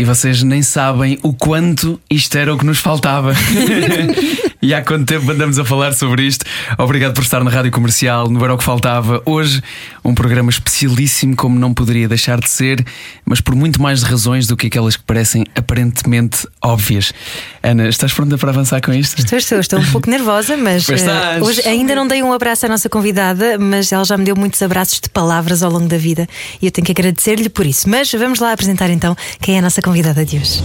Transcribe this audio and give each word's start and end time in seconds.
E 0.00 0.04
vocês 0.04 0.42
nem 0.42 0.62
sabem 0.62 1.18
o 1.22 1.34
quanto 1.34 2.00
isto 2.08 2.34
era 2.38 2.54
o 2.54 2.56
que 2.56 2.64
nos 2.64 2.78
faltava. 2.78 3.34
e 4.62 4.72
há 4.72 4.82
quanto 4.82 5.04
tempo 5.04 5.30
andamos 5.30 5.58
a 5.58 5.64
falar 5.64 5.92
sobre 5.92 6.22
isto. 6.22 6.42
Obrigado 6.78 7.12
por 7.12 7.22
estar 7.22 7.44
na 7.44 7.50
Rádio 7.50 7.70
Comercial, 7.70 8.26
no 8.30 8.42
Era 8.42 8.54
o 8.54 8.56
que 8.56 8.64
Faltava. 8.64 9.22
Hoje, 9.26 9.62
um 10.02 10.14
programa 10.14 10.48
especialíssimo, 10.48 11.36
como 11.36 11.58
não 11.58 11.74
poderia 11.74 12.08
deixar 12.08 12.40
de 12.40 12.48
ser, 12.48 12.82
mas 13.26 13.42
por 13.42 13.54
muito 13.54 13.82
mais 13.82 14.02
razões 14.02 14.46
do 14.46 14.56
que 14.56 14.68
aquelas 14.68 14.96
que 14.96 15.02
parecem 15.02 15.44
aparentemente 15.54 16.48
óbvias. 16.62 17.12
Ana, 17.62 17.86
estás 17.86 18.14
pronta 18.14 18.38
para 18.38 18.48
avançar 18.48 18.80
com 18.80 18.94
isto? 18.94 19.18
Estou, 19.18 19.38
estou, 19.38 19.60
estou 19.60 19.80
um 19.80 19.90
pouco 19.92 20.08
nervosa, 20.10 20.56
mas 20.56 20.88
eh, 20.88 21.40
hoje 21.42 21.60
ainda 21.68 21.94
não 21.94 22.08
dei 22.08 22.22
um 22.22 22.32
abraço 22.32 22.64
à 22.64 22.70
nossa 22.70 22.88
convidada, 22.88 23.58
mas 23.58 23.92
ela 23.92 24.04
já 24.04 24.16
me 24.16 24.24
deu 24.24 24.34
muitos 24.34 24.62
abraços 24.62 24.98
de 24.98 25.10
palavras 25.10 25.62
ao 25.62 25.70
longo 25.70 25.88
da 25.88 25.98
vida 25.98 26.26
e 26.62 26.64
eu 26.64 26.72
tenho 26.72 26.86
que 26.86 26.92
agradecer-lhe 26.92 27.50
por 27.50 27.66
isso. 27.66 27.86
Mas 27.86 28.10
vamos 28.12 28.40
lá 28.40 28.52
apresentar 28.52 28.88
então 28.88 29.14
quem 29.42 29.56
é 29.56 29.58
a 29.58 29.62
nossa 29.62 29.82
convidada 29.82 29.89
de 30.24 30.38
hoje. 30.38 30.62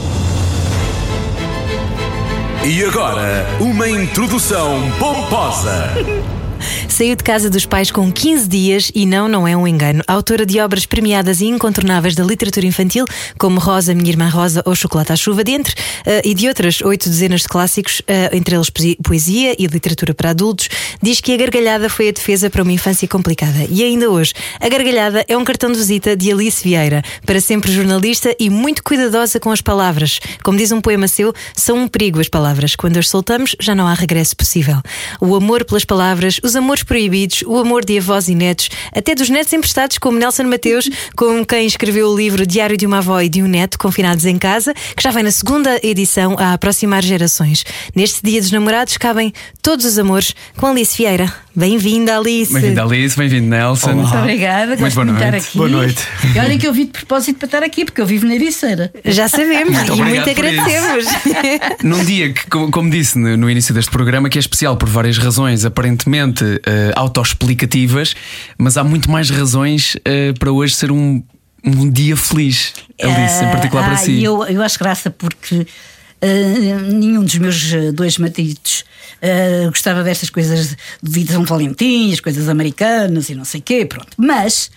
E 2.63 2.83
agora, 2.83 3.45
uma 3.59 3.87
introdução 3.87 4.79
pomposa. 4.99 5.89
Saiu 6.89 7.15
de 7.15 7.23
casa 7.23 7.49
dos 7.49 7.65
pais 7.65 7.91
com 7.91 8.11
15 8.11 8.47
dias 8.47 8.91
e 8.93 9.05
não, 9.05 9.27
não 9.27 9.47
é 9.47 9.55
um 9.55 9.67
engano. 9.67 10.03
Autora 10.07 10.45
de 10.45 10.59
obras 10.59 10.85
premiadas 10.85 11.41
e 11.41 11.45
incontornáveis 11.45 12.15
da 12.15 12.23
literatura 12.23 12.65
infantil, 12.65 13.05
como 13.37 13.59
Rosa, 13.59 13.93
Minha 13.93 14.09
Irmã 14.09 14.29
Rosa 14.29 14.61
ou 14.65 14.75
Chocolate 14.75 15.11
à 15.11 15.15
Chuva, 15.15 15.43
dentre 15.43 15.75
eh, 16.05 16.21
e 16.23 16.33
de 16.33 16.47
outras 16.47 16.81
oito 16.81 17.09
dezenas 17.09 17.41
de 17.41 17.47
clássicos, 17.47 18.01
eh, 18.07 18.29
entre 18.33 18.55
eles 18.55 18.69
poesia 19.03 19.55
e 19.59 19.67
literatura 19.67 20.13
para 20.13 20.29
adultos, 20.29 20.69
diz 21.01 21.19
que 21.19 21.33
a 21.33 21.37
gargalhada 21.37 21.89
foi 21.89 22.09
a 22.09 22.11
defesa 22.11 22.49
para 22.49 22.63
uma 22.63 22.71
infância 22.71 23.07
complicada. 23.07 23.65
E 23.69 23.83
ainda 23.83 24.09
hoje, 24.09 24.33
a 24.59 24.69
gargalhada 24.69 25.25
é 25.27 25.37
um 25.37 25.43
cartão 25.43 25.71
de 25.71 25.77
visita 25.77 26.15
de 26.15 26.31
Alice 26.31 26.63
Vieira, 26.63 27.01
para 27.25 27.41
sempre 27.41 27.71
jornalista 27.71 28.35
e 28.39 28.49
muito 28.49 28.83
cuidadosa 28.83 29.39
com 29.39 29.51
as 29.51 29.61
palavras. 29.61 30.19
Como 30.43 30.57
diz 30.57 30.71
um 30.71 30.81
poema 30.81 31.07
seu, 31.07 31.33
são 31.53 31.77
um 31.77 31.87
perigo 31.87 32.19
as 32.19 32.29
palavras. 32.29 32.75
Quando 32.75 32.97
as 32.97 33.09
soltamos, 33.09 33.55
já 33.59 33.75
não 33.75 33.87
há 33.87 33.93
regresso 33.93 34.35
possível. 34.35 34.81
O 35.19 35.35
amor 35.35 35.65
pelas 35.65 35.85
palavras, 35.85 36.39
os 36.43 36.54
amores 36.55 36.83
proibidos, 36.83 37.43
o 37.45 37.57
amor 37.57 37.83
de 37.83 37.97
avós 37.97 38.27
e 38.27 38.35
netos, 38.35 38.69
até 38.93 39.15
dos 39.15 39.29
netos 39.29 39.51
emprestados, 39.53 39.97
como 39.97 40.17
Nelson 40.17 40.43
Mateus, 40.43 40.89
com 41.15 41.45
quem 41.45 41.65
escreveu 41.65 42.09
o 42.09 42.15
livro 42.15 42.45
Diário 42.45 42.77
de 42.77 42.85
uma 42.85 42.97
Avó 42.97 43.19
e 43.21 43.29
de 43.29 43.41
um 43.41 43.47
Neto, 43.47 43.77
confinados 43.77 44.25
em 44.25 44.37
casa, 44.37 44.73
que 44.95 45.03
já 45.03 45.11
vem 45.11 45.23
na 45.23 45.31
segunda 45.31 45.79
edição 45.83 46.35
a 46.37 46.53
aproximar 46.53 47.03
gerações. 47.03 47.63
Neste 47.95 48.21
Dia 48.23 48.41
dos 48.41 48.51
Namorados 48.51 48.97
cabem 48.97 49.33
todos 49.61 49.85
os 49.85 49.97
amores 49.97 50.35
com 50.57 50.67
Alice 50.67 50.97
Vieira. 50.97 51.31
Bem-vinda, 51.55 52.17
Alice. 52.17 52.51
Bem-vindo, 52.51 52.81
Alice, 52.81 53.17
bem-vindo, 53.17 53.47
Nelson. 53.47 53.93
Muito 53.93 54.13
obrigada, 54.17 54.75
Muito 54.75 54.93
boa 54.93 55.05
noite. 55.05 55.23
aqui. 55.23 55.57
Boa 55.57 55.69
noite. 55.69 56.03
E 56.35 56.39
olha 56.39 56.57
que 56.57 56.67
eu 56.67 56.73
vim 56.73 56.85
de 56.85 56.91
propósito 56.91 57.37
para 57.37 57.45
estar 57.45 57.63
aqui, 57.63 57.85
porque 57.85 58.01
eu 58.01 58.05
vivo 58.05 58.25
na 58.25 58.35
Ericeira. 58.35 58.91
Já 59.05 59.29
sabemos 59.29 59.73
Muito 59.73 59.93
e 59.93 60.03
muito 60.03 60.29
agradecemos. 60.29 61.05
Num 61.81 62.03
dia 62.03 62.33
que, 62.33 62.45
como, 62.47 62.89
disse 62.89 63.17
no 63.17 63.49
início 63.49 63.73
deste 63.73 63.89
programa, 63.89 64.29
que 64.29 64.37
é 64.37 64.41
especial 64.41 64.75
por 64.75 64.89
várias 64.89 65.17
razões 65.17 65.63
aparentemente 65.63 66.34
eh, 66.43 66.91
autoexplicativas, 66.95 68.15
mas 68.57 68.77
há 68.77 68.83
muito 68.83 69.09
mais 69.09 69.29
razões 69.29 69.95
eh, 70.03 70.33
para 70.33 70.51
hoje 70.51 70.75
ser 70.75 70.91
um, 70.91 71.23
um 71.63 71.89
dia 71.89 72.17
feliz, 72.17 72.73
Alice, 73.01 73.43
em 73.43 73.51
particular 73.51 73.85
para 73.85 73.93
ah, 73.93 73.97
si. 73.97 74.23
Eu, 74.23 74.43
eu 74.45 74.61
acho 74.61 74.77
graça 74.79 75.09
porque 75.09 75.65
ah, 76.21 76.81
nenhum 76.91 77.23
dos 77.23 77.35
meus 77.35 77.71
dois 77.93 78.17
maridos 78.17 78.83
ah, 79.21 79.69
gostava 79.69 80.03
destas 80.03 80.29
coisas 80.29 80.75
de 81.01 81.27
São 81.27 81.43
Valentim, 81.45 82.11
as 82.11 82.19
coisas 82.19 82.49
americanas 82.49 83.29
e 83.29 83.35
não 83.35 83.45
sei 83.45 83.59
o 83.59 83.63
quê, 83.63 83.85
pronto. 83.85 84.09
Mas 84.17 84.71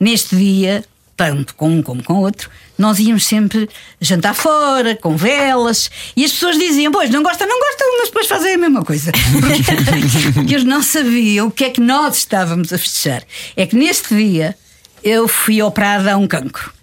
neste 0.00 0.36
dia, 0.36 0.84
tanto 1.16 1.54
com 1.54 1.70
um 1.70 1.82
como 1.82 2.02
com 2.02 2.14
outro, 2.14 2.50
nós 2.76 2.98
íamos 2.98 3.24
sempre 3.24 3.68
jantar 4.00 4.34
fora, 4.34 4.94
com 4.94 5.16
velas, 5.16 5.90
e 6.14 6.24
as 6.24 6.32
pessoas 6.32 6.58
diziam: 6.58 6.92
Pois, 6.92 7.10
não 7.10 7.22
gostam, 7.22 7.48
não 7.48 7.58
gostam, 7.58 7.98
mas 7.98 8.08
depois 8.08 8.26
fazem 8.26 8.54
a 8.54 8.58
mesma 8.58 8.84
coisa. 8.84 9.12
Porque, 9.12 10.32
porque 10.34 10.54
eles 10.54 10.64
não 10.64 10.82
sabiam 10.82 11.48
o 11.48 11.50
que 11.50 11.64
é 11.64 11.70
que 11.70 11.80
nós 11.80 12.18
estávamos 12.18 12.72
a 12.72 12.78
festejar. 12.78 13.22
É 13.56 13.66
que 13.66 13.74
neste 13.74 14.14
dia 14.14 14.56
eu 15.02 15.26
fui 15.26 15.62
operada 15.62 16.12
a 16.12 16.16
um 16.16 16.26
cancro. 16.26 16.75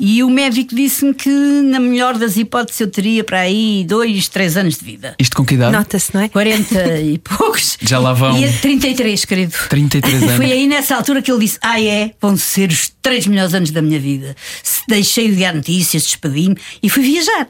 E 0.00 0.22
o 0.22 0.30
médico 0.30 0.74
disse-me 0.74 1.12
que, 1.12 1.28
na 1.28 1.80
melhor 1.80 2.16
das 2.16 2.36
hipóteses, 2.36 2.80
eu 2.80 2.88
teria 2.88 3.24
para 3.24 3.40
aí 3.40 3.84
dois, 3.86 4.28
três 4.28 4.56
anos 4.56 4.78
de 4.78 4.84
vida. 4.84 5.14
Isto 5.18 5.36
com 5.36 5.44
que 5.44 5.54
idade? 5.54 5.72
Nota-se, 5.72 6.14
não 6.14 6.20
é? 6.20 6.28
40 6.28 7.00
e 7.02 7.18
poucos. 7.18 7.76
Já 7.80 7.98
lá 7.98 8.12
vão. 8.12 8.38
E 8.38 8.44
a 8.44 8.52
33, 8.52 9.24
querido. 9.24 9.54
33 9.68 10.22
anos. 10.22 10.36
Foi 10.36 10.52
aí 10.52 10.66
nessa 10.66 10.94
altura 10.94 11.20
que 11.20 11.30
ele 11.30 11.40
disse: 11.40 11.58
Ah, 11.60 11.80
é? 11.80 12.12
Vão 12.20 12.36
ser 12.36 12.70
os 12.70 12.92
três 13.02 13.26
melhores 13.26 13.54
anos 13.54 13.70
da 13.70 13.82
minha 13.82 13.98
vida. 13.98 14.36
Se 14.62 14.82
deixei 14.86 15.30
de 15.30 15.40
dar 15.40 15.54
notícias, 15.54 16.04
despedi-me 16.04 16.56
e 16.82 16.88
fui 16.88 17.02
viajar. 17.02 17.48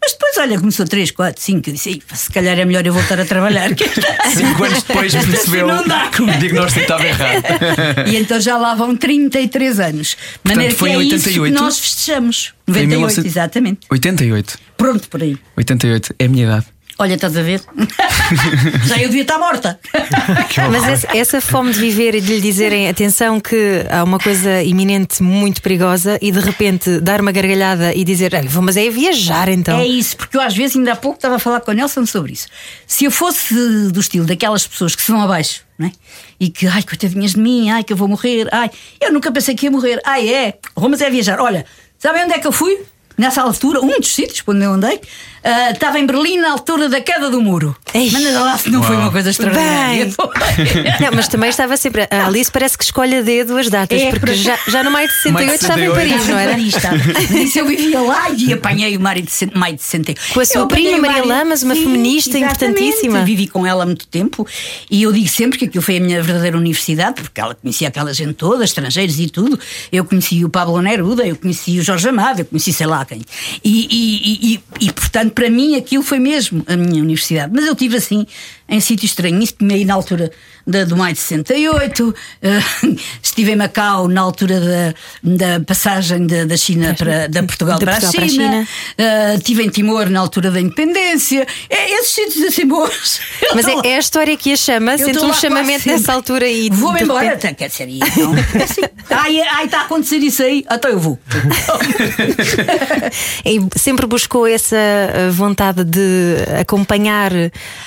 Mas 0.00 0.12
depois, 0.12 0.36
olha, 0.38 0.58
começou 0.58 0.86
3, 0.86 1.10
4, 1.10 1.42
5. 1.42 1.68
Eu 1.68 1.72
disse: 1.74 1.88
"Ei, 1.90 2.02
Se 2.14 2.30
calhar 2.30 2.58
é 2.58 2.64
melhor 2.64 2.86
eu 2.86 2.92
voltar 2.92 3.18
a 3.20 3.24
trabalhar. 3.24 3.70
Cinco 4.34 4.64
anos 4.64 4.82
depois 4.82 5.12
percebeu 5.12 5.70
Assim 5.70 6.10
que 6.12 6.22
o 6.22 6.38
diagnóstico 6.38 6.80
estava 6.80 7.04
errado. 7.06 7.44
E 8.08 8.16
então 8.16 8.40
já 8.40 8.56
lá 8.56 8.74
vão 8.74 8.96
33 8.96 9.80
anos. 9.80 10.16
De 10.44 10.50
maneira 10.52 10.74
foi 10.74 10.90
que 10.90 10.96
é 10.96 10.98
em 10.98 11.06
isso 11.06 11.14
88? 11.16 11.54
que 11.56 11.62
nós 11.62 11.78
festejamos. 11.78 12.54
Foi 12.66 12.82
em 12.82 12.86
98, 12.86 12.90
1900 12.90 13.30
exatamente. 13.30 13.80
88. 13.90 14.58
Pronto 14.76 15.08
por 15.08 15.22
aí. 15.22 15.36
88 15.56 16.14
é 16.18 16.24
a 16.24 16.28
minha 16.28 16.44
idade. 16.44 16.66
Olha, 17.00 17.14
estás 17.14 17.36
a 17.36 17.42
ver? 17.42 17.62
Já 18.86 18.96
eu 18.96 19.08
devia 19.08 19.22
estar 19.22 19.38
morta. 19.38 19.78
Mas 20.72 20.84
essa, 20.84 21.16
essa 21.16 21.40
fome 21.40 21.72
de 21.72 21.78
viver 21.78 22.16
e 22.16 22.20
de 22.20 22.34
lhe 22.34 22.40
dizerem 22.40 22.88
atenção 22.88 23.38
que 23.38 23.86
há 23.88 24.02
uma 24.02 24.18
coisa 24.18 24.62
iminente 24.64 25.22
muito 25.22 25.62
perigosa 25.62 26.18
e 26.20 26.32
de 26.32 26.40
repente 26.40 26.98
dar 27.00 27.20
uma 27.20 27.30
gargalhada 27.30 27.94
e 27.94 28.02
dizer, 28.02 28.34
"Olha, 28.34 28.48
vou, 28.48 28.62
mas 28.62 28.76
é 28.76 28.90
viajar 28.90 29.48
então. 29.48 29.78
É 29.78 29.86
isso, 29.86 30.16
porque 30.16 30.36
eu 30.36 30.40
às 30.40 30.56
vezes 30.56 30.76
ainda 30.76 30.92
há 30.92 30.96
pouco 30.96 31.18
estava 31.18 31.36
a 31.36 31.38
falar 31.38 31.60
com 31.60 31.70
o 31.70 31.74
Nelson 31.74 32.04
sobre 32.04 32.32
isso. 32.32 32.48
Se 32.84 33.04
eu 33.04 33.10
fosse 33.12 33.54
do 33.92 34.00
estilo 34.00 34.26
daquelas 34.26 34.66
pessoas 34.66 34.96
que 34.96 35.02
se 35.02 35.12
vão 35.12 35.22
abaixo, 35.22 35.62
não 35.78 35.86
é? 35.86 35.92
E 36.40 36.48
que, 36.50 36.66
ai, 36.66 36.82
coitadinhas 36.82 37.32
de 37.32 37.38
mim, 37.40 37.70
ai, 37.70 37.84
que 37.84 37.92
eu 37.92 37.96
vou 37.96 38.08
morrer, 38.08 38.48
ai, 38.50 38.70
eu 39.00 39.12
nunca 39.12 39.30
pensei 39.30 39.54
que 39.54 39.66
ia 39.66 39.70
morrer, 39.70 40.00
ai, 40.04 40.28
é, 40.28 40.54
vou, 40.74 40.88
mas 40.88 41.00
é 41.00 41.08
viajar. 41.08 41.38
Olha, 41.40 41.64
sabem 41.96 42.24
onde 42.24 42.34
é 42.34 42.38
que 42.40 42.46
eu 42.46 42.52
fui? 42.52 42.76
Nessa 43.16 43.42
altura, 43.42 43.80
um 43.80 43.98
dos 43.98 44.14
sítios 44.14 44.42
onde 44.46 44.64
eu 44.64 44.72
andei, 44.72 45.00
ah, 45.44 45.70
estava 45.70 45.98
em 45.98 46.06
Berlim 46.06 46.38
na 46.38 46.50
altura 46.52 46.88
da 46.88 47.00
queda 47.00 47.30
do 47.30 47.40
muro. 47.40 47.76
Ei. 47.94 48.10
Mas 48.10 48.24
lá 48.34 48.56
se 48.58 48.70
não 48.70 48.82
foi 48.82 48.96
uma 48.96 49.10
coisa 49.10 49.30
extraordinária. 49.30 50.06
Não, 51.00 51.12
mas 51.14 51.28
também 51.28 51.50
estava 51.50 51.76
sempre. 51.76 52.06
A 52.10 52.26
Alice 52.26 52.50
parece 52.50 52.76
que 52.76 52.84
escolhe 52.84 53.16
a 53.16 53.22
dedo 53.22 53.56
as 53.56 53.68
datas, 53.68 54.00
É, 54.00 54.10
porque 54.10 54.26
por- 54.26 54.34
já, 54.34 54.58
já 54.68 54.82
no 54.82 54.90
maio 54.90 55.08
de 55.08 55.14
68 55.14 55.34
Maio 55.46 55.48
de 55.48 55.54
estava 55.64 55.80
em 55.80 55.86
68. 55.88 56.10
Paris, 56.10 56.28
não 56.28 56.38
era? 56.38 56.50
Paris, 56.52 56.76
estava. 56.76 57.38
Isso 57.42 57.58
eu 57.58 57.66
vivia 57.66 58.00
lá 58.00 58.30
e 58.30 58.52
apanhei 58.52 58.96
o 58.96 59.00
Maio 59.00 59.22
de 59.22 59.30
68. 59.30 60.20
Com 60.34 60.40
a 60.40 60.44
sua 60.44 60.66
prima 60.68 60.98
Maria 60.98 61.08
Mário- 61.24 61.28
Lamas, 61.28 61.62
uma 61.62 61.74
feminista 61.74 62.36
exatamente. 62.38 62.64
importantíssima. 62.82 63.24
Vivi 63.24 63.46
com 63.48 63.66
ela 63.66 63.82
há 63.82 63.86
muito 63.86 64.06
tempo 64.06 64.46
e 64.90 65.02
eu 65.02 65.12
digo 65.12 65.28
sempre 65.28 65.58
que 65.58 65.64
aquilo 65.66 65.82
foi 65.82 65.96
a 65.96 66.00
minha 66.00 66.22
verdadeira 66.22 66.56
universidade, 66.56 67.20
porque 67.22 67.40
ela 67.40 67.54
conhecia 67.54 67.88
aquela 67.88 68.12
gente 68.12 68.34
toda, 68.34 68.64
estrangeiros 68.64 69.18
e 69.18 69.28
tudo. 69.28 69.58
Eu 69.92 70.04
conheci 70.04 70.44
o 70.44 70.48
Pablo 70.48 70.80
Neruda, 70.82 71.26
eu 71.26 71.36
conheci 71.36 71.78
o 71.78 71.82
Jorge 71.82 72.08
Amado, 72.08 72.40
eu 72.40 72.44
conheci 72.44 72.72
sei 72.72 72.86
lá 72.86 73.04
quem. 73.04 73.22
E, 73.64 73.88
e, 73.90 74.52
e, 74.52 74.54
e, 74.82 74.86
e, 74.86 74.92
portanto, 75.28 75.32
para 75.34 75.50
mim 75.50 75.76
aquilo 75.76 76.02
foi 76.02 76.18
mesmo 76.18 76.62
a 76.66 76.76
minha 76.76 77.02
universidade. 77.02 77.52
Mas 77.54 77.66
eu 77.66 77.74
tive 77.74 77.96
assim, 77.96 78.26
em 78.68 78.80
sítios 78.80 79.12
estranhos, 79.12 79.54
aí 79.70 79.84
na 79.84 79.94
altura 79.94 80.30
da, 80.66 80.84
do 80.84 80.96
maio 80.96 81.14
de 81.14 81.20
68, 81.20 82.14
eh, 82.42 82.58
estive 83.22 83.52
em 83.52 83.56
Macau 83.56 84.06
na 84.08 84.20
altura 84.20 84.60
da, 84.60 84.94
da 85.22 85.60
passagem 85.64 86.26
da, 86.26 86.44
da 86.44 86.56
China 86.56 86.94
para 86.94 87.26
da 87.28 87.42
Portugal, 87.42 87.78
De 87.78 87.84
para, 87.86 87.98
Portugal 88.00 88.10
a 88.10 88.16
para 88.16 88.24
a 88.26 88.28
China, 88.28 88.44
China. 88.52 88.68
eh, 88.98 89.34
estive 89.36 89.62
em 89.64 89.70
Timor 89.70 90.10
na 90.10 90.20
altura 90.20 90.50
da 90.50 90.60
independência, 90.60 91.46
é, 91.70 91.94
esses 91.94 92.10
sítios 92.14 92.44
assim 92.44 92.66
bons. 92.66 93.20
Eu 93.40 93.54
Mas 93.54 93.66
é, 93.66 93.74
é 93.84 93.96
a 93.96 93.98
história 93.98 94.36
que 94.36 94.52
a 94.52 94.56
chama, 94.56 94.98
sente 94.98 95.18
um 95.18 95.32
chamamento 95.32 95.88
nessa 95.88 96.12
altura 96.12 96.46
e. 96.46 96.68
Vou-me 96.68 96.98
de 96.98 97.04
embora, 97.04 97.24
repente- 97.24 97.46
até 97.46 97.54
quer 97.54 97.68
dizer, 97.68 97.88
então, 97.88 98.34
é 98.60 98.62
assim. 98.64 98.82
ai, 99.10 99.40
ai, 99.40 99.64
está 99.64 99.78
a 99.80 99.84
acontecer 99.84 100.16
isso 100.18 100.42
aí, 100.42 100.64
então 100.70 100.90
eu 100.90 100.98
vou. 100.98 101.18
E 103.44 103.78
sempre 103.78 104.06
buscou 104.06 104.46
essa 104.46 104.76
uh, 104.76 105.32
vontade 105.32 105.84
de 105.84 106.36
acompanhar. 106.60 107.30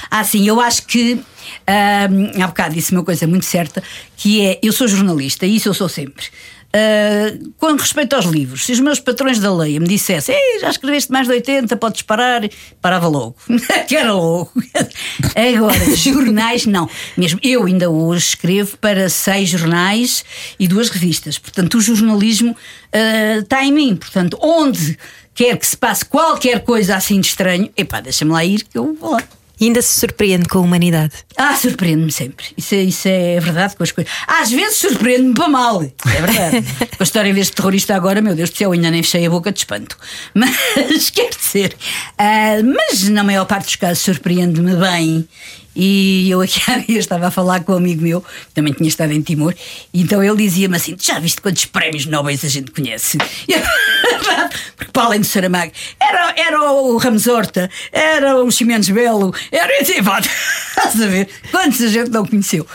Ah, 0.09 0.23
sim, 0.23 0.47
eu 0.47 0.59
acho 0.59 0.70
que 0.79 1.19
ahm, 1.67 2.41
há 2.41 2.47
bocado 2.47 2.75
disse 2.75 2.91
uma 2.91 3.03
coisa 3.03 3.27
muito 3.27 3.45
certa, 3.45 3.83
que 4.15 4.45
é 4.45 4.59
eu 4.61 4.71
sou 4.71 4.87
jornalista, 4.87 5.45
e 5.45 5.55
isso 5.55 5.69
eu 5.69 5.73
sou 5.73 5.89
sempre. 5.89 6.25
Uh, 6.71 7.51
com 7.57 7.73
respeito 7.73 8.15
aos 8.15 8.23
livros, 8.23 8.63
se 8.63 8.71
os 8.71 8.79
meus 8.79 8.97
patrões 8.97 9.39
da 9.39 9.53
lei 9.53 9.77
me 9.77 9.85
dissessem 9.85 10.33
já 10.61 10.69
escreveste 10.69 11.11
mais 11.11 11.27
de 11.27 11.33
80, 11.33 11.75
podes 11.75 12.01
parar, 12.01 12.43
parava 12.81 13.09
logo. 13.09 13.35
que 13.89 13.95
era 13.97 14.13
logo. 14.13 14.49
Agora, 15.35 15.95
jornais, 15.97 16.65
não. 16.65 16.89
Mesmo 17.17 17.41
eu 17.43 17.65
ainda 17.65 17.89
hoje 17.89 18.27
escrevo 18.27 18.77
para 18.77 19.09
seis 19.09 19.49
jornais 19.49 20.23
e 20.57 20.65
duas 20.65 20.87
revistas. 20.87 21.37
Portanto, 21.37 21.77
o 21.77 21.81
jornalismo 21.81 22.51
uh, 22.51 23.39
está 23.41 23.65
em 23.65 23.73
mim. 23.73 23.97
Portanto, 23.97 24.37
onde 24.41 24.97
quer 25.33 25.57
que 25.57 25.67
se 25.67 25.75
passe 25.75 26.05
qualquer 26.05 26.61
coisa 26.61 26.95
assim 26.95 27.19
de 27.19 27.27
estranho, 27.27 27.69
epá, 27.75 27.99
deixa-me 27.99 28.31
lá 28.31 28.45
ir 28.45 28.63
que 28.63 28.77
eu 28.77 28.95
vou 28.97 29.11
lá. 29.11 29.21
E 29.61 29.65
ainda 29.65 29.79
se 29.79 29.99
surpreende 29.99 30.49
com 30.49 30.57
a 30.57 30.61
humanidade. 30.61 31.13
Ah, 31.37 31.55
surpreende-me 31.55 32.11
sempre. 32.11 32.47
Isso, 32.57 32.73
é, 32.73 32.81
isso 32.81 33.07
é 33.07 33.39
verdade 33.39 33.75
com 33.75 33.83
as 33.83 33.91
coisas. 33.91 34.11
Às 34.27 34.49
vezes 34.49 34.77
surpreende-me 34.77 35.35
para 35.35 35.47
mal. 35.47 35.83
É 35.83 36.21
verdade. 36.21 36.65
com 36.97 36.97
a 36.99 37.03
história 37.03 37.31
deste 37.31 37.53
terrorista 37.53 37.95
agora, 37.95 38.23
meu 38.23 38.33
Deus 38.33 38.49
do 38.49 38.57
céu, 38.57 38.71
ainda 38.71 38.89
nem 38.89 39.03
fechei 39.03 39.23
a 39.23 39.29
boca 39.29 39.51
de 39.51 39.59
espanto. 39.59 39.95
Mas 40.33 41.11
quer 41.11 41.29
dizer, 41.29 41.77
uh, 42.13 42.63
mas 42.63 43.07
na 43.09 43.23
maior 43.23 43.45
parte 43.45 43.65
dos 43.65 43.75
casos 43.75 43.99
surpreende-me 43.99 44.75
bem. 44.75 45.27
E 45.75 46.29
eu 46.29 46.41
aqui 46.41 46.59
há 46.67 46.77
dias 46.77 46.99
estava 46.99 47.27
a 47.27 47.31
falar 47.31 47.63
com 47.63 47.73
um 47.73 47.77
amigo 47.77 48.01
meu, 48.01 48.21
que 48.21 48.53
também 48.53 48.73
tinha 48.73 48.89
estado 48.89 49.13
em 49.13 49.21
Timor, 49.21 49.53
e 49.93 50.01
então 50.01 50.23
ele 50.23 50.37
dizia-me 50.37 50.75
assim: 50.75 50.95
Já 50.99 51.19
viste 51.19 51.41
quantos 51.41 51.65
prémios 51.65 52.05
nobres 52.05 52.43
a 52.43 52.49
gente 52.49 52.71
conhece? 52.71 53.17
Porque 54.75 54.91
para 54.91 55.03
além 55.03 55.21
do 55.21 55.25
Saramago, 55.25 55.71
era, 55.99 56.33
era 56.37 56.71
o 56.71 56.97
Ramos 56.97 57.27
Horta, 57.27 57.69
era 57.91 58.43
o 58.43 58.51
Ximenes 58.51 58.89
Belo, 58.89 59.33
era 59.51 59.81
assim, 59.81 60.03
pá, 60.03 60.19
estás 60.19 61.01
a 61.01 61.07
ver? 61.07 61.29
Quantos 61.49 61.81
a 61.81 61.87
gente 61.87 62.09
não 62.09 62.25
conheceu? 62.25 62.67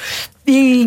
E 0.48 0.86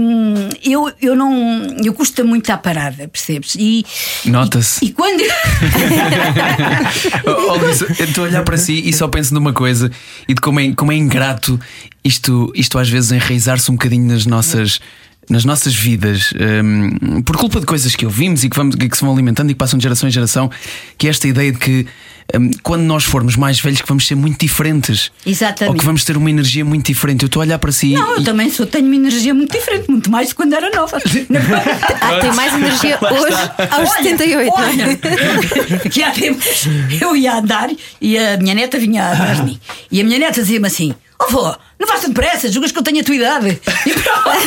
eu, 0.63 0.89
eu 1.01 1.17
não. 1.17 1.75
Eu 1.83 1.93
custa 1.93 2.23
muito 2.23 2.49
à 2.49 2.57
parada, 2.57 3.09
percebes? 3.09 3.57
E. 3.59 3.85
Nota-se. 4.23 4.85
E, 4.85 4.87
e, 4.87 4.93
quando. 4.93 5.21
oh, 7.27 7.57
Luís, 7.57 7.81
eu 7.81 8.05
estou 8.05 8.23
a 8.23 8.27
olhar 8.27 8.43
para 8.43 8.55
si 8.55 8.81
e 8.85 8.93
só 8.93 9.09
penso 9.09 9.33
numa 9.33 9.51
coisa 9.51 9.91
e 10.29 10.33
de 10.33 10.39
como 10.39 10.61
é, 10.61 10.73
como 10.73 10.93
é 10.93 10.95
ingrato 10.95 11.59
isto, 12.03 12.51
isto 12.55 12.77
às 12.77 12.89
vezes 12.89 13.11
enraizar-se 13.11 13.69
um 13.71 13.75
bocadinho 13.75 14.07
nas 14.07 14.25
nossas 14.25 14.79
nas 15.29 15.45
nossas 15.45 15.75
vidas, 15.75 16.33
um, 16.63 17.21
por 17.21 17.37
culpa 17.37 17.59
de 17.59 17.65
coisas 17.67 17.95
que 17.95 18.03
ouvimos 18.03 18.43
e 18.43 18.49
que, 18.49 18.55
vamos, 18.55 18.75
que 18.75 18.97
se 18.97 19.01
vão 19.01 19.13
alimentando 19.13 19.51
e 19.51 19.53
que 19.53 19.59
passam 19.59 19.77
de 19.77 19.83
geração 19.83 20.09
em 20.09 20.11
geração, 20.11 20.49
que 20.97 21.05
é 21.05 21.09
esta 21.11 21.27
ideia 21.27 21.51
de 21.51 21.59
que 21.59 21.85
um, 22.35 22.49
quando 22.63 22.81
nós 22.81 23.03
formos 23.03 23.35
mais 23.35 23.59
velhos 23.59 23.81
que 23.81 23.87
vamos 23.87 24.07
ser 24.07 24.15
muito 24.15 24.39
diferentes. 24.39 25.11
Exatamente. 25.25 25.71
Ou 25.71 25.79
que 25.79 25.85
vamos 25.85 26.03
ter 26.03 26.17
uma 26.17 26.29
energia 26.29 26.65
muito 26.65 26.87
diferente. 26.87 27.23
Eu 27.23 27.27
estou 27.27 27.41
a 27.41 27.45
olhar 27.45 27.59
para 27.59 27.71
si. 27.71 27.93
Não, 27.93 28.15
e... 28.15 28.19
eu 28.19 28.23
também 28.23 28.49
sou, 28.49 28.65
tenho 28.65 28.85
uma 28.85 28.95
energia 28.95 29.33
muito 29.33 29.51
diferente, 29.51 29.89
muito 29.89 30.09
mais 30.09 30.33
quando 30.33 30.53
era 30.53 30.69
nova. 30.71 30.97
ah, 32.01 32.19
tem 32.19 32.33
mais 32.33 32.53
energia 32.53 32.97
hoje 33.01 33.35
aos 33.71 33.89
olha, 33.89 34.03
78. 34.03 34.51
Olha, 34.51 35.89
que 35.89 36.01
há 36.01 36.11
tempos 36.11 36.67
eu 36.99 37.15
ia 37.15 37.35
andar 37.37 37.69
e 38.01 38.17
a 38.17 38.37
minha 38.37 38.55
neta 38.55 38.79
vinha 38.79 39.11
atrás 39.11 39.37
de 39.37 39.43
mim. 39.43 39.59
E 39.91 40.01
a 40.01 40.03
minha 40.03 40.17
neta 40.17 40.41
dizia-me 40.41 40.67
assim: 40.67 40.93
Oh, 41.21 41.25
avó, 41.25 41.57
não 41.77 41.87
faças 41.87 42.09
depressa, 42.09 42.51
julgas 42.51 42.71
que 42.71 42.79
eu 42.79 42.83
tenho 42.83 43.01
a 43.01 43.03
tua 43.03 43.15
idade. 43.15 43.61
E 43.85 43.93
pronto. 43.93 44.29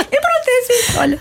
e 0.00 0.20
pronto, 0.20 0.48
é 0.48 0.58
assim, 0.60 0.98
olha. 0.98 1.18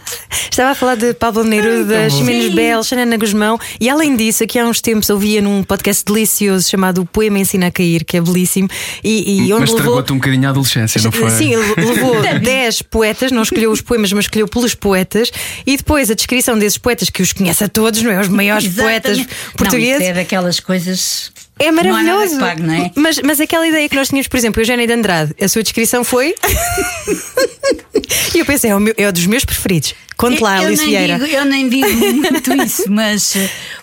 Estava 0.51 0.71
a 0.71 0.75
falar 0.75 0.95
de 0.95 1.13
Pablo 1.13 1.43
Neruda, 1.43 2.09
Ximenes 2.09 2.53
Bel, 2.53 2.83
Xanana 2.83 3.17
Guzmão 3.17 3.57
e 3.79 3.89
além 3.89 4.15
disso, 4.15 4.43
aqui 4.43 4.59
há 4.59 4.65
uns 4.65 4.81
tempos 4.81 5.09
ouvia 5.09 5.41
num 5.41 5.63
podcast 5.63 6.03
delicioso 6.05 6.69
chamado 6.69 7.01
O 7.01 7.05
Poema 7.05 7.39
Ensina 7.39 7.67
a 7.67 7.71
Cair, 7.71 8.05
que 8.05 8.17
é 8.17 8.21
belíssimo. 8.21 8.69
E, 9.03 9.47
e 9.47 9.53
onde 9.53 9.71
mas 9.71 9.71
levou... 9.71 10.03
te 10.03 10.13
um 10.13 10.17
bocadinho 10.17 10.47
à 10.47 10.51
adolescência, 10.51 11.01
não 11.01 11.11
foi? 11.11 11.29
Sim, 11.31 11.55
levou 11.55 12.21
10 12.39 12.81
poetas, 12.83 13.31
não 13.31 13.41
escolheu 13.41 13.71
os 13.71 13.81
poemas, 13.81 14.11
mas 14.13 14.25
escolheu 14.25 14.47
pelos 14.47 14.75
poetas. 14.75 15.31
E 15.65 15.75
depois 15.77 16.11
a 16.11 16.13
descrição 16.13 16.57
desses 16.57 16.77
poetas, 16.77 17.09
que 17.09 17.21
os 17.21 17.33
conhece 17.33 17.63
a 17.63 17.67
todos, 17.67 18.01
não 18.01 18.11
é? 18.11 18.19
Os 18.19 18.27
maiores 18.27 18.65
Exatamente. 18.65 19.01
poetas 19.01 19.27
portugueses. 19.55 19.93
Não, 19.93 20.01
isso 20.01 20.11
é 20.11 20.13
daquelas 20.13 20.59
coisas 20.59 21.31
é 21.59 21.71
maravilhoso. 21.71 22.33
Não 22.33 22.39
pago, 22.39 22.63
não 22.63 22.73
é? 22.73 22.91
mas, 22.95 23.19
mas 23.19 23.39
aquela 23.39 23.67
ideia 23.67 23.87
que 23.87 23.95
nós 23.95 24.09
tínhamos, 24.09 24.27
por 24.27 24.37
exemplo, 24.37 24.61
Eugénia 24.61 24.87
de 24.87 24.93
Andrade, 24.93 25.33
a 25.39 25.47
sua 25.47 25.63
descrição 25.63 26.03
foi. 26.03 26.33
e 28.33 28.39
eu 28.39 28.45
pensei, 28.45 28.71
é, 28.71 28.75
o 28.75 28.79
meu, 28.79 28.93
é 28.97 29.07
um 29.07 29.11
dos 29.11 29.25
meus 29.25 29.45
preferidos. 29.45 29.93
Conte 30.17 30.41
lá, 30.41 30.61
eu 30.61 30.67
Alice 30.67 30.85
Vieira. 30.85 31.19
Digo, 31.19 31.25
eu 31.25 31.45
nem 31.45 31.69
digo 31.69 31.89
muito 31.89 32.53
isso, 32.63 32.89
mas. 32.89 33.35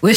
Uh, 0.03 0.09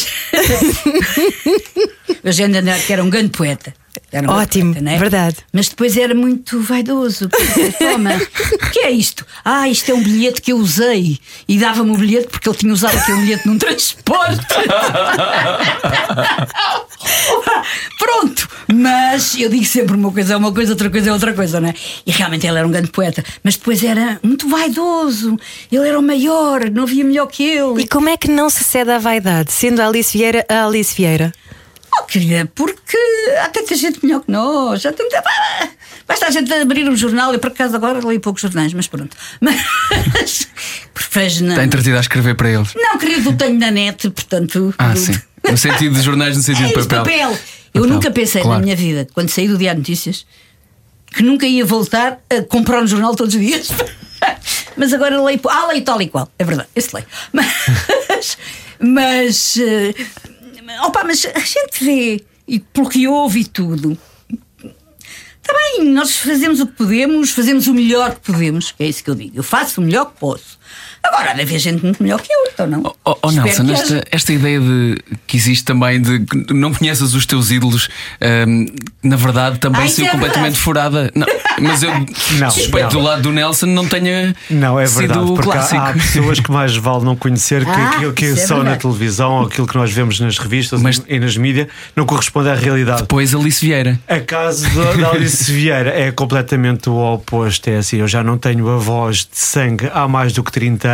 Eugénia 2.24 2.54
de 2.54 2.60
Andrade, 2.60 2.86
que 2.86 2.94
era 2.94 3.04
um 3.04 3.10
grande 3.10 3.30
poeta. 3.30 3.74
Era 4.12 4.32
Ótimo, 4.32 4.74
poeta, 4.74 4.90
é? 4.90 4.98
verdade. 4.98 5.38
Mas 5.52 5.70
depois 5.70 5.98
era 5.98 6.16
muito 6.16 6.62
vaidoso. 6.62 7.30
Toma, 7.78 8.16
o 8.16 8.72
que 8.72 8.80
é 8.80 8.92
isto? 8.92 9.26
Ah, 9.44 9.68
isto 9.70 9.92
é 9.92 9.94
um 9.94 10.04
bilhete 10.04 10.42
que 10.42 10.52
eu 10.52 10.58
usei. 10.58 11.20
E 11.48 11.58
dava-me 11.58 11.92
o 11.92 11.98
bilhete 11.98 12.28
porque 12.28 12.48
ele 12.48 12.58
tinha 12.58 12.74
usado 12.74 12.98
aquele 12.98 13.22
bilhete 13.22 13.48
num 13.48 13.58
transporte. 13.58 14.46
Pronto, 18.00 18.48
mas 18.74 19.38
eu 19.40 19.50
digo 19.50 19.66
sempre 19.66 19.96
uma 19.96 20.12
coisa 20.12 20.34
é 20.34 20.38
uma 20.38 20.52
coisa, 20.52 20.72
outra 20.74 20.90
coisa 20.90 21.10
é 21.10 21.14
outra 21.14 21.34
coisa, 21.34 21.60
não 21.60 21.70
é? 21.70 21.74
E 22.06 22.12
realmente 22.12 22.48
ele 22.48 22.58
era 22.58 22.68
um 22.68 22.72
grande 22.72 22.90
poeta, 22.90 23.24
mas 23.44 23.56
depois 23.56 23.84
era 23.84 24.20
muito 24.24 24.50
vaidoso, 24.50 25.38
ele 25.72 25.88
era 25.88 26.00
o 26.00 26.02
maior, 26.02 26.70
não 26.70 26.84
havia 26.84 27.04
melhor 27.04 27.28
que 27.28 27.44
ele. 27.44 27.82
E 27.82 27.88
como 27.88 28.10
é 28.10 28.18
que 28.18 28.30
não 28.30 28.50
se 28.50 28.64
cede 28.64 28.92
à 28.92 29.00
vaidade, 29.00 29.52
sendo 29.52 29.82
a 29.82 29.88
Alice 29.88 30.18
Vieira 30.18 30.46
a 30.50 30.66
Alice 30.66 30.96
Vieira? 30.96 31.32
Oh, 32.00 32.04
querida, 32.04 32.50
porque 32.56 32.98
há 33.42 33.50
tanta 33.50 33.76
gente 33.76 34.04
melhor 34.04 34.22
que 34.22 34.32
nós. 34.32 34.82
Já 34.82 34.92
tanta... 34.92 35.24
Basta 36.08 36.28
a 36.28 36.32
gente 36.32 36.52
abrir 36.54 36.88
um 36.90 36.96
jornal. 36.96 37.34
e 37.34 37.38
por 37.38 37.52
acaso 37.52 37.76
agora 37.76 38.06
leio 38.06 38.20
poucos 38.20 38.42
jornais, 38.42 38.74
mas 38.74 38.88
pronto. 38.88 39.16
Mas. 39.40 40.48
Prefere 40.94 41.44
não. 41.44 41.52
Está 41.52 41.64
entretido 41.64 41.98
a 41.98 42.02
escrever 42.02 42.36
para 42.36 42.50
eles? 42.50 42.74
Não, 42.76 42.98
querido, 42.98 43.34
tenho 43.34 43.58
na 43.58 43.72
net, 43.72 44.10
portanto. 44.10 44.74
Ah, 44.78 44.96
sim. 44.96 45.20
No 45.50 45.58
sentido 45.58 45.96
de 45.96 46.02
jornais, 46.02 46.36
no 46.36 46.44
sentido 46.44 46.66
é 46.66 46.68
de 46.70 46.88
papel. 46.88 47.04
papel. 47.04 47.30
Eu 47.74 47.82
papel. 47.82 47.88
nunca 47.88 48.12
pensei 48.12 48.42
claro. 48.42 48.60
na 48.60 48.64
minha 48.64 48.76
vida, 48.76 49.08
quando 49.14 49.30
saí 49.30 49.48
do 49.48 49.58
Diário 49.58 49.80
Notícias, 49.80 50.26
que 51.14 51.24
nunca 51.24 51.46
ia 51.46 51.66
voltar 51.66 52.20
a 52.30 52.42
comprar 52.44 52.82
um 52.82 52.88
jornal 52.88 53.16
todos 53.16 53.34
os 53.34 53.42
dias. 53.42 53.70
Mas 54.76 54.94
agora 54.94 55.22
leio. 55.22 55.40
Ah, 55.48 55.68
leio 55.68 55.84
tal 55.84 56.02
e 56.02 56.08
qual. 56.08 56.30
É 56.38 56.44
verdade, 56.44 56.70
esse 56.76 56.94
leio. 56.94 57.08
Mas. 57.32 58.38
Mas. 58.80 59.58
Opa, 60.82 61.04
mas 61.04 61.26
a 61.26 61.40
gente 61.40 61.84
vê, 61.84 62.24
e 62.48 62.60
pelo 62.60 62.90
que 62.90 63.08
ouve 63.08 63.46
tudo. 63.46 63.98
Está 64.60 65.54
bem, 65.54 65.86
nós 65.92 66.18
fazemos 66.18 66.60
o 66.62 66.68
que 66.68 66.74
podemos, 66.74 67.32
fazemos 67.32 67.68
o 67.68 67.74
melhor 67.74 68.16
que 68.16 68.32
podemos, 68.32 68.74
é 68.80 68.88
isso 68.88 69.04
que 69.04 69.10
eu 69.10 69.16
digo. 69.16 69.38
Eu 69.38 69.44
faço 69.44 69.82
o 69.82 69.84
melhor 69.84 70.06
que 70.12 70.20
posso. 70.20 70.58
Agora 71.04 71.34
deve 71.34 71.42
haver 71.42 71.60
gente 71.60 71.84
muito 71.84 72.02
melhor 72.02 72.22
que 72.22 72.32
eu, 72.32 72.52
então 72.52 72.66
não. 72.66 72.96
Oh, 73.04 73.16
oh 73.24 73.32
Nelson, 73.32 73.70
esta, 73.72 74.04
esta 74.10 74.32
ideia 74.32 74.58
de 74.58 74.98
que 75.28 75.36
existe 75.36 75.66
também 75.66 76.02
de 76.02 76.22
que 76.22 76.54
não 76.54 76.74
conheces 76.74 77.14
os 77.14 77.26
teus 77.26 77.52
ídolos, 77.52 77.90
um, 78.48 78.66
na 79.04 79.18
verdade 79.18 79.60
também 79.60 79.82
Ai, 79.82 79.90
saiu 79.90 80.08
é 80.08 80.12
completamente 80.12 80.54
verdade. 80.54 80.64
furada. 80.64 81.12
Não, 81.14 81.28
mas 81.60 81.84
eu 81.84 81.92
não, 82.40 82.50
suspeito 82.50 82.84
não. 82.84 82.90
do 82.90 83.00
lado 83.02 83.22
do 83.22 83.32
Nelson 83.34 83.66
não 83.66 83.86
tenha 83.86 84.34
não, 84.50 84.80
é 84.80 84.88
sido 84.88 85.00
verdade, 85.00 85.26
porque 85.28 85.44
clássico. 85.44 85.82
Há, 85.82 85.90
há 85.90 85.94
pessoas 85.94 86.40
que 86.40 86.52
mais 86.52 86.76
vale 86.78 87.04
não 87.04 87.18
conhecer 87.18 87.66
que 87.66 87.72
ah, 87.72 87.90
aquilo 87.90 88.14
que 88.14 88.26
é 88.26 88.36
só 88.38 88.64
na 88.64 88.78
televisão 88.78 89.32
ou 89.34 89.46
aquilo 89.48 89.68
que 89.68 89.76
nós 89.76 89.92
vemos 89.92 90.22
nas 90.22 90.38
revistas 90.38 90.82
mas, 90.82 91.04
e 91.06 91.20
nas 91.20 91.36
mídias 91.36 91.68
não 91.98 92.06
corresponde 92.06 92.48
à 92.48 92.56
realidade. 92.56 93.02
Depois 93.02 93.36
Alice 93.36 93.64
Vieira. 93.64 94.00
A 94.08 94.22
caso 94.22 94.70
da 94.98 95.10
Alice 95.10 95.52
Vieira 95.52 95.90
é 95.90 96.14
completamente 96.14 96.90
o 96.90 96.96
oposto. 96.96 97.70
É 97.70 97.78
assim, 97.78 97.98
eu 97.98 98.08
já 98.08 98.24
não 98.24 98.38
tenho 98.38 98.70
a 98.70 98.78
voz 98.78 99.18
de 99.18 99.38
sangue 99.38 99.90
há 99.94 100.08
mais 100.08 100.32
do 100.32 100.42
que 100.42 100.52
30 100.52 100.88
anos 100.88 100.93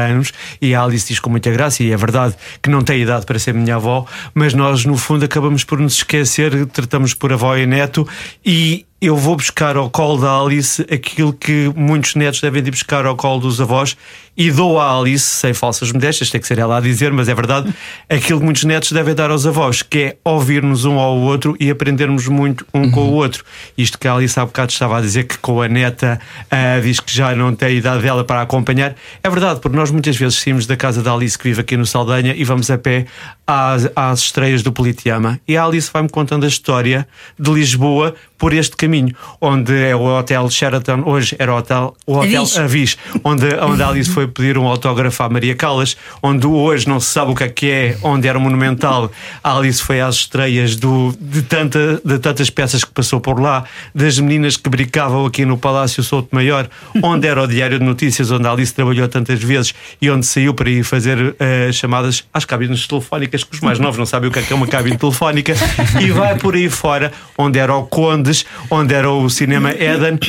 e 0.62 0.76
a 0.76 0.84
Alice 0.84 1.08
diz 1.08 1.20
com 1.20 1.30
muita 1.30 1.52
graça, 1.52 1.84
e 1.84 1.92
é 1.92 1.98
verdade 1.98 2.36
que 2.62 2.70
não 2.70 2.82
tem 2.82 3.02
idade 3.02 3.26
para 3.26 3.40
ser 3.40 3.54
minha 3.54 3.76
avó, 3.76 4.06
mas 4.34 4.54
nós 4.54 4.86
no 4.86 4.98
fundo 4.98 5.26
acabamos 5.26 5.64
por 5.64 5.80
nos 5.80 5.96
esquecer, 5.96 6.66
tratamos 6.68 7.14
por 7.14 7.34
avó 7.34 7.56
e 7.56 7.66
neto 7.66 8.08
e 8.46 8.86
eu 9.02 9.16
vou 9.16 9.36
buscar 9.36 9.78
ao 9.78 9.90
colo 9.90 10.18
da 10.20 10.42
Alice 10.42 10.82
aquilo 10.84 11.32
que 11.32 11.72
muitos 11.76 12.16
netos 12.16 12.42
devem 12.42 12.62
ir 12.66 12.72
buscar 12.72 13.06
ao 13.06 13.16
colo 13.16 13.40
dos 13.40 13.62
avós 13.62 13.96
e 14.40 14.52
dou 14.52 14.80
à 14.80 14.98
Alice, 14.98 15.26
sem 15.26 15.54
falsas 15.54 15.92
modéstias, 15.92 16.30
tem 16.30 16.40
que 16.40 16.48
ser 16.48 16.60
ela 16.60 16.78
a 16.78 16.80
dizer, 16.80 17.12
mas 17.12 17.28
é 17.28 17.36
verdade, 17.36 17.74
aquilo 18.10 18.40
que 18.40 18.46
muitos 18.46 18.64
netos 18.64 18.90
devem 18.94 19.14
dar 19.14 19.30
aos 19.32 19.46
avós, 19.46 19.82
que 19.82 20.00
é 20.00 20.18
ouvir-nos 20.24 20.86
um 20.86 20.98
ao 20.98 21.18
outro 21.18 21.58
e 21.60 21.70
aprendermos 21.70 22.26
muito 22.30 22.66
um 22.74 22.84
uhum. 22.84 22.92
com 22.92 23.02
o 23.02 23.12
outro. 23.12 23.44
Isto 23.78 24.00
que 24.00 24.08
a 24.08 24.14
Alice 24.14 24.40
há 24.40 24.46
bocado 24.46 24.72
estava 24.72 24.98
a 24.98 25.02
dizer 25.02 25.26
que 25.26 25.38
com 25.40 25.62
a 25.62 25.68
neta 25.68 26.22
uh, 26.46 26.82
diz 26.82 27.02
que 27.02 27.14
já 27.14 27.36
não 27.36 27.54
tem 27.54 27.68
a 27.68 27.72
idade 27.72 28.02
dela 28.02 28.24
para 28.24 28.42
acompanhar. 28.42 28.96
É 29.22 29.30
verdade, 29.30 29.60
porque 29.60 29.76
nós 29.76 29.92
muitas 29.92 30.16
vezes 30.16 30.40
saímos 30.40 30.66
da 30.66 30.78
casa 30.78 31.04
da 31.04 31.14
Alice 31.14 31.38
que 31.38 31.44
vive 31.44 31.60
aqui 31.60 31.76
no 31.76 31.86
Saldanha 31.86 32.34
e 32.34 32.46
vamos 32.46 32.72
a 32.72 32.78
pé 32.78 33.08
às, 33.50 33.90
às 33.96 34.20
estreias 34.20 34.62
do 34.62 34.72
Politeama. 34.72 35.40
E 35.48 35.58
a 35.58 35.66
Alice 35.66 35.90
vai-me 35.92 36.08
contando 36.08 36.44
a 36.44 36.48
história 36.48 37.08
de 37.38 37.52
Lisboa 37.52 38.14
por 38.38 38.54
este 38.54 38.78
caminho 38.78 39.14
onde 39.42 39.74
é 39.76 39.96
o 39.96 40.04
Hotel 40.18 40.50
Sheraton, 40.50 41.04
hoje 41.06 41.36
era 41.38 41.54
o 41.54 41.58
Hotel, 41.58 41.96
o 42.06 42.18
hotel 42.18 42.42
Avis. 42.42 42.58
Avis, 42.58 42.98
onde, 43.24 43.46
onde 43.56 43.84
a 43.84 43.88
Alice 43.90 44.10
foi 44.10 44.28
pedir 44.28 44.58
um 44.58 44.66
autógrafo 44.66 45.22
à 45.24 45.30
Maria 45.30 45.56
Callas, 45.56 45.98
onde 46.24 46.48
hoje 46.48 46.88
não 46.88 47.00
se 47.00 47.08
sabe 47.08 47.32
o 47.32 47.36
que 47.36 47.44
é 47.44 47.50
que 47.50 47.70
é, 47.70 47.98
onde 48.02 48.28
era 48.28 48.40
monumental. 48.40 49.12
A 49.44 49.58
Alice 49.58 49.82
foi 49.82 50.00
às 50.00 50.16
estreias 50.16 50.76
do, 50.78 51.14
de, 51.20 51.42
tanta, 51.42 52.02
de 52.04 52.18
tantas 52.20 52.50
peças 52.50 52.84
que 52.84 52.92
passou 52.92 53.20
por 53.20 53.42
lá, 53.42 53.66
das 53.94 54.18
meninas 54.20 54.56
que 54.56 54.70
brincavam 54.70 55.26
aqui 55.26 55.44
no 55.44 55.58
Palácio 55.58 56.02
Souto 56.02 56.30
Maior, 56.32 56.70
onde 57.04 57.28
era 57.28 57.44
o 57.44 57.48
Diário 57.48 57.78
de 57.78 57.86
Notícias, 57.86 58.32
onde 58.32 58.48
a 58.48 58.52
Alice 58.52 58.74
trabalhou 58.74 59.08
tantas 59.10 59.44
vezes 59.44 59.74
e 60.02 60.10
onde 60.10 60.26
saiu 60.26 60.54
para 60.54 60.70
ir 60.70 60.84
fazer 60.84 61.36
eh, 61.40 61.72
chamadas 61.74 62.24
às 62.34 62.46
cabines 62.46 62.88
telefónicas, 62.88 63.39
que 63.44 63.56
os 63.56 63.62
mais 63.62 63.80
novos 63.80 63.98
não 63.98 64.06
sabem 64.06 64.30
o 64.30 64.34
que 64.34 64.40
é 64.40 64.42
que 64.42 64.54
é 64.54 64.56
uma 64.56 64.68
cabine 64.68 64.98
telefónica, 64.98 65.54
e 66.02 66.12
vai 66.12 66.38
por 66.38 66.56
aí 66.56 66.70
fora, 66.70 67.12
onde 67.38 67.60
era 67.60 67.74
o 67.76 67.84
Condes, 67.86 68.46
onde 68.70 68.94
era 68.94 69.10
o 69.10 69.30
Cinema 69.30 69.72
Eden. 69.72 70.20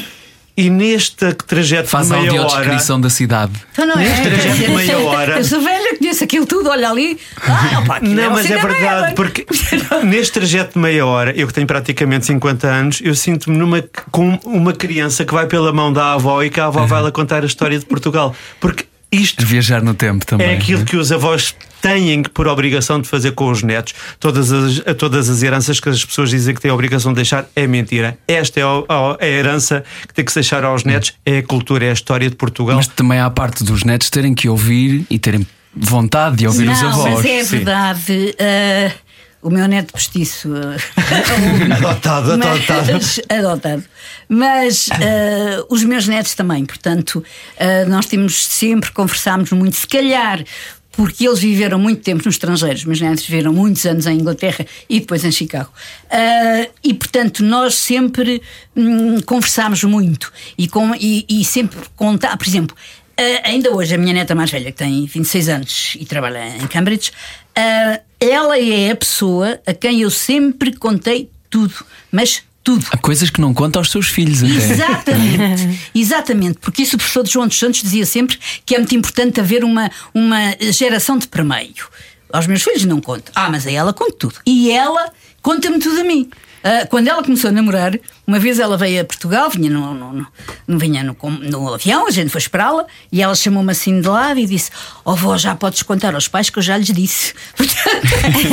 E 0.56 0.68
neste 0.68 1.32
trajeto 1.32 1.88
Faz 1.88 2.08
de 2.08 2.12
meia 2.12 2.32
hora. 2.32 2.42
audiodescrição 2.42 3.00
da 3.00 3.08
cidade. 3.08 3.52
Então 3.72 3.86
não 3.86 3.94
é? 3.94 3.98
Neste 4.08 4.22
trajeto 4.28 4.56
de 4.56 4.68
meia 4.68 4.92
Eu- 4.92 5.06
hora- 5.06 5.38
Eu 5.38 5.44
sou 5.44 5.60
velha, 5.62 5.96
conheço 5.96 6.22
aquilo 6.24 6.44
tudo, 6.44 6.68
olha 6.68 6.90
ali. 6.90 7.18
Ah, 7.46 7.80
opa, 7.82 8.00
Não, 8.02 8.28
o 8.28 8.32
mas 8.32 8.50
é 8.50 8.58
verdade, 8.58 9.02
Eden. 9.04 9.14
porque 9.14 9.46
neste 10.04 10.32
trajeto 10.34 10.74
de 10.74 10.78
meia 10.80 11.06
hora, 11.06 11.32
eu 11.34 11.46
que 11.46 11.54
tenho 11.54 11.66
praticamente 11.66 12.26
50 12.26 12.66
anos, 12.66 13.00
eu 13.02 13.14
sinto-me 13.14 13.56
numa, 13.56 13.82
com 14.10 14.38
uma 14.44 14.74
criança 14.74 15.24
que 15.24 15.32
vai 15.32 15.46
pela 15.46 15.72
mão 15.72 15.90
da 15.90 16.12
avó 16.12 16.42
e 16.42 16.50
que 16.50 16.60
a 16.60 16.66
avó 16.66 16.84
vai 16.84 17.00
lá 17.00 17.10
contar 17.10 17.42
a 17.42 17.46
história 17.46 17.78
de 17.78 17.86
Portugal. 17.86 18.34
Porque 18.60 18.84
isto 19.12 19.44
Viajar 19.44 19.82
no 19.82 19.94
tempo 19.94 20.24
também. 20.24 20.48
é 20.48 20.54
aquilo 20.54 20.84
que 20.84 20.96
os 20.96 21.10
avós 21.10 21.54
têm 21.82 22.22
que, 22.22 22.28
por 22.30 22.46
obrigação 22.46 23.00
de 23.00 23.08
fazer 23.08 23.32
com 23.32 23.50
os 23.50 23.62
netos. 23.62 23.94
Todas 24.18 24.52
as, 24.52 24.82
todas 24.98 25.28
as 25.28 25.42
heranças 25.42 25.80
que 25.80 25.88
as 25.88 26.04
pessoas 26.04 26.30
dizem 26.30 26.54
que 26.54 26.60
têm 26.60 26.70
a 26.70 26.74
obrigação 26.74 27.12
de 27.12 27.16
deixar 27.16 27.46
é 27.56 27.66
mentira. 27.66 28.16
Esta 28.28 28.60
é 28.60 28.62
a, 28.62 29.16
a- 29.20 29.26
herança 29.26 29.82
que 30.06 30.14
tem 30.14 30.24
que 30.24 30.30
se 30.30 30.36
deixar 30.40 30.64
aos 30.64 30.84
netos, 30.84 31.14
é 31.24 31.38
a 31.38 31.42
cultura, 31.42 31.86
é 31.86 31.90
a 31.90 31.92
história 31.92 32.28
de 32.30 32.36
Portugal. 32.36 32.76
Mas 32.76 32.86
também 32.86 33.18
há 33.18 33.26
a 33.26 33.30
parte 33.30 33.64
dos 33.64 33.82
netos 33.84 34.10
terem 34.10 34.34
que 34.34 34.48
ouvir 34.48 35.04
e 35.10 35.18
terem 35.18 35.46
vontade 35.74 36.36
de 36.36 36.46
ouvir 36.46 36.68
os 36.68 36.80
Não, 36.82 36.88
avós. 36.90 37.14
mas 37.14 37.24
é 37.24 37.44
sim. 37.44 37.56
verdade. 37.56 38.34
ah, 38.38 38.92
o 39.42 39.50
meu 39.50 39.66
neto 39.66 39.92
postiço. 39.92 40.50
ah, 40.56 41.76
Adotado, 41.76 42.32
adotado. 42.32 42.92
mas, 42.92 43.20
adotado. 43.28 43.84
Mas 44.28 44.88
ah, 44.92 45.64
os 45.68 45.82
meus 45.84 46.06
netos 46.06 46.34
também, 46.34 46.64
portanto, 46.64 47.24
ah, 47.58 47.84
nós 47.86 48.06
temos 48.06 48.44
sempre, 48.46 48.90
conversámos 48.92 49.50
muito, 49.52 49.76
se 49.76 49.86
calhar. 49.86 50.44
Porque 50.92 51.26
eles 51.26 51.38
viveram 51.38 51.78
muito 51.78 52.02
tempo 52.02 52.22
nos 52.26 52.34
estrangeiros, 52.34 52.84
meus 52.84 53.00
netos 53.00 53.24
viveram 53.24 53.52
muitos 53.52 53.86
anos 53.86 54.06
em 54.06 54.18
Inglaterra 54.18 54.66
e 54.88 54.98
depois 54.98 55.24
em 55.24 55.30
Chicago. 55.30 55.70
Ah, 56.10 56.68
e 56.82 56.92
portanto, 56.92 57.44
nós 57.44 57.76
sempre 57.76 58.42
hum, 58.76 59.20
conversámos 59.24 59.84
muito 59.84 60.32
e, 60.58 60.66
com, 60.66 60.92
e, 60.96 61.24
e 61.28 61.44
sempre 61.44 61.78
contar, 61.94 62.36
por 62.36 62.46
exemplo, 62.46 62.76
ah, 63.20 63.48
ainda 63.48 63.70
hoje, 63.74 63.94
a 63.94 63.98
minha 63.98 64.14
neta 64.14 64.34
mais 64.34 64.50
velha, 64.50 64.72
que 64.72 64.78
tem 64.78 65.04
26 65.04 65.48
anos 65.50 65.96
e 66.00 66.06
trabalha 66.06 66.56
em 66.56 66.66
Cambridge, 66.66 67.12
ah, 67.54 68.00
ela 68.18 68.58
é 68.58 68.90
a 68.90 68.96
pessoa 68.96 69.60
a 69.66 69.74
quem 69.74 70.00
eu 70.00 70.10
sempre 70.10 70.74
contei 70.74 71.30
tudo, 71.50 71.74
mas 72.10 72.42
tudo. 72.64 72.86
Há 72.90 72.96
coisas 72.96 73.28
que 73.28 73.40
não 73.40 73.52
conta 73.52 73.78
aos 73.78 73.90
seus 73.90 74.08
filhos 74.08 74.42
até. 74.42 74.72
Exatamente, 74.72 75.80
exatamente, 75.94 76.58
porque 76.60 76.82
isso 76.82 76.96
o 76.96 76.98
professor 76.98 77.26
João 77.26 77.46
dos 77.46 77.58
Santos 77.58 77.82
dizia 77.82 78.06
sempre 78.06 78.38
que 78.64 78.74
é 78.74 78.78
muito 78.78 78.94
importante 78.94 79.38
haver 79.38 79.64
uma, 79.64 79.90
uma 80.14 80.56
geração 80.72 81.18
de 81.18 81.28
permeio. 81.28 81.88
Aos 82.32 82.46
meus 82.46 82.62
filhos 82.62 82.84
não 82.84 83.00
conto. 83.00 83.32
Ah, 83.34 83.50
mas 83.50 83.66
a 83.66 83.70
ela 83.72 83.92
conto 83.92 84.12
tudo. 84.12 84.34
E 84.46 84.70
ela 84.70 85.12
conta-me 85.42 85.78
tudo 85.78 86.00
a 86.00 86.04
mim. 86.04 86.30
Ah, 86.62 86.86
quando 86.90 87.08
ela 87.08 87.22
começou 87.22 87.48
a 87.48 87.52
namorar, 87.52 87.98
uma 88.26 88.38
vez 88.38 88.58
ela 88.58 88.76
veio 88.76 89.00
a 89.00 89.04
Portugal, 89.04 89.48
vinha 89.48 89.70
no, 89.70 89.94
no, 89.94 90.12
no- 90.12 90.26
não 90.68 90.78
vinha 90.78 91.02
no, 91.02 91.16
no 91.40 91.72
avião, 91.74 92.06
a 92.06 92.10
gente 92.10 92.28
foi 92.30 92.38
esperá-la 92.40 92.84
e 93.10 93.22
ela 93.22 93.34
chamou-me 93.34 93.72
assim 93.72 94.00
de 94.00 94.06
lado 94.08 94.38
e 94.38 94.46
disse: 94.46 94.70
Ó 95.04 95.14
vó, 95.14 95.36
já 95.38 95.54
podes 95.54 95.82
contar 95.82 96.14
aos 96.14 96.28
pais 96.28 96.50
que 96.50 96.58
eu 96.58 96.62
já 96.62 96.76
lhes 96.76 96.88
disse. 96.92 97.32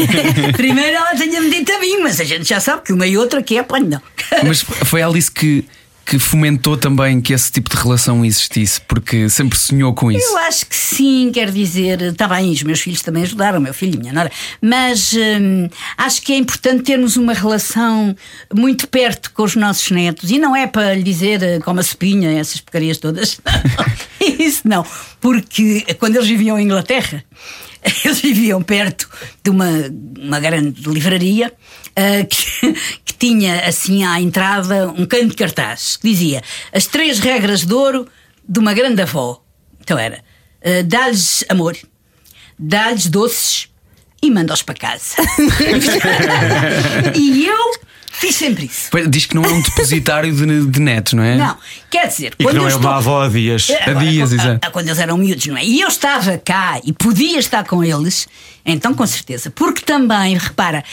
Primeiro 0.55 0.95
ela 0.97 1.15
tinha-me 1.15 1.49
dito 1.49 1.71
a 1.71 1.79
mim, 1.79 1.99
mas 2.01 2.19
a 2.19 2.23
gente 2.23 2.47
já 2.47 2.59
sabe 2.59 2.83
que 2.83 2.93
uma 2.93 3.05
e 3.07 3.17
outra 3.17 3.41
que 3.43 3.57
é 3.57 3.63
pano, 3.63 3.87
não. 3.89 4.01
Mas 4.45 4.61
foi 4.61 5.01
a 5.01 5.07
Alice 5.07 5.31
que, 5.31 5.65
que 6.07 6.17
fomentou 6.17 6.77
também 6.77 7.19
que 7.19 7.33
esse 7.33 7.51
tipo 7.51 7.69
de 7.69 7.75
relação 7.75 8.23
existisse, 8.23 8.79
porque 8.79 9.27
sempre 9.27 9.59
sonhou 9.59 9.93
com 9.93 10.09
isso. 10.09 10.25
Eu 10.25 10.37
acho 10.37 10.65
que 10.65 10.75
sim, 10.75 11.29
quer 11.33 11.51
dizer, 11.51 12.01
está 12.01 12.29
bem, 12.29 12.49
os 12.49 12.63
meus 12.63 12.79
filhos 12.79 13.01
também 13.01 13.23
ajudaram, 13.23 13.59
o 13.59 13.61
meu 13.61 13.73
filho 13.73 13.95
e 13.95 13.97
minha 13.97 14.13
nora, 14.13 14.31
mas 14.61 15.13
hum, 15.13 15.67
acho 15.97 16.21
que 16.21 16.31
é 16.31 16.37
importante 16.37 16.83
termos 16.83 17.17
uma 17.17 17.33
relação 17.33 18.15
muito 18.53 18.87
perto 18.87 19.33
com 19.33 19.43
os 19.43 19.57
nossos 19.57 19.91
netos 19.91 20.31
e 20.31 20.39
não 20.39 20.55
é 20.55 20.65
para 20.65 20.93
lhe 20.93 21.03
dizer 21.03 21.43
eh, 21.43 21.59
como 21.59 21.79
a 21.79 21.81
espinha, 21.81 22.39
essas 22.39 22.61
porcarias 22.61 22.97
todas. 22.99 23.41
Isso 24.39 24.61
não, 24.65 24.85
porque 25.19 25.85
quando 25.99 26.15
eles 26.15 26.27
viviam 26.27 26.57
em 26.57 26.63
Inglaterra, 26.63 27.21
eles 28.05 28.19
viviam 28.21 28.61
perto 28.61 29.09
de 29.43 29.49
uma, 29.49 29.69
uma 30.17 30.39
grande 30.39 30.81
livraria 30.89 31.53
ah, 31.95 32.25
que, 32.25 32.73
que 33.05 33.13
tinha 33.13 33.61
assim 33.67 34.03
à 34.03 34.21
entrada 34.21 34.89
um 34.89 35.05
canto 35.05 35.27
de 35.27 35.35
cartaz 35.35 35.97
que 35.97 36.09
dizia 36.09 36.41
as 36.71 36.85
três 36.85 37.19
regras 37.19 37.65
de 37.65 37.73
ouro 37.73 38.07
de 38.47 38.59
uma 38.59 38.73
grande 38.73 39.01
avó. 39.01 39.41
Então 39.81 39.97
era 39.97 40.23
ah, 40.63 40.83
dá-lhes 40.85 41.43
amor, 41.49 41.77
dá-lhes 42.57 43.07
doces 43.07 43.69
e 44.21 44.31
manda-os 44.31 44.63
para 44.63 44.75
casa. 44.75 45.15
e 47.15 47.45
eu 47.45 47.86
fiz 48.19 48.35
sempre 48.35 48.65
isso. 48.65 48.87
Pois, 48.91 49.09
Diz 49.09 49.25
que 49.25 49.35
não 49.35 49.43
é 49.43 49.47
um 49.47 49.61
depositário 49.61 50.33
de, 50.33 50.65
de 50.67 50.79
netos, 50.79 51.13
não 51.13 51.23
é? 51.23 51.35
Não, 51.37 51.57
quer 51.89 52.07
dizer, 52.07 52.33
E 52.39 52.45
que 52.45 52.53
não 52.53 52.63
eu 52.63 52.65
é 52.67 52.71
estou... 52.71 52.81
uma 52.89 52.97
avó 52.97 53.23
a 53.23 53.29
dias. 53.29 53.69
É, 53.69 53.89
agora, 53.89 54.05
dias, 54.05 54.29
qu- 54.29 54.35
exato. 54.35 54.67
a- 54.67 54.71
Quando 54.71 54.87
eles 54.87 54.99
eram 54.99 55.17
miúdos, 55.17 55.45
não 55.47 55.57
é? 55.57 55.65
E 55.65 55.81
eu 55.81 55.87
estava 55.87 56.37
cá 56.37 56.79
e 56.83 56.91
podia 56.93 57.39
estar 57.39 57.63
com 57.65 57.83
eles, 57.83 58.27
então 58.65 58.93
com 58.93 59.05
certeza. 59.05 59.49
Porque 59.51 59.81
também, 59.83 60.37
repara, 60.37 60.83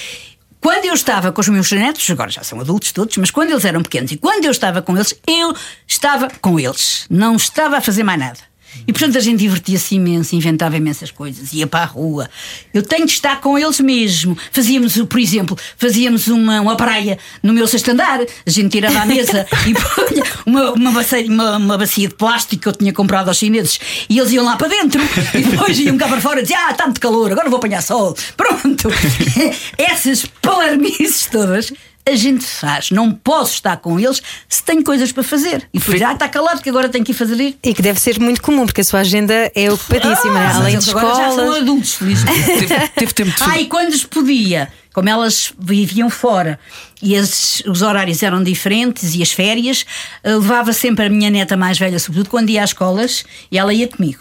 quando 0.61 0.87
eu 0.87 0.95
estava 0.95 1.31
com 1.31 1.41
os 1.41 1.49
meus 1.49 1.71
netos, 1.73 2.09
agora 2.11 2.31
já 2.31 2.43
são 2.43 2.59
adultos 2.61 2.91
todos, 2.93 3.17
mas 3.19 3.31
quando 3.31 3.51
eles 3.51 3.65
eram 3.65 3.83
pequenos 3.83 4.11
e 4.13 4.17
quando 4.17 4.45
eu 4.47 4.51
estava 4.51 4.81
com 4.81 4.97
eles, 4.97 5.15
eu 5.29 5.55
estava 5.87 6.29
com 6.41 6.59
eles. 6.59 7.05
Não 7.11 7.37
estava 7.37 7.77
a 7.77 7.81
fazer 7.81 8.03
mais 8.03 8.19
nada. 8.19 8.39
E 8.87 8.93
portanto 8.93 9.17
a 9.17 9.21
gente 9.21 9.39
divertia-se 9.39 9.95
imenso, 9.95 10.35
inventava 10.35 10.77
imensas 10.77 11.11
coisas, 11.11 11.53
ia 11.53 11.67
para 11.67 11.85
a 11.85 11.87
rua. 11.87 12.29
Eu 12.73 12.83
tenho 12.83 13.07
de 13.07 13.13
estar 13.13 13.41
com 13.41 13.59
eles 13.59 13.81
mesmo. 13.81 14.37
Fazíamos, 14.53 14.97
por 14.97 15.19
exemplo, 15.19 15.59
fazíamos 15.77 16.29
uma, 16.29 16.61
uma 16.61 16.77
praia 16.77 17.19
no 17.43 17.53
meu 17.53 17.67
sexto 17.67 17.91
andar, 17.91 18.21
a 18.21 18.51
gente 18.51 18.71
tirava 18.71 19.01
a 19.01 19.07
mesa 19.07 19.47
e 19.67 19.75
punha 19.75 20.25
uma, 20.47 20.73
uma, 20.73 20.91
bacia, 20.93 21.27
uma, 21.27 21.57
uma 21.57 21.79
bacia 21.79 22.09
de 22.09 22.15
plástico 22.15 22.63
que 22.63 22.69
eu 22.69 22.73
tinha 22.73 22.93
comprado 22.93 23.29
aos 23.29 23.39
chineses 23.39 23.79
e 24.09 24.19
eles 24.19 24.33
iam 24.33 24.45
lá 24.45 24.57
para 24.57 24.69
dentro 24.69 25.01
e 25.35 25.43
depois 25.43 25.79
iam 25.79 25.97
cá 25.97 26.09
para 26.09 26.21
fora 26.21 26.41
e 26.41 26.43
diziam: 26.43 26.61
Ah, 26.67 26.71
está 26.71 26.85
muito 26.85 27.01
calor, 27.01 27.33
agora 27.33 27.49
vou 27.49 27.59
apanhar 27.59 27.83
sol. 27.83 28.17
Pronto. 28.37 28.89
Essas 29.79 30.27
palarmices 30.43 31.27
todas. 31.31 31.73
A 32.07 32.15
gente 32.15 32.45
faz, 32.45 32.91
não 32.91 33.11
posso 33.13 33.55
estar 33.55 33.79
com 33.79 33.99
eles 33.99 34.21
se 34.47 34.63
tenho 34.63 34.85
coisas 34.85 35.11
para 35.11 35.23
fazer. 35.23 35.67
E 35.73 35.79
depois, 35.79 36.03
ah, 36.03 36.13
está 36.13 36.29
calado 36.29 36.61
que 36.61 36.69
agora 36.69 36.87
tenho 36.89 37.03
que 37.05 37.13
ir 37.13 37.15
fazer 37.15 37.41
isto. 37.41 37.59
E 37.65 37.73
que 37.73 37.81
deve 37.81 37.99
ser 37.99 38.21
muito 38.21 38.43
comum, 38.43 38.67
porque 38.67 38.83
a 38.83 38.85
sua 38.85 39.01
agenda 39.01 39.51
é 39.55 39.73
ocupadíssima, 39.73 40.39
Ah, 40.39 40.57
além 40.57 40.79
de 40.79 40.85
eles 40.85 40.89
agora 40.91 41.15
já 41.15 41.31
são 41.31 41.31
escolas. 41.31 41.57
adultos, 41.63 41.95
felizmente. 41.95 42.67
Teve, 42.67 42.89
teve 42.89 43.13
tempo 43.15 43.31
de 43.31 43.43
Ah, 43.43 43.59
e 43.59 43.67
quando 43.69 43.99
podia, 44.09 44.69
como 44.93 45.09
elas 45.09 45.55
viviam 45.59 46.11
fora 46.11 46.59
e 47.01 47.17
as- 47.17 47.63
os 47.67 47.81
horários 47.81 48.23
eram 48.23 48.43
diferentes 48.43 49.15
e 49.15 49.23
as 49.23 49.33
férias, 49.33 49.87
eh, 50.23 50.35
levava 50.35 50.75
sempre 50.75 51.07
a 51.07 51.09
minha 51.09 51.31
neta 51.31 51.57
mais 51.57 51.79
velha, 51.79 51.99
sobretudo 51.99 52.29
quando 52.29 52.51
ia 52.51 52.63
às 52.63 52.71
escolas, 52.71 53.25
e 53.51 53.59
ela 53.59 53.73
ia 53.73 53.89
comigo. 53.89 54.21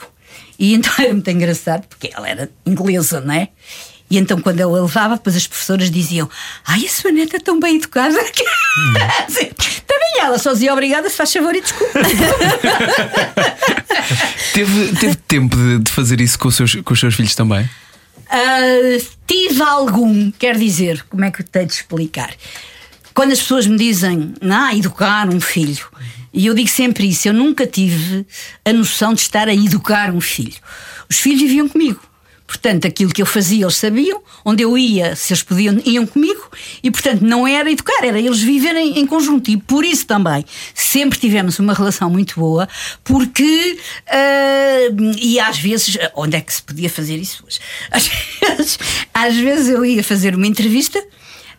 E 0.57 0.73
então 0.73 0.91
era 0.99 1.11
muito 1.13 1.29
engraçado, 1.29 1.85
porque 1.89 2.09
ela 2.15 2.29
era 2.29 2.49
inglesa, 2.65 3.19
não 3.19 3.33
é? 3.33 3.49
E 4.09 4.17
então, 4.17 4.39
quando 4.39 4.59
eu 4.59 4.75
a 4.75 4.81
levava, 4.81 5.15
depois 5.15 5.35
as 5.35 5.47
professoras 5.47 5.89
diziam: 5.89 6.29
Ai, 6.65 6.85
a 6.85 6.89
sua 6.89 7.11
neta 7.11 7.37
é 7.37 7.39
tão 7.39 7.59
bem 7.59 7.77
educada. 7.77 8.15
Assim, 9.27 9.49
Também 9.87 10.19
ela 10.19 10.37
só 10.37 10.53
dizia 10.53 10.71
obrigada, 10.73 11.09
se 11.09 11.15
faz 11.15 11.33
favor 11.33 11.55
e 11.55 11.61
desculpa. 11.61 11.99
Teve, 14.53 14.95
teve 14.97 15.15
tempo 15.15 15.55
de, 15.55 15.79
de 15.79 15.91
fazer 15.91 16.21
isso 16.21 16.37
com 16.37 16.47
os, 16.47 16.55
seus, 16.55 16.75
com 16.75 16.93
os 16.93 16.99
seus 16.99 17.15
filhos 17.15 17.33
também? 17.33 17.67
Ah, 18.29 18.99
tive 19.25 19.61
algum, 19.63 20.29
quer 20.31 20.55
dizer, 20.57 21.03
como 21.09 21.25
é 21.25 21.31
que 21.31 21.41
eu 21.41 21.45
tenho 21.45 21.65
de 21.65 21.73
explicar? 21.73 22.31
Quando 23.13 23.31
as 23.31 23.39
pessoas 23.39 23.65
me 23.65 23.77
dizem, 23.77 24.33
ah, 24.41 24.75
educar 24.75 25.27
um 25.27 25.41
filho, 25.41 25.87
e 26.31 26.45
eu 26.45 26.53
digo 26.53 26.69
sempre 26.69 27.07
isso, 27.07 27.27
eu 27.27 27.33
nunca 27.33 27.65
tive 27.65 28.25
a 28.65 28.73
noção 28.73 29.13
de 29.13 29.21
estar 29.21 29.47
a 29.47 29.53
educar 29.53 30.11
um 30.11 30.21
filho. 30.21 30.55
Os 31.09 31.19
filhos 31.19 31.41
viviam 31.41 31.67
comigo. 31.67 31.99
Portanto, 32.53 32.85
aquilo 32.85 33.11
que 33.11 33.19
eu 33.19 33.25
fazia, 33.25 33.63
eles 33.63 33.75
sabiam, 33.77 34.21
onde 34.45 34.61
eu 34.61 34.77
ia, 34.77 35.15
se 35.15 35.33
eles 35.33 35.41
podiam, 35.41 35.81
iam 35.83 36.05
comigo, 36.05 36.51
e 36.83 36.91
portanto 36.91 37.23
não 37.23 37.47
era 37.47 37.71
educar, 37.71 38.03
era 38.03 38.19
eles 38.19 38.41
viverem 38.41 38.99
em 38.99 39.07
conjunto. 39.07 39.49
E 39.49 39.57
por 39.57 39.83
isso 39.83 40.05
também 40.05 40.45
sempre 40.75 41.17
tivemos 41.17 41.57
uma 41.57 41.73
relação 41.73 42.11
muito 42.11 42.39
boa, 42.39 42.69
porque, 43.03 43.79
ah, 44.07 44.93
e 45.19 45.39
às 45.39 45.57
vezes, 45.57 45.97
onde 46.15 46.37
é 46.37 46.41
que 46.41 46.53
se 46.53 46.61
podia 46.61 46.91
fazer 46.91 47.17
isso 47.17 47.43
hoje? 47.43 47.59
Às 47.91 48.07
vezes, 48.07 48.79
às 49.13 49.35
vezes 49.35 49.69
eu 49.69 49.83
ia 49.83 50.03
fazer 50.03 50.35
uma 50.35 50.45
entrevista. 50.45 51.03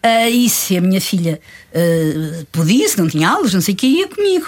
Ah, 0.01 0.31
e 0.31 0.49
se 0.49 0.77
a 0.77 0.81
minha 0.81 1.01
filha 1.01 1.41
ah, 1.75 2.45
podia, 2.53 2.89
se 2.89 2.99
não 2.99 3.09
tinha 3.09 3.29
aulas, 3.29 3.53
não 3.53 3.61
sei 3.61 3.75
o 3.75 3.77
que, 3.77 3.87
ia 3.87 4.07
comigo. 4.07 4.47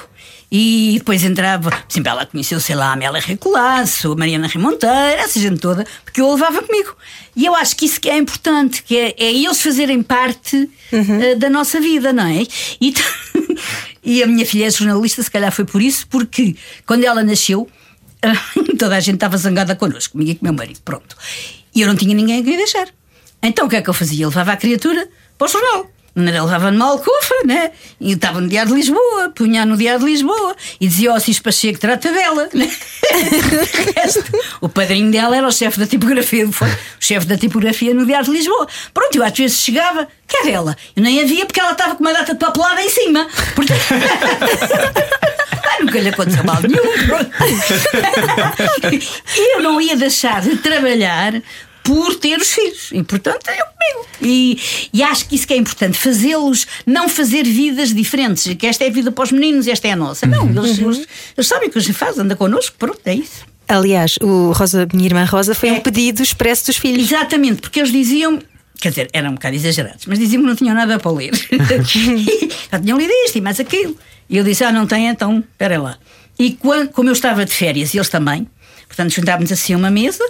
E 0.51 0.95
depois 0.99 1.25
entrava, 1.25 1.71
por 1.71 1.85
exemplo, 1.91 2.11
ela 2.11 2.25
conheceu, 2.25 2.61
sei 2.61 2.77
lá, 2.77 2.91
a 2.91 2.93
Amélia 2.93 3.21
Recolasso, 3.21 4.13
a 4.13 4.17
Mariana 4.17 4.47
Rimonteira, 4.47 5.21
essa 5.21 5.41
gente 5.41 5.59
toda, 5.59 5.85
porque 6.05 6.21
eu 6.21 6.31
a 6.31 6.35
levava 6.35 6.63
comigo. 6.63 6.97
E 7.35 7.45
eu 7.45 7.55
acho 7.55 7.77
que 7.77 7.87
isso 7.87 7.99
é 8.07 8.17
importante, 8.17 8.83
que 8.83 8.97
é, 8.97 9.15
é 9.19 9.33
eles 9.33 9.61
fazerem 9.61 10.03
parte 10.03 10.71
ah, 10.93 11.35
da 11.37 11.51
nossa 11.51 11.81
vida, 11.81 12.13
não 12.13 12.27
é? 12.27 12.47
E, 12.81 12.95
e 14.05 14.23
a 14.23 14.27
minha 14.27 14.47
filha 14.47 14.67
é 14.67 14.71
jornalista, 14.71 15.23
se 15.23 15.31
calhar 15.31 15.51
foi 15.51 15.65
por 15.65 15.83
isso, 15.83 16.07
porque 16.07 16.55
quando 16.87 17.03
ela 17.03 17.25
nasceu, 17.25 17.69
toda 18.79 18.97
a 18.97 19.01
gente 19.01 19.17
estava 19.17 19.37
zangada 19.37 19.75
connosco, 19.75 20.13
comigo 20.13 20.31
e 20.31 20.35
com 20.37 20.43
o 20.43 20.45
meu 20.45 20.55
marido, 20.55 20.81
pronto. 20.85 21.17
E 21.75 21.81
eu 21.81 21.89
não 21.89 21.97
tinha 21.97 22.15
ninguém 22.15 22.41
a 22.41 22.45
quem 22.45 22.57
deixar. 22.57 22.89
Então 23.43 23.67
o 23.67 23.69
que 23.69 23.77
é 23.77 23.83
que 23.83 23.91
eu 23.91 23.95
fazia? 23.95 24.25
Eu 24.25 24.29
levava 24.29 24.53
a 24.53 24.57
criatura 24.57 25.09
para 25.37 25.47
o 25.47 25.49
jornal. 25.49 25.96
Ele 26.17 26.31
levava 26.31 26.71
numa 26.71 26.87
alcofa, 26.87 27.35
né? 27.45 27.71
E 28.01 28.13
estava 28.13 28.41
no 28.41 28.49
Diário 28.49 28.73
de 28.73 28.79
Lisboa, 28.79 29.31
punha 29.35 29.67
no 29.67 29.77
Diário 29.77 30.01
de 30.01 30.07
Lisboa 30.07 30.57
e 30.81 30.89
dizia 30.89 31.11
ao 31.11 31.21
Cis 31.21 31.39
Pacheco: 31.39 31.79
trata 31.79 32.11
dela. 32.11 32.49
Né? 32.55 32.71
o 34.63 34.69
padrinho 34.69 35.13
dela 35.13 35.37
era 35.37 35.47
o 35.47 35.53
chefe 35.53 35.79
da 35.79 35.87
tipografia, 35.87 36.51
foi 36.51 36.69
o 36.69 36.77
chefe 36.99 37.27
da 37.27 37.37
tipografia 37.37 37.93
no 37.93 38.07
Diário 38.07 38.25
de 38.25 38.33
Lisboa. 38.33 38.67
Pronto, 38.95 39.17
eu 39.17 39.23
às 39.23 39.37
vezes 39.37 39.59
chegava, 39.59 40.09
que 40.27 40.39
é 40.39 40.45
dela? 40.45 40.75
Eu 40.97 41.03
nem 41.03 41.21
havia 41.21 41.45
porque 41.45 41.61
ela 41.61 41.73
estava 41.73 41.95
com 41.95 42.03
uma 42.03 42.15
data 42.15 42.33
de 42.33 42.39
papelada 42.39 42.83
em 42.83 42.89
cima. 42.89 43.27
Portanto... 43.55 43.81
nunca 45.81 46.01
lhe 46.01 46.09
aconteceu 46.09 46.45
mal 46.45 46.61
nenhum. 46.63 46.83
Eu 49.55 49.63
não 49.63 49.81
ia 49.81 49.97
deixar 49.97 50.41
de 50.41 50.57
trabalhar 50.57 51.35
por 51.87 52.17
ter 52.17 52.39
os 52.39 52.53
filhos. 52.53 52.91
E 52.93 53.03
portanto 53.03 53.49
eu 53.49 53.65
comigo. 53.65 54.09
E, 54.21 54.59
e 54.93 55.03
acho 55.03 55.29
que 55.29 55.37
isso 55.37 55.47
que 55.47 55.55
é 55.55 55.57
importante, 55.57 55.97
fazê-los 55.97 56.67
não 56.85 57.09
fazer 57.09 57.45
vidas 57.45 57.95
diferentes. 57.95 58.53
Que 58.55 58.67
esta 58.67 58.85
é 58.85 58.89
a 58.89 58.91
vida 58.91 59.13
para 59.13 59.25
os 59.25 59.33
meninos 59.33 59.67
e 59.67 59.71
esta 59.71 59.87
é 59.87 59.93
a 59.93 59.97
nossa. 59.97 60.27
Não, 60.27 60.49
eles, 60.49 60.79
eles, 60.79 61.07
eles 61.37 61.47
sabem 61.47 61.69
o 61.69 61.73
que 61.73 61.79
a 61.79 61.81
gente 61.81 61.95
faz, 61.95 62.19
anda 62.19 62.35
connosco, 62.35 62.77
pronto, 62.77 63.01
é 63.05 63.15
isso. 63.15 63.47
Aliás, 63.69 64.17
o 64.21 64.53
Rosa, 64.53 64.87
minha 64.93 65.07
irmã 65.07 65.25
Rosa, 65.25 65.55
foi 65.55 65.71
um 65.71 65.81
pedido 65.81 66.23
expresso 66.23 66.67
dos 66.67 66.77
filhos. 66.77 67.11
Exatamente, 67.11 67.61
porque 67.61 67.81
eles 67.81 67.93
diziam. 67.93 68.41
Quer 68.81 68.91
dizer, 68.91 69.09
eram 69.13 69.31
um 69.31 69.35
bocado 69.35 69.57
exagerados, 69.57 70.05
mas 70.07 70.19
diziam 70.19 70.43
que 70.43 70.49
não 70.49 70.55
tinham 70.55 70.75
nada 70.75 70.99
para 70.99 71.11
ler. 71.11 71.33
Já 72.71 72.79
tinham 72.79 72.99
lido 72.99 73.13
isto 73.25 73.39
e 73.39 73.41
mais 73.41 73.59
aquilo. 73.59 73.97
E 74.29 74.37
eu 74.37 74.45
disse: 74.45 74.63
Ah, 74.63 74.71
não 74.71 74.87
tem, 74.87 75.07
então, 75.09 75.39
espera 75.39 75.81
lá. 75.81 75.99
E 76.39 76.53
quando, 76.53 76.91
como 76.91 77.09
eu 77.09 77.13
estava 77.13 77.45
de 77.45 77.53
férias 77.53 77.95
e 77.95 77.97
eles 77.97 78.09
também, 78.09 78.47
portanto, 78.87 79.11
juntávamos 79.13 79.51
assim 79.51 79.75
uma 79.75 79.91
mesa, 79.91 80.23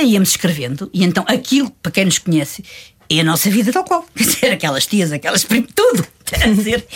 íamos 0.00 0.30
escrevendo. 0.30 0.88
E 0.92 1.04
então, 1.04 1.24
aquilo, 1.26 1.70
para 1.82 1.92
quem 1.92 2.04
nos 2.04 2.18
conhece, 2.18 2.64
é 3.10 3.20
a 3.20 3.24
nossa 3.24 3.50
vida 3.50 3.72
tal 3.72 3.84
qual. 3.84 4.06
Quer 4.14 4.24
dizer, 4.24 4.52
aquelas 4.52 4.86
tias, 4.86 5.12
aquelas 5.12 5.44
primas, 5.44 5.70
tudo. 5.74 6.06
Quer 6.24 6.54
dizer, 6.54 6.86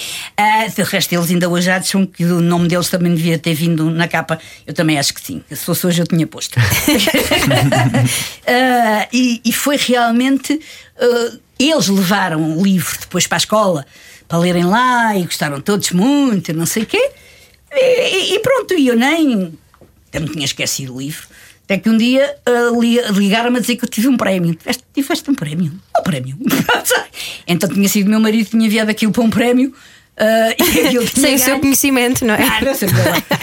uh, 0.40 0.74
de 0.74 0.82
resto, 0.82 1.14
eles 1.14 1.30
ainda 1.30 1.48
hoje 1.48 1.70
acham 1.70 2.06
que 2.06 2.24
o 2.24 2.40
nome 2.40 2.68
deles 2.68 2.88
também 2.88 3.14
devia 3.14 3.38
ter 3.38 3.54
vindo 3.54 3.90
na 3.90 4.08
capa. 4.08 4.38
Eu 4.66 4.72
também 4.72 4.98
acho 4.98 5.12
que 5.12 5.20
sim. 5.20 5.42
Se 5.50 5.56
fosse 5.56 5.86
hoje, 5.86 6.00
eu 6.00 6.06
tinha 6.06 6.26
posto. 6.26 6.58
uh, 6.58 6.62
e, 9.12 9.42
e, 9.44 9.52
foi 9.52 9.76
realmente. 9.76 10.54
Uh, 10.54 11.38
eles 11.58 11.88
levaram 11.88 12.58
o 12.58 12.62
livro 12.62 12.98
depois 13.00 13.26
para 13.26 13.36
a 13.36 13.38
escola 13.38 13.86
para 14.28 14.38
lerem 14.38 14.64
lá 14.64 15.16
e 15.16 15.24
gostaram 15.24 15.60
todos 15.60 15.90
muito, 15.90 16.52
não 16.52 16.66
sei 16.66 16.82
o 16.82 16.86
quê. 16.86 17.10
E, 17.72 18.34
e 18.34 18.38
pronto, 18.40 18.74
e 18.74 18.88
eu 18.88 18.96
nem. 18.96 19.56
Eu 20.12 20.20
não 20.20 20.28
tinha 20.28 20.44
esquecido 20.44 20.94
o 20.94 20.98
livro. 20.98 21.26
Até 21.66 21.78
que 21.78 21.90
um 21.90 21.96
dia 21.96 22.32
uh, 22.48 22.80
ligaram-me 23.12 23.58
a 23.58 23.60
dizer 23.60 23.74
que 23.74 23.84
eu 23.84 23.88
tive 23.88 24.06
um 24.06 24.16
prémio. 24.16 24.54
Tiveste, 24.54 24.84
tiveste 24.94 25.30
um 25.30 25.34
prémio? 25.34 25.72
Um 25.98 26.02
prémio. 26.02 26.38
então 27.44 27.68
tinha 27.68 27.88
sido 27.88 28.08
meu 28.08 28.20
marido 28.20 28.44
que 28.44 28.52
tinha 28.52 28.64
enviado 28.64 28.88
aquilo 28.88 29.10
para 29.10 29.24
um 29.24 29.30
prémio. 29.30 29.74
Uh, 30.16 31.04
Sem 31.20 31.34
o 31.34 31.38
seu 31.38 31.58
conhecimento, 31.58 32.24
não 32.24 32.34
é? 32.34 32.42
Ah, 32.42 32.60
não 32.64 32.74
sei 32.74 32.88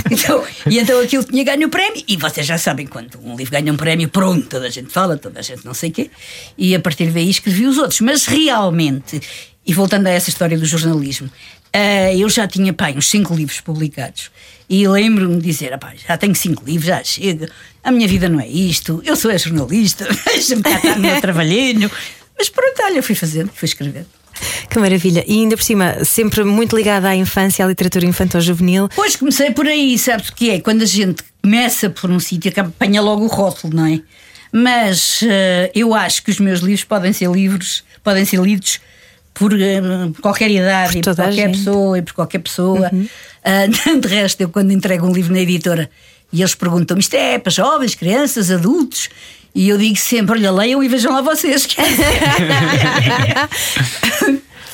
então, 0.09 0.43
e 0.69 0.79
então 0.79 0.99
aquilo 1.01 1.23
tinha 1.23 1.43
ganho 1.43 1.67
o 1.67 1.69
prémio, 1.69 2.03
e 2.07 2.17
vocês 2.17 2.47
já 2.47 2.57
sabem 2.57 2.87
quando 2.87 3.19
um 3.23 3.35
livro 3.35 3.51
ganha 3.51 3.71
um 3.71 3.77
prémio, 3.77 4.07
pronto, 4.09 4.47
toda 4.47 4.67
a 4.67 4.69
gente 4.69 4.91
fala, 4.91 5.17
toda 5.17 5.39
a 5.39 5.43
gente 5.43 5.63
não 5.65 5.73
sei 5.73 5.89
o 5.89 5.93
quê, 5.93 6.09
e 6.57 6.73
a 6.73 6.79
partir 6.79 7.11
daí 7.11 7.29
escrevi 7.29 7.67
os 7.67 7.77
outros. 7.77 8.01
Mas 8.01 8.25
realmente, 8.25 9.21
e 9.65 9.73
voltando 9.73 10.07
a 10.07 10.11
essa 10.11 10.29
história 10.29 10.57
do 10.57 10.65
jornalismo, 10.65 11.27
uh, 11.27 12.17
eu 12.17 12.29
já 12.29 12.47
tinha 12.47 12.73
pai, 12.73 12.95
uns 12.97 13.07
cinco 13.07 13.35
livros 13.35 13.59
publicados. 13.59 14.31
E 14.69 14.87
lembro-me 14.87 15.37
de 15.37 15.41
dizer: 15.41 15.77
já 16.07 16.17
tenho 16.17 16.35
cinco 16.35 16.63
livros, 16.65 16.87
já 16.87 17.03
chega, 17.03 17.49
a 17.83 17.91
minha 17.91 18.07
vida 18.07 18.29
não 18.29 18.39
é 18.39 18.47
isto, 18.47 19.01
eu 19.05 19.15
sou 19.15 19.35
jornalista, 19.37 20.07
deixa-me 20.25 20.63
cá 20.63 20.75
estar 20.75 20.95
no 20.95 21.01
meu 21.01 21.21
trabalhinho. 21.21 21.89
Mas 22.37 22.49
pronto, 22.49 22.81
olha, 22.83 23.03
fui 23.03 23.15
fazendo, 23.15 23.51
fui 23.53 23.67
escrevendo. 23.67 24.07
Que 24.69 24.79
maravilha. 24.79 25.23
E 25.27 25.33
ainda 25.33 25.55
por 25.55 25.63
cima, 25.63 26.03
sempre 26.03 26.43
muito 26.43 26.75
ligada 26.75 27.07
à 27.07 27.15
infância, 27.15 27.63
à 27.63 27.67
literatura 27.67 28.05
infantil-juvenil. 28.05 28.89
Pois 28.95 29.15
comecei 29.15 29.51
por 29.51 29.67
aí, 29.67 29.97
sabes 29.97 30.29
o 30.29 30.35
que 30.35 30.49
é? 30.49 30.59
Quando 30.59 30.81
a 30.81 30.85
gente 30.85 31.23
começa 31.41 31.89
por 31.89 32.09
um 32.09 32.19
sítio, 32.19 32.51
apanha 32.57 33.01
logo 33.01 33.23
o 33.23 33.27
rótulo, 33.27 33.75
não 33.75 33.85
é? 33.85 34.01
Mas 34.51 35.21
uh, 35.21 35.71
eu 35.73 35.93
acho 35.93 36.23
que 36.23 36.31
os 36.31 36.39
meus 36.39 36.59
livros 36.59 36.83
podem 36.83 37.13
ser 37.13 37.29
livros, 37.29 37.83
podem 38.03 38.25
ser 38.25 38.39
lidos 38.39 38.79
por 39.33 39.53
uh, 39.53 39.57
qualquer 40.21 40.51
idade, 40.51 41.01
por, 41.01 41.15
por 41.15 41.15
qualquer 41.15 41.51
pessoa 41.51 41.97
e 41.97 42.01
por 42.01 42.13
qualquer 42.13 42.39
pessoa. 42.39 42.89
Uhum. 42.91 43.07
Uh, 43.43 43.99
de 44.01 44.07
resto, 44.07 44.41
eu 44.41 44.49
quando 44.49 44.71
entrego 44.71 45.07
um 45.07 45.13
livro 45.13 45.33
na 45.33 45.39
editora 45.39 45.89
e 46.31 46.41
eles 46.41 46.55
perguntam-me 46.55 47.01
isto 47.01 47.13
é 47.15 47.37
para 47.37 47.51
jovens, 47.51 47.93
crianças, 47.95 48.49
adultos. 48.49 49.09
E 49.53 49.69
eu 49.69 49.77
digo 49.77 49.97
sempre: 49.97 50.33
olha, 50.35 50.51
leiam 50.51 50.83
e 50.83 50.87
vejam 50.87 51.13
lá 51.13 51.21
vocês. 51.21 51.67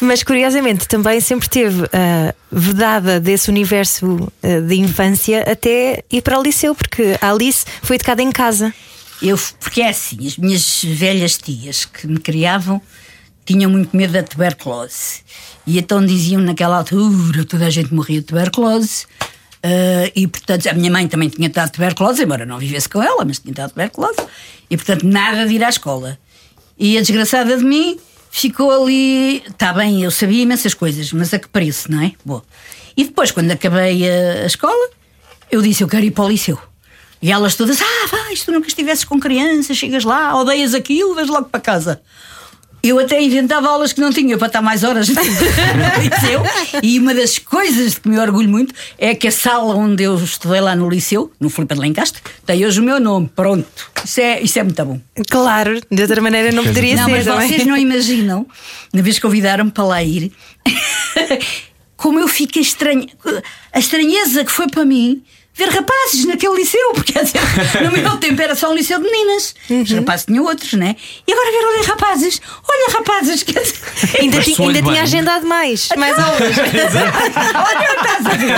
Mas 0.02 0.24
curiosamente 0.24 0.88
também 0.88 1.20
sempre 1.20 1.50
teve 1.50 1.82
uh, 1.82 1.90
vedada 2.50 3.20
desse 3.20 3.50
universo 3.50 4.32
uh, 4.42 4.62
de 4.66 4.76
infância 4.76 5.42
até 5.42 6.02
ir 6.10 6.22
para 6.22 6.40
o 6.40 6.42
liceu, 6.42 6.74
porque 6.74 7.18
a 7.20 7.32
Alice 7.32 7.66
foi 7.82 7.98
educada 7.98 8.22
em 8.22 8.32
casa. 8.32 8.74
Eu, 9.22 9.38
porque 9.60 9.82
é 9.82 9.90
assim, 9.90 10.26
as 10.26 10.38
minhas 10.38 10.82
velhas 10.82 11.38
tias 11.38 11.84
que 11.84 12.08
me 12.08 12.18
criavam 12.18 12.82
tinham 13.54 13.72
muito 13.72 13.98
medo 13.98 14.14
da 14.14 14.22
tuberculose. 14.22 15.22
E 15.66 15.80
então 15.80 16.06
diziam 16.06 16.40
naquela 16.40 16.78
altura 16.78 17.44
toda 17.46 17.66
a 17.66 17.70
gente 17.70 17.92
morria 17.92 18.20
de 18.20 18.28
tuberculose. 18.28 19.06
Uh, 19.66 20.08
e 20.16 20.28
portanto, 20.28 20.68
a 20.68 20.74
minha 20.74 20.92
mãe 20.92 21.08
também 21.08 21.30
tinha 21.30 21.48
estado 21.48 21.72
tuberculose, 21.72 22.24
embora 22.24 22.46
não 22.46 22.60
vivesse 22.60 22.88
com 22.88 23.02
ela, 23.02 23.26
mas 23.26 23.40
tinha 23.40 23.52
estado 23.52 23.72
tuberculose. 23.72 24.20
E 24.70 24.78
portanto, 24.78 25.04
nada 25.04 25.48
de 25.48 25.56
ir 25.56 25.64
à 25.64 25.70
escola. 25.70 26.20
E 26.78 26.96
a 26.96 27.02
desgraçada 27.02 27.58
de 27.58 27.64
mim 27.64 28.00
ficou 28.30 28.72
ali. 28.72 29.38
Está 29.48 29.74
bem, 29.74 30.04
eu 30.04 30.12
sabia 30.12 30.44
imensas 30.44 30.76
coisas, 30.76 31.12
mas 31.12 31.34
a 31.34 31.40
que 31.40 31.48
preço, 31.48 31.92
não 31.92 32.04
é? 32.04 32.14
Bom. 32.24 32.44
E 32.96 33.04
depois, 33.06 33.32
quando 33.32 33.50
acabei 33.50 34.08
a, 34.08 34.44
a 34.44 34.46
escola, 34.46 34.90
eu 35.50 35.60
disse: 35.62 35.84
Eu 35.84 35.88
quero 35.88 36.06
ir 36.06 36.12
para 36.12 36.26
o 36.26 36.30
liceu. 36.30 36.60
E 37.20 37.32
elas 37.32 37.56
todas: 37.56 37.82
Ah, 37.82 38.08
vais, 38.12 38.44
tu 38.44 38.52
nunca 38.52 38.68
estivesses 38.68 39.04
com 39.04 39.20
crianças, 39.20 39.76
chegas 39.76 40.04
lá, 40.04 40.40
odeias 40.40 40.76
aquilo, 40.76 41.16
vais 41.16 41.28
logo 41.28 41.50
para 41.50 41.60
casa. 41.60 42.02
Eu 42.82 42.98
até 43.00 43.22
inventava 43.22 43.68
aulas 43.68 43.92
que 43.92 44.00
não 44.00 44.12
tinha 44.12 44.38
para 44.38 44.48
estar 44.48 44.62
mais 44.62 44.84
horas 44.84 45.10
no 45.10 45.16
liceu. 45.16 46.42
E 46.82 46.98
uma 47.00 47.14
das 47.14 47.38
coisas 47.38 47.94
de 47.94 48.02
que 48.02 48.10
me 48.10 48.18
orgulho 48.18 48.50
muito 48.50 48.74
é 48.98 49.14
que 49.14 49.28
a 49.28 49.32
sala 49.32 49.76
onde 49.76 50.04
eu 50.04 50.16
estudei 50.16 50.62
lá 50.62 50.76
no 50.76 50.90
liceu, 50.90 51.32
no 51.40 51.50
Filipe 51.50 51.76
de 51.76 51.82
Lencastre, 51.82 52.22
tem 52.46 52.66
hoje 52.66 52.80
o 52.80 52.84
meu 52.84 53.00
nome. 53.00 53.30
Pronto. 53.36 53.92
Isso 54.04 54.22
é, 54.22 54.42
isso 54.42 54.60
é 54.60 54.64
muito 54.64 54.86
bom. 54.86 55.00
Claro, 55.30 55.80
de 55.92 56.02
outra 56.02 56.22
maneira 56.22 56.52
não 56.52 56.64
poderia 56.64 56.96
não, 56.96 57.06
ser. 57.06 57.12
Mas 57.12 57.26
também. 57.26 57.48
vocês 57.48 57.66
não 57.66 57.78
imaginam, 57.78 58.48
na 58.94 59.02
vez 59.02 59.16
que 59.16 59.22
convidaram-me 59.22 59.72
para 59.72 59.84
lá 59.84 60.04
ir, 60.04 60.32
como 61.98 62.20
eu 62.20 62.28
fiquei 62.28 62.62
estranha. 62.62 63.08
A 63.74 63.80
estranheza 63.80 64.46
que 64.46 64.52
foi 64.52 64.68
para 64.68 64.86
mim 64.86 65.22
ver 65.56 65.70
rapazes 65.70 66.26
naquele 66.26 66.56
liceu, 66.56 66.94
porque 66.94 67.14
quer 67.14 67.24
dizer, 67.24 67.42
no 67.84 67.92
meu 67.92 68.18
tempo 68.18 68.42
era 68.42 68.56
só 68.56 68.72
um 68.72 68.76
liceu 68.76 68.98
de 68.98 69.04
meninas, 69.04 69.54
uhum. 69.70 69.82
os 69.82 69.92
rapazes 69.92 70.26
tinham 70.26 70.46
outros, 70.46 70.74
né? 70.74 70.96
E 71.28 71.34
agora 71.34 71.52
ver 71.52 71.78
ali 71.78 71.86
rapazes, 71.86 72.42
olha 72.68 72.94
rapazes, 72.98 73.44
quer 73.44 73.62
dizer, 73.62 73.76
ainda, 74.22 74.42
ti, 74.42 74.56
ainda 74.62 74.82
tinha 74.82 75.04
agendado 75.04 75.46
mais, 75.46 75.90
mais 75.98 76.18
aulas. 76.20 76.40
olha, 76.42 77.88
estás 77.98 78.26
a 78.26 78.30
ver. 78.36 78.54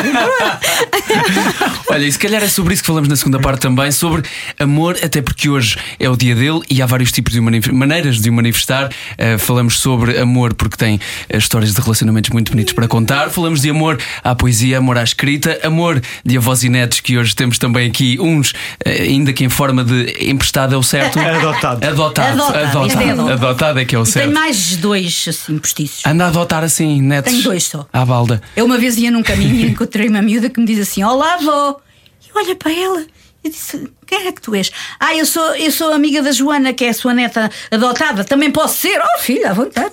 olha, 1.89 2.06
e 2.06 2.12
se 2.12 2.19
calhar 2.19 2.43
é 2.43 2.47
sobre 2.47 2.73
isso 2.73 2.84
que 2.84 2.88
falamos 2.88 3.10
na 3.10 3.15
segunda 3.15 3.39
parte 3.39 3.62
também, 3.62 3.91
sobre 3.91 4.23
amor, 4.60 4.97
até 5.04 5.21
porque 5.21 5.49
hoje 5.49 5.77
é 5.99 6.10
o 6.10 6.15
dia 6.15 6.36
dele 6.36 6.62
e 6.69 6.82
há 6.82 6.86
vários 6.86 7.12
tipos 7.12 7.34
de 7.34 7.41
maneiras 7.41 8.19
de 8.19 8.30
o 8.30 8.34
manifestar. 8.34 8.88
Uh, 8.88 9.39
falamos 9.39 9.80
sobre 9.80 10.19
amor 10.19 10.54
porque 10.54 10.77
tem 10.77 10.95
uh, 10.95 11.38
histórias 11.38 11.73
de 11.73 11.82
relacionamentos 11.82 12.30
muito 12.30 12.51
bonitos 12.51 12.73
para 12.73 12.88
contar. 12.88 13.30
Falamos 13.30 13.62
de 13.62 13.69
amor 13.69 13.99
à 14.23 14.36
poesia, 14.36 14.77
amor 14.77 14.97
à 14.97 15.04
escrita, 15.04 15.60
amor 15.63 16.01
de 16.23 16.38
avós 16.38 16.63
e 16.63 16.69
netos 16.69 16.90
que 16.99 17.17
hoje 17.17 17.36
temos 17.36 17.58
também 17.58 17.88
aqui, 17.88 18.17
uns 18.19 18.54
eh, 18.84 19.04
ainda 19.04 19.32
que 19.32 19.43
em 19.43 19.49
forma 19.49 19.84
de 19.84 20.30
emprestado 20.30 20.75
é 20.75 20.77
o 20.77 20.84
certo. 20.84 21.17
Adotado. 21.21 21.86
Adotado. 21.86 22.41
Adotado. 22.43 22.58
Adotado. 22.58 23.01
É, 23.01 23.12
adotado. 23.12 23.32
adotado 23.32 23.80
é 23.80 23.86
que 23.86 23.95
é 23.95 23.99
o 23.99 24.06
certo. 24.06 24.25
Tem 24.25 24.34
mais 24.34 24.75
dois 24.77 25.25
assim 25.27 25.58
postiços. 25.58 26.06
Anda 26.06 26.25
a 26.25 26.27
adotar 26.27 26.63
assim, 26.63 27.01
netos. 27.01 27.32
Tenho 27.32 27.43
dois 27.43 27.63
só. 27.63 27.88
À 27.93 28.06
balda. 28.06 28.41
Eu 28.56 28.65
uma 28.65 28.77
vez 28.77 28.97
ia 28.97 29.12
num 29.12 29.23
caminho 29.23 29.56
e 29.56 29.69
encontrei 29.71 30.08
uma 30.10 30.21
miúda 30.21 30.49
que 30.49 30.60
me 30.60 30.65
diz 30.65 30.80
assim: 30.80 31.04
Olá, 31.04 31.36
avó. 31.36 31.80
E 32.25 32.38
olha 32.38 32.56
para 32.56 32.71
ela 32.71 33.06
Eu 33.43 33.49
disse: 33.49 33.91
Quem 34.06 34.27
é 34.27 34.32
que 34.32 34.39
tu 34.39 34.54
és? 34.54 34.71
Ah, 34.99 35.15
eu 35.15 35.25
sou, 35.25 35.56
eu 35.56 35.71
sou 35.71 35.91
amiga 35.91 36.21
da 36.21 36.32
Joana, 36.32 36.73
que 36.73 36.86
é 36.86 36.89
a 36.89 36.93
sua 36.93 37.13
neta 37.13 37.49
adotada. 37.71 38.23
Também 38.23 38.51
posso 38.51 38.77
ser? 38.77 38.99
Oh, 38.99 39.19
filha, 39.19 39.49
à 39.49 39.54
vontade. 39.54 39.91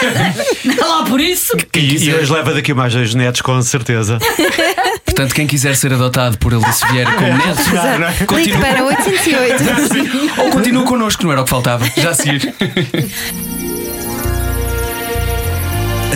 Não 0.64 0.88
lá 0.88 1.04
por 1.04 1.20
isso. 1.20 1.54
E, 1.76 2.08
e 2.08 2.14
hoje 2.14 2.32
leva 2.32 2.54
daqui 2.54 2.72
mais 2.72 2.94
dois 2.94 3.14
netos, 3.14 3.42
com 3.42 3.60
certeza. 3.60 4.18
Portanto, 5.04 5.34
quem 5.34 5.46
quiser 5.46 5.76
ser 5.76 5.92
adotado 5.92 6.38
por 6.38 6.54
Alice 6.54 6.86
Vieira 6.90 7.12
como 7.12 7.36
neto, 7.36 7.60
Ligue 8.08 8.26
continua, 8.26 8.60
para 8.60 8.84
808. 8.84 10.40
ou 10.40 10.50
continua 10.50 10.84
connosco, 10.84 11.22
não 11.24 11.32
era 11.32 11.42
o 11.42 11.44
que 11.44 11.50
faltava. 11.50 11.84
Já 11.98 12.10
a 12.10 12.14
seguir. 12.14 12.54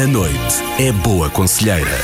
A 0.02 0.06
noite 0.06 0.64
é 0.78 0.90
boa 0.92 1.28
conselheira. 1.28 2.00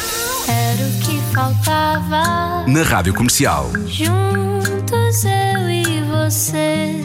Era 0.46 0.87
o 0.87 1.01
que 1.01 1.10
faltava. 1.40 2.66
Na 2.66 2.83
Rádio 2.83 3.14
Comercial. 3.14 3.70
Juntos 3.87 5.24
eu 5.24 5.70
e 5.70 5.85
você. 6.03 7.00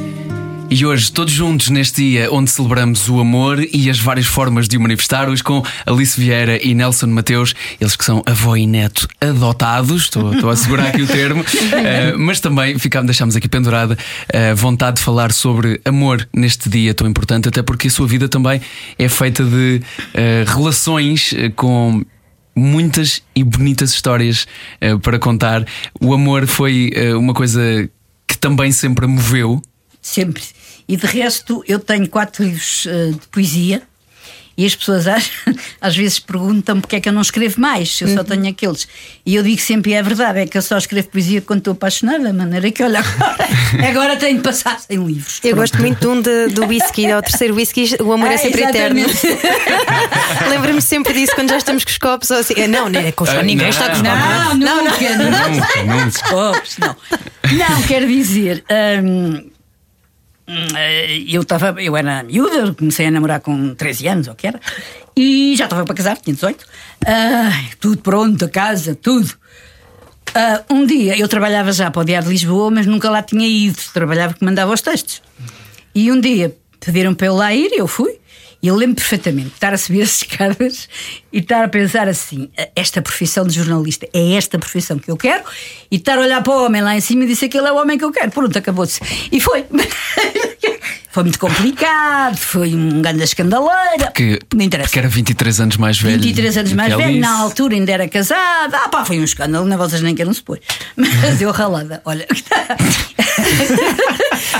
E 0.70 0.86
hoje, 0.86 1.10
todos 1.10 1.32
juntos 1.32 1.70
neste 1.70 2.02
dia 2.02 2.30
onde 2.30 2.52
celebramos 2.52 3.08
o 3.08 3.22
amor 3.22 3.66
e 3.72 3.90
as 3.90 3.98
várias 3.98 4.26
formas 4.26 4.68
de 4.68 4.76
o 4.76 4.82
manifestar, 4.82 5.30
hoje 5.30 5.42
com 5.42 5.64
Alice 5.86 6.20
Vieira 6.20 6.60
e 6.62 6.74
Nelson 6.74 7.08
Mateus, 7.08 7.54
eles 7.80 7.96
que 7.96 8.04
são 8.04 8.22
avó 8.26 8.58
e 8.58 8.68
neto 8.68 9.08
adotados, 9.22 10.02
estou, 10.02 10.34
estou 10.34 10.50
a 10.50 10.56
segurar 10.58 10.88
aqui 10.88 11.04
o 11.04 11.08
termo, 11.08 11.46
eh, 11.72 12.14
mas 12.18 12.42
também 12.42 12.78
ficámos, 12.78 13.06
deixámos 13.06 13.38
aqui 13.38 13.48
pendurada 13.48 13.98
a 14.34 14.54
vontade 14.54 14.98
de 14.98 15.04
falar 15.04 15.32
sobre 15.32 15.80
amor 15.86 16.28
neste 16.34 16.68
dia 16.68 16.94
tão 16.94 17.08
importante, 17.08 17.48
até 17.48 17.62
porque 17.62 17.88
a 17.88 17.92
sua 17.92 18.08
vida 18.08 18.28
também 18.28 18.60
é 19.00 19.08
feita 19.08 19.46
de 19.46 19.82
eh, 20.14 20.44
relações 20.46 21.34
eh, 21.38 21.50
com 21.56 22.04
muitas 22.56 23.22
e 23.36 23.44
bonitas 23.44 23.92
histórias 23.92 24.48
eh, 24.80 24.96
para 24.98 25.20
contar. 25.20 25.66
O 26.00 26.14
amor 26.14 26.48
foi 26.48 26.90
eh, 26.94 27.14
uma 27.14 27.34
coisa 27.34 27.90
que 28.26 28.38
também 28.38 28.72
sempre 28.72 29.06
a 29.06 29.08
moveu. 29.08 29.62
Sempre. 30.02 30.44
E 30.88 30.96
de 30.96 31.06
resto, 31.06 31.64
eu 31.68 31.80
tenho 31.80 32.08
quatro 32.08 32.44
livros 32.44 32.88
eh, 32.88 33.12
de 33.12 33.28
poesia. 33.28 33.82
E 34.58 34.66
as 34.66 34.74
pessoas 34.74 35.06
às, 35.08 35.30
às 35.82 35.96
vezes 35.98 36.18
perguntam 36.20 36.80
porque 36.80 36.96
é 36.96 37.00
que 37.02 37.10
eu 37.10 37.14
não 37.14 37.22
escrevo 37.22 37.60
mais, 37.60 38.00
eu 38.00 38.08
só 38.08 38.24
tenho 38.24 38.48
aqueles. 38.48 38.88
E 39.26 39.36
eu 39.36 39.44
digo 39.44 39.60
sempre, 39.60 39.92
e 39.92 39.94
é 39.96 40.02
verdade, 40.02 40.40
é 40.40 40.46
que 40.48 40.58
eu 40.58 40.62
só 40.62 40.78
escrevo 40.78 41.10
poesia 41.10 41.42
quando 41.42 41.60
estou 41.60 41.74
apaixonada, 41.74 42.32
maneira 42.32 42.72
que, 42.72 42.82
olha, 42.82 43.00
agora, 43.00 43.48
agora 43.90 44.16
tenho 44.16 44.38
de 44.38 44.44
passar 44.44 44.80
sem 44.80 44.98
livros. 45.06 45.40
Eu 45.44 45.56
gosto 45.58 45.78
muito 45.80 46.00
de 46.00 46.08
um 46.08 46.22
de- 46.22 46.48
do 46.54 46.66
whisky, 46.68 47.12
ao 47.12 47.22
terceiro 47.22 47.56
whisky, 47.56 47.96
o 48.02 48.14
amor 48.14 48.32
é 48.32 48.36
Ah, 48.36 48.38
sempre 48.38 48.62
eterno. 48.64 49.00
exatamente. 49.00 49.46
Lembro-me 50.50 50.82
sempre 50.82 51.14
disso 51.14 51.34
quando 51.36 51.50
já 51.50 51.58
estamos 51.58 51.84
com 51.84 51.90
os 51.92 51.98
copos. 51.98 52.32
Ou 52.32 52.38
assim. 52.38 52.54
Eh, 52.58 52.68
Não, 52.68 52.90
não 52.90 53.00
é 53.00 53.12
com 53.12 53.24
os 53.24 53.30
Ah, 53.30 53.44
ninguém 53.44 53.58
não. 53.58 53.70
está 53.70 53.86
com 53.90 53.96
os 53.96 54.02
copos. 54.02 54.60
Não, 54.60 54.84
nunca, 54.84 55.18
nunca. 55.18 55.50
Nunca, 55.50 55.84
nunca. 56.06 56.30
Copos, 56.30 56.78
não. 56.78 56.96
Não, 57.52 57.82
quero 57.84 58.08
dizer. 58.08 58.64
hum, 59.04 59.06
hum, 59.08 59.36
eh, 59.38 59.55
eu 61.28 61.42
estava, 61.42 61.82
eu 61.82 61.98
era 61.98 62.24
miúda, 62.24 62.74
comecei 62.74 63.08
a 63.08 63.12
namorar 63.12 63.40
com 63.40 63.74
13 63.74 64.08
anos, 64.08 64.28
ou 64.28 64.36
que 64.36 64.48
era, 64.48 64.60
e 65.16 65.56
já 65.56 65.66
estava 65.66 65.86
para 65.86 65.96
casar, 65.96 66.18
tinha 66.18 66.34
18. 66.34 66.66
Ai, 67.06 67.70
tudo 67.80 67.98
pronto, 67.98 68.46
a 68.46 68.50
casa, 68.50 68.96
tudo. 68.96 69.34
Ah, 70.34 70.64
um 70.70 70.86
dia 70.86 71.18
eu 71.18 71.28
trabalhava 71.28 71.72
já 71.72 71.90
para 71.90 72.02
o 72.02 72.06
Diário 72.06 72.28
de 72.28 72.34
Lisboa, 72.34 72.70
mas 72.70 72.86
nunca 72.86 73.10
lá 73.10 73.24
tinha 73.24 73.48
ido. 73.48 73.80
Trabalhava 73.94 74.34
que 74.34 74.44
mandava 74.44 74.74
os 74.74 74.82
textos. 74.82 75.22
E 75.94 76.12
um 76.12 76.20
dia 76.20 76.56
pediram 76.80 77.14
para 77.14 77.28
eu 77.28 77.36
lá 77.36 77.54
ir 77.54 77.72
e 77.72 77.80
eu 77.80 77.88
fui. 77.88 78.20
E 78.66 78.68
eu 78.68 78.76
lembro 78.76 78.96
perfeitamente 78.96 79.50
de 79.50 79.54
estar 79.54 79.76
a 79.76 79.78
subir 79.78 80.02
as 80.10 80.24
escadas 80.24 80.90
e 81.32 81.38
estar 81.38 81.64
a 81.64 81.68
pensar 81.68 82.08
assim: 82.08 82.50
esta 82.76 83.00
profissão 83.00 83.46
de 83.46 83.54
jornalista 83.54 84.10
é 84.12 84.34
esta 84.34 84.58
profissão 84.58 84.98
que 84.98 85.12
eu 85.12 85.16
quero, 85.16 85.44
e 85.92 85.98
estar 85.98 86.18
a 86.18 86.22
olhar 86.22 86.42
para 86.42 86.52
o 86.52 86.66
homem 86.66 86.82
lá 86.82 86.98
em 86.98 87.00
cima 87.00 87.26
e 87.26 87.28
dizer 87.28 87.48
que 87.48 87.60
ele 87.60 87.68
é 87.68 87.72
o 87.72 87.76
homem 87.76 87.96
que 87.96 88.04
eu 88.04 88.12
quero. 88.12 88.32
Pronto, 88.32 88.58
acabou-se. 88.58 89.00
E 89.32 89.40
foi. 89.40 89.66
foi 91.12 91.24
muito 91.24 91.38
complicado, 91.38 92.36
foi 92.38 92.74
um 92.74 93.04
grande 93.04 93.24
escandaleira. 93.24 94.12
Que, 94.12 94.40
não 94.56 94.66
interessa. 94.66 94.90
porque 94.90 94.98
era 94.98 95.10
23 95.10 95.62
anos 95.62 95.78
mais 95.78 96.00
velho. 96.00 96.20
23 96.20 96.58
anos 96.58 96.74
mais 96.74 96.96
velho, 96.96 97.20
na 97.20 97.38
altura 97.42 97.76
ainda 97.76 97.92
era 97.92 98.08
casada. 98.08 98.80
Ah, 98.84 98.90
pá, 98.90 99.06
foi 99.06 99.20
um 99.20 99.24
escândalo, 99.24 99.68
não 99.68 99.78
vocês 99.78 100.02
nem 100.02 100.16
queiram 100.16 100.34
supor. 100.34 100.60
Mas 100.98 101.40
eu 101.40 101.52
ralada, 101.52 102.02
olha. 102.04 102.26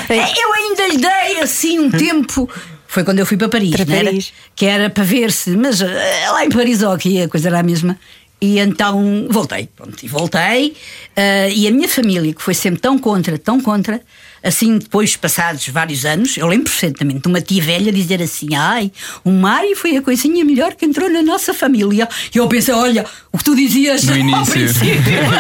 eu 0.10 0.54
ainda 0.54 0.88
lhe 0.90 0.98
dei 0.98 1.42
assim 1.42 1.80
um 1.80 1.90
tempo. 1.90 2.48
Foi 2.96 3.04
quando 3.04 3.20
eu 3.20 3.26
fui 3.26 3.36
para 3.36 3.50
Paris, 3.50 3.72
Para 3.76 3.94
era? 3.94 4.12
Que 4.56 4.66
era 4.66 4.90
para 4.90 5.04
ver 5.04 5.30
se. 5.30 5.50
Mas 5.58 5.82
eh, 5.82 6.30
lá 6.32 6.46
em 6.46 6.50
Paris 6.50 6.82
ou 6.82 6.94
aqui 6.94 7.22
a 7.22 7.28
coisa 7.28 7.50
era 7.50 7.60
a 7.60 7.64
mesma. 7.64 8.00
E 8.40 8.58
então 8.58 9.28
voltei, 9.30 9.68
pronto, 9.76 10.02
e 10.02 10.08
voltei. 10.08 10.74
eh, 11.14 11.52
e 11.54 11.68
a 11.68 11.72
minha 11.72 11.90
família, 11.90 12.34
que 12.34 12.42
foi 12.42 12.54
sempre 12.54 12.80
tão 12.80 12.98
contra, 12.98 13.38
tão 13.38 13.60
contra, 13.60 14.02
assim, 14.46 14.78
depois, 14.78 15.16
passados 15.16 15.68
vários 15.70 16.06
anos, 16.06 16.38
eu 16.38 16.48
lembro 16.48 16.66
perfeitamente 16.66 17.22
de 17.22 17.28
uma 17.28 17.42
tia 17.42 17.64
velha 17.64 17.92
dizer 17.92 18.22
assim: 18.22 18.56
ai, 18.56 18.92
o 19.24 19.32
Mário 19.32 19.76
foi 19.76 19.98
a 19.98 20.02
coisinha 20.02 20.46
melhor 20.46 20.76
que 20.76 20.86
entrou 20.86 21.10
na 21.10 21.24
nossa 21.24 21.54
família. 21.54 22.08
E 22.34 22.38
eu 22.38 22.48
pensei: 22.48 22.74
olha, 22.74 23.06
o 23.32 23.38
que 23.38 23.44
tu 23.44 23.56
dizias 23.56 24.04
No 24.04 24.16
início. 24.18 24.62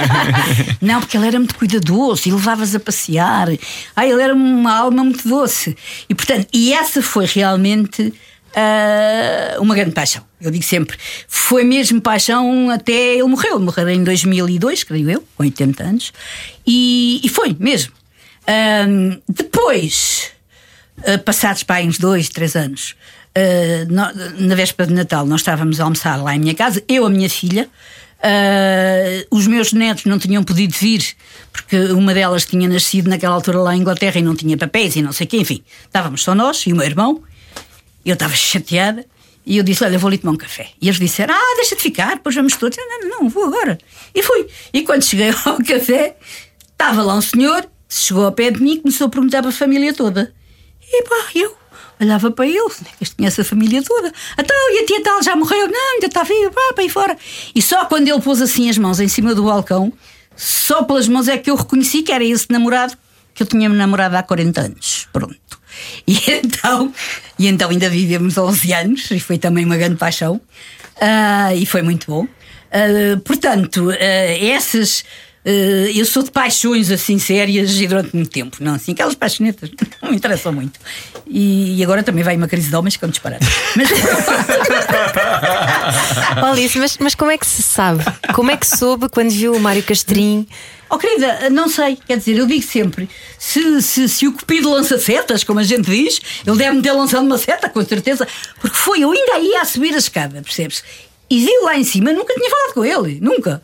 Não, 0.82 1.00
porque 1.00 1.16
ele 1.16 1.28
era 1.28 1.38
muito 1.38 1.56
cuidadoso 1.56 2.28
e 2.28 2.32
levavas 2.32 2.74
a 2.74 2.80
passear. 2.80 3.48
Ai, 3.96 4.12
ele 4.12 4.22
era 4.22 4.34
uma 4.34 4.76
alma 4.76 5.04
muito 5.04 5.28
doce. 5.28 5.78
E 6.10 6.16
portanto, 6.16 6.48
e 6.52 6.74
essa 6.74 7.02
foi 7.02 7.26
realmente 7.26 8.12
ah, 8.56 9.58
uma 9.60 9.76
grande 9.76 9.92
paixão. 9.92 10.24
Eu 10.40 10.50
digo 10.50 10.64
sempre, 10.64 10.98
foi 11.28 11.64
mesmo 11.64 12.00
paixão 12.02 12.70
até 12.70 13.16
ele 13.16 13.24
morreu. 13.24 13.56
Ele 13.56 13.66
morreu 13.66 13.90
em 13.90 14.04
2002, 14.04 14.84
creio 14.84 15.10
eu, 15.10 15.24
com 15.36 15.44
80 15.44 15.84
anos. 15.84 16.14
E, 16.66 17.20
e 17.24 17.30
foi 17.30 17.56
mesmo. 17.60 17.92
Ahm, 18.48 19.20
depois, 19.28 20.32
ah, 21.06 21.18
passados 21.18 21.64
para 21.64 21.84
uns 21.84 21.98
dois, 21.98 22.30
três 22.30 22.56
anos, 22.56 22.96
ah, 23.36 23.86
no- 23.90 24.48
na 24.48 24.56
véspera 24.56 24.88
de 24.88 24.94
Natal, 24.94 25.26
nós 25.26 25.42
estávamos 25.42 25.80
a 25.80 25.84
almoçar 25.86 26.22
lá 26.22 26.36
em 26.36 26.40
minha 26.40 26.54
casa, 26.56 26.84
eu, 26.88 27.06
a 27.06 27.10
minha 27.10 27.30
filha. 27.30 27.70
ah, 28.24 29.26
os 29.32 29.46
meus 29.48 29.72
netos 29.74 30.06
não 30.06 30.18
tinham 30.18 30.44
podido 30.44 30.74
vir 30.74 31.16
porque 31.52 31.78
uma 31.92 32.14
delas 32.14 32.46
tinha 32.46 32.68
nascido 32.68 33.08
naquela 33.10 33.36
altura 33.36 33.60
lá 33.60 33.76
em 33.76 33.80
Inglaterra 33.82 34.20
e 34.20 34.22
não 34.22 34.36
tinha 34.36 34.58
papéis 34.58 34.96
e 34.96 35.02
não 35.02 35.12
sei 35.14 35.26
o 35.26 35.30
quê, 35.30 35.38
enfim, 35.38 35.64
estávamos 35.86 36.24
só 36.24 36.34
nós 36.36 36.66
e 36.66 36.74
o 36.74 36.76
meu 36.76 36.86
irmão. 36.86 37.22
Eu 38.06 38.14
estava 38.14 38.36
chateada 38.36 39.06
e 39.46 39.58
eu 39.58 39.64
disse: 39.64 39.84
Olha, 39.84 39.98
vou 39.98 40.08
ali 40.10 40.18
tomar 40.18 40.34
um 40.34 40.38
café. 40.38 40.70
E 40.82 40.88
eles 40.88 41.00
disseram: 41.00 41.34
Ah, 41.34 41.56
deixa 41.58 41.76
de 41.76 41.82
ficar, 41.82 42.16
depois 42.16 42.36
vamos 42.36 42.56
todos. 42.56 42.78
Não, 42.78 43.02
não, 43.02 43.10
não, 43.22 43.30
vou 43.30 43.46
agora. 43.46 43.78
E 44.14 44.22
fui. 44.22 44.48
E 44.74 44.82
quando 44.84 45.04
cheguei 45.04 45.30
ao 45.46 45.58
café, 45.64 46.16
estava 46.72 47.02
lá 47.02 47.16
um 47.16 47.22
senhor, 47.22 47.68
chegou 47.90 48.26
ao 48.26 48.32
pé 48.32 48.52
de 48.52 48.62
mim 48.62 48.74
e 48.74 48.80
começou 48.80 49.08
a 49.08 49.10
perguntar 49.10 49.42
para 49.42 49.50
a 49.50 49.54
família 49.54 49.94
toda. 49.94 50.34
E 50.82 51.04
pá, 51.04 51.30
eu 51.36 51.56
olhava 52.00 52.30
para 52.32 52.46
ele, 52.46 52.72
este 53.02 53.16
conhece 53.16 53.42
a 53.42 53.44
família 53.44 53.82
toda. 53.84 54.12
Então, 54.38 54.56
e 54.72 54.84
a 54.84 54.86
tia 54.86 55.02
tal 55.04 55.24
já 55.24 55.36
morreu? 55.36 55.68
Não, 55.68 55.94
ainda 55.94 56.08
está 56.08 56.24
viva, 56.24 56.52
pá, 56.52 56.74
para 56.74 56.84
aí 56.84 56.90
fora. 56.90 57.18
E 57.54 57.62
só 57.62 57.86
quando 57.86 58.08
ele 58.08 58.22
pôs 58.22 58.42
assim 58.42 58.70
as 58.70 58.78
mãos 58.78 59.00
em 59.00 59.08
cima 59.08 59.34
do 59.34 59.44
balcão, 59.44 59.92
só 60.36 60.84
pelas 60.84 61.08
mãos 61.08 61.28
é 61.28 61.38
que 61.38 61.50
eu 61.50 61.56
reconheci 61.56 62.02
que 62.02 62.12
era 62.12 62.24
esse 62.24 62.52
namorado 62.52 62.98
que 63.34 63.44
eu 63.44 63.48
tinha 63.48 63.68
namorado 63.68 64.16
há 64.16 64.24
40 64.24 64.62
anos. 64.62 65.08
Pronto. 65.12 65.36
E 66.08 66.18
então, 66.32 66.94
e 67.38 67.48
então 67.48 67.70
ainda 67.70 67.90
vivemos 67.90 68.38
11 68.38 68.74
anos 68.74 69.12
e 69.12 69.20
foi 69.20 69.38
também 69.38 69.66
uma 69.66 69.76
grande 69.76 69.98
paixão. 69.98 70.40
Ah, 71.02 71.54
e 71.54 71.66
foi 71.66 71.82
muito 71.82 72.08
bom. 72.08 72.26
Ah, 72.72 73.20
portanto, 73.26 73.90
ah, 73.92 74.46
essas. 74.46 75.04
Ah, 75.46 75.92
eu 75.94 76.06
sou 76.06 76.24
de 76.24 76.32
paixões 76.32 76.90
assim 76.90 77.20
sérias 77.20 77.80
e 77.80 77.86
durante 77.86 78.16
muito 78.16 78.32
tempo, 78.32 78.58
não 78.60 78.74
assim, 78.74 78.94
aquelas 78.94 79.14
paixonetas 79.14 79.70
não 80.02 80.10
me 80.10 80.18
interessam 80.18 80.52
muito. 80.52 80.80
E, 81.28 81.84
agora 81.84 82.02
também 82.02 82.24
vai 82.24 82.36
uma 82.36 82.48
crise 82.48 82.70
de 82.70 82.76
homens 82.76 82.98
que 82.98 83.06
é 83.06 83.08
um 83.08 83.12
disparate. 83.12 83.46
Mas 83.76 83.90
Alice, 86.44 86.80
mas, 86.80 86.98
mas 87.00 87.16
como 87.16 87.32
é 87.32 87.38
que 87.38 87.46
se 87.46 87.62
sabe? 87.62 88.04
Como 88.34 88.50
é 88.50 88.58
que 88.58 88.66
soube 88.66 89.10
quando 89.10 89.30
viu 89.30 89.54
o 89.54 89.60
Mário 89.60 89.84
Castrinho? 89.84 90.48
Oh, 90.90 90.98
querida, 90.98 91.50
não 91.50 91.68
sei, 91.68 91.98
quer 92.08 92.18
dizer, 92.18 92.38
eu 92.38 92.46
digo 92.46 92.64
sempre: 92.64 93.10
se, 93.38 93.82
se, 93.82 94.08
se 94.08 94.28
o 94.28 94.34
Cupido 94.34 94.70
lança 94.70 95.00
setas, 95.00 95.44
como 95.44 95.60
a 95.60 95.64
gente 95.64 95.90
diz, 95.90 96.20
ele 96.46 96.58
deve-me 96.58 96.82
ter 96.82 96.92
lançado 96.92 97.24
uma 97.24 97.38
seta, 97.38 97.70
com 97.70 97.84
certeza, 97.84 98.28
porque 98.60 98.76
foi, 98.76 99.02
eu 99.02 99.12
ainda 99.12 99.40
ia 99.40 99.62
a 99.62 99.66
subir 99.66 99.94
a 99.94 99.98
escada, 99.98 100.42
percebes? 100.42 100.84
E 101.30 101.40
vi 101.40 101.52
lá 101.64 101.76
em 101.76 101.84
cima, 101.84 102.14
nunca 102.14 102.34
tinha 102.36 102.50
falado 102.50 102.74
com 102.74 102.86
ele, 102.86 103.20
nunca. 103.20 103.64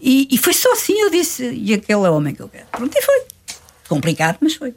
E, 0.00 0.28
e 0.30 0.38
foi 0.38 0.52
só 0.52 0.72
assim, 0.72 1.00
eu 1.00 1.10
disse: 1.10 1.50
e 1.50 1.74
aquele 1.74 2.04
é 2.04 2.10
o 2.10 2.14
homem 2.14 2.34
que 2.34 2.42
eu 2.42 2.48
quero. 2.48 2.66
Pronto, 2.72 2.96
e 2.96 3.02
foi. 3.02 3.22
Complicado, 3.88 4.38
mas 4.40 4.54
foi. 4.54 4.74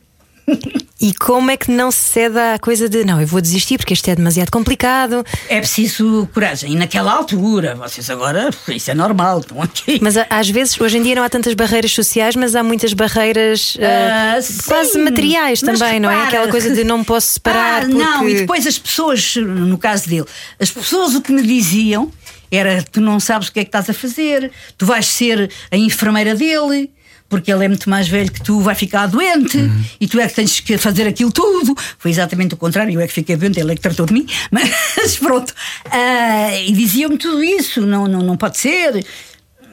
E 1.02 1.14
como 1.14 1.50
é 1.50 1.56
que 1.56 1.72
não 1.72 1.92
se 1.92 2.00
cede 2.00 2.38
à 2.38 2.60
coisa 2.60 2.90
de 2.90 3.06
não, 3.06 3.22
eu 3.22 3.28
vou 3.28 3.40
desistir 3.40 3.78
porque 3.78 3.94
isto 3.94 4.10
é 4.10 4.16
demasiado 4.16 4.52
complicado? 4.52 5.26
É 5.48 5.60
preciso 5.60 6.28
coragem. 6.34 6.74
E 6.74 6.76
naquela 6.76 7.14
altura, 7.14 7.76
vocês 7.76 8.10
agora, 8.10 8.50
isso 8.68 8.92
é 8.92 8.94
normal, 8.94 9.40
estão 9.40 9.62
aqui. 9.62 10.00
Mas 10.02 10.16
às 10.30 10.50
vezes, 10.50 10.80
hoje 10.80 10.98
em 10.98 11.04
dia, 11.04 11.16
não 11.16 11.24
há 11.24 11.30
tantas 11.30 11.54
barreiras 11.54 11.92
sociais, 11.92 12.36
mas 12.36 12.56
há 12.56 12.64
muitas 12.64 12.94
barreiras 12.94 13.78
Ah, 13.80 14.42
sim, 14.42 14.58
quase 14.68 14.98
materiais 14.98 15.62
mas 15.62 15.80
também, 15.80 16.00
não 16.00 16.12
é? 16.12 16.26
Aquela 16.26 16.50
coisa 16.50 16.74
de 16.74 16.84
não 16.84 17.04
posso 17.04 17.34
separar. 17.34 17.84
Ah, 17.84 17.86
porque... 17.86 17.98
Não, 17.98 18.28
e 18.28 18.34
depois 18.36 18.68
as 18.68 18.78
pessoas, 18.78 19.36
no 19.38 19.78
caso 19.78 20.10
dele, 20.10 20.26
as 20.60 20.70
pessoas 20.70 21.16
o 21.16 21.22
que 21.22 21.32
me 21.32 21.44
diziam 21.44 22.12
era: 22.52 22.84
tu 22.84 23.02
não 23.02 23.20
sabes 23.20 23.48
o 23.48 23.54
que 23.54 23.60
é 23.60 23.64
que 23.64 23.70
estás 23.70 23.90
a 23.90 23.94
fazer, 23.94 24.52
tu 24.78 24.86
vais 24.86 25.06
ser 25.06 25.50
a 25.72 25.78
enfermeira 25.78 26.36
dele, 26.36 26.92
porque 27.28 27.52
ele 27.52 27.66
é 27.66 27.68
muito 27.68 27.90
mais 27.90 28.08
velho 28.08 28.32
que 28.32 28.42
tu, 28.42 28.60
vai 28.60 28.74
ficar 28.74 29.06
doente 29.08 29.58
Uhum. 29.58 29.84
e 30.02 30.08
tu 30.08 30.20
é 30.20 30.28
que 30.28 30.34
tens 30.34 30.60
que 30.60 30.78
fazer 30.78 31.08
aquilo 31.08 31.32
tudo. 31.32 31.76
Foi 32.00 32.10
exatamente 32.10 32.56
o 32.56 32.58
contrário, 32.58 32.94
eu 32.94 33.00
é 33.00 33.08
que 33.08 33.14
fiquei 33.14 33.36
doente, 33.36 33.60
ele 33.60 33.72
é 33.72 33.76
que 33.76 33.82
tratou 33.82 34.06
de 34.06 34.14
mim, 34.14 34.26
mas 34.52 35.18
pronto. 35.18 35.54
Ah, 35.92 36.58
e 36.60 36.72
diziam-me 36.72 37.18
tudo 37.18 37.44
isso, 37.44 37.82
não, 37.82 38.08
não, 38.08 38.24
não 38.24 38.36
pode 38.36 38.58
ser. 38.58 39.06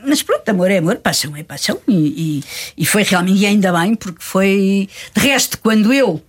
Mas 0.06 0.22
pronto, 0.22 0.48
amor 0.48 0.70
é 0.70 0.78
amor, 0.78 0.96
paixão 0.96 1.34
é 1.36 1.42
paixão, 1.42 1.80
e, 1.88 2.42
e, 2.76 2.82
e 2.82 2.86
foi 2.86 3.02
realmente, 3.02 3.40
e 3.40 3.46
ainda 3.46 3.72
bem, 3.72 3.94
porque 3.96 4.22
foi. 4.22 4.88
De 5.16 5.20
resto, 5.20 5.58
quando 5.58 5.92
eu 5.92 6.22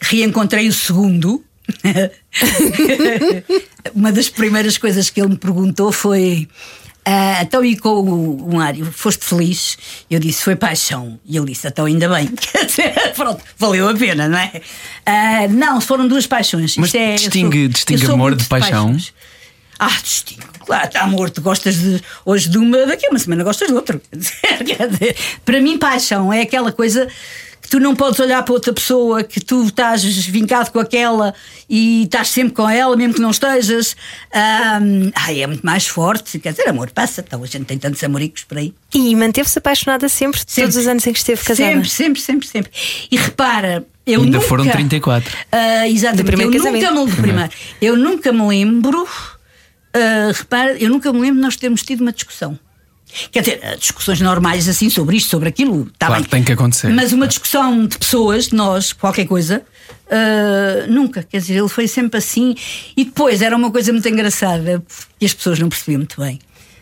reencontrei 0.00 0.68
o 0.68 0.72
segundo. 0.72 1.44
Uma 3.94 4.12
das 4.12 4.28
primeiras 4.28 4.78
coisas 4.78 5.10
que 5.10 5.20
ele 5.20 5.30
me 5.30 5.36
perguntou 5.36 5.90
foi: 5.92 6.48
ah, 7.04 7.40
Então, 7.42 7.64
e 7.64 7.76
com 7.76 7.88
o, 7.88 8.48
o 8.48 8.56
Mário, 8.56 8.86
foste 8.92 9.24
feliz? 9.24 9.76
Eu 10.10 10.18
disse: 10.20 10.42
Foi 10.42 10.56
paixão. 10.56 11.18
E 11.24 11.36
ele 11.36 11.46
disse: 11.46 11.66
Então, 11.66 11.86
ainda 11.86 12.08
bem. 12.08 12.26
Quer 12.36 12.64
dizer, 12.66 13.12
pronto, 13.14 13.42
valeu 13.56 13.88
a 13.88 13.94
pena, 13.94 14.28
não 14.28 14.38
é? 14.38 14.60
Ah, 15.06 15.48
não, 15.48 15.80
foram 15.80 16.06
duas 16.08 16.26
paixões. 16.26 16.76
Mas 16.76 16.86
Isto 16.88 16.96
é, 16.98 17.14
distingue- 17.14 17.58
sou- 17.64 17.68
distingue 17.68 18.06
amor 18.06 18.34
de 18.34 18.44
paixão? 18.44 18.86
paixões. 18.92 19.12
Ah, 19.80 19.96
distingo. 20.02 20.42
Claro, 20.66 20.90
tá, 20.90 21.02
amor, 21.02 21.30
tu 21.30 21.40
gostas 21.40 21.76
de 21.76 22.02
hoje 22.26 22.48
de 22.48 22.58
uma, 22.58 22.84
daqui 22.84 23.06
a 23.06 23.10
uma 23.10 23.18
semana 23.18 23.44
gostas 23.44 23.68
de 23.68 23.74
outra. 23.74 24.00
Quer 24.12 24.88
dizer, 24.88 25.16
para 25.44 25.60
mim, 25.60 25.78
paixão 25.78 26.32
é 26.32 26.42
aquela 26.42 26.72
coisa 26.72 27.08
que 27.68 27.72
tu 27.72 27.80
não 27.80 27.94
podes 27.94 28.18
olhar 28.18 28.42
para 28.42 28.54
outra 28.54 28.72
pessoa, 28.72 29.22
que 29.22 29.40
tu 29.40 29.62
estás 29.64 30.02
vincado 30.02 30.70
com 30.70 30.78
aquela 30.80 31.34
e 31.68 32.04
estás 32.04 32.28
sempre 32.28 32.54
com 32.54 32.66
ela, 32.66 32.96
mesmo 32.96 33.12
que 33.14 33.20
não 33.20 33.30
estejas. 33.30 33.94
Ahm, 34.32 35.10
ai, 35.14 35.42
é 35.42 35.46
muito 35.46 35.64
mais 35.64 35.86
forte. 35.86 36.38
Quer 36.38 36.52
dizer, 36.52 36.66
amor, 36.66 36.90
passa. 36.90 37.20
Então 37.20 37.42
a 37.42 37.46
gente 37.46 37.66
tem 37.66 37.76
tantos 37.76 38.02
amoricos 38.02 38.44
por 38.44 38.56
aí. 38.56 38.72
E 38.94 39.14
manteve-se 39.14 39.58
apaixonada 39.58 40.08
sempre, 40.08 40.40
todos 40.46 40.76
os 40.76 40.86
anos 40.86 41.06
em 41.06 41.12
que 41.12 41.18
esteve 41.18 41.44
casada. 41.44 41.70
Sempre, 41.70 41.90
sempre, 41.90 42.20
sempre, 42.22 42.48
sempre. 42.48 42.70
E 43.10 43.16
repara, 43.18 43.86
eu 44.06 44.22
Ainda 44.22 44.38
nunca, 44.38 44.48
foram 44.48 44.66
34. 44.66 45.36
Ah, 45.52 45.86
exatamente. 45.86 46.22
Do 46.22 46.26
primeiro 46.26 46.50
eu 46.54 46.58
casamento. 46.58 46.94
nunca 46.94 47.04
me, 47.04 47.10
do 47.10 47.22
primeiro. 47.22 47.50
Eu 47.82 47.96
nunca 47.98 48.32
me 48.32 48.48
lembro. 48.48 49.06
ah, 49.92 50.32
repara, 50.34 50.72
eu 50.78 50.88
nunca 50.88 51.12
me 51.12 51.20
lembro 51.20 51.36
de 51.36 51.42
nós 51.42 51.56
termos 51.56 51.82
tido 51.82 52.00
uma 52.00 52.12
discussão. 52.12 52.58
Quer 53.30 53.40
dizer, 53.40 53.60
ah, 53.62 53.74
discussões 53.76 54.20
normais 54.20 54.68
assim 54.68 54.90
sobre 54.90 55.16
isto, 55.16 55.30
sobre 55.30 55.48
aquilo, 55.48 55.88
está 55.92 56.06
Claro, 56.06 56.22
bem. 56.22 56.30
tem 56.30 56.44
que 56.44 56.52
acontecer. 56.52 56.88
Mas 56.88 57.12
uma 57.12 57.26
discussão 57.26 57.86
de 57.86 57.98
pessoas, 57.98 58.48
de 58.48 58.54
nós, 58.54 58.92
qualquer 58.92 59.26
coisa, 59.26 59.62
ah, 60.10 60.86
nunca. 60.88 61.22
Quer 61.22 61.38
dizer, 61.38 61.56
ele 61.56 61.68
foi 61.68 61.88
sempre 61.88 62.18
assim. 62.18 62.54
E 62.96 63.04
depois 63.04 63.42
era 63.42 63.56
uma 63.56 63.70
coisa 63.70 63.92
muito 63.92 64.08
engraçada, 64.08 64.80
porque 64.80 65.24
as 65.24 65.34
pessoas 65.34 65.58
não 65.58 65.68
percebiam 65.68 65.98
muito 65.98 66.20
bem. 66.20 66.38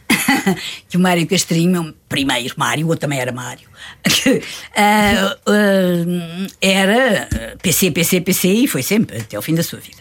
que 0.88 0.96
o 0.96 1.00
Mário 1.00 1.26
Castrinho, 1.26 1.82
meu 1.82 1.94
primeiro 2.08 2.54
Mário, 2.56 2.86
o 2.86 2.88
outro 2.90 3.00
também 3.00 3.18
era 3.18 3.32
Mário, 3.32 3.68
que, 4.04 4.40
ah, 4.76 5.36
ah, 5.46 6.46
era 6.60 7.28
PC, 7.60 7.90
PC, 7.90 8.20
PC 8.20 8.48
e 8.48 8.66
foi 8.68 8.82
sempre 8.82 9.18
até 9.18 9.36
ao 9.36 9.42
fim 9.42 9.54
da 9.54 9.62
sua 9.62 9.80
vida. 9.80 9.98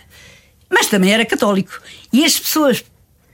Mas 0.70 0.88
também 0.88 1.12
era 1.12 1.26
católico. 1.26 1.82
E 2.14 2.24
as 2.26 2.38
pessoas 2.40 2.84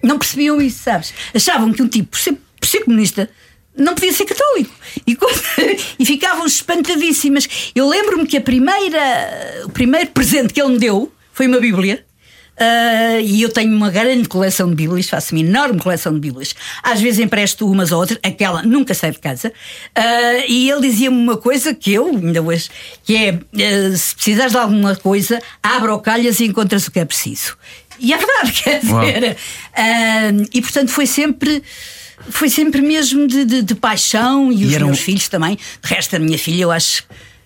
não 0.04 0.18
percebiam 0.18 0.62
isso, 0.62 0.84
sabes? 0.84 1.14
Achavam 1.34 1.72
que 1.74 1.82
um 1.82 1.88
tipo, 1.88 2.18
ser, 2.18 2.38
por 2.62 2.68
ser 2.70 2.86
comunista, 2.86 3.30
não 3.76 3.94
podia 3.96 4.14
ser 4.14 4.26
católico. 4.26 4.74
E, 5.06 5.16
quando- 5.16 5.42
e 6.00 6.06
ficavam 6.06 6.46
espantadíssimas. 6.46 7.48
Eu 7.76 7.90
lembro-me 7.90 8.26
que 8.28 8.38
a 8.38 8.42
primeira, 8.42 9.64
o 9.66 9.70
primeiro 9.70 10.12
presente 10.12 10.54
que 10.54 10.62
ele 10.62 10.74
me 10.74 10.80
deu 10.80 11.12
foi 11.34 11.48
uma 11.48 11.60
Bíblia. 11.60 12.06
Ah, 12.64 13.20
e 13.22 13.42
eu 13.42 13.50
tenho 13.50 13.76
uma 13.76 13.90
grande 13.90 14.28
coleção 14.28 14.70
de 14.70 14.76
Bíblias, 14.76 15.10
faço 15.10 15.34
uma 15.34 15.42
enorme 15.42 15.80
coleção 15.80 16.14
de 16.14 16.20
Bíblias. 16.20 16.54
Às 16.84 17.02
vezes 17.02 17.20
empresto 17.20 17.68
umas 17.68 17.92
ou 17.92 18.00
outras, 18.00 18.20
aquela 18.22 18.62
nunca 18.62 18.94
sai 18.94 19.12
de 19.12 19.20
casa. 19.20 19.52
Ah, 19.96 20.46
e 20.48 20.70
ele 20.70 20.82
dizia-me 20.82 21.18
uma 21.18 21.38
coisa 21.38 21.74
que 21.74 21.92
eu, 21.94 22.08
ainda 22.10 22.42
hoje, 22.42 22.70
que 23.04 23.16
é: 23.16 23.30
ah, 23.32 23.98
se 23.98 24.14
precisares 24.14 24.52
de 24.52 24.58
alguma 24.60 24.96
coisa, 24.96 25.42
abra 25.64 25.96
o 25.96 26.00
calhas 26.00 26.40
e 26.40 26.46
encontras 26.46 26.86
o 26.86 26.92
que 26.92 27.00
é 27.00 27.06
preciso. 27.06 27.58
E 28.00 28.14
é 28.14 28.18
verdade, 28.18 28.52
quer 28.62 28.80
dizer. 28.82 29.38
e 30.54 30.62
portanto 30.62 30.90
foi 30.90 31.08
sempre. 31.08 31.64
Foi 32.30 32.50
sempre 32.50 32.82
mesmo 32.82 33.28
de, 33.28 33.46
de- 33.46 33.62
de 33.62 33.76
paixão 33.76 34.52
e, 34.52 34.64
E 34.64 34.66
os 34.68 34.74
eram- 34.74 34.88
meus 34.88 35.00
filhos 35.00 35.28
também. 35.28 35.56
De 35.56 35.90
resto, 35.90 36.16
a 36.16 36.20
minha 36.20 36.38
filha, 36.38 36.64
eu 36.64 36.72
acho. 36.72 37.04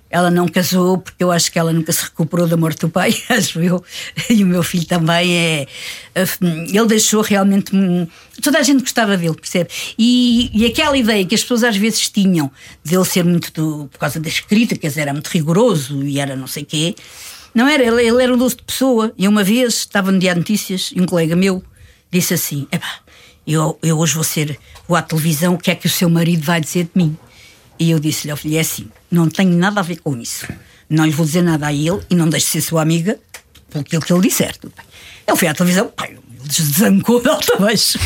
Ela 0.07 0.29
não 0.31 0.47
casou 0.47 0.99
porque 0.99 1.21
eu 1.21 1.29
acho 1.31 1.51
que 1.51 1.59
ela 1.59 1.73
nunca 1.73 1.91
se 1.91 2.03
recuperou 2.03 2.47
da 2.47 2.55
morte 2.55 2.79
do 2.81 2.89
pai, 2.89 3.13
acho 3.27 3.59
eu. 3.59 3.83
E 4.29 4.43
o 4.43 4.47
meu 4.47 4.63
filho 4.63 4.85
também 4.85 5.35
é. 5.35 5.67
Ele 6.69 6.85
deixou 6.87 7.21
realmente. 7.21 7.71
Toda 8.41 8.59
a 8.59 8.63
gente 8.63 8.81
gostava 8.81 9.17
dele, 9.17 9.33
percebe? 9.33 9.69
E, 9.97 10.49
e 10.53 10.65
aquela 10.65 10.97
ideia 10.97 11.25
que 11.25 11.35
as 11.35 11.41
pessoas 11.41 11.63
às 11.63 11.75
vezes 11.75 12.09
tinham 12.09 12.49
de 12.83 12.95
ele 12.95 13.05
ser 13.05 13.23
muito. 13.25 13.51
do- 13.51 13.87
por 13.91 13.97
causa 13.99 14.19
das 14.19 14.39
críticas, 14.39 14.95
era 14.97 15.11
muito 15.11 15.27
rigoroso 15.27 16.01
e 16.03 16.19
era 16.19 16.35
não 16.35 16.47
sei 16.47 16.63
quê. 16.63 16.95
Não 17.53 17.67
era, 17.67 17.83
ele, 17.83 18.07
ele 18.07 18.21
era 18.23 18.33
um 18.33 18.37
doce 18.37 18.57
de 18.57 18.63
pessoa. 18.63 19.11
E 19.17 19.27
uma 19.27 19.43
vez 19.43 19.73
estava 19.75 20.11
no 20.11 20.19
Diário 20.19 20.41
de 20.43 20.51
Notícias 20.51 20.91
e 20.95 21.01
um 21.01 21.05
colega 21.05 21.35
meu 21.35 21.63
disse 22.11 22.33
assim: 22.33 22.67
Epá, 22.71 22.99
eu, 23.53 23.77
eu 23.83 23.97
hoje 23.97 24.15
vou 24.15 24.23
ser. 24.23 24.59
Vou 24.87 24.97
à 24.97 25.01
televisão, 25.01 25.55
o 25.55 25.57
que 25.57 25.71
é 25.71 25.75
que 25.75 25.87
o 25.87 25.89
seu 25.89 26.09
marido 26.09 26.43
vai 26.43 26.59
dizer 26.59 26.85
de 26.85 26.91
mim? 26.95 27.17
E 27.77 27.91
eu 27.91 27.99
disse-lhe 27.99 28.55
é 28.55 28.59
assim, 28.59 28.87
não 29.11 29.27
tenho 29.29 29.51
nada 29.51 29.79
a 29.79 29.83
ver 29.83 29.97
com 29.97 30.15
isso. 30.17 30.47
Não 30.89 31.05
lhe 31.05 31.11
vou 31.11 31.25
dizer 31.25 31.41
nada 31.41 31.67
a 31.67 31.73
ele 31.73 32.01
e 32.09 32.15
não 32.15 32.29
deixe 32.29 32.45
de 32.45 32.51
ser 32.53 32.61
sua 32.61 32.81
amiga 32.81 33.19
pelo 33.69 33.83
que 33.83 34.13
ele 34.13 34.21
disser. 34.21 34.55
Tudo 34.57 34.73
bem. 34.75 34.85
Ele 35.27 35.37
foi 35.37 35.47
à 35.47 35.53
televisão, 35.53 35.87
pai, 35.89 36.11
ele 36.11 36.47
desancou 36.47 37.21
de 37.21 37.29
alto 37.29 37.53
a 37.53 37.57
baixo. 37.57 37.99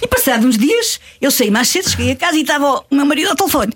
E 0.00 0.06
passados 0.06 0.46
uns 0.46 0.58
dias, 0.58 1.00
eu 1.20 1.30
saí 1.30 1.50
mais 1.50 1.68
cedo, 1.68 1.88
cheguei 1.90 2.12
a 2.12 2.16
casa 2.16 2.36
e 2.36 2.42
estava 2.42 2.84
o 2.90 2.94
meu 2.94 3.06
marido 3.06 3.30
ao 3.30 3.34
telefone. 3.34 3.72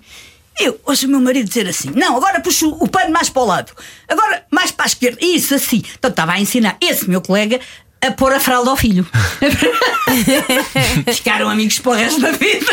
Eu 0.59 0.79
ouço 0.85 1.07
o 1.07 1.09
meu 1.09 1.19
marido 1.19 1.47
dizer 1.47 1.67
assim: 1.67 1.89
Não, 1.95 2.15
agora 2.15 2.39
puxo 2.39 2.69
o 2.69 2.87
pano 2.87 3.11
mais 3.11 3.29
para 3.29 3.41
o 3.41 3.45
lado, 3.45 3.71
agora 4.07 4.45
mais 4.51 4.71
para 4.71 4.85
a 4.85 4.87
esquerda, 4.87 5.17
isso 5.21 5.55
assim. 5.55 5.81
Então 5.97 6.11
estava 6.11 6.33
a 6.33 6.39
ensinar 6.39 6.77
esse 6.79 7.09
meu 7.09 7.21
colega 7.21 7.59
a 8.01 8.11
pôr 8.11 8.33
a 8.33 8.39
fralda 8.39 8.71
ao 8.71 8.77
filho. 8.77 9.07
Ficaram 11.13 11.49
amigos 11.49 11.79
para 11.79 11.91
o 11.91 11.95
resto 11.95 12.19
da 12.21 12.31
vida. 12.31 12.65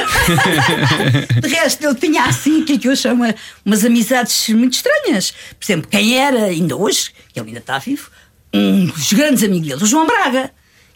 De 1.40 1.48
resto, 1.48 1.84
ele 1.84 1.94
tinha 1.94 2.24
assim, 2.24 2.64
que, 2.64 2.74
é 2.74 2.78
que 2.78 2.88
eu 2.88 2.96
chamo 2.96 3.24
umas 3.64 3.84
amizades 3.84 4.48
muito 4.50 4.74
estranhas. 4.74 5.30
Por 5.58 5.64
exemplo, 5.64 5.88
quem 5.90 6.18
era, 6.18 6.44
ainda 6.46 6.76
hoje, 6.76 7.10
que 7.32 7.38
ele 7.38 7.48
ainda 7.48 7.60
está 7.60 7.78
vivo, 7.78 8.10
um 8.52 8.86
dos 8.86 9.12
grandes 9.12 9.42
amigos 9.44 9.68
dele, 9.68 9.82
o 9.82 9.86
João 9.86 10.06
Braga. 10.06 10.50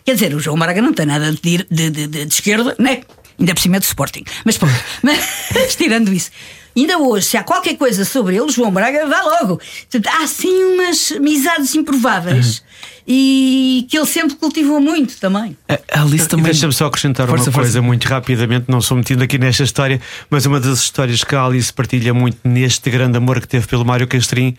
Quer 0.04 0.14
dizer, 0.14 0.34
o 0.34 0.40
João 0.40 0.58
Braga 0.58 0.82
não 0.82 0.92
tem 0.92 1.06
nada 1.06 1.30
de, 1.30 1.38
de, 1.40 1.64
de, 1.68 1.90
de- 1.90 2.24
de 2.24 2.32
esquerda, 2.34 2.74
né? 2.78 3.02
Ainda 3.38 3.54
por 3.54 3.60
cima 3.60 3.76
é 3.76 3.80
do 3.80 3.84
Sporting. 3.84 4.24
Mas 4.44 4.58
pronto, 4.58 4.74
mas, 5.02 5.76
tirando 5.76 6.12
isso. 6.12 6.30
Ainda 6.74 6.96
hoje, 6.98 7.26
se 7.26 7.36
há 7.36 7.44
qualquer 7.44 7.76
coisa 7.76 8.04
sobre 8.04 8.34
ele, 8.34 8.44
o 8.46 8.50
João 8.50 8.70
Braga 8.72 9.06
vai 9.06 9.22
logo. 9.22 9.60
Portanto, 9.90 10.06
há 10.08 10.24
assim 10.24 10.64
umas 10.74 11.12
amizades 11.12 11.74
improváveis 11.74 12.62
e 13.06 13.86
que 13.90 13.96
ele 13.96 14.06
sempre 14.06 14.36
cultivou 14.36 14.80
muito 14.80 15.16
também. 15.18 15.56
A 15.68 16.02
Alice 16.02 16.28
também. 16.28 16.46
Deixa-me 16.46 16.72
só 16.72 16.86
acrescentar 16.86 17.26
Força, 17.26 17.44
uma 17.44 17.52
força. 17.52 17.60
coisa 17.70 17.82
muito 17.82 18.06
rapidamente, 18.06 18.66
não 18.68 18.80
sou 18.80 18.96
metido 18.96 19.22
aqui 19.22 19.38
nesta 19.38 19.64
história, 19.64 20.00
mas 20.30 20.46
uma 20.46 20.60
das 20.60 20.80
histórias 20.80 21.24
que 21.24 21.34
a 21.34 21.44
Alice 21.44 21.72
partilha 21.72 22.14
muito 22.14 22.38
neste 22.44 22.90
grande 22.90 23.16
amor 23.16 23.40
que 23.40 23.48
teve 23.48 23.66
pelo 23.66 23.84
Mário 23.84 24.06
Castrim 24.06 24.56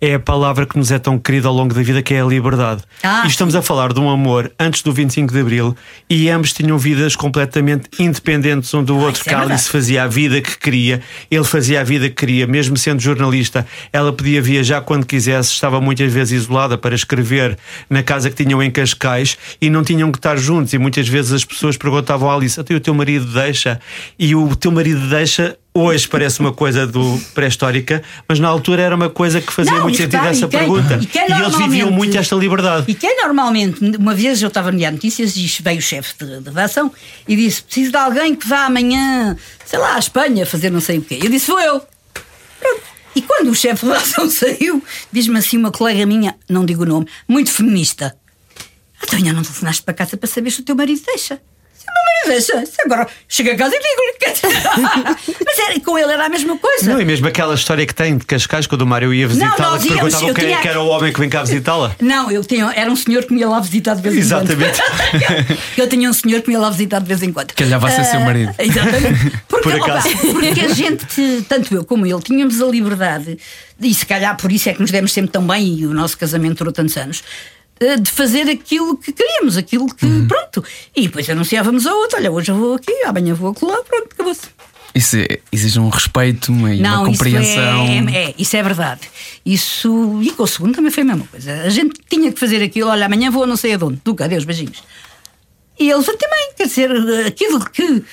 é 0.00 0.14
a 0.14 0.20
palavra 0.20 0.66
que 0.66 0.76
nos 0.76 0.90
é 0.90 0.98
tão 0.98 1.18
querida 1.18 1.48
ao 1.48 1.54
longo 1.54 1.72
da 1.72 1.82
vida, 1.82 2.02
que 2.02 2.12
é 2.12 2.20
a 2.20 2.24
liberdade. 2.24 2.82
Ah, 3.02 3.22
e 3.24 3.28
estamos 3.28 3.54
a 3.54 3.62
falar 3.62 3.92
de 3.92 4.00
um 4.00 4.10
amor 4.10 4.52
antes 4.58 4.82
do 4.82 4.92
25 4.92 5.32
de 5.32 5.40
Abril 5.40 5.76
e 6.10 6.28
ambos 6.28 6.52
tinham 6.52 6.76
vidas 6.76 7.16
completamente 7.16 7.88
independentes 7.98 8.72
um 8.74 8.84
do 8.84 8.96
outro. 8.96 9.20
isso 9.20 9.30
é 9.30 9.34
a 9.34 9.58
fazia 9.58 10.04
a 10.04 10.06
vida 10.06 10.40
que 10.40 10.58
queria, 10.58 11.00
ele 11.30 11.44
fazia 11.44 11.80
a 11.80 11.84
vida 11.84 12.08
que 12.08 12.16
queria, 12.16 12.46
mesmo 12.46 12.76
sendo 12.76 13.00
jornalista, 13.00 13.66
ela 13.92 14.12
podia 14.12 14.42
viajar 14.42 14.80
quando 14.82 15.06
quisesse, 15.06 15.52
estava 15.52 15.80
muitas 15.80 16.12
vezes 16.12 16.42
isolada 16.42 16.76
para 16.76 16.94
escrever 16.94 17.56
na 17.88 18.02
casa 18.02 18.30
que 18.30 18.44
tinham 18.44 18.62
em 18.62 18.70
Cascais 18.70 19.38
e 19.60 19.70
não 19.70 19.82
tinham 19.82 20.10
que 20.12 20.18
estar 20.18 20.36
juntos. 20.36 20.72
E 20.72 20.78
muitas 20.78 21.08
vezes 21.08 21.32
as 21.32 21.44
pessoas 21.44 21.76
perguntavam 21.76 22.30
à 22.30 22.34
Alice: 22.34 22.58
até 22.58 22.74
o 22.74 22.80
teu 22.80 22.94
marido 22.94 23.26
deixa? 23.26 23.80
E 24.18 24.34
o 24.34 24.54
teu 24.54 24.70
marido 24.70 25.08
deixa. 25.08 25.56
Hoje 25.76 26.06
parece 26.06 26.38
uma 26.38 26.52
coisa 26.52 26.86
do 26.86 27.20
pré-histórica, 27.34 28.00
mas 28.28 28.38
na 28.38 28.46
altura 28.46 28.80
era 28.80 28.94
uma 28.94 29.10
coisa 29.10 29.40
que 29.40 29.52
fazia 29.52 29.72
Não, 29.72 29.82
muito 29.82 29.96
e 29.96 29.98
sentido 29.98 30.12
repare, 30.12 30.30
essa 30.36 30.44
e 30.44 30.48
quem- 30.48 30.58
pergunta. 30.60 30.98
e 31.02 31.06
quem 31.06 31.22
eles 31.24 31.56
viviam 31.56 31.90
muito 31.90 32.16
esta 32.16 32.36
liberdade. 32.36 32.84
E 32.88 32.94
quem 32.94 33.16
normalmente, 33.20 33.80
uma 33.96 34.14
vez 34.14 34.40
eu 34.40 34.46
estava 34.46 34.70
no 34.70 34.78
Diário 34.78 34.96
de 34.96 35.04
Notícias 35.04 35.36
e 35.36 35.62
veio 35.64 35.80
o 35.80 35.82
chefe 35.82 36.14
de, 36.16 36.38
de 36.38 36.44
redação 36.48 36.92
e 37.26 37.34
disse: 37.34 37.60
preciso 37.64 37.90
de 37.90 37.96
alguém 37.96 38.36
que 38.36 38.46
vá 38.46 38.66
amanhã, 38.66 39.36
sei 39.66 39.80
lá, 39.80 39.96
à 39.96 39.98
Espanha 39.98 40.46
fazer 40.46 40.70
não 40.70 40.80
sei 40.80 40.98
o 40.98 41.02
quê. 41.02 41.18
Eu 41.20 41.28
disse: 41.28 41.48
vou 41.50 41.58
eu. 41.58 41.80
Pronto. 42.60 42.82
E 43.16 43.22
quando 43.22 43.48
o 43.50 43.54
chefe 43.56 43.84
de 43.84 43.90
redação 43.92 44.30
saiu, 44.30 44.80
diz-me 45.10 45.38
assim 45.40 45.56
uma 45.56 45.72
colega 45.72 46.06
minha, 46.06 46.36
não 46.48 46.64
digo 46.64 46.84
o 46.84 46.86
nome, 46.86 47.08
muito 47.26 47.50
feminista: 47.50 48.16
Então 49.02 49.18
ainda 49.18 49.32
não 49.32 49.42
telefonaste 49.42 49.82
para 49.82 49.92
casa 49.92 50.16
para 50.16 50.28
saber 50.28 50.52
se 50.52 50.60
o 50.60 50.64
teu 50.64 50.76
marido 50.76 51.02
deixa. 51.04 51.40
Se 52.22 52.28
o 52.28 52.30
meu 52.30 52.36
marido 52.36 52.62
deixa. 52.62 52.64
Agora 52.84 53.06
chego 53.28 53.50
a 53.50 53.56
casa 53.56 53.74
e 53.74 53.78
digo-lhe. 53.80 54.14
Mas 55.46 55.58
era, 55.58 55.80
com 55.80 55.98
ele 55.98 56.12
era 56.12 56.26
a 56.26 56.28
mesma 56.28 56.56
coisa. 56.58 56.92
Não, 56.92 57.00
e 57.00 57.04
mesmo 57.04 57.26
aquela 57.26 57.54
história 57.54 57.86
que 57.86 57.94
tem 57.94 58.16
de 58.18 58.24
Cascais, 58.24 58.66
quando 58.66 58.82
o 58.82 58.86
Mário 58.86 59.12
ia 59.12 59.26
visitá-la, 59.28 59.78
que 59.78 59.88
perguntavam 59.88 60.34
quem 60.34 60.44
tinha- 60.46 60.58
é 60.58 60.60
que 60.60 60.68
era 60.68 60.80
o 60.80 60.86
homem 60.88 61.12
que 61.12 61.20
vem 61.20 61.28
cá 61.28 61.42
visitá-la. 61.42 61.94
Não, 62.00 62.30
eu 62.30 62.44
tinha, 62.44 62.72
era 62.74 62.90
um 62.90 62.96
senhor 62.96 63.24
que 63.24 63.32
me 63.32 63.40
ia 63.40 63.48
lá 63.48 63.60
visitar 63.60 63.94
de 63.94 64.02
vez 64.02 64.14
em 64.14 64.18
Exatamente. 64.18 64.80
quando. 64.80 65.58
eu 65.78 65.88
tinha 65.88 66.08
um 66.10 66.12
senhor 66.12 66.40
que 66.42 66.48
me 66.48 66.54
ia 66.54 66.60
lá 66.60 66.70
visitar 66.70 66.98
de 67.00 67.06
vez 67.06 67.22
em 67.22 67.32
quando. 67.32 67.52
Calhava 67.52 67.88
a 67.88 67.90
ser 67.90 68.04
seu 68.04 68.20
Ah, 68.20 68.24
marido. 68.24 68.54
Exatamente. 68.58 69.32
Porque, 69.48 69.70
Por 69.70 69.80
acaso. 69.80 70.08
opa, 70.08 70.18
porque 70.32 70.60
a 70.60 70.68
gente, 70.74 71.06
tanto 71.48 71.74
eu 71.74 71.84
como 71.84 72.04
ele, 72.04 72.20
tínhamos 72.20 72.60
a 72.60 72.66
liberdade, 72.66 73.38
e 73.80 73.94
se 73.94 74.04
calhar 74.04 74.36
por 74.36 74.50
isso 74.52 74.68
é 74.68 74.74
que 74.74 74.80
nos 74.80 74.90
demos 74.90 75.12
sempre 75.12 75.30
tão 75.30 75.46
bem 75.46 75.78
e 75.78 75.86
o 75.86 75.94
nosso 75.94 76.18
casamento 76.18 76.58
durou 76.58 76.72
tantos 76.72 76.96
anos. 76.96 77.22
Eh, 77.80 77.96
De 77.96 78.10
fazer 78.10 78.48
aquilo 78.48 78.96
que 78.96 79.12
queríamos, 79.12 79.56
aquilo 79.56 79.86
que. 79.94 80.06
Uhum. 80.06 80.26
Pronto. 80.28 80.64
E 80.94 81.02
depois 81.02 81.28
anunciávamos 81.28 81.86
ao 81.86 81.96
outro: 81.96 82.18
olha, 82.18 82.30
hoje 82.30 82.50
eu 82.50 82.56
vou 82.56 82.74
aqui, 82.74 82.92
amanhã 83.04 83.34
vou 83.34 83.50
acolá, 83.50 83.82
pronto, 83.82 84.08
acabou-se. 84.12 84.48
Isso 84.94 85.16
é- 85.16 85.40
exige 85.50 85.80
um 85.80 85.88
respeito 85.88 86.52
uma, 86.52 86.72
e 86.72 86.80
uma 86.80 87.04
compreensão. 87.04 87.84
Isso 87.84 88.08
é, 88.10 88.24
é, 88.26 88.34
isso 88.38 88.56
é 88.56 88.62
verdade. 88.62 89.00
Isso. 89.44 90.20
E 90.22 90.30
com 90.30 90.44
o 90.44 90.46
segundo 90.46 90.74
também 90.76 90.90
foi 90.92 91.02
a 91.02 91.06
mesma 91.06 91.26
coisa. 91.26 91.62
A 91.62 91.68
gente 91.68 92.00
tinha 92.08 92.32
que 92.32 92.38
fazer 92.38 92.62
aquilo, 92.62 92.88
olha, 92.90 93.06
amanhã 93.06 93.28
vou 93.30 93.42
a 93.42 93.46
não 93.46 93.56
sei 93.56 93.74
aonde. 93.74 94.00
Duca, 94.04 94.24
adeus, 94.24 94.44
beijinhos. 94.44 94.82
E 95.80 95.90
eles 95.90 96.06
também, 96.06 96.52
quer 96.56 96.68
dizer, 96.68 96.90
aquilo 97.26 97.58
que 97.68 98.04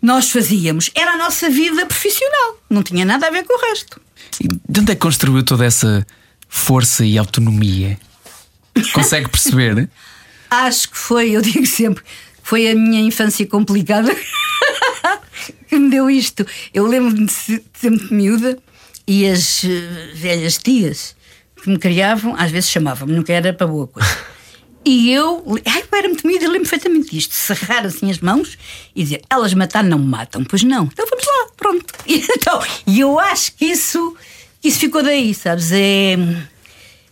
nós 0.00 0.30
fazíamos 0.30 0.90
era 0.94 1.12
a 1.12 1.16
nossa 1.16 1.50
vida 1.50 1.84
profissional. 1.86 2.56
Não 2.70 2.84
tinha 2.84 3.04
nada 3.04 3.26
a 3.26 3.30
ver 3.30 3.44
com 3.44 3.58
o 3.58 3.70
resto. 3.70 4.00
E 4.40 4.46
de 4.46 4.80
onde 4.80 4.92
é 4.92 4.94
que 4.94 5.00
construiu 5.00 5.42
toda 5.42 5.64
essa 5.64 6.06
força 6.48 7.04
e 7.04 7.18
autonomia? 7.18 7.98
Consegue 8.92 9.28
perceber? 9.28 9.88
Acho 10.50 10.90
que 10.90 10.96
foi, 10.98 11.30
eu 11.30 11.40
digo 11.42 11.66
sempre, 11.66 12.02
foi 12.42 12.70
a 12.70 12.74
minha 12.74 13.00
infância 13.00 13.46
complicada 13.46 14.14
que 15.68 15.78
me 15.78 15.90
deu 15.90 16.10
isto. 16.10 16.46
Eu 16.74 16.86
lembro-me 16.86 17.26
de 17.26 17.32
se- 17.32 17.58
de 17.58 17.78
sempre 17.78 18.08
de 18.08 18.14
miúda 18.14 18.58
e 19.06 19.26
as 19.26 19.64
eh, 19.64 20.10
velhas 20.14 20.58
tias 20.58 21.14
que 21.62 21.70
me 21.70 21.78
criavam, 21.78 22.34
às 22.36 22.50
vezes 22.50 22.68
chamavam-me, 22.70 23.14
nunca 23.14 23.32
era 23.32 23.52
para 23.52 23.66
boa 23.66 23.86
coisa. 23.86 24.32
E 24.84 25.12
eu, 25.12 25.44
ai, 25.64 25.82
eu 25.90 25.98
era 25.98 26.08
muito 26.08 26.26
miúda, 26.26 26.46
lembro 26.48 26.68
perfeitamente 26.68 27.10
disto: 27.10 27.32
cerrar 27.34 27.86
assim 27.86 28.10
as 28.10 28.18
mãos 28.18 28.58
e 28.96 29.02
dizer, 29.04 29.22
elas 29.30 29.54
matar 29.54 29.84
não 29.84 29.98
me 29.98 30.06
matam. 30.06 30.42
Pois 30.44 30.62
não, 30.64 30.84
então 30.84 31.06
vamos 31.08 31.24
lá, 31.24 31.46
pronto. 31.56 31.84
E, 32.06 32.16
então, 32.36 32.60
eu 32.86 33.18
acho 33.18 33.54
que 33.54 33.64
isso, 33.66 34.16
isso 34.62 34.80
ficou 34.80 35.02
daí, 35.02 35.32
sabes? 35.34 35.70
É. 35.72 36.16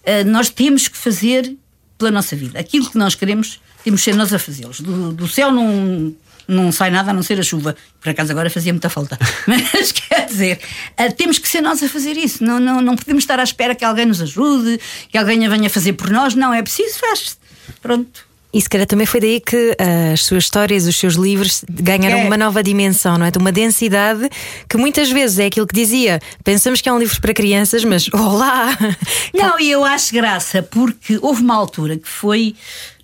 Uh, 0.03 0.25
nós 0.27 0.49
temos 0.49 0.89
que 0.89 0.97
fazer 0.97 1.57
pela 1.99 2.11
nossa 2.11 2.35
vida. 2.35 2.59
Aquilo 2.59 2.91
que 2.91 2.97
nós 2.97 3.15
queremos, 3.15 3.61
temos 3.85 4.01
que 4.01 4.05
ser 4.11 4.17
nós 4.17 4.33
a 4.33 4.39
fazê-los. 4.39 4.81
Do, 4.81 5.13
do 5.13 5.29
céu 5.29 5.53
não, 5.53 6.15
não 6.49 6.73
sai 6.73 6.91
nada 6.91 7.11
a 7.11 7.15
não 7.15 7.23
ser 7.23 7.39
a 7.39 7.43
chuva. 7.43 7.77
Por 8.01 8.09
acaso 8.09 8.33
agora 8.33 8.49
fazia 8.49 8.73
muita 8.73 8.89
falta. 8.89 9.19
Mas 9.47 9.93
quer 9.93 10.27
dizer, 10.27 10.61
uh, 10.99 11.13
temos 11.15 11.39
que 11.39 11.49
ser 11.49 11.61
nós 11.61 11.83
a 11.83 11.89
fazer 11.89 12.17
isso. 12.17 12.43
Não, 12.43 12.59
não, 12.59 12.81
não 12.81 12.97
podemos 12.97 13.23
estar 13.23 13.39
à 13.39 13.43
espera 13.43 13.75
que 13.75 13.85
alguém 13.85 14.07
nos 14.07 14.21
ajude, 14.23 14.81
que 15.11 15.19
alguém 15.19 15.47
a 15.47 15.49
venha 15.51 15.69
fazer 15.69 15.93
por 15.93 16.11
nós. 16.11 16.35
Não, 16.35 16.53
é 16.53 16.63
preciso, 16.63 16.99
faz 16.99 17.39
Pronto. 17.81 18.30
E 18.53 18.61
se 18.61 18.69
calhar 18.69 18.87
também 18.87 19.07
foi 19.07 19.21
daí 19.21 19.41
que 19.41 19.77
ah, 19.79 20.13
as 20.13 20.25
suas 20.25 20.45
histórias, 20.45 20.85
os 20.87 20.97
seus 20.97 21.15
livros 21.15 21.65
ganharam 21.71 22.19
É. 22.19 22.25
uma 22.25 22.37
nova 22.37 22.63
dimensão, 22.65 23.17
não 23.17 23.27
é? 23.27 23.31
De 23.31 23.39
Uma 23.39 23.53
densidade 23.53 24.29
que 24.69 24.77
muitas 24.77 25.09
vezes 25.11 25.39
é 25.39 25.47
aquilo 25.47 25.67
que 25.69 25.75
dizia. 25.75 26.21
Pensamos 26.43 26.81
que 26.81 26.89
é 26.89 26.93
um 26.93 26.99
livro 26.99 27.21
para 27.21 27.33
crianças, 27.33 27.85
mas 27.85 28.09
olá! 28.15 28.77
Não, 29.33 29.59
e 29.61 29.71
eu 29.71 29.85
acho 29.85 30.13
graça, 30.13 30.63
porque 30.63 31.19
houve 31.23 31.43
uma 31.43 31.55
altura 31.55 31.97
que 31.97 32.09
foi, 32.09 32.57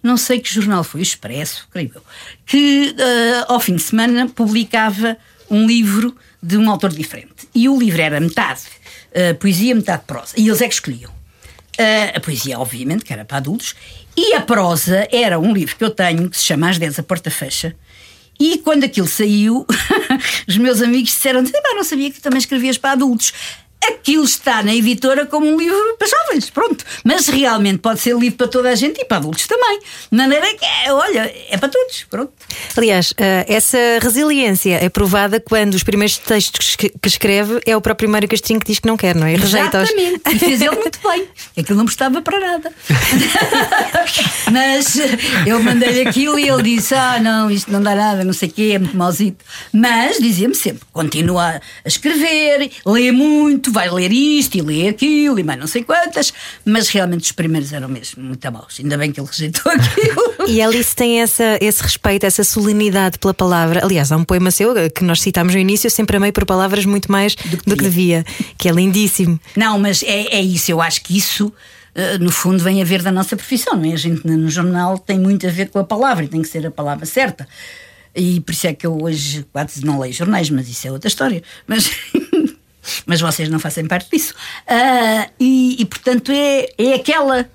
não 0.02 0.16
sei 0.16 0.40
que 0.40 0.52
jornal 0.52 0.82
foi, 0.82 1.00
o 1.00 1.02
Expresso, 1.02 1.68
creio 1.70 1.92
eu, 1.94 2.02
que 2.44 2.94
eh, 2.98 3.44
ao 3.46 3.60
fim 3.60 3.76
de 3.76 3.82
semana 3.82 4.28
publicava 4.28 5.16
um 5.48 5.64
livro 5.64 6.16
de 6.42 6.56
um 6.56 6.68
autor 6.68 6.92
diferente. 6.92 7.46
E 7.54 7.68
o 7.68 7.78
livro 7.78 8.02
era 8.02 8.18
metade 8.18 8.62
eh, 9.12 9.32
poesia, 9.34 9.74
metade 9.76 10.02
prosa. 10.08 10.32
E 10.36 10.48
eles 10.48 10.60
é 10.60 10.66
que 10.66 10.74
escolhiam. 10.74 11.14
A 12.14 12.20
poesia, 12.20 12.58
obviamente, 12.58 13.04
que 13.04 13.12
era 13.12 13.22
para 13.22 13.36
adultos, 13.36 13.74
e 14.16 14.34
a 14.34 14.40
prosa 14.40 15.06
era 15.12 15.38
um 15.38 15.52
livro 15.52 15.76
que 15.76 15.84
eu 15.84 15.90
tenho 15.90 16.30
que 16.30 16.36
se 16.36 16.44
chama 16.44 16.70
Às 16.70 16.78
10 16.78 16.98
a 16.98 17.02
Porta 17.02 17.30
Fecha. 17.30 17.76
E 18.38 18.58
quando 18.58 18.84
aquilo 18.84 19.06
saiu, 19.06 19.66
os 20.46 20.56
meus 20.56 20.82
amigos 20.82 21.10
disseram: 21.10 21.40
"Epá, 21.42 21.74
não 21.74 21.84
sabia 21.84 22.10
que 22.10 22.20
também 22.20 22.38
escrevias 22.38 22.78
para 22.78 22.92
adultos. 22.92 23.32
Aquilo 23.88 24.24
está 24.24 24.62
na 24.62 24.74
editora 24.74 25.26
como 25.26 25.46
um 25.46 25.56
livro 25.56 25.96
para 25.98 26.08
jovens, 26.08 26.50
pronto. 26.50 26.84
Mas 27.04 27.28
realmente 27.28 27.78
pode 27.78 28.00
ser 28.00 28.16
livro 28.16 28.36
para 28.36 28.48
toda 28.48 28.70
a 28.70 28.74
gente 28.74 29.00
e 29.00 29.04
para 29.04 29.18
adultos 29.18 29.46
também. 29.46 29.80
De 30.10 30.16
maneira 30.16 30.46
que, 30.54 30.64
é, 30.64 30.92
olha, 30.92 31.34
é 31.48 31.56
para 31.56 31.68
todos, 31.68 32.04
pronto. 32.10 32.32
Aliás, 32.76 33.14
ah, 33.18 33.44
essa 33.48 33.78
resiliência 34.00 34.78
é 34.82 34.88
provada 34.88 35.40
quando 35.40 35.74
os 35.74 35.82
primeiros 35.82 36.18
textos 36.18 36.76
que 36.76 36.92
escreve 37.04 37.60
é 37.66 37.76
o 37.76 37.80
próprio 37.80 38.08
Mário 38.08 38.28
Castrinho 38.28 38.60
que 38.60 38.66
diz 38.66 38.78
que 38.78 38.86
não 38.86 38.96
quer, 38.96 39.14
não 39.14 39.26
é? 39.26 39.34
E 39.34 39.36
Rejeita-os. 39.36 39.90
Exatamente. 39.90 40.22
E 40.34 40.38
fez 40.38 40.60
ele 40.60 40.76
muito 40.76 40.98
bem. 41.02 41.28
Aquilo 41.58 41.78
não 41.78 41.84
prestava 41.84 42.22
para 42.22 42.38
nada. 42.38 42.72
Mas 44.50 44.96
eu 45.46 45.62
mandei-lhe 45.62 46.08
aquilo 46.08 46.38
e 46.38 46.48
ele 46.48 46.62
disse: 46.62 46.94
Ah, 46.94 47.18
não, 47.20 47.50
isto 47.50 47.70
não 47.70 47.82
dá 47.82 47.94
nada, 47.94 48.24
não 48.24 48.32
sei 48.32 48.48
o 48.48 48.52
quê, 48.52 48.72
é 48.74 48.78
muito 48.78 48.96
mauzito. 48.96 49.44
Mas 49.72 50.18
dizia-me 50.18 50.54
sempre: 50.54 50.82
continua 50.92 51.60
a 51.84 51.88
escrever, 51.88 52.70
lê 52.84 53.12
muito, 53.12 53.72
vai 53.76 53.90
ler 53.90 54.10
isto 54.10 54.56
e 54.56 54.62
lê 54.62 54.88
aquilo 54.88 55.38
e 55.38 55.42
mais 55.44 55.60
não 55.60 55.66
sei 55.66 55.84
quantas. 55.84 56.32
Mas 56.64 56.88
realmente 56.88 57.24
os 57.24 57.32
primeiros 57.32 57.72
eram 57.72 57.88
mesmo 57.88 58.22
muito 58.24 58.50
maus. 58.50 58.78
Ainda 58.80 58.96
bem 58.96 59.12
que 59.12 59.20
ele 59.20 59.28
rejeitou 59.30 59.70
aquilo. 59.70 60.48
E 60.48 60.62
Alice 60.62 60.96
tem 60.96 61.20
essa, 61.20 61.58
esse 61.60 61.82
respeito, 61.82 62.24
essa 62.24 62.42
solenidade 62.42 63.18
pela 63.18 63.34
palavra. 63.34 63.84
Aliás, 63.84 64.10
há 64.10 64.16
um 64.16 64.24
poema 64.24 64.50
seu 64.50 64.74
que 64.90 65.04
nós 65.04 65.20
citámos 65.20 65.54
no 65.54 65.60
início, 65.60 65.86
eu 65.86 65.90
sempre 65.90 66.16
amei 66.16 66.32
por 66.32 66.46
palavras 66.46 66.86
muito 66.86 67.12
mais 67.12 67.34
do 67.34 67.58
que, 67.58 67.74
devia, 67.76 68.24
que 68.56 68.68
é 68.68 68.72
lindíssimo. 68.72 69.38
Não, 69.54 69.78
mas 69.78 70.02
é, 70.02 70.36
é 70.36 70.40
isso, 70.40 70.70
eu 70.70 70.80
acho 70.80 71.02
que 71.02 71.16
isso. 71.16 71.52
eh, 71.94 72.16
no 72.18 72.30
fundo, 72.30 72.62
vem 72.64 72.80
a 72.80 72.84
ver 72.84 73.02
da 73.02 73.12
nossa 73.12 73.36
profissão, 73.36 73.76
não 73.76 73.90
é? 73.90 73.92
A 73.92 73.96
gente 73.96 74.26
no 74.26 74.48
jornal 74.48 74.98
tem 74.98 75.18
muito 75.18 75.46
a 75.46 75.50
ver 75.50 75.68
com 75.68 75.78
a 75.78 75.84
palavra 75.84 76.24
e 76.24 76.28
tem 76.28 76.40
que 76.42 76.48
ser 76.48 76.66
a 76.66 76.70
palavra 76.70 77.04
certa. 77.04 77.46
E 78.14 78.40
por 78.40 78.52
isso 78.52 78.66
é 78.66 78.72
que 78.72 78.86
eu 78.86 78.96
hoje 79.02 79.44
quase 79.52 79.84
não 79.84 79.98
leio 79.98 80.14
jornais, 80.14 80.48
mas 80.48 80.66
isso 80.70 80.88
é 80.88 80.90
outra 80.90 81.08
história. 81.08 81.42
Mas, 81.66 81.90
mas 83.04 83.20
vocês 83.20 83.48
não 83.48 83.58
fazem 83.58 83.86
parte 83.86 84.10
disso. 84.10 84.34
Ah, 84.66 85.28
e, 85.38 85.76
e, 85.80 85.84
portanto 85.84 86.32
é, 86.32 86.68
é 86.78 86.94
aquela. 86.94 87.48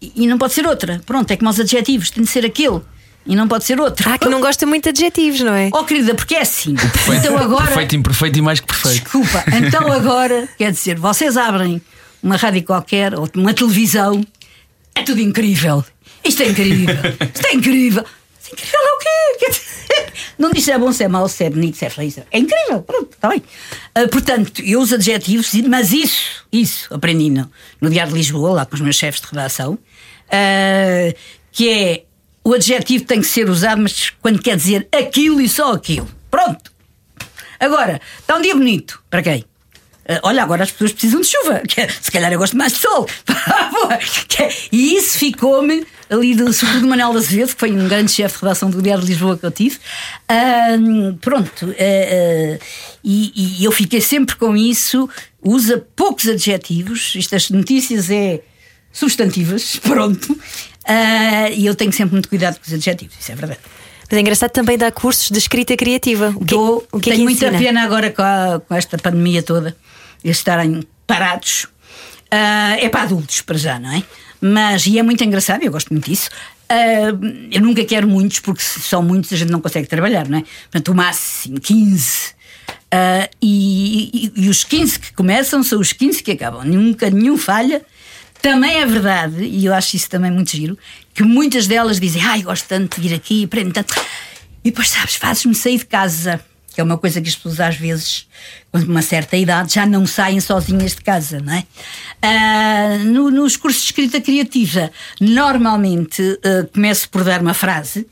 E, 0.00 0.24
e 0.24 0.26
não 0.26 0.38
pode 0.38 0.52
ser 0.52 0.66
outra. 0.66 1.00
Pronto, 1.04 1.30
é 1.30 1.36
como 1.36 1.50
os 1.50 1.60
adjetivos, 1.60 2.10
tem 2.10 2.22
de 2.22 2.30
ser 2.30 2.44
aquele. 2.44 2.80
E 3.26 3.36
não 3.36 3.46
pode 3.46 3.64
ser 3.64 3.78
outro. 3.78 4.08
Há 4.08 4.16
que 4.16 4.28
não 4.28 4.40
gosta 4.40 4.64
muito 4.64 4.84
de 4.84 4.88
adjetivos, 4.88 5.40
não 5.40 5.52
é? 5.52 5.68
Oh, 5.72 5.84
querida, 5.84 6.14
porque 6.14 6.34
é 6.34 6.40
assim. 6.40 6.74
Perfeito, 6.74 7.26
então 7.26 7.36
agora. 7.36 7.66
perfeito, 7.66 7.96
imperfeito 7.96 8.38
e 8.38 8.42
mais 8.42 8.58
que 8.58 8.66
perfeito. 8.66 9.02
Desculpa, 9.02 9.44
então 9.52 9.92
agora, 9.92 10.48
quer 10.56 10.72
dizer, 10.72 10.98
vocês 10.98 11.36
abrem 11.36 11.82
uma 12.22 12.36
rádio 12.36 12.62
qualquer 12.62 13.14
ou 13.14 13.28
uma 13.36 13.52
televisão, 13.52 14.24
é 14.94 15.02
tudo 15.02 15.20
incrível. 15.20 15.84
Isto 16.24 16.42
é 16.42 16.48
incrível. 16.48 16.96
Isto 17.34 17.46
é 17.46 17.54
incrível. 17.54 18.04
Incrível 18.52 18.80
é 18.80 18.92
o 18.92 18.98
quê? 18.98 19.50
Não 20.38 20.50
diz 20.50 20.64
se 20.64 20.70
é 20.70 20.78
bom, 20.78 20.92
se 20.92 21.04
é 21.04 21.08
mau, 21.08 21.28
se 21.28 21.44
é 21.44 21.50
bonito, 21.50 21.76
se 21.76 21.84
é 21.86 21.90
se 21.90 22.20
é- 22.30 22.38
incrível, 22.38 22.82
pronto, 22.82 23.12
está 23.12 23.28
bem. 23.28 23.42
Ah, 23.94 24.06
portanto, 24.08 24.62
eu 24.62 24.80
uso 24.80 24.94
adjetivos, 24.94 25.52
mas 25.66 25.92
isso, 25.92 26.46
isso, 26.52 26.92
aprendi 26.94 27.30
no, 27.30 27.50
no 27.80 27.90
Diário 27.90 28.12
de 28.12 28.18
Lisboa, 28.18 28.52
lá 28.52 28.66
com 28.66 28.74
os 28.74 28.80
meus 28.80 28.96
chefes 28.96 29.20
de 29.20 29.26
redação, 29.26 29.78
ah, 30.30 31.12
que 31.50 31.68
é 31.70 32.04
o 32.44 32.54
adjetivo 32.54 33.04
tem 33.04 33.20
que 33.20 33.26
ser 33.26 33.50
usado, 33.50 33.82
mas 33.82 34.10
quando 34.22 34.40
quer 34.40 34.56
dizer 34.56 34.88
aquilo 34.92 35.40
e 35.40 35.48
só 35.48 35.72
aquilo. 35.72 36.08
Pronto. 36.30 36.72
Agora, 37.60 38.00
está 38.20 38.36
um 38.36 38.40
dia 38.40 38.54
bonito. 38.54 39.02
Para 39.10 39.22
quem? 39.22 39.44
Ah, 40.08 40.20
olha, 40.22 40.42
agora 40.42 40.62
as 40.64 40.70
pessoas 40.70 40.92
precisam 40.92 41.20
de 41.20 41.26
chuva. 41.26 41.62
É- 41.76 41.88
se 41.88 42.10
calhar 42.10 42.32
eu 42.32 42.38
gosto 42.38 42.56
mais 42.56 42.72
de 42.72 42.78
sol. 42.78 43.06
É- 44.38 44.48
e 44.72 44.96
isso 44.96 45.18
ficou-me 45.18 45.84
ali, 46.10 46.34
do, 46.34 46.52
sobretudo 46.52 46.82
do 46.82 46.88
Manuel 46.88 47.10
de 47.12 47.18
Azevedo, 47.18 47.48
que 47.54 47.58
foi 47.58 47.72
um 47.72 47.88
grande 47.88 48.10
chefe 48.12 48.36
de 48.36 48.42
redação 48.42 48.70
do 48.70 48.80
Diário 48.80 49.02
de 49.04 49.10
Lisboa 49.10 49.36
que 49.36 49.44
eu 49.44 49.50
tive. 49.50 49.78
Ah, 50.28 50.68
pronto. 51.20 51.66
ah, 51.70 51.74
ah, 51.78 52.58
e, 53.04 53.58
e 53.60 53.64
eu 53.64 53.72
fiquei 53.72 54.00
sempre 54.00 54.36
com 54.36 54.56
isso. 54.56 55.08
Usa 55.42 55.84
poucos 55.96 56.28
adjetivos. 56.28 57.14
Isto 57.14 57.30
das 57.32 57.50
notícias 57.50 58.10
é 58.10 58.40
substantivas. 58.92 59.76
Pronto. 59.82 60.38
E 61.56 61.66
eu 61.66 61.74
tenho 61.74 61.92
sempre 61.92 62.12
muito 62.12 62.28
cuidado 62.28 62.56
com 62.58 62.66
os 62.66 62.72
adjetivos. 62.72 63.14
Isso 63.20 63.32
é 63.32 63.34
verdade. 63.34 63.60
Mas 64.10 64.16
é 64.16 64.20
engraçado 64.20 64.50
também 64.50 64.78
dar 64.78 64.90
cursos 64.90 65.30
de 65.30 65.38
escrita 65.38 65.76
criativa. 65.76 66.30
O 66.34 66.40
que, 66.40 66.44
Dou, 66.46 66.86
o 66.90 66.98
que 66.98 67.10
é 67.10 67.14
tenho 67.14 67.28
que 67.28 67.34
muita 67.34 67.56
pena 67.58 67.82
agora 67.82 68.10
com, 68.10 68.22
a- 68.22 68.60
com 68.66 68.74
esta 68.74 68.96
pandemia 68.98 69.42
toda, 69.42 69.76
estarem 70.24 70.82
parados. 71.06 71.66
Ah, 72.30 72.76
é 72.78 72.88
para 72.88 73.02
adultos, 73.02 73.40
para 73.40 73.56
já, 73.58 73.78
não 73.78 73.92
é? 73.92 74.02
Mas, 74.40 74.86
e 74.86 74.98
é 74.98 75.02
muito 75.02 75.22
engraçado, 75.24 75.62
eu 75.62 75.72
gosto 75.72 75.92
muito 75.92 76.08
disso. 76.10 76.28
Ah, 76.68 77.08
eu 77.50 77.60
nunca 77.60 77.84
quero 77.84 78.06
muitos, 78.06 78.40
porque 78.40 78.62
se 78.62 78.80
são 78.80 79.02
muitos 79.02 79.32
a 79.32 79.36
gente 79.36 79.50
não 79.50 79.60
consegue 79.60 79.86
trabalhar, 79.88 80.28
não 80.28 80.38
é? 80.38 80.42
Portanto, 80.70 80.88
o 80.92 80.94
máximo 80.94 81.58
15. 81.60 82.34
Ah, 82.90 83.28
e, 83.40 84.30
e- 84.36 84.44
e 84.44 84.48
os 84.48 84.64
15 84.64 84.98
que 84.98 85.12
começam 85.12 85.62
são 85.62 85.80
os 85.80 85.92
15 85.92 86.22
que 86.22 86.32
acabam. 86.32 86.64
Nunca 86.64 87.08
nenhum 87.10 87.36
falha. 87.38 87.82
Também 88.40 88.76
é 88.76 88.86
verdade, 88.86 89.42
e 89.42 89.64
eu 89.66 89.74
acho 89.74 89.96
isso 89.96 90.08
também 90.08 90.30
muito 90.30 90.52
giro, 90.52 90.78
que 91.12 91.24
muitas 91.24 91.66
delas 91.66 91.98
dizem: 91.98 92.22
Ai, 92.22 92.42
gosto 92.42 92.66
tanto 92.68 93.00
de 93.00 93.08
vir 93.08 93.14
aqui, 93.16 93.44
aprendo 93.44 93.72
tanto. 93.72 93.94
E 94.62 94.70
depois, 94.70 94.88
sabes, 94.90 95.16
fazes-me 95.16 95.54
sair 95.56 95.78
de 95.78 95.86
casa, 95.86 96.40
que 96.78 96.80
é 96.80 96.84
uma 96.84 96.96
coisa 96.96 97.20
que 97.20 97.28
as 97.28 97.34
pessoas 97.34 97.58
às 97.58 97.74
vezes, 97.76 98.28
com 98.70 98.78
uma 98.78 99.02
certa 99.02 99.36
idade, 99.36 99.74
já 99.74 99.84
não 99.84 100.06
saem 100.06 100.38
sozinhas 100.38 100.94
de 100.94 101.00
casa, 101.02 101.40
não 101.40 101.52
é? 101.52 101.64
Ah, 102.22 102.98
no- 103.04 103.32
nos 103.32 103.56
cursos 103.56 103.80
de 103.82 103.86
escrita 103.88 104.20
criativa, 104.20 104.88
normalmente 105.20 106.22
ah, 106.44 106.68
começo 106.72 107.08
por 107.10 107.24
dar 107.24 107.40
uma 107.40 107.52
frase 107.52 108.06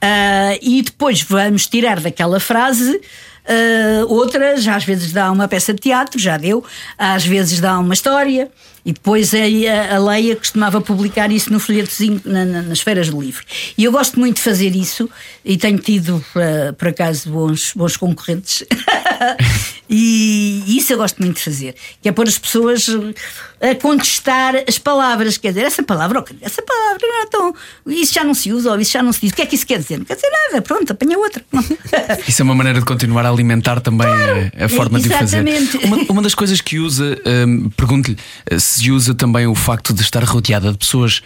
ah, 0.00 0.56
e 0.62 0.80
depois 0.80 1.20
vamos 1.20 1.66
tirar 1.66 2.00
daquela 2.00 2.40
frase. 2.40 2.98
ah, 3.46 4.06
outras, 4.08 4.66
às 4.66 4.82
vezes 4.84 5.12
dá 5.12 5.30
uma 5.30 5.46
peça 5.46 5.74
de 5.74 5.80
teatro, 5.80 6.18
já 6.18 6.38
deu, 6.38 6.64
às 6.96 7.26
vezes 7.26 7.60
dá 7.60 7.78
uma 7.78 7.92
história, 7.92 8.50
e 8.86 8.92
depois 8.92 9.34
a, 9.34 9.38
a, 9.96 9.98
Leia 9.98 10.36
costumava 10.36 10.80
publicar 10.80 11.32
isso 11.32 11.52
no 11.52 11.58
folhetozinho 11.58 12.20
na- 12.24 12.44
na- 12.44 12.62
nas 12.62 12.80
feiras 12.80 13.10
do 13.10 13.20
livro. 13.20 13.44
E 13.76 13.82
eu 13.82 13.90
gosto 13.90 14.18
muito 14.20 14.36
de 14.36 14.42
fazer 14.42 14.76
isso 14.76 15.10
e 15.44 15.56
tenho 15.58 15.78
tido, 15.78 16.24
ah, 16.36 16.72
por 16.72 16.86
acaso, 16.88 17.28
bons, 17.28 17.72
bons 17.74 17.96
concorrentes. 17.96 18.62
e 19.90 20.62
isso 20.78 20.92
eu 20.92 20.98
gosto 20.98 21.18
muito 21.22 21.36
de 21.36 21.42
fazer, 21.42 21.74
que 22.00 22.08
é 22.08 22.12
pôr 22.12 22.28
as 22.28 22.38
pessoas 22.38 22.86
a 23.60 23.74
contestar 23.74 24.54
as 24.68 24.78
palavras. 24.78 25.36
Quer 25.38 25.48
dizer, 25.48 25.64
essa 25.64 25.82
palavra, 25.82 26.24
essa 26.40 26.62
palavra 26.62 26.98
não 27.02 27.22
é 27.22 27.26
tão. 27.26 27.54
Isso 27.86 28.12
já 28.14 28.22
não 28.24 28.34
se 28.34 28.52
usa 28.52 28.70
ou 28.70 28.80
isso 28.80 28.92
já 28.92 29.02
não 29.02 29.12
se 29.12 29.20
diz. 29.20 29.32
O 29.32 29.34
que 29.34 29.42
é 29.42 29.46
que 29.46 29.54
isso 29.56 29.66
quer 29.66 29.78
dizer? 29.78 29.98
Não 29.98 30.04
quer 30.04 30.14
dizer 30.14 30.30
nada, 30.30 30.62
pronto, 30.62 30.92
apanha 30.92 31.18
outra. 31.18 31.44
Isso 32.28 32.42
é 32.42 32.44
uma 32.44 32.54
maneira 32.54 32.78
de 32.78 32.84
continuar 32.84 33.24
a 33.24 33.30
alimentar 33.30 33.80
também 33.80 34.06
a, 34.06 34.66
a 34.66 34.68
forma 34.68 35.00
de 35.00 35.08
o 35.08 35.10
fazer. 35.10 35.38
exatamente. 35.48 35.76
Uma, 35.86 35.96
uma 36.10 36.22
das 36.22 36.34
coisas 36.34 36.60
que 36.60 36.78
usa, 36.78 37.18
hum, 37.46 37.70
pergunto-lhe 37.76 38.16
eh, 38.50 38.58
se 38.76 38.90
usa 38.90 39.14
também 39.14 39.46
o 39.46 39.54
facto 39.54 39.92
de 39.94 40.02
estar 40.02 40.22
rodeada 40.24 40.72
de 40.72 40.78
pessoas 40.78 41.22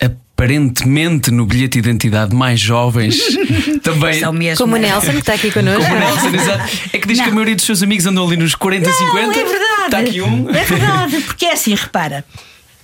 aparentemente 0.00 1.30
no 1.30 1.46
bilhete 1.46 1.80
de 1.80 1.88
identidade 1.88 2.34
mais 2.34 2.60
jovens. 2.60 3.16
também. 3.82 4.20
Como 4.56 4.74
o 4.74 4.78
Nelson, 4.78 5.12
que 5.12 5.18
está 5.18 5.34
aqui 5.34 5.50
connosco. 5.50 5.82
Como 5.82 5.96
o 5.96 5.98
Nelson, 5.98 6.28
exato. 6.34 6.76
É 6.92 6.98
que 6.98 7.08
diz 7.08 7.18
que 7.18 7.24
a 7.24 7.26
Não. 7.28 7.34
maioria 7.34 7.56
dos 7.56 7.64
seus 7.64 7.82
amigos 7.82 8.04
andam 8.06 8.26
ali 8.26 8.36
nos 8.36 8.54
40, 8.54 8.88
Não, 8.88 8.96
50. 8.96 9.38
é 9.38 9.44
verdade. 9.44 9.84
Está 9.86 9.98
aqui 10.00 10.20
um. 10.20 10.50
É 10.50 10.64
verdade, 10.64 11.20
porque 11.22 11.46
é 11.46 11.52
assim, 11.52 11.74
repara. 11.74 12.24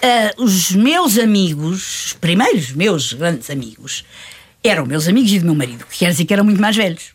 ah, 0.02 0.32
os 0.38 0.70
meus 0.72 1.18
amigos, 1.18 2.06
os 2.06 2.12
primeiros 2.14 2.72
meus 2.72 3.12
grandes 3.12 3.50
amigos, 3.50 4.04
eram 4.64 4.86
meus 4.86 5.06
amigos 5.08 5.30
e 5.32 5.38
do 5.40 5.44
meu 5.46 5.54
marido, 5.54 5.84
que 5.90 5.98
quer 5.98 6.10
dizer 6.10 6.24
que 6.24 6.32
eram 6.32 6.44
muito 6.44 6.60
mais 6.60 6.74
velhos. 6.76 7.06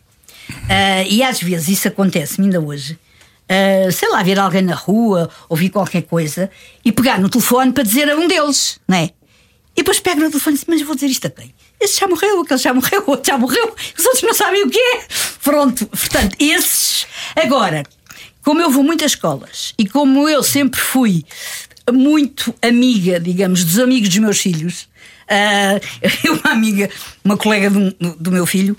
Ah, 0.68 1.02
e 1.08 1.22
às 1.22 1.40
vezes 1.40 1.68
isso 1.68 1.88
acontece 1.88 2.40
ainda 2.40 2.60
hoje. 2.60 2.96
Ah, 3.48 3.90
sei 3.90 4.08
lá, 4.10 4.22
ver 4.22 4.38
alguém 4.38 4.62
na 4.62 4.74
rua, 4.74 5.30
ouvir 5.48 5.70
qualquer 5.70 6.02
coisa 6.02 6.50
e 6.84 6.92
pegar 6.92 7.18
no 7.18 7.30
telefone 7.30 7.72
para 7.72 7.82
dizer 7.82 8.10
a 8.10 8.16
um 8.16 8.28
deles, 8.28 8.78
não 8.86 8.96
é? 8.96 9.10
E 9.74 9.80
depois 9.80 10.00
pego 10.00 10.20
no 10.20 10.30
telefone 10.30 10.56
e 10.56 10.58
diz: 10.58 10.66
Mas 10.68 10.82
vou 10.82 10.94
dizer 10.94 11.06
isto 11.06 11.26
a 11.26 11.30
quem? 11.30 11.54
Este 11.80 12.00
já 12.00 12.08
morreu, 12.08 12.40
aquele 12.40 12.60
já 12.60 12.74
morreu, 12.74 13.04
outro 13.06 13.32
já 13.32 13.38
morreu, 13.38 13.74
os 13.96 14.04
outros 14.04 14.22
não 14.22 14.34
sabem 14.34 14.64
o 14.64 14.70
que 14.70 14.78
é. 14.78 15.06
Pronto, 15.42 15.86
portanto, 15.86 16.36
esses. 16.38 17.06
Agora, 17.36 17.84
como 18.42 18.60
eu 18.60 18.70
vou 18.70 18.82
muito 18.82 19.04
às 19.04 19.12
escolas 19.12 19.72
e 19.78 19.86
como 19.86 20.28
eu 20.28 20.42
sempre 20.42 20.80
fui 20.80 21.24
muito 21.90 22.54
amiga, 22.60 23.18
digamos, 23.18 23.64
dos 23.64 23.78
amigos 23.78 24.08
dos 24.08 24.18
meus 24.18 24.38
filhos, 24.38 24.88
eu, 26.24 26.34
uma 26.34 26.52
amiga, 26.52 26.90
uma 27.24 27.36
colega 27.36 27.70
do, 27.70 27.90
do 28.18 28.30
meu 28.30 28.46
filho, 28.46 28.76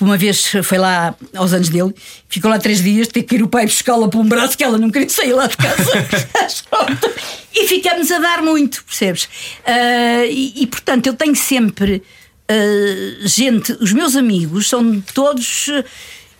uma 0.00 0.16
vez 0.16 0.52
foi 0.62 0.78
lá 0.78 1.14
aos 1.34 1.52
anos 1.52 1.68
dele, 1.68 1.94
ficou 2.28 2.50
lá 2.50 2.58
três 2.58 2.82
dias, 2.82 3.08
teve 3.08 3.26
que 3.26 3.34
ir 3.36 3.42
o 3.42 3.48
pai 3.48 3.66
buscá-la 3.66 4.08
por 4.08 4.20
um 4.20 4.28
braço 4.28 4.56
que 4.56 4.64
ela 4.64 4.78
não 4.78 4.90
queria 4.90 5.08
sair 5.08 5.32
lá 5.32 5.46
de 5.46 5.56
casa. 5.56 5.90
E 7.58 7.66
ficamos 7.66 8.10
a 8.10 8.18
dar 8.18 8.42
muito, 8.42 8.84
percebes? 8.84 9.30
Ah, 9.64 10.26
e, 10.26 10.52
e, 10.62 10.66
portanto 10.66 11.06
eu 11.06 11.14
tenho 11.14 11.34
sempre 11.34 12.02
ah, 12.48 13.26
gente, 13.26 13.72
os 13.80 13.92
meus 13.92 14.16
amigos 14.16 14.68
são 14.68 15.00
todos. 15.14 15.66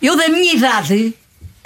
Eu 0.01 0.15
da 0.15 0.29
minha 0.29 0.53
idade. 0.53 1.13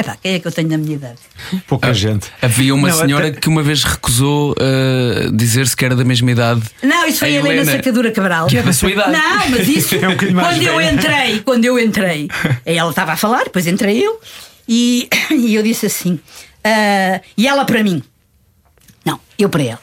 Epá, 0.02 0.18
quem 0.22 0.34
é 0.34 0.40
que 0.40 0.48
eu 0.48 0.52
tenho 0.52 0.68
da 0.68 0.78
minha 0.78 0.96
idade? 0.96 1.20
Pouca 1.68 1.94
gente. 1.94 2.28
Havia 2.42 2.74
uma 2.74 2.90
Não, 2.90 2.98
senhora 2.98 3.28
até- 3.28 3.40
que 3.40 3.48
uma 3.48 3.62
vez 3.62 3.84
recusou 3.84 4.56
eh, 4.60 5.30
dizer-se 5.32 5.76
que 5.78 5.86
era 5.86 5.96
da 5.96 6.04
mesma 6.04 6.32
idade. 6.32 6.62
Não, 6.82 7.06
isso 7.08 7.20
foi 7.20 7.30
a, 7.30 7.40
Helena 7.40 7.62
Helena. 7.62 7.72
Sacadura 7.72 8.12
Cabral. 8.12 8.48
Que 8.48 8.58
é 8.58 8.64
da 8.64 8.74
sua 8.74 8.92
idade. 8.92 9.12
Não, 9.12 9.50
mas 9.50 9.68
isso. 9.68 9.96
É 10.02 10.10
um 10.10 10.18
quando 10.18 10.64
eu 10.64 10.82
entrei, 10.82 11.40
quando 11.42 11.66
eu 11.66 11.80
entrei, 11.80 12.28
ela 12.66 12.90
estava 12.90 13.12
a 13.14 13.18
falar, 13.18 13.44
depois 13.44 13.68
entrei 13.68 14.04
eu, 14.04 14.20
e, 14.68 15.08
e 15.30 15.54
eu 15.54 15.62
disse 15.62 15.86
assim. 15.86 16.20
ah, 16.64 17.22
e 17.38 17.48
ela 17.48 17.64
para 17.66 17.84
mim. 17.84 18.02
Não, 19.06 19.20
eu 19.38 19.50
para 19.50 19.64
ela. 19.64 19.80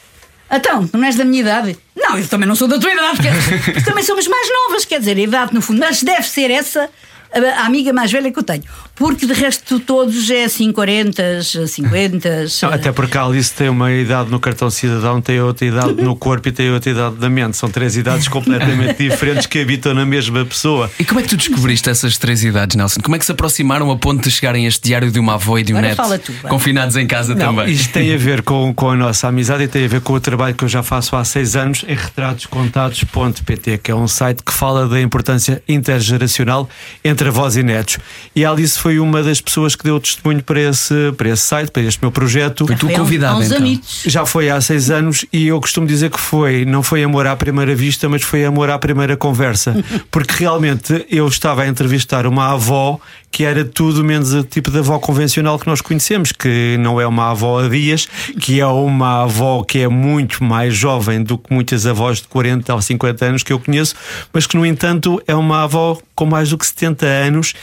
Então, 0.51 0.89
não 0.93 1.05
és 1.05 1.15
da 1.15 1.25
minha 1.25 1.43
idade? 1.43 1.79
Não, 1.95 2.19
eu 2.19 2.27
também 2.27 2.49
não 2.49 2.57
sou 2.57 2.67
da 2.67 2.79
tua 2.79 2.93
idade. 2.93 3.21
quer 3.21 3.33
dizer, 3.33 3.85
também 3.85 4.03
somos 4.03 4.27
mais 4.27 4.49
novas, 4.51 4.85
quer 4.85 4.99
dizer, 4.99 5.17
a 5.17 5.21
idade 5.21 5.55
no 5.55 5.61
fundo. 5.61 5.79
Mas 5.79 6.03
deve 6.03 6.27
ser 6.27 6.51
essa 6.51 6.89
a 7.33 7.67
amiga 7.67 7.93
mais 7.93 8.11
velha 8.11 8.33
que 8.33 8.39
eu 8.39 8.43
tenho. 8.43 8.63
Porque 8.99 9.27
de 9.27 9.33
resto 9.33 9.79
todos 9.79 10.29
é 10.29 10.45
assim 10.45 10.73
40, 10.73 11.43
50. 11.67 12.45
Não, 12.63 12.71
até 12.73 12.91
porque 12.91 13.17
a 13.17 13.25
Alice 13.25 13.53
tem 13.55 13.69
uma 13.69 13.93
idade 13.93 14.31
no 14.31 14.41
cartão 14.41 14.69
cidadão, 14.71 15.21
tem 15.21 15.41
outra 15.41 15.67
idade 15.67 15.93
no 16.03 16.17
corpo 16.17 16.49
e 16.49 16.53
tem 16.53 16.71
outra 16.71 16.91
idade 16.91 17.17
na 17.19 17.31
mente. 17.31 17.57
São 17.57 17.71
três 17.71 17.97
idades 17.97 18.27
completamente 18.29 18.99
diferentes 19.09 19.47
que 19.47 19.61
habitam 19.61 19.95
na 19.95 20.05
mesma 20.05 20.45
pessoa. 20.45 20.91
E 20.99 21.05
como 21.05 21.21
é 21.21 21.23
que 21.23 21.29
tu 21.29 21.37
descobriste 21.37 21.89
essas 21.89 22.19
três 22.19 22.43
idades, 22.43 22.75
Nelson? 22.77 23.01
Como 23.01 23.15
é 23.15 23.19
que 23.19 23.25
se 23.25 23.33
aproximaram 23.33 23.91
a 23.91 23.97
ponto 23.97 24.23
de 24.25 24.31
chegarem 24.31 24.65
a 24.67 24.69
este 24.69 24.83
diário 24.89 25.11
de 25.13 25.19
uma 25.21 25.35
avó 25.35 25.59
e 25.59 25.63
de 25.63 25.73
um 25.73 25.77
Agora 25.77 25.89
neto? 25.91 25.97
fala 25.97 26.19
tu, 26.19 26.33
confinados 26.49 26.97
em 26.97 27.07
casa 27.07 27.35
Não, 27.35 27.55
também. 27.55 27.73
isto 27.73 27.93
tem 27.93 28.13
a 28.13 28.17
ver 28.19 28.43
com, 28.43 28.75
com 28.75 28.91
a 28.91 28.97
nossa 28.97 29.29
amizade 29.29 29.63
e 29.63 29.69
tem 29.69 29.85
a 29.85 29.89
ver 29.89 30.01
com 30.01 30.13
o 30.15 30.21
trabalho 30.21 30.55
que 30.55 30.65
eu 30.65 30.69
já 30.69 30.83
faço 30.83 31.15
há 31.15 31.25
seis 31.25 31.55
anos 31.55 31.85
em 31.87 31.95
retratoscontados.pt, 31.95 33.79
que 33.79 33.91
é 33.91 33.95
um 33.95 34.09
site 34.09 34.43
que 34.43 34.53
fala 34.53 34.89
da 34.89 35.01
importância 35.01 35.63
intergeracional 35.69 36.69
entre 37.05 37.29
avós 37.29 37.57
e 37.57 37.63
netos. 37.63 37.99
E 38.35 38.45
a 38.45 38.51
Alice 38.51 38.79
foi 38.79 38.88
uma 38.97 39.23
das 39.23 39.41
pessoas 39.41 39.75
que 39.75 39.83
deu 39.83 39.99
testemunho 39.99 40.43
para 40.43 40.61
esse, 40.61 41.13
para 41.17 41.31
esse 41.31 41.43
site, 41.43 41.71
para 41.73 41.83
este 41.83 41.99
meu 42.01 42.13
projeto. 42.13 42.65
Foi 42.67 42.77
tu 42.77 42.87
Foi 42.87 42.95
convidado, 42.95 43.43
então. 43.43 43.57
anitos. 43.57 44.05
Já 44.07 44.25
foi 44.25 44.49
há 44.49 44.61
seis 44.61 44.89
anos 44.89 45.25
e 45.33 45.49
eu 45.49 45.61
costumo 45.61 45.87
dizer 45.87 46.11
que 46.11 46.21
foi, 46.21 46.65
não 46.65 46.83
foi 46.83 47.03
amor 47.03 47.27
à 47.27 47.35
primeira 47.35 47.75
vista, 47.75 48.09
mas 48.09 48.23
foi 48.23 48.45
amor 48.45 48.71
à 48.71 48.79
primeira 48.79 49.17
conversa. 49.17 49.75
Porque 50.11 50.35
realmente 50.39 51.05
eu 51.11 51.27
estava 51.27 51.63
a 51.63 51.67
entrevistar 51.67 52.27
uma 52.27 52.53
avó 52.53 53.01
que 53.31 53.45
era 53.45 53.65
tudo 53.65 54.03
menos 54.03 54.33
o 54.33 54.43
tipo 54.43 54.71
de 54.71 54.79
avó 54.79 54.99
convencional 54.99 55.59
que 55.59 55.67
nós 55.67 55.81
conhecemos, 55.81 56.33
que 56.33 56.77
não 56.79 57.01
é 57.01 57.07
uma 57.07 57.31
avó 57.31 57.65
a 57.65 57.69
dias, 57.69 58.09
que 58.41 58.61
é 58.61 58.67
uma 58.67 59.23
avó 59.23 59.63
que 59.63 59.81
é 59.81 59.89
muito 59.89 60.43
mais 60.43 60.75
jovem 60.75 61.23
do 61.23 61.37
que 61.37 61.53
muitas 61.53 61.87
avós 61.87 62.19
de 62.19 62.29
40 62.29 62.75
ou 62.75 62.83
50 62.83 63.25
anos 63.25 63.43
que 63.43 63.53
eu 63.53 63.61
conheço, 63.61 63.95
mas 64.33 64.47
que 64.47 64.57
no 64.57 64.65
entanto 64.65 65.23
é 65.27 65.35
uma 65.35 65.63
avó 65.63 65.99
com 66.15 66.27
mais 66.27 66.51
do 66.51 66.59
que 66.59 66.67
70 66.67 67.07
anos, 67.07 67.55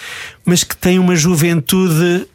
mas 0.45 0.63
que 0.63 0.77
tem 0.77 0.99
uma 0.99 1.15
juventude 1.15 2.27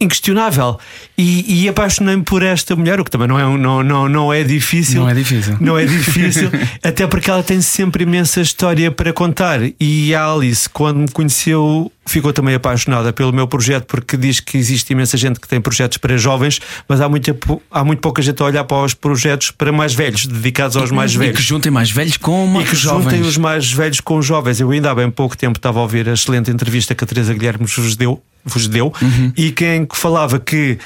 inquestionável. 0.00 0.78
E, 1.16 1.62
e 1.64 1.68
apaixonei-me 1.68 2.22
por 2.22 2.42
esta 2.42 2.74
mulher, 2.76 3.00
o 3.00 3.04
que 3.04 3.10
também 3.10 3.26
não 3.28 3.38
é, 3.38 3.58
não, 3.58 3.82
não, 3.82 4.08
não 4.08 4.32
é 4.32 4.44
difícil. 4.44 5.00
Não 5.00 5.08
é 5.10 5.14
difícil. 5.14 5.56
Não 5.60 5.78
é 5.78 5.84
difícil, 5.84 6.50
até 6.82 7.06
porque 7.06 7.30
ela 7.30 7.42
tem 7.42 7.60
sempre 7.60 8.04
imensa 8.04 8.40
história 8.40 8.90
para 8.90 9.12
contar. 9.12 9.60
E 9.80 10.14
a 10.14 10.32
Alice, 10.32 10.68
quando 10.68 10.98
me 10.98 11.08
conheceu, 11.08 11.90
ficou 12.06 12.32
também 12.32 12.54
apaixonada 12.54 13.12
pelo 13.12 13.32
meu 13.32 13.48
projeto, 13.48 13.86
porque 13.86 14.16
diz 14.16 14.40
que 14.40 14.56
existe 14.56 14.92
imensa 14.92 15.16
gente 15.16 15.40
que 15.40 15.48
tem 15.48 15.60
projetos 15.60 15.98
para 15.98 16.16
jovens, 16.16 16.60
mas 16.88 17.00
há, 17.00 17.08
muita, 17.08 17.36
há 17.70 17.84
muito 17.84 17.98
pouca 18.00 18.22
gente 18.22 18.40
a 18.40 18.46
olhar 18.46 18.64
para 18.64 18.84
os 18.84 18.94
projetos 18.94 19.50
para 19.50 19.72
mais 19.72 19.94
velhos, 19.94 20.26
dedicados 20.26 20.76
aos 20.76 20.90
mais 20.90 21.14
E 21.14 21.18
velhos. 21.18 21.36
que 21.36 21.42
juntem 21.42 21.70
mais 21.72 21.90
velhos 21.90 22.16
com 22.16 22.44
uma 22.44 22.62
E 22.62 22.64
que 22.64 22.76
jovens. 22.76 23.04
juntem 23.04 23.20
os 23.22 23.36
mais 23.36 23.70
velhos 23.72 24.00
com 24.00 24.16
os 24.18 24.24
jovens. 24.26 24.60
Eu 24.60 24.70
ainda 24.70 24.90
há 24.90 24.94
bem 24.94 25.10
pouco 25.10 25.36
tempo 25.36 25.58
estava 25.58 25.80
a 25.80 25.82
ouvir 25.82 26.08
a 26.08 26.12
excelente 26.12 26.50
entrevista 26.50 26.94
que 26.94 27.02
a 27.02 27.06
Teresa 27.06 27.34
Guilherme 27.34 27.66
vos 27.66 27.96
deu, 27.96 28.22
vos 28.52 28.68
deu 28.68 28.92
e 29.36 29.50
quem 29.52 29.86
que 29.86 29.96
falava 29.96 30.38
que 30.38 30.78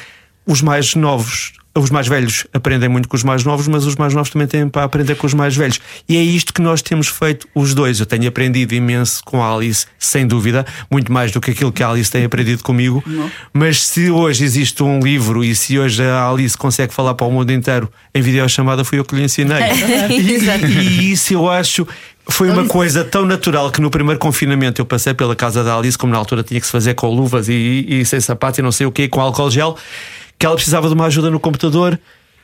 os 0.47 0.61
mais 0.61 0.95
novos, 0.95 1.53
os 1.75 1.89
mais 1.91 2.07
velhos 2.07 2.47
aprendem 2.53 2.89
muito 2.89 3.09
com 3.09 3.17
os 3.17 3.25
mais 3.25 3.45
novos, 3.45 3.67
mas 3.67 3.87
os 3.87 3.97
mais 3.97 4.13
novos 4.13 4.31
também 4.31 4.47
têm 4.47 4.69
para 4.69 4.85
aprender 4.85 5.15
com 5.15 5.27
os 5.27 5.33
mais 5.33 5.57
velhos. 5.57 5.81
E 6.09 6.17
é 6.17 6.23
isto 6.23 6.53
que 6.53 6.61
nós 6.61 6.83
temos 6.83 7.09
feito 7.09 7.49
os 7.55 7.75
dois. 7.75 7.99
Eu 8.01 8.07
tenho 8.07 8.29
aprendido 8.29 8.75
imenso 8.75 9.23
com 9.25 9.43
a 9.43 9.55
Alice, 9.55 9.87
sem 9.99 10.27
dúvida, 10.27 10.67
muito 10.91 11.11
mais 11.11 11.33
do 11.33 11.41
que 11.41 11.53
aquilo 11.53 11.73
que 11.73 11.83
a 11.83 11.89
Alice 11.89 12.11
tem 12.11 12.25
aprendido 12.25 12.63
comigo. 12.63 13.03
Mas 13.53 13.87
se 13.87 14.11
hoje 14.11 14.45
existe 14.45 14.83
um 14.83 15.01
livro 15.01 15.43
e 15.43 15.55
se 15.55 15.79
hoje 15.79 16.03
a 16.03 16.29
Alice 16.29 16.57
consegue 16.57 16.93
falar 16.93 17.15
para 17.15 17.27
o 17.27 17.31
mundo 17.31 17.51
inteiro 17.53 17.91
em 18.15 18.21
videochamada, 18.21 18.85
fui 18.85 18.99
eu 18.99 19.05
que 19.05 19.15
lhe 19.15 19.23
ensinei. 19.23 19.63
Exato. 19.63 20.67
E, 20.73 21.09
e 21.09 21.13
isso 21.13 21.33
eu 21.33 21.49
acho. 21.49 21.87
Foi 22.29 22.51
uma 22.51 22.67
coisa 22.67 23.05
tão 23.05 23.27
natural 23.27 23.71
que 23.71 23.81
no 23.81 23.91
primeiro 23.91 24.19
confinamento 24.19 24.81
eu 24.81 24.87
passei 24.87 25.13
pela 25.13 25.35
casa 25.35 25.65
da 25.65 25.77
Alice, 25.77 25.99
como 25.99 26.13
na 26.13 26.19
altura 26.19 26.43
tinha 26.43 26.61
que 26.61 26.67
se 26.67 26.73
fazer 26.73 26.95
com 26.95 27.09
luvas 27.09 27.49
e, 27.49 27.85
e 27.89 28.05
sem 28.05 28.21
sapatos 28.21 28.59
e 28.59 28.63
não 28.63 28.73
sei 28.73 28.87
o 28.87 28.93
que, 28.93 29.09
com 29.09 29.21
álcool 29.21 29.51
gel, 29.51 29.77
que 30.39 30.47
ela 30.47 30.55
precisava 30.55 30.89
de 30.89 30.95
uma 30.95 31.07
ajuda 31.07 31.31
no 31.31 31.41
computador. 31.41 31.99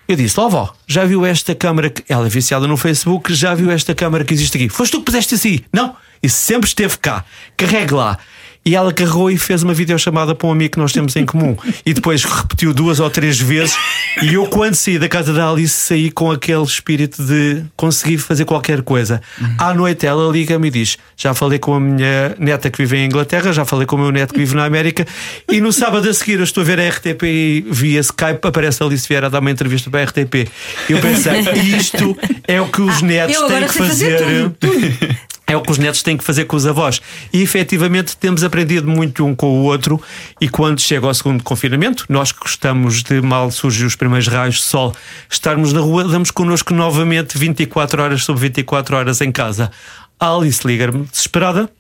Eu 0.07 0.17
disse: 0.17 0.39
Ó 0.41 0.49
vó, 0.49 0.73
já 0.87 1.05
viu 1.05 1.25
esta 1.25 1.55
câmara 1.55 1.91
que. 1.91 2.03
Ela 2.09 2.27
é 2.27 2.29
viciada 2.29 2.67
no 2.67 2.77
Facebook, 2.77 3.33
já 3.35 3.55
viu 3.55 3.71
esta 3.71 3.95
câmara 3.95 4.25
que 4.25 4.35
existe 4.35 4.57
aqui? 4.57 4.69
Foste 4.69 4.93
tu 4.93 4.99
que 4.99 5.05
puseste 5.05 5.35
assim? 5.35 5.61
Não, 5.73 5.95
isso 6.23 6.37
sempre 6.37 6.67
esteve 6.67 6.99
cá. 6.99 7.25
Carregue 7.57 7.95
lá. 7.95 8.19
E 8.65 8.75
ela 8.77 8.93
carregou 8.93 9.31
e 9.31 9.39
fez 9.39 9.63
uma 9.63 9.73
videochamada 9.73 10.35
para 10.35 10.47
um 10.47 10.53
amigo 10.53 10.73
que 10.73 10.79
nós 10.79 10.93
temos 10.93 11.17
em 11.17 11.25
comum. 11.25 11.57
E 11.87 11.95
depois 11.95 12.25
repetiu 12.25 12.75
duas 12.75 13.01
ou 13.01 13.09
três 13.09 13.41
vezes. 13.41 13.75
E 14.23 14.35
eu, 14.35 14.47
quando 14.47 14.75
saí 14.75 14.99
da 14.99 15.09
casa 15.09 15.33
da 15.33 15.49
Alice, 15.51 15.73
saí 15.75 16.11
com 16.11 16.31
aquele 16.31 16.63
espírito 16.65 17.23
de 17.25 17.63
conseguir 17.77 18.19
fazer 18.19 18.45
qualquer 18.45 18.83
coisa. 18.83 19.23
À 19.57 19.73
noite 19.73 20.07
ela 20.07 20.31
liga-me 20.31 20.69
e 20.69 20.71
diz: 20.71 20.99
Já 21.17 21.33
falei 21.35 21.59
com 21.59 21.75
a 21.75 21.81
minha 21.81 22.35
neta 22.39 22.69
que 22.71 22.79
vive 22.79 22.99
em 22.99 23.07
Inglaterra, 23.07 23.53
já 23.53 23.65
falei 23.65 23.87
com 23.87 23.97
o 23.97 23.99
meu 23.99 24.11
neto 24.11 24.35
que 24.35 24.41
vive 24.41 24.55
na 24.55 24.65
América. 24.65 25.07
E 25.51 25.61
no 25.61 25.73
sábado 25.73 26.09
a 26.09 26.13
seguir 26.15 26.39
eu 26.39 26.45
estou 26.45 26.63
a 26.63 26.65
ver 26.65 26.79
a 26.81 26.89
RTP 26.89 27.23
e 27.25 27.65
via 27.71 28.01
Skype, 28.01 28.41
aparece 28.47 28.83
a 28.83 28.87
Alice 28.87 29.09
Vieira 29.09 29.27
a 29.27 29.31
dar 29.31 29.41
uma 29.41 29.51
entrevista 29.51 29.91
para 29.91 30.01
a 30.01 30.05
RTP. 30.05 30.49
Eu 30.89 30.99
pensei: 31.01 31.41
isto 31.79 32.17
é 32.47 32.61
o 32.61 32.69
que 32.69 32.83
os 32.83 33.01
netos 33.03 33.35
eu 33.37 33.47
têm 33.47 33.67
que 33.67 33.73
fazer 33.73 34.19
fazer. 34.19 34.51
tudo, 34.61 35.19
É 35.47 35.57
o 35.57 35.63
que 35.63 35.71
os 35.71 35.79
netos 35.79 36.03
têm 36.03 36.15
que 36.15 36.23
fazer 36.25 36.45
com 36.45 36.57
os 36.57 36.67
avós. 36.67 37.01
E 37.33 37.41
efetivamente 37.41 38.15
temos 38.17 38.45
aprendido 38.45 38.58
muito 38.87 39.25
um 39.25 39.35
com 39.35 39.47
o 39.47 39.65
outro. 39.65 40.01
E 40.41 40.49
quando 40.49 40.81
chega 40.81 41.07
ao 41.07 41.15
segundo 41.15 41.43
confinamento, 41.43 42.05
nós 42.09 42.33
que 42.33 42.41
gostamos 42.41 43.03
de 43.03 43.21
mal 43.21 43.51
surgem 43.51 43.87
os 43.87 43.97
primeiros 43.97 44.29
raios 44.29 44.57
de 44.57 44.63
sol, 44.63 44.95
estarmos 45.31 45.73
na 45.73 45.81
rua, 45.81 46.05
damos 46.05 46.31
connosco 46.31 46.75
novamente 46.75 47.37
24 47.37 48.03
horas 48.03 48.25
sobre 48.25 48.43
24 48.43 48.97
horas 48.97 49.21
em 49.21 49.31
casa. 49.31 49.71
A 50.19 50.35
Alice 50.35 50.67
liga-me 50.67 51.05
desesperada 51.05 51.71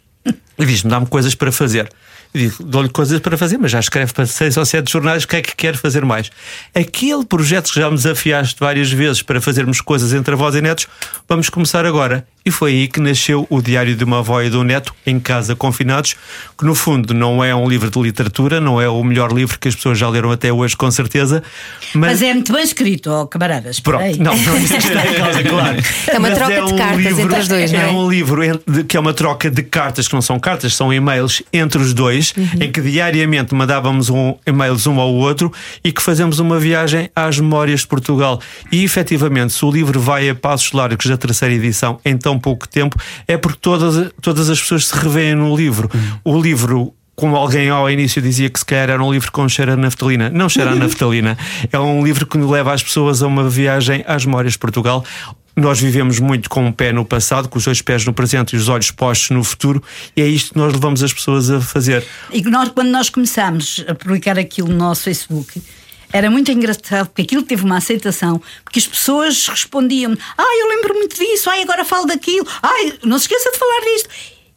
e 0.59 0.67
diz-me: 0.67 0.91
dá-me 0.91 1.07
coisas 1.07 1.35
para 1.35 1.51
fazer. 1.51 1.89
Digo, 2.35 2.63
dou-lhe 2.63 2.91
coisas 2.91 3.19
para 3.21 3.39
fazer, 3.39 3.57
mas 3.57 3.71
já 3.71 3.81
escreve 3.81 4.13
para 4.13 4.27
seis 4.27 4.57
ou 4.57 4.65
sete 4.65 4.93
jornais, 4.93 5.25
o 5.25 5.29
que 5.29 5.37
é 5.37 5.43
que 5.43 5.57
quer 5.57 5.77
fazer 5.77 6.05
mais? 6.05 6.31
Aquele 6.75 7.25
projeto 7.25 7.73
que 7.73 7.81
já 7.81 7.89
me 7.89 7.97
desafiaste 7.97 8.61
várias 8.61 8.93
vezes 8.93 9.23
para 9.23 9.41
fazermos 9.41 9.81
coisas 9.81 10.13
entre 10.13 10.35
avós 10.35 10.55
e 10.55 10.61
netos, 10.61 10.87
vamos 11.27 11.49
começar 11.49 11.87
agora. 11.87 12.27
E 12.49 12.51
foi 12.51 12.73
aí 12.73 12.89
que 12.89 12.99
nasceu 12.99 13.47
o 13.51 13.61
Diário 13.61 13.95
de 13.95 14.03
uma 14.05 14.21
Avó 14.21 14.41
e 14.41 14.49
um 14.57 14.63
Neto, 14.63 14.95
em 15.07 15.21
casa 15.21 15.55
confinados, 15.55 16.17
que 16.59 16.65
no 16.65 16.75
fundo 16.75 17.13
não 17.13 17.45
é 17.45 17.55
um 17.55 17.69
livro 17.69 17.91
de 17.91 18.01
literatura, 18.01 18.59
não 18.59 18.81
é 18.81 18.89
o 18.89 19.05
melhor 19.05 19.31
livro 19.33 19.59
que 19.59 19.69
as 19.69 19.75
pessoas 19.75 19.99
já 19.99 20.09
leram 20.09 20.31
até 20.31 20.51
hoje, 20.51 20.75
com 20.75 20.91
certeza. 20.91 21.43
Mas, 21.93 22.13
Mas 22.13 22.23
é 22.23 22.33
muito 22.33 22.51
bem 22.51 22.63
escrito, 22.63 23.11
ó 23.11 23.27
camaradas. 23.27 23.81
Pronto, 23.81 23.99
Peraí. 24.01 24.17
não, 24.19 24.35
não 24.35 24.55
é 24.57 24.61
isso 24.61 24.77
está 24.79 25.07
em 25.07 25.15
causa, 25.15 25.43
claro. 25.45 25.77
É 26.07 26.19
uma 26.19 26.29
Mas 26.31 26.39
troca 26.39 26.63
de 26.65 26.75
cartas 26.75 27.19
entre 27.19 27.39
os 27.39 27.49
dois, 27.49 27.73
não 27.73 27.81
é? 27.81 27.87
um 27.89 28.09
livro 28.11 28.41
que 28.89 28.97
é 28.97 29.01
uma 29.01 29.13
troca 29.13 29.51
de 29.51 29.63
cartas, 29.63 30.09
que 30.09 30.15
não 30.15 30.23
são 30.23 30.41
cartas, 30.41 30.75
são 30.75 30.91
e-mails 30.91 31.43
entre 31.53 31.83
os 31.83 31.93
dois, 31.93 32.33
Uhum. 32.35 32.63
em 32.63 32.73
que 32.73 32.81
diariamente 32.81 33.55
mandávamos 33.55 34.09
um, 34.09 34.35
e-mails 34.47 34.87
um 34.87 34.99
ao 35.01 35.13
outro 35.13 35.53
e 35.85 35.93
que 35.93 36.01
fazemos 36.01 36.39
uma 36.39 36.59
viagem 36.59 37.11
às 37.15 37.39
memórias 37.39 37.81
de 37.81 37.87
Portugal. 37.89 38.41
E 38.73 38.83
efetivamente, 38.85 39.53
se 39.53 39.63
o 39.67 39.71
livro 39.71 40.01
vai 40.01 40.31
a 40.31 40.35
passos 40.35 40.73
largos 40.73 41.05
da 41.07 41.17
terceira 41.19 41.55
edição 41.55 41.99
em 42.05 42.17
tão 42.39 42.41
pouco 42.41 42.69
tempo, 42.69 42.97
é 43.27 43.37
porque 43.37 43.59
todas, 43.61 44.13
todas 44.23 44.49
as 44.49 44.61
pessoas 44.61 44.87
se 44.87 44.95
revêem 44.95 45.35
no 45.35 45.55
livro. 45.55 45.91
O 46.25 46.41
livro 46.41 46.95
como 47.15 47.35
alguém 47.35 47.69
ao 47.69 47.91
início 47.91 48.23
dizia 48.23 48.49
que 48.49 48.61
se 48.61 48.65
calhar 48.65 48.91
era 48.91 49.03
um 49.03 49.13
livro 49.13 49.33
com 49.33 49.49
cheiro 49.49 49.73
a 49.73 49.77
naftalina. 49.77 50.31
Não 50.31 50.49
cheira 50.49 50.71
a 50.71 50.75
naftalina. 50.77 51.37
É 51.73 51.79
um 51.79 52.05
livro 52.05 52.25
que 52.25 52.39
leva 52.39 52.73
as 52.73 52.83
pessoas 52.83 53.23
a 53.23 53.27
uma 53.27 53.49
viagem 53.49 54.05
às 54.07 54.25
memórias 54.25 54.53
de 54.53 54.59
Portugal. 54.61 55.05
Nós 55.57 55.81
vivemos 55.81 56.21
muito 56.21 56.49
com 56.49 56.65
um 56.65 56.71
pé 56.71 56.93
no 56.93 57.05
passado, 57.05 57.49
com 57.49 57.59
os 57.59 57.65
dois 57.65 57.83
pés 57.83 58.07
no 58.07 58.13
presente 58.13 58.55
e 58.55 58.57
os 58.57 58.69
olhos 58.69 58.93
postos 58.93 59.31
no 59.31 59.43
futuro, 59.43 59.83
e 60.17 60.23
é 60.23 60.27
isto 60.29 60.53
que 60.53 60.59
nós 60.61 60.73
levamos 60.73 61.03
as 61.03 61.13
pessoas 61.13 61.51
a 61.51 61.61
fazer. 61.61 62.07
E 62.33 62.41
nós, 62.43 62.69
quando 62.69 62.91
nós 62.91 63.11
começámos 63.11 63.85
a 63.89 63.95
publicar 63.97 64.39
aquilo 64.39 64.69
no 64.69 64.77
nosso 64.77 65.03
Facebook, 65.03 65.61
era 66.13 66.31
muito 66.31 66.51
engraçado 66.51 67.09
porque 67.09 67.23
aquilo 67.23 67.43
teve 67.43 67.65
uma 67.65 67.79
aceitação, 67.79 68.41
porque 68.65 68.79
as 68.79 68.87
pessoas 68.87 69.47
respondiam: 69.49 70.17
Ah, 70.37 70.57
eu 70.61 70.69
lembro 70.69 70.95
muito 70.95 71.17
disso, 71.17 71.51
ai, 71.51 71.63
agora 71.63 71.85
falo 71.85 72.07
daquilo, 72.07 72.47
ai, 72.63 72.99
não 73.05 73.19
se 73.19 73.25
esqueça 73.25 73.51
de 73.51 73.59
falar 73.59 73.81
disto. 73.81 74.09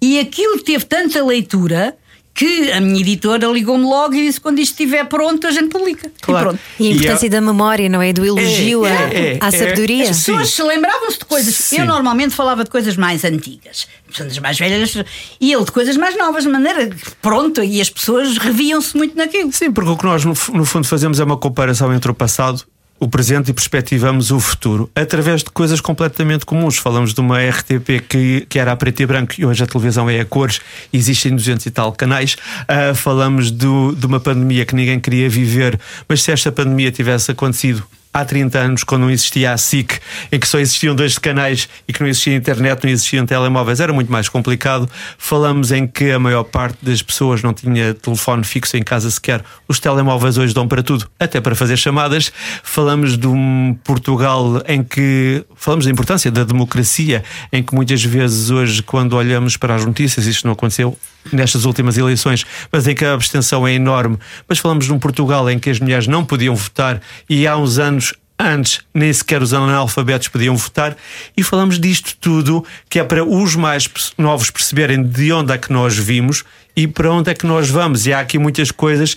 E 0.01 0.19
aquilo 0.19 0.59
teve 0.61 0.85
tanta 0.85 1.23
leitura 1.23 1.95
que 2.33 2.71
a 2.71 2.79
minha 2.79 2.99
editora 3.01 3.45
ligou-me 3.47 3.83
logo 3.83 4.13
e 4.15 4.25
disse: 4.27 4.39
Quando 4.39 4.59
isto 4.59 4.71
estiver 4.71 5.05
pronto, 5.05 5.45
a 5.45 5.51
gente 5.51 5.67
publica. 5.69 6.11
Claro. 6.21 6.41
E 6.41 6.49
pronto. 6.49 6.59
E 6.79 6.83
a 6.83 6.89
E 6.89 6.93
importância 6.93 7.25
é- 7.27 7.29
da 7.29 7.41
memória, 7.41 7.89
não 7.89 8.01
é? 8.01 8.13
Do 8.13 8.25
elogio 8.25 8.85
É, 8.85 8.91
à- 8.91 9.01
é, 9.13 9.33
é, 9.33 9.37
à 9.41 9.47
é. 9.47 9.51
sabedoria. 9.51 10.03
As 10.09 10.17
pessoas 10.17 10.49
se 10.49 10.63
lembravam-se 10.63 11.19
de 11.19 11.25
coisas. 11.25 11.53
Sim. 11.55 11.79
Eu 11.79 11.85
normalmente 11.85 12.33
falava 12.33 12.63
de 12.63 12.69
coisas 12.69 12.95
mais 12.95 13.23
antigas, 13.25 13.87
das 14.17 14.37
mais 14.39 14.57
velhas, 14.57 14.95
e 15.39 15.53
ele 15.53 15.65
de 15.65 15.71
coisas 15.71 15.97
mais 15.97 16.17
novas, 16.17 16.43
de 16.43 16.49
maneira 16.49 16.89
pronto, 17.21 17.61
e 17.63 17.81
as 17.81 17.89
pessoas 17.89 18.37
reviam-se 18.37 18.95
muito 18.95 19.15
naquilo. 19.17 19.51
Sim, 19.51 19.71
porque 19.71 19.89
o 19.89 19.97
que 19.97 20.05
nós 20.05 20.23
no, 20.25 20.33
no 20.53 20.65
fundo 20.65 20.87
fazemos 20.87 21.19
é 21.19 21.23
uma 21.23 21.37
comparação 21.37 21.93
entre 21.93 22.09
o 22.09 22.13
passado, 22.13 22.63
o 23.03 23.07
presente 23.07 23.49
e 23.49 23.53
perspectivamos 23.53 24.29
o 24.29 24.39
futuro 24.39 24.87
através 24.95 25.43
de 25.43 25.49
coisas 25.49 25.81
completamente 25.81 26.45
comuns. 26.45 26.77
Falamos 26.77 27.15
de 27.15 27.19
uma 27.19 27.39
RTP 27.41 27.99
que, 28.07 28.45
que 28.47 28.59
era 28.59 28.71
a 28.71 28.75
preto 28.75 29.01
e 29.01 29.05
branco 29.07 29.33
e 29.39 29.43
hoje 29.45 29.63
a 29.63 29.65
televisão 29.65 30.07
é 30.07 30.19
a 30.19 30.25
cores, 30.25 30.61
existem 30.93 31.35
200 31.35 31.65
e 31.65 31.71
tal 31.71 31.91
canais. 31.93 32.37
Ah, 32.67 32.93
falamos 32.93 33.49
do- 33.49 33.95
de 33.95 34.05
uma 34.05 34.19
pandemia 34.19 34.65
que 34.67 34.75
ninguém 34.75 34.99
queria 34.99 35.27
viver, 35.27 35.79
mas 36.07 36.21
se 36.21 36.31
esta 36.31 36.51
pandemia 36.51 36.91
tivesse 36.91 37.31
acontecido 37.31 37.83
há 38.13 38.25
30 38.25 38.59
anos, 38.59 38.83
quando 38.83 39.03
não 39.03 39.09
existia 39.09 39.53
a 39.53 39.57
SIC, 39.57 39.99
em 40.31 40.39
que 40.39 40.47
só 40.47 40.59
existiam 40.59 40.95
dois 40.95 41.17
canais 41.17 41.69
e 41.87 41.93
que 41.93 42.01
não 42.01 42.07
existia 42.07 42.35
internet, 42.35 42.83
não 42.83 42.91
existiam 42.91 43.25
telemóveis, 43.25 43.79
era 43.79 43.93
muito 43.93 44.11
mais 44.11 44.27
complicado. 44.27 44.89
Falamos 45.17 45.71
em 45.71 45.87
que 45.87 46.11
a 46.11 46.19
maior 46.19 46.43
parte 46.43 46.77
das 46.81 47.01
pessoas 47.01 47.41
não 47.41 47.53
tinha 47.53 47.93
telefone 47.93 48.43
fixo 48.43 48.77
em 48.77 48.83
casa 48.83 49.09
sequer. 49.09 49.43
Os 49.67 49.79
telemóveis 49.79 50.37
hoje 50.37 50.53
dão 50.53 50.67
para 50.67 50.83
tudo, 50.83 51.09
até 51.19 51.39
para 51.39 51.55
fazer 51.55 51.77
chamadas. 51.77 52.31
Falamos 52.63 53.17
de 53.17 53.27
um 53.27 53.77
Portugal 53.83 54.61
em 54.67 54.83
que 54.83 55.45
falamos 55.55 55.85
da 55.85 55.91
importância 55.91 56.29
da 56.31 56.43
democracia, 56.43 57.23
em 57.51 57.63
que 57.63 57.73
muitas 57.73 58.03
vezes 58.03 58.49
hoje, 58.49 58.83
quando 58.83 59.13
olhamos 59.13 59.57
para 59.57 59.75
as 59.75 59.85
notícias, 59.85 60.25
isto 60.25 60.45
não 60.45 60.53
aconteceu 60.53 60.97
nestas 61.31 61.65
últimas 61.65 61.97
eleições, 61.97 62.45
mas 62.71 62.87
em 62.87 62.95
que 62.95 63.05
a 63.05 63.13
abstenção 63.13 63.67
é 63.67 63.73
enorme. 63.73 64.17
Mas 64.47 64.59
falamos 64.59 64.85
de 64.85 64.93
um 64.93 64.99
Portugal 64.99 65.49
em 65.49 65.59
que 65.59 65.69
as 65.69 65.79
mulheres 65.79 66.07
não 66.07 66.25
podiam 66.25 66.55
votar 66.55 67.01
e 67.29 67.47
há 67.47 67.57
uns 67.57 67.77
anos 67.77 68.13
antes 68.41 68.81
nem 68.93 69.13
sequer 69.13 69.41
os 69.41 69.53
analfabetos 69.53 70.27
podiam 70.27 70.57
votar 70.57 70.97
e 71.37 71.43
falamos 71.43 71.79
disto 71.79 72.15
tudo 72.19 72.65
que 72.89 72.97
é 72.97 73.03
para 73.03 73.23
os 73.23 73.55
mais 73.55 73.87
novos 74.17 74.49
perceberem 74.49 75.03
de 75.03 75.31
onde 75.31 75.53
é 75.53 75.57
que 75.57 75.71
nós 75.71 75.95
vimos 75.95 76.43
e 76.75 76.87
para 76.87 77.11
onde 77.11 77.29
é 77.29 77.33
que 77.33 77.45
nós 77.45 77.69
vamos. 77.69 78.07
E 78.07 78.13
há 78.13 78.19
aqui 78.19 78.39
muitas 78.39 78.71
coisas. 78.71 79.15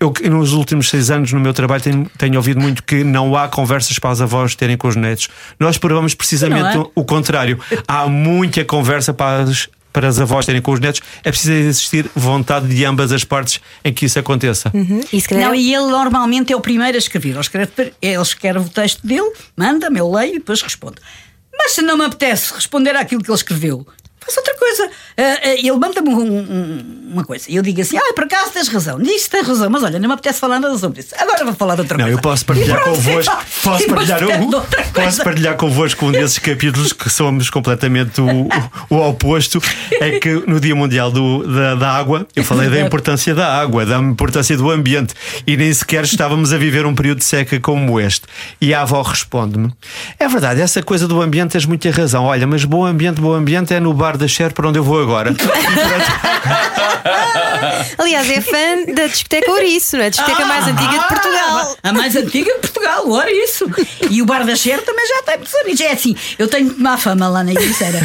Eu, 0.00 0.12
nos 0.30 0.52
últimos 0.52 0.90
seis 0.90 1.10
anos 1.10 1.32
no 1.32 1.40
meu 1.40 1.52
trabalho 1.52 1.82
tenho, 1.82 2.10
tenho 2.16 2.36
ouvido 2.36 2.60
muito 2.60 2.84
que 2.84 3.02
não 3.02 3.34
há 3.34 3.48
conversas 3.48 3.98
para 3.98 4.10
as 4.10 4.20
avós 4.20 4.54
terem 4.54 4.76
com 4.76 4.86
os 4.86 4.94
netos. 4.94 5.28
Nós 5.58 5.76
provamos 5.76 6.14
precisamente 6.14 6.76
é? 6.76 6.90
o 6.94 7.04
contrário. 7.04 7.58
Há 7.86 8.06
muita 8.06 8.64
conversa 8.64 9.12
para 9.12 9.42
as, 9.42 9.68
para 9.92 10.08
as 10.08 10.18
avós 10.18 10.46
terem 10.46 10.60
com 10.60 10.72
os 10.72 10.80
netos. 10.80 11.00
É 11.22 11.30
preciso 11.30 11.52
existir 11.52 12.10
vontade 12.14 12.68
de 12.68 12.84
ambas 12.84 13.12
as 13.12 13.24
partes 13.24 13.60
em 13.84 13.92
que 13.92 14.06
isso 14.06 14.18
aconteça. 14.18 14.70
Uhum. 14.74 15.00
E 15.12 15.22
calhar 15.22 15.48
Não, 15.48 15.54
e 15.54 15.74
ele 15.74 15.86
normalmente 15.86 16.52
é 16.52 16.56
o 16.56 16.60
primeiro 16.60 16.96
a 16.96 16.98
escrever. 16.98 17.30
Ele 17.30 17.40
escreve, 17.40 17.92
ele 18.00 18.22
escreve 18.22 18.58
o 18.58 18.68
texto 18.68 19.06
dele, 19.06 19.32
manda-me, 19.56 19.98
eu 19.98 20.10
leio 20.10 20.36
e 20.36 20.38
depois 20.38 20.62
respondo. 20.62 21.00
Mas 21.56 21.72
se 21.72 21.82
não 21.82 21.96
me 21.98 22.04
apetece 22.04 22.54
responder 22.54 22.94
àquilo 22.94 23.22
que 23.22 23.30
ele 23.30 23.36
escreveu, 23.36 23.86
faço 24.28 24.38
outra 24.40 24.54
coisa. 24.56 24.90
Ah, 25.16 25.22
ah, 25.42 25.48
ele 25.54 25.72
manda-me 25.72 26.08
um- 26.10 26.38
um- 26.38 27.08
uma 27.12 27.24
coisa 27.24 27.46
e 27.48 27.56
eu 27.56 27.62
digo 27.62 27.80
assim: 27.80 27.96
ah, 27.96 28.12
por 28.14 28.24
acaso 28.24 28.50
tens 28.52 28.68
razão, 28.68 28.98
nisso 28.98 29.28
tens 29.30 29.46
razão, 29.46 29.68
mas 29.70 29.82
olha, 29.82 29.98
não 29.98 30.08
me 30.08 30.14
apetece 30.14 30.38
falar 30.40 30.60
nada 30.60 30.76
sobre 30.78 31.00
isso. 31.00 31.14
Agora 31.18 31.44
vou 31.44 31.54
falar 31.54 31.74
de 31.74 31.80
outra 31.82 31.96
Não, 31.98 32.04
coisa. 32.04 32.18
eu 32.18 32.22
posso 32.22 32.44
partilhar 32.46 32.80
convosco. 32.84 33.18
e 33.20 33.24
pá, 33.24 33.44
Posso 33.62 33.86
partilhar, 33.88 34.42
outra 34.54 34.82
posso 34.92 35.24
partilhar 35.24 35.56
convosco 35.56 36.06
um 36.06 36.12
desses 36.12 36.38
capítulos 36.38 36.92
que 36.92 37.08
somos 37.10 37.50
completamente 37.50 38.20
o, 38.20 38.26
o, 38.90 38.94
o 38.96 39.08
oposto. 39.08 39.60
É 40.00 40.18
que 40.18 40.32
no 40.46 40.60
Dia 40.60 40.74
Mundial 40.76 41.10
do- 41.10 41.46
da, 41.46 41.74
da 41.74 41.90
Água, 41.90 42.26
eu 42.36 42.44
falei 42.44 42.68
da 42.68 42.80
importância 42.84 43.34
da 43.34 43.58
água, 43.60 43.84
da 43.86 43.98
importância 43.98 44.56
do 44.56 44.70
ambiente, 44.70 45.14
e 45.46 45.56
nem 45.56 45.72
sequer 45.72 46.04
estávamos 46.04 46.52
a 46.52 46.58
viver 46.58 46.84
um 46.86 46.94
período 46.94 47.18
de 47.18 47.24
seca 47.24 47.58
como 47.60 47.98
este. 47.98 48.26
E 48.60 48.74
a 48.74 48.82
avó 48.82 49.00
responde-me: 49.02 49.72
É 50.18 50.28
verdade, 50.28 50.60
essa 50.60 50.82
coisa 50.82 51.08
do 51.08 51.20
ambiente 51.22 51.52
tens 51.52 51.64
muita 51.64 51.90
razão. 51.90 52.24
Olha, 52.24 52.46
mas 52.46 52.64
bom 52.64 52.84
ambiente, 52.84 53.20
bom 53.20 53.32
ambiente 53.32 53.72
é 53.72 53.80
no 53.80 53.92
bar 53.94 54.16
da 54.18 54.28
Cher 54.28 54.52
para 54.52 54.68
onde 54.68 54.78
eu 54.78 54.84
vou 54.84 55.00
agora. 55.00 55.34
Aliás, 57.96 58.30
é 58.30 58.40
fã 58.40 58.92
da 58.94 59.06
discoteca 59.06 59.50
Ouriço, 59.50 59.96
não 59.96 60.04
é? 60.04 60.06
A 60.06 60.10
discoteca 60.10 60.44
mais 60.44 60.66
antiga 60.66 60.98
de 60.98 61.08
Portugal. 61.08 61.76
A 61.82 61.92
mais 61.92 62.16
antiga 62.16 62.54
de 62.54 62.60
Portugal, 62.60 63.10
ora 63.10 63.30
isso. 63.30 63.66
E 64.10 64.20
o 64.20 64.26
Bar 64.26 64.44
da 64.44 64.54
Cher 64.56 64.82
também 64.82 65.06
já 65.06 65.22
tem 65.22 65.36
muitos 65.36 65.54
anos. 65.54 65.80
É 65.80 65.92
assim, 65.92 66.14
eu 66.38 66.48
tenho 66.48 66.74
má 66.78 66.96
fama 66.96 67.28
lá 67.28 67.42
na 67.42 67.52
Ericeira. 67.52 68.00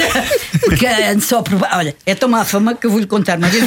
Porque 0.64 0.86
ando 0.86 1.22
só 1.22 1.42
por. 1.42 1.54
Olha, 1.72 1.94
é 2.06 2.14
tão 2.14 2.28
má 2.28 2.44
fama 2.44 2.74
que 2.74 2.86
eu 2.86 2.90
vou-lhe 2.90 3.06
contar. 3.06 3.38
Uma 3.38 3.48
vez 3.48 3.64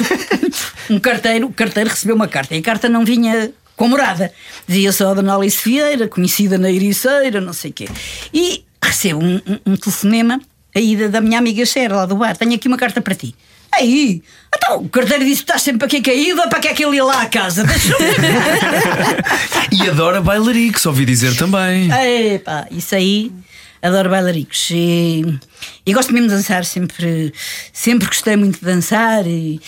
um 0.89 0.99
carteiro, 0.99 1.47
o 1.47 1.53
carteiro 1.53 1.89
recebeu 1.89 2.15
uma 2.15 2.27
carta 2.27 2.55
e 2.55 2.59
a 2.59 2.61
carta 2.61 2.89
não 2.89 3.05
vinha 3.05 3.51
com 3.75 3.87
morada. 3.87 4.31
Dizia 4.67 4.91
só 4.91 5.11
a 5.11 5.13
Dona 5.13 5.35
Alice 5.35 5.57
Vieira, 5.63 6.07
conhecida 6.07 6.57
na 6.57 6.71
Ericeira, 6.71 7.41
não 7.41 7.53
sei 7.53 7.71
o 7.71 7.73
quê. 7.73 7.89
E 8.33 8.63
recebo 8.83 9.23
um, 9.23 9.35
um, 9.47 9.73
um 9.73 9.75
telefonema 9.75 10.39
aí 10.75 10.95
da, 10.95 11.07
da 11.07 11.21
minha 11.21 11.39
amiga 11.39 11.65
Cher, 11.65 11.91
lá 11.91 12.05
do 12.05 12.15
bar. 12.15 12.35
Tenho 12.35 12.55
aqui 12.55 12.67
uma 12.67 12.77
carta 12.77 13.01
para 13.01 13.15
ti. 13.15 13.35
Aí, 13.73 14.21
então 14.53 14.79
o 14.79 14.89
carteiro 14.89 15.23
disse: 15.23 15.41
estás 15.41 15.61
sempre 15.61 15.85
aqui 15.85 16.01
caído, 16.01 16.41
para 16.49 16.59
que 16.59 16.67
é 16.67 16.73
que 16.73 16.83
ele 16.83 16.97
ia 16.97 17.03
lá 17.05 17.21
à 17.21 17.25
casa? 17.27 17.63
E 19.71 19.89
adora 19.89 20.21
bailaricos, 20.21 20.85
ouvi 20.85 21.05
dizer 21.05 21.35
também. 21.37 21.89
Epá, 22.33 22.67
isso 22.69 22.93
aí, 22.93 23.31
adoro 23.81 24.09
bailaricos. 24.09 24.69
E, 24.71 25.23
e 25.85 25.93
gosto 25.93 26.13
mesmo 26.13 26.27
de 26.27 26.35
dançar, 26.35 26.65
sempre, 26.65 27.33
sempre 27.71 28.07
gostei 28.07 28.35
muito 28.35 28.59
de 28.59 28.65
dançar. 28.65 29.25
E 29.25 29.61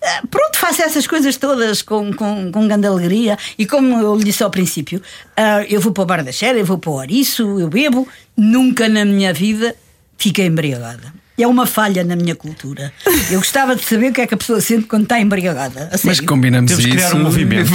ah, 0.00 0.22
Pronto, 0.30 0.56
faço 0.56 0.82
essas 0.82 1.08
coisas 1.08 1.36
todas 1.36 1.82
com, 1.82 2.12
com, 2.14 2.52
com 2.52 2.68
grande 2.68 2.86
alegria. 2.86 3.36
E 3.58 3.66
como 3.66 3.98
eu 3.98 4.14
lhe 4.14 4.24
disse 4.24 4.44
ao 4.44 4.50
princípio, 4.50 5.02
ah, 5.36 5.64
eu 5.68 5.80
vou 5.80 5.92
para 5.92 6.02
o 6.02 6.06
Bar 6.06 6.22
da 6.22 6.30
Xera, 6.30 6.56
eu 6.56 6.64
vou 6.64 6.78
para 6.78 6.90
o 6.90 6.94
Ouriço, 6.94 7.58
eu 7.58 7.68
bebo. 7.68 8.06
Nunca 8.36 8.88
na 8.88 9.04
minha 9.04 9.32
vida 9.32 9.74
fiquei 10.18 10.46
embriagada. 10.46 11.12
É 11.40 11.46
uma 11.46 11.66
falha 11.66 12.02
na 12.02 12.16
minha 12.16 12.34
cultura. 12.34 12.92
Eu 13.30 13.38
gostava 13.38 13.76
de 13.76 13.84
saber 13.84 14.10
o 14.10 14.12
que 14.12 14.20
é 14.22 14.26
que 14.26 14.34
a 14.34 14.36
pessoa 14.36 14.60
sente 14.60 14.86
quando 14.88 15.04
está 15.04 15.20
embriagada. 15.20 15.88
A 15.92 15.96
Mas 16.02 16.18
combinamos 16.18 16.68
Temos 16.68 16.84
que 16.84 16.90
isso. 16.96 16.98
criar 17.06 17.14
um 17.16 17.22
movimento. 17.22 17.70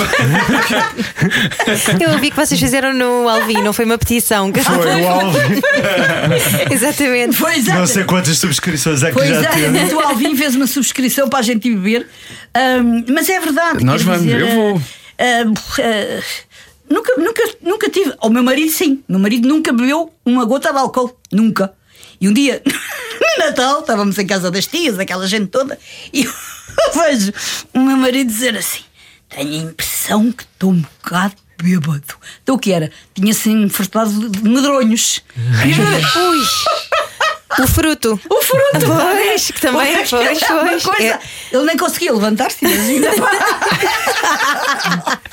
Eu 1.99 2.11
ouvi 2.11 2.29
que 2.29 2.35
vocês 2.35 2.59
fizeram 2.59 2.93
no 2.93 3.29
Alvin, 3.29 3.61
não 3.63 3.71
foi 3.71 3.85
uma 3.85 3.97
petição. 3.97 4.51
Foi 4.53 5.01
o 5.01 5.07
Alvin. 5.07 5.61
Exatamente. 6.71 7.37
Foi 7.37 7.51
Não 7.51 7.57
exatamente. 7.59 7.91
sei 7.91 8.03
quantas 8.03 8.37
subscrições 8.37 9.01
é 9.03 9.07
que 9.07 9.13
Foi 9.13 9.27
já 9.27 9.39
teve. 9.41 9.61
exatamente. 9.65 9.93
O 9.95 9.99
Alvin 10.01 10.35
fez 10.35 10.55
uma 10.55 10.67
subscrição 10.67 11.29
para 11.29 11.39
a 11.39 11.41
gente 11.41 11.69
ir 11.69 11.75
beber. 11.75 12.07
Ahm, 12.53 13.05
mas 13.13 13.29
é 13.29 13.39
verdade. 13.39 13.83
Nós 13.83 14.01
vamos, 14.01 14.23
dizer, 14.23 14.41
eu 14.41 14.49
vou. 14.49 14.81
ah, 15.19 15.23
ah, 15.79 16.21
nunca, 16.89 17.13
nunca, 17.17 17.43
nunca 17.61 17.89
tive. 17.89 18.13
O 18.21 18.29
meu 18.29 18.43
marido, 18.43 18.71
sim. 18.71 19.01
O 19.07 19.13
meu 19.13 19.21
marido 19.21 19.47
nunca 19.47 19.71
bebeu 19.71 20.11
uma 20.25 20.43
gota 20.45 20.71
de 20.71 20.77
álcool. 20.79 21.17
Nunca. 21.31 21.71
E 22.23 22.29
um 22.29 22.31
dia, 22.31 22.61
no 22.65 23.45
Natal, 23.45 23.81
estávamos 23.81 24.17
em 24.17 24.25
casa 24.25 24.49
das 24.49 24.65
tias, 24.65 24.97
aquela 24.97 25.27
gente 25.27 25.47
toda, 25.47 25.77
e 26.13 26.23
eu 26.23 26.33
vejo 26.95 27.33
o 27.73 27.79
meu 27.79 27.97
marido 27.97 28.31
dizer 28.31 28.55
assim: 28.55 28.79
Tenho 29.27 29.51
a 29.51 29.63
impressão 29.69 30.31
que 30.31 30.43
estou 30.43 30.71
um 30.71 30.79
bocado 30.79 31.35
bêbado. 31.61 32.15
Então 32.41 32.55
o 32.55 32.59
que 32.59 32.71
era? 32.71 32.89
Tinha-se 33.13 33.49
enfurtado 33.49 34.29
de 34.29 34.41
medronhos. 34.41 35.21
Ui. 36.15 36.39
O 37.59 37.67
fruto. 37.67 38.19
O 38.29 38.41
fruto! 38.41 38.85
Pois, 38.85 39.51
que 39.51 39.61
também, 39.61 39.93
Pois, 39.95 40.09
pois, 40.09 40.39
pois. 40.43 40.83
coisa. 40.83 41.03
É. 41.03 41.19
Ele 41.51 41.65
nem 41.65 41.77
conseguia 41.77 42.11
levantar-se, 42.13 42.65
imagina. 42.65 43.09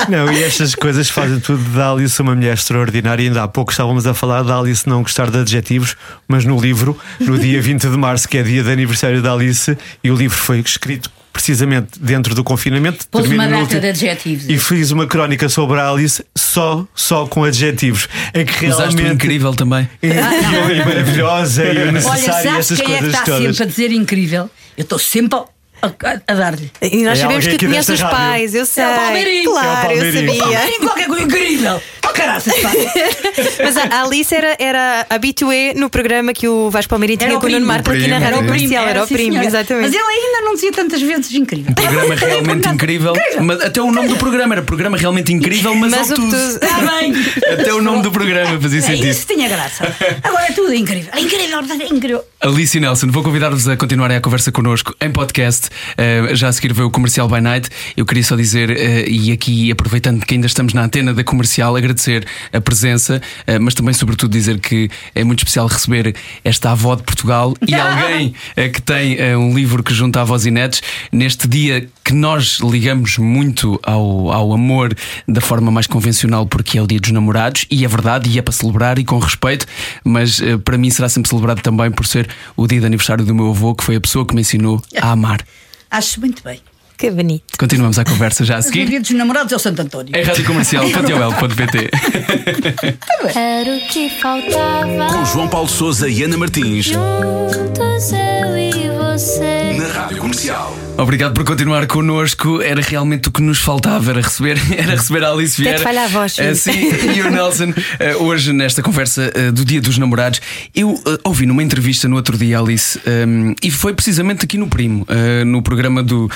Não, 0.08 0.30
e 0.32 0.42
estas 0.42 0.74
coisas 0.74 1.08
fazem 1.08 1.40
tudo 1.40 1.62
da 1.70 1.90
Alice 1.92 2.20
uma 2.20 2.34
mulher 2.34 2.54
extraordinária. 2.54 3.24
Ainda 3.26 3.42
há 3.42 3.48
pouco 3.48 3.70
estávamos 3.70 4.06
a 4.06 4.14
falar 4.14 4.42
da 4.42 4.58
Alice 4.58 4.88
não 4.88 5.02
gostar 5.02 5.30
de 5.30 5.38
adjetivos, 5.38 5.96
mas 6.26 6.44
no 6.44 6.60
livro, 6.60 6.98
no 7.20 7.38
dia 7.38 7.60
20 7.60 7.82
de 7.82 7.96
março, 7.96 8.28
que 8.28 8.38
é 8.38 8.42
dia 8.42 8.62
de 8.62 8.70
aniversário 8.70 9.22
da 9.22 9.32
Alice, 9.32 9.76
e 10.02 10.10
o 10.10 10.14
livro 10.14 10.36
foi 10.36 10.58
escrito 10.60 11.10
precisamente 11.32 11.98
dentro 12.00 12.34
do 12.34 12.42
confinamento. 12.44 13.06
Pôs 13.10 13.26
uma 13.28 13.46
data 13.46 13.60
último- 13.62 13.80
de 13.80 13.88
adjetivos. 13.88 14.48
E 14.48 14.58
fiz 14.58 14.90
uma 14.90 15.06
crónica 15.06 15.48
sobre 15.48 15.78
a 15.80 15.88
Alice 15.90 16.24
só, 16.36 16.86
só 16.94 17.26
com 17.26 17.44
adjetivos. 17.44 18.08
É 18.32 18.44
que 18.44 18.66
Usaste 18.66 18.94
o 18.94 18.96
realmente. 18.98 19.14
incrível 19.14 19.54
também. 19.54 19.88
E, 20.02 20.08
e 20.08 20.14
maravilhosa 20.84 21.64
e 21.64 21.68
Olha, 21.70 21.92
necessária, 21.92 22.32
sabes 22.42 22.58
essas 22.58 22.80
quem 22.80 22.86
é 22.86 22.98
que 22.98 23.02
coisas 23.04 23.14
está 23.20 23.24
todas. 23.24 23.56
sempre 23.56 23.62
a 23.62 23.66
dizer 23.66 23.92
incrível? 23.92 24.50
Eu 24.76 24.82
estou 24.82 24.98
sempre 24.98 25.38
a, 25.82 26.32
a- 26.32 26.34
dar-lhe. 26.34 26.70
E 26.82 27.02
nós 27.04 27.18
É 27.18 27.22
sabemos 27.22 27.46
que 27.46 27.66
desta 27.66 27.92
os 27.92 28.00
rádio. 28.00 28.16
pais, 28.16 28.54
eu 28.54 28.66
sei. 28.66 28.84
É 28.84 28.88
o 28.88 28.94
Palmeirinho. 28.96 29.50
Claro, 29.50 29.68
É 29.70 29.94
o 29.94 29.96
eu 29.96 30.02
Palmeirinho. 30.12 30.38
sabia. 30.44 30.58
Tem 30.60 30.80
qualquer 30.80 31.06
coisa 31.06 31.24
incrível. 31.24 31.82
Oh, 32.04 32.08
caraças. 32.12 32.54
Mas 33.62 33.76
a 33.76 34.02
Alice 34.02 34.34
era, 34.34 34.56
era 34.58 35.06
habitué 35.08 35.74
no 35.74 35.88
programa 35.90 36.32
que 36.32 36.48
o 36.48 36.70
Vasco 36.70 36.90
Palmeirinho 36.90 37.18
Era 37.20 37.28
tinha 37.28 37.38
o 37.38 37.40
com 37.40 37.46
o 37.46 37.50
Nuno. 37.50 37.66
Marco 37.66 37.90
aqui 37.90 38.08
na 38.08 38.18
rádio 38.18 38.26
era 38.26 38.36
o 38.36 38.44
comercial. 38.46 38.88
Era 38.88 39.04
o 39.04 39.06
sim, 39.06 39.14
primo, 39.14 39.30
senhora. 39.32 39.46
exatamente. 39.48 39.86
Mas 39.86 39.94
ele 39.94 40.02
ainda 40.26 40.40
não 40.42 40.54
dizia 40.54 40.72
tantas 40.72 41.00
vezes 41.02 41.32
incrível. 41.34 41.74
Programa 41.74 42.14
realmente 42.14 42.68
incrível. 42.68 43.12
Mas 43.40 43.60
até 43.62 43.80
o 43.80 43.90
nome 43.92 44.08
do 44.08 44.16
programa 44.16 44.54
era 44.54 44.62
programa 44.62 44.96
realmente 44.96 45.32
incrível, 45.32 45.74
mas, 45.74 45.90
Mas 45.92 46.10
obtuso. 46.10 46.26
obtuso. 46.36 46.58
Está 46.62 46.78
bem. 46.98 47.14
Até 47.52 47.72
o 47.74 47.80
nome 47.80 48.02
do 48.02 48.10
programa 48.10 48.60
fazia 48.60 48.78
É, 48.78 48.82
sentido. 48.82 49.06
isso 49.08 49.26
tinha 49.26 49.48
graça. 49.48 49.84
Agora 50.22 50.46
é 50.48 50.52
tudo 50.52 50.74
incrível. 50.74 51.10
É 51.14 51.20
incrível, 51.20 51.58
é 51.60 51.94
incrível. 51.94 52.24
Alice 52.42 52.78
e 52.78 52.80
Nelson, 52.80 53.08
vou 53.08 53.22
convidar-vos 53.22 53.68
a 53.68 53.76
continuarem 53.76 54.16
a 54.16 54.20
conversa 54.20 54.50
connosco 54.50 54.96
em 54.98 55.12
podcast. 55.12 55.68
Eh, 55.98 56.34
já 56.34 56.48
a 56.48 56.52
seguir 56.52 56.72
veio 56.72 56.88
o 56.88 56.90
Comercial 56.90 57.28
by 57.28 57.38
Night. 57.38 57.68
Eu 57.94 58.06
queria 58.06 58.24
só 58.24 58.34
dizer, 58.34 58.70
eh, 58.70 59.04
e 59.06 59.30
aqui 59.30 59.70
aproveitando 59.70 60.24
que 60.24 60.32
ainda 60.32 60.46
estamos 60.46 60.72
na 60.72 60.82
antena 60.82 61.12
da 61.12 61.22
comercial, 61.22 61.76
agradecer 61.76 62.26
a 62.50 62.58
presença, 62.58 63.20
eh, 63.46 63.58
mas 63.58 63.74
também, 63.74 63.92
sobretudo, 63.92 64.32
dizer 64.32 64.58
que 64.58 64.88
é 65.14 65.22
muito 65.22 65.40
especial 65.40 65.66
receber 65.66 66.16
esta 66.42 66.70
avó 66.70 66.94
de 66.94 67.02
Portugal 67.02 67.54
e 67.68 67.74
alguém 67.76 68.34
que 68.56 68.80
tem 68.80 69.36
um 69.36 69.54
livro 69.54 69.82
que 69.82 69.92
junta 69.92 70.22
avós 70.22 70.46
e 70.46 70.50
netos 70.50 70.82
neste 71.12 71.46
dia 71.46 71.86
que 72.10 72.16
nós 72.16 72.58
ligamos 72.58 73.18
muito 73.18 73.78
ao, 73.84 74.32
ao 74.32 74.52
amor 74.52 74.92
da 75.28 75.40
forma 75.40 75.70
mais 75.70 75.86
convencional, 75.86 76.44
porque 76.44 76.76
é 76.76 76.82
o 76.82 76.86
dia 76.86 76.98
dos 76.98 77.12
namorados, 77.12 77.66
e 77.70 77.84
é 77.84 77.88
verdade, 77.88 78.28
e 78.28 78.36
é 78.36 78.42
para 78.42 78.52
celebrar 78.52 78.98
e 78.98 79.04
com 79.04 79.16
respeito, 79.20 79.64
mas 80.02 80.42
eh, 80.42 80.58
para 80.58 80.76
mim 80.76 80.90
será 80.90 81.08
sempre 81.08 81.28
celebrado 81.28 81.62
também 81.62 81.88
por 81.88 82.04
ser 82.04 82.28
o 82.56 82.66
dia 82.66 82.80
de 82.80 82.86
aniversário 82.86 83.24
do 83.24 83.32
meu 83.32 83.50
avô, 83.50 83.76
que 83.76 83.84
foi 83.84 83.94
a 83.94 84.00
pessoa 84.00 84.26
que 84.26 84.34
me 84.34 84.40
ensinou 84.40 84.82
a 85.00 85.12
amar. 85.12 85.40
Acho 85.88 86.18
muito 86.18 86.42
bem. 86.42 86.60
Que 87.00 87.10
bonito. 87.10 87.44
Continuamos 87.58 87.98
a 87.98 88.04
conversa 88.04 88.44
já 88.44 88.56
a 88.56 88.58
O 88.58 88.62
seguir. 88.62 88.86
dia 88.86 89.00
dos 89.00 89.10
namorados 89.12 89.50
é 89.52 89.56
o 89.56 89.58
Santo 89.58 89.80
António. 89.80 90.14
Em 90.14 90.22
radiocomercial.pt 90.22 91.90
Era 93.34 93.70
o 93.76 93.80
que 93.88 94.10
faltava. 94.10 95.06
Com 95.10 95.24
João 95.24 95.48
Paulo 95.48 95.68
Souza 95.68 96.08
e 96.08 96.22
Ana 96.22 96.36
Martins. 96.36 96.86
Juntos 96.86 98.12
eu 98.12 98.58
e 98.58 98.90
você. 98.98 99.72
Na 99.78 99.86
Rádio 99.88 100.18
Comercial. 100.18 100.76
Obrigado 100.98 101.32
por 101.32 101.44
continuar 101.44 101.86
connosco. 101.86 102.60
Era 102.60 102.82
realmente 102.82 103.28
o 103.28 103.32
que 103.32 103.40
nos 103.40 103.58
faltava, 103.58 104.10
era 104.10 104.20
receber, 104.20 104.58
era 104.76 104.90
receber 104.90 105.24
a 105.24 105.30
Alice 105.30 105.54
Até 105.54 105.62
Vieira. 105.62 105.78
te 105.78 105.82
falha 105.82 106.04
a 106.04 106.08
voz, 106.08 106.38
Eh, 106.38 106.54
sim, 106.54 106.90
e 107.16 107.22
o 107.22 107.30
Nelson, 107.30 107.72
eh, 107.98 108.16
hoje 108.16 108.52
nesta 108.52 108.82
conversa 108.82 109.32
eh, 109.34 109.50
do 109.50 109.64
Dia 109.64 109.80
dos 109.80 109.96
Namorados, 109.96 110.42
eu 110.74 111.02
ouvi 111.24 111.46
numa 111.46 111.62
entrevista 111.62 112.06
no 112.06 112.16
outro 112.16 112.36
dia, 112.36 112.58
Alice, 112.58 113.00
ehm, 113.06 113.54
e 113.62 113.70
foi 113.70 113.94
precisamente 113.94 114.44
aqui 114.44 114.58
no 114.58 114.66
Primo, 114.68 115.06
no 115.46 115.62
programa 115.62 116.02
do, 116.02 116.30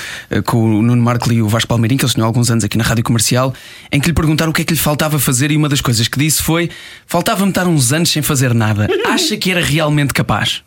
com 0.55 0.79
o 0.79 0.81
Nuno 0.81 1.01
Marco 1.03 1.33
e 1.33 1.41
o 1.41 1.49
Vasco 1.49 1.67
Palmeirinho, 1.67 1.99
que 1.99 2.05
eles 2.05 2.13
tinham 2.13 2.25
há 2.25 2.29
alguns 2.29 2.49
anos 2.49 2.63
aqui 2.63 2.77
na 2.77 2.83
Rádio 2.85 3.03
Comercial, 3.03 3.53
em 3.91 3.99
que 3.99 4.07
lhe 4.07 4.13
perguntaram 4.13 4.51
o 4.51 4.53
que 4.53 4.61
é 4.61 4.65
que 4.65 4.71
lhe 4.71 4.79
faltava 4.79 5.19
fazer, 5.19 5.51
e 5.51 5.57
uma 5.57 5.67
das 5.67 5.81
coisas 5.81 6.07
que 6.07 6.17
disse 6.17 6.41
foi: 6.41 6.69
faltava-me 7.05 7.49
estar 7.49 7.67
uns 7.67 7.91
anos 7.91 8.09
sem 8.09 8.21
fazer 8.21 8.53
nada. 8.53 8.87
Acha 9.05 9.35
que 9.35 9.51
era 9.51 9.59
realmente 9.59 10.13
capaz? 10.13 10.63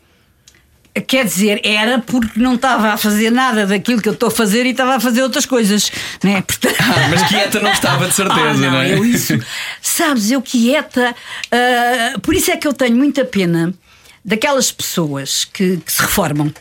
Quer 1.06 1.24
dizer, 1.24 1.62
era 1.64 2.00
porque 2.00 2.38
não 2.38 2.56
estava 2.56 2.88
a 2.88 2.96
fazer 2.98 3.30
nada 3.30 3.66
daquilo 3.66 4.02
que 4.02 4.08
eu 4.10 4.12
estou 4.12 4.28
a 4.28 4.30
fazer 4.30 4.66
e 4.66 4.70
estava 4.70 4.96
a 4.96 5.00
fazer 5.00 5.22
outras 5.22 5.46
coisas. 5.46 5.90
Né? 6.22 6.42
Portanto... 6.42 6.76
Ah, 6.80 7.08
mas 7.08 7.22
quieta 7.26 7.58
não 7.60 7.72
estava 7.72 8.08
de 8.08 8.14
certeza, 8.14 8.40
Ah, 8.40 8.54
não, 8.54 8.70
não, 8.72 8.82
é? 8.82 8.92
eu 8.92 9.04
isso. 9.06 9.38
Sabes, 9.80 10.30
eu 10.30 10.42
quieta. 10.42 11.14
ah, 11.50 12.18
por 12.20 12.34
isso 12.34 12.50
é 12.50 12.58
que 12.58 12.68
eu 12.68 12.74
tenho 12.74 12.96
muita 12.96 13.24
pena 13.24 13.72
daquelas 14.22 14.70
pessoas 14.70 15.46
que, 15.46 15.78
que 15.78 15.92
se 15.92 16.02
reformam. 16.02 16.52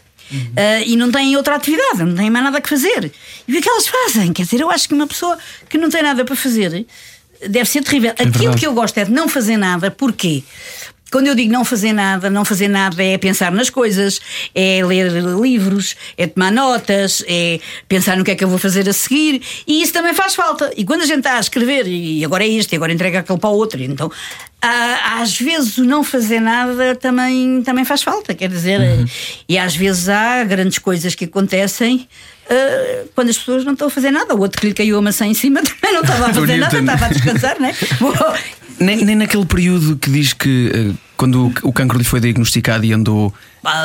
Ah, 0.56 0.82
e 0.86 0.96
não 0.96 1.12
têm 1.12 1.36
outra 1.36 1.56
atividade, 1.56 2.04
não 2.04 2.16
têm 2.16 2.30
mais 2.30 2.46
nada 2.46 2.62
que 2.62 2.70
fazer. 2.70 3.12
E 3.48 3.52
o 3.52 3.54
que 3.54 3.58
é 3.58 3.62
que 3.62 3.70
elas 3.70 3.88
fazem? 3.88 4.34
Quer 4.34 4.44
dizer, 4.44 4.62
eu 4.62 4.70
acho 4.70 4.88
que 4.88 4.94
uma 4.94 5.08
pessoa 5.08 5.38
que 5.70 5.78
não 5.78 5.90
tem 5.90 6.02
nada 6.02 6.24
para 6.26 6.36
fazer 6.36 6.86
deve 7.48 7.70
ser 7.70 7.84
terrível. 7.84 8.12
Aquilo 8.12 8.32
verdade. 8.32 8.60
que 8.60 8.68
eu 8.68 8.74
gosto 8.74 8.98
é 8.98 9.06
de 9.06 9.12
não 9.12 9.28
fazer 9.28 9.58
nada, 9.58 9.92
porquê? 9.92 10.44
Quando 11.12 11.28
eu 11.28 11.36
digo 11.36 11.52
não 11.52 11.64
fazer 11.64 11.94
nada, 11.94 12.30
não 12.30 12.44
fazer 12.44 12.68
nada 12.68 13.04
é 13.04 13.18
pensar 13.18 13.52
nas 13.52 13.70
coisas, 13.70 14.20
é 14.54 14.84
ler 14.84 15.12
livros, 15.12 15.96
é 16.18 16.28
tomar 16.28 16.52
notas, 16.52 17.24
é 17.28 17.60
pensar 17.88 18.18
no 18.18 18.24
que 18.24 18.32
é 18.32 18.36
que 18.36 18.44
eu 18.44 18.50
vou 18.50 18.58
fazer 18.58 18.88
a 18.90 18.94
seguir, 18.94 19.42
e 19.66 19.82
isso 19.82 19.94
também 19.94 20.14
faz 20.14 20.36
falta. 20.36 20.72
E 20.76 20.84
quando 20.84 21.02
a 21.02 21.06
gente 21.06 21.20
está 21.20 21.38
a 21.38 21.40
escrever, 21.40 21.88
e 21.88 22.24
agora 22.24 22.44
é 22.44 22.48
isto, 22.48 22.74
e 22.74 22.76
agora 22.76 22.92
entrega 22.92 23.20
aquele 23.20 23.40
para 23.40 23.50
o 23.50 23.54
outro, 23.54 23.82
então 23.82 24.12
às 24.62 25.40
vezes 25.40 25.78
o 25.78 25.84
não 25.84 26.04
fazer 26.04 26.40
nada 26.40 26.96
também, 26.96 27.62
também 27.64 27.86
faz 27.86 28.02
falta, 28.02 28.34
quer 28.34 28.50
dizer, 28.50 28.82
e 29.48 29.58
às 29.58 29.76
vezes 29.76 30.10
há 30.10 30.44
grandes 30.44 30.80
coisas 30.80 31.16
que 31.16 31.26
acontecem. 31.26 32.08
ah, 32.50 33.06
quando 33.14 33.30
as 33.30 33.38
pessoas 33.38 33.64
não 33.64 33.74
estão 33.74 33.88
a 33.88 33.92
fazer 33.92 34.12
nada, 34.12 34.36
o 34.36 34.40
outro 34.40 34.60
que 34.60 34.68
lhe 34.68 34.74
caiu 34.74 34.98
a 34.98 35.02
maçã 35.02 35.26
em 35.26 35.34
cima 35.34 35.62
também 35.64 35.94
não 35.94 36.02
estava 36.02 36.28
a 36.28 36.34
fazer 36.34 36.58
nada, 36.58 36.80
estava 36.80 37.06
a 37.06 37.10
descansar, 37.10 37.60
né? 37.60 37.74
Nem, 38.80 39.04
nem 39.04 39.16
naquele 39.16 39.46
período 39.46 39.98
que 39.98 40.10
diz 40.10 40.34
que 40.34 40.72
eh, 40.74 40.94
quando 41.16 41.52
o, 41.64 41.74
cancro 41.74 41.98
lhe 41.98 42.04
foi 42.04 42.20
diagnosticado 42.20 42.86
e 42.86 42.94
andou 42.94 43.34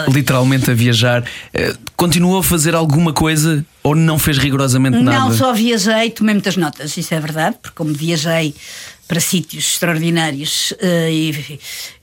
literalmente 0.09 0.71
a 0.71 0.75
viajar, 0.75 1.25
eh, 1.55 1.75
continuou 1.97 2.39
a 2.39 2.43
fazer 2.43 2.75
alguma 2.75 3.13
coisa 3.13 3.65
ou 3.83 3.95
não 3.95 4.19
fez 4.19 4.39
rigorosamente 4.39 4.99
nada? 4.99 5.19
Não, 5.19 5.37
só 5.37 5.53
viajei, 5.53 6.11
tomei 6.11 6.35
muitas 6.35 6.57
notas, 6.57 6.97
isso 6.97 7.15
é 7.15 7.21
verdade, 7.21 7.57
porque 7.61 7.75
como 7.75 7.93
viajei 7.93 8.55
para 9.09 9.19
sítios 9.19 9.65
extraordinários 9.65 10.75
eh, 10.79 11.11
e 11.11 11.61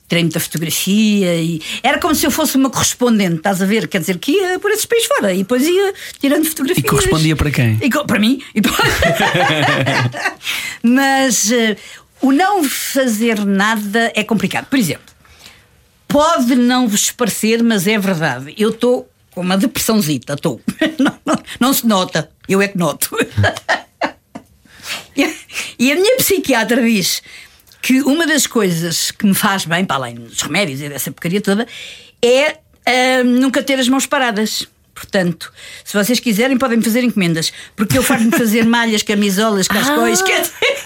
tirei 0.09 0.23
muita 0.23 0.39
fotografia 0.39 1.35
e 1.35 1.61
era 1.83 1.99
como 1.99 2.15
se 2.15 2.25
eu 2.25 2.31
fosse 2.31 2.57
uma 2.57 2.71
correspondente, 2.71 3.35
estás 3.35 3.61
a 3.61 3.65
ver? 3.65 3.87
Quer 3.87 3.99
dizer, 3.99 4.17
que 4.17 4.31
ia 4.31 4.59
por 4.59 4.71
esses 4.71 4.85
países 4.85 5.07
fora 5.07 5.31
e 5.31 5.39
depois 5.39 5.63
ia 5.63 5.93
tirando 6.19 6.45
fotografias. 6.45 6.83
E 6.83 6.89
correspondia 6.89 7.35
para 7.35 7.51
quem? 7.51 7.77
E 7.81 7.89
para 7.89 8.19
mim. 8.19 8.41
Mas 10.81 11.51
o 12.21 12.31
não 12.31 12.63
fazer 12.63 13.45
nada 13.45 14.11
é 14.15 14.23
complicado. 14.23 14.65
Por 14.65 14.77
exemplo, 14.79 15.05
pode 16.07 16.55
não 16.55 16.87
vos 16.87 17.11
parecer, 17.11 17.63
mas 17.63 17.87
é 17.87 17.97
verdade. 17.97 18.53
Eu 18.57 18.69
estou 18.69 19.09
com 19.31 19.41
uma 19.41 19.57
depressãozita, 19.57 20.33
estou. 20.33 20.59
Não, 20.99 21.17
não, 21.25 21.43
não 21.59 21.73
se 21.73 21.85
nota, 21.87 22.29
eu 22.47 22.61
é 22.61 22.67
que 22.67 22.77
noto. 22.77 23.15
E 25.77 25.91
a- 25.91 25.95
minha 25.95 26.17
psiquiatra 26.17 26.81
diz 26.81 27.21
que 27.81 28.01
uma 28.01 28.25
das 28.27 28.45
coisas 28.47 29.11
que 29.11 29.25
me 29.25 29.33
faz 29.33 29.65
bem, 29.65 29.85
para 29.85 29.95
além 29.97 30.15
dos 30.15 30.41
remédios 30.41 30.81
e 30.81 30.89
dessa 30.89 31.11
porcaria 31.11 31.41
toda, 31.41 31.65
é 32.21 32.57
ah, 32.85 33.23
nunca 33.23 33.63
ter 33.63 33.79
as 33.79 33.87
mãos 33.87 34.05
paradas. 34.05 34.67
Portanto, 34.93 35.51
se 35.85 35.95
vocês 35.95 36.19
quiserem, 36.19 36.57
podem 36.57 36.81
fazer 36.81 37.03
encomendas. 37.03 37.53
Porque 37.75 37.97
eu 37.97 38.03
faço-me 38.03 38.31
fazer 38.31 38.65
malhas, 38.67 39.01
camisolas, 39.03 39.67
cascóis. 39.67 40.19
Ah. 40.21 40.23
Quer 40.25 40.41
dizer, 40.41 40.78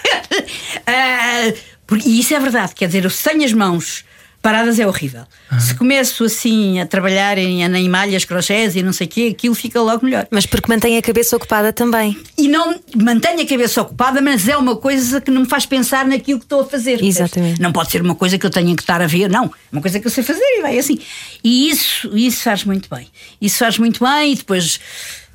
ah, 0.86 1.52
porque- 1.86 2.08
e 2.08 2.20
isso 2.20 2.34
é 2.34 2.40
verdade. 2.40 2.74
Quer 2.74 2.86
dizer, 2.86 3.04
eu 3.04 3.10
sem 3.10 3.44
as 3.44 3.52
mãos 3.52 4.04
paradas 4.42 4.78
é 4.78 4.86
horrível. 4.86 5.24
Se 5.58 5.74
começo 5.74 6.22
assim 6.22 6.78
a 6.78 6.84
trabalhar 6.84 7.38
em, 7.38 7.62
em 7.64 7.88
malhas, 7.88 8.26
crochês 8.26 8.76
e 8.76 8.82
não 8.82 8.92
sei 8.92 9.06
o 9.06 9.10
quê, 9.10 9.30
aquilo 9.34 9.54
fica 9.54 9.80
logo 9.80 10.04
melhor. 10.04 10.26
Mas 10.30 10.44
porque 10.44 10.70
mantém 10.70 10.98
a 10.98 11.02
cabeça 11.02 11.34
ocupada 11.34 11.72
também. 11.72 12.20
E 12.36 12.46
não 12.46 12.78
mantenho 12.94 13.40
a 13.40 13.46
cabeça 13.46 13.80
ocupada, 13.80 14.20
mas 14.20 14.46
é 14.46 14.54
uma 14.54 14.76
coisa 14.76 15.18
que 15.18 15.30
não 15.30 15.42
me 15.42 15.48
faz 15.48 15.64
pensar 15.64 16.04
naquilo 16.04 16.38
que 16.40 16.44
estou 16.44 16.60
a 16.60 16.64
fazer. 16.66 16.98
percebes? 16.98 17.16
Exatamente. 17.20 17.58
Não 17.62 17.72
pode 17.72 17.90
ser 17.90 18.02
uma 18.02 18.14
coisa 18.14 18.36
que 18.36 18.44
eu 18.44 18.50
tenha 18.50 18.76
que 18.76 18.82
estar 18.82 19.00
a 19.00 19.06
ver, 19.06 19.30
não. 19.30 19.46
É 19.46 19.50
uma 19.72 19.80
coisa 19.80 19.98
que 19.98 20.06
eu 20.06 20.10
sei 20.10 20.22
fazer 20.22 20.42
e 20.44 20.60
vai 20.60 20.78
assim. 20.78 20.98
E 21.42 21.70
isso, 21.70 22.14
isso 22.14 22.42
faz 22.42 22.64
muito 22.64 22.86
bem. 22.94 23.08
Isso 23.40 23.56
faz 23.56 23.78
muito 23.78 24.04
bem 24.04 24.32
e 24.32 24.36
depois, 24.36 24.78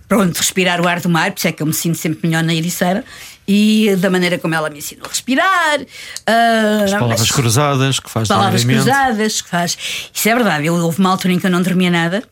pronto, 0.08 0.38
respirar 0.38 0.80
o 0.82 0.88
ar 0.88 1.00
do 1.00 1.10
mar, 1.10 1.32
por 1.32 1.39
isso 1.39 1.47
é 1.47 1.52
que 1.52 1.64
eu 1.64 1.68
me 1.68 1.74
sinto 1.74 1.97
sempre 1.97 2.28
melhor 2.28 2.43
na 2.43 2.54
Ericeira. 2.54 3.04
E 3.52 3.95
da 3.97 4.12
maneira 4.12 4.38
como 4.38 4.54
ela 4.54 4.70
me 4.70 4.78
ensinou 4.78 5.06
a 5.08 5.10
respirar. 5.10 5.80
ah, 6.28 6.82
As 6.86 6.91
palavras 6.91 7.20
mas- 7.22 7.32
cruzadas 7.32 8.00
que 8.00 8.08
faz 8.10 8.28
palavras 8.28 8.64
cruzadas 8.64 9.41
que 9.41 9.50
faz. 9.50 9.76
Isso 10.14 10.30
é 10.30 10.36
verdade. 10.36 10.68
Eu, 10.68 10.76
houve 10.76 11.00
uma 11.00 11.10
altura 11.10 11.34
em 11.34 11.39
que 11.39 11.47
eu 11.47 11.50
não 11.50 11.64
dormia 11.64 11.89
nada 11.89 12.24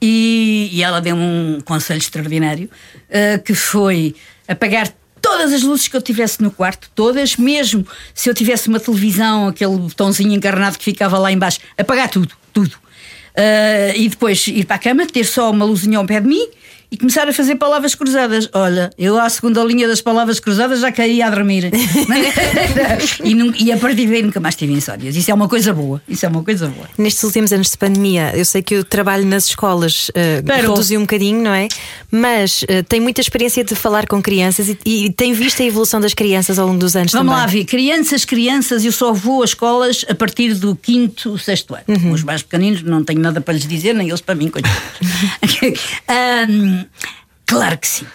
e, 0.00 0.70
e 0.72 0.82
ela 0.82 0.98
deu-me 1.00 1.22
um 1.22 1.60
conselho 1.62 1.98
extraordinário 1.98 2.70
eh, 3.10 3.36
que 3.36 3.52
foi 3.54 4.14
apagar 4.48 4.88
todas 5.20 5.52
as 5.52 5.62
luzes 5.62 5.88
que 5.88 5.96
eu 5.96 6.00
tivesse 6.02 6.42
no 6.42 6.50
quarto, 6.50 6.90
todas, 6.94 7.36
mesmo 7.36 7.86
se 8.14 8.30
eu 8.30 8.34
tivesse 8.34 8.66
uma 8.68 8.80
televisão, 8.80 9.48
aquele 9.48 9.76
botãozinho 9.76 10.32
encarnado 10.32 10.78
que 10.78 10.84
ficava 10.84 11.18
lá 11.18 11.30
embaixo, 11.30 11.60
apagar 11.78 12.08
tudo, 12.08 12.32
tudo. 12.52 12.76
Eh, 13.36 13.92
e 13.96 14.08
depois 14.08 14.46
ir 14.48 14.64
para 14.64 14.76
a 14.76 14.78
cama, 14.78 15.06
ter 15.06 15.24
só 15.24 15.50
uma 15.50 15.64
luzinha 15.64 15.98
ao 15.98 16.04
pé 16.06 16.18
de 16.20 16.26
mim 16.28 16.48
e 16.92 16.96
começar 16.98 17.26
a 17.26 17.32
fazer 17.32 17.56
palavras 17.56 17.94
cruzadas. 17.94 18.48
Olha, 18.52 18.90
eu 18.98 19.18
à 19.18 19.28
segunda 19.30 19.64
linha 19.64 19.88
das 19.88 20.02
palavras 20.02 20.38
cruzadas 20.38 20.80
já 20.80 20.92
caí 20.92 21.22
a 21.22 21.30
dormir. 21.30 21.70
e, 23.24 23.34
nun- 23.34 23.54
e 23.58 23.72
a 23.72 23.78
partir 23.78 24.06
daí 24.06 24.22
nunca 24.22 24.38
mais 24.38 24.54
tive 24.54 24.74
insónias. 24.74 25.16
Isso 25.16 25.30
é 25.30 25.34
uma 25.34 25.48
coisa 25.48 25.72
boa. 25.72 26.02
Isso 26.06 26.26
é 26.26 26.28
uma 26.28 26.44
coisa 26.44 26.66
boa. 26.68 26.86
Nestes 26.98 27.22
últimos 27.24 27.50
anos 27.52 27.70
de 27.70 27.78
pandemia, 27.78 28.32
eu 28.36 28.44
sei 28.44 28.62
que 28.62 28.76
o 28.76 28.84
trabalho 28.84 29.24
nas 29.26 29.46
escolas 29.46 30.10
Parou. 30.46 30.70
reduziu 30.72 30.98
um 31.00 31.04
bocadinho, 31.04 31.42
não 31.42 31.54
é? 31.54 31.68
Mas 32.10 32.62
eh, 32.68 32.82
tem 32.82 33.00
muita 33.00 33.22
experiência 33.22 33.64
de 33.64 33.74
falar 33.74 34.06
com 34.06 34.20
crianças 34.20 34.68
e, 34.68 34.78
e 34.84 35.10
tem 35.12 35.32
visto 35.32 35.62
a 35.62 35.64
evolução 35.64 35.98
das 35.98 36.12
crianças 36.12 36.58
ao 36.58 36.66
longo 36.66 36.78
dos 36.78 36.94
anos 36.94 37.10
Vamos 37.12 37.32
também. 37.32 37.40
lá 37.42 37.46
ver, 37.46 37.64
crianças, 37.64 38.24
crianças, 38.26 38.84
eu 38.84 38.92
só 38.92 39.14
vou 39.14 39.40
a 39.40 39.44
escolas 39.46 40.04
a 40.08 40.14
partir 40.14 40.52
do 40.54 40.76
quinto, 40.76 41.38
sexto 41.38 41.74
ano. 41.74 41.84
Uhum. 41.88 42.12
Os 42.12 42.22
mais 42.22 42.42
pequeninos 42.42 42.82
não 42.82 43.02
tenho 43.02 43.20
nada 43.20 43.40
para 43.40 43.54
lhes 43.54 43.66
dizer, 43.66 43.94
nem 43.94 44.08
eles 44.08 44.20
para 44.20 44.34
mim, 44.34 44.48
coitados. 44.50 44.78
Claro 47.46 47.76
que 47.76 47.86
sim. 47.86 48.06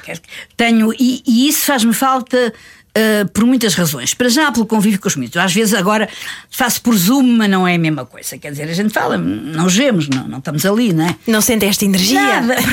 Tenho, 0.55 0.91
e, 0.93 1.21
e 1.27 1.47
isso 1.47 1.65
faz-me 1.65 1.93
falta. 1.93 2.53
ah, 2.95 3.29
por 3.31 3.45
muitas 3.45 3.75
razões. 3.75 4.15
Para 4.15 4.27
já, 4.29 4.51
pelo 4.51 4.65
convívio 4.65 4.99
com 4.99 5.07
os 5.07 5.15
miúdos. 5.15 5.37
Às 5.37 5.53
vezes, 5.53 5.75
agora 5.75 6.09
faço 6.49 6.81
por 6.81 6.95
Zoom, 6.97 7.37
mas 7.37 7.47
não 7.47 7.67
é 7.67 7.75
a 7.75 7.77
mesma 7.77 8.03
coisa. 8.05 8.35
Quer 8.39 8.49
dizer, 8.51 8.67
a 8.67 8.73
gente 8.73 8.91
fala, 8.91 9.15
não 9.15 9.67
os 9.67 9.75
vemos, 9.75 10.09
não, 10.09 10.27
não 10.27 10.39
estamos 10.39 10.65
ali, 10.65 10.91
não 10.91 11.05
é? 11.07 11.15
Não 11.27 11.39
sente 11.39 11.65
esta 11.65 11.85
energia? 11.85 12.19
Nada. 12.19 12.55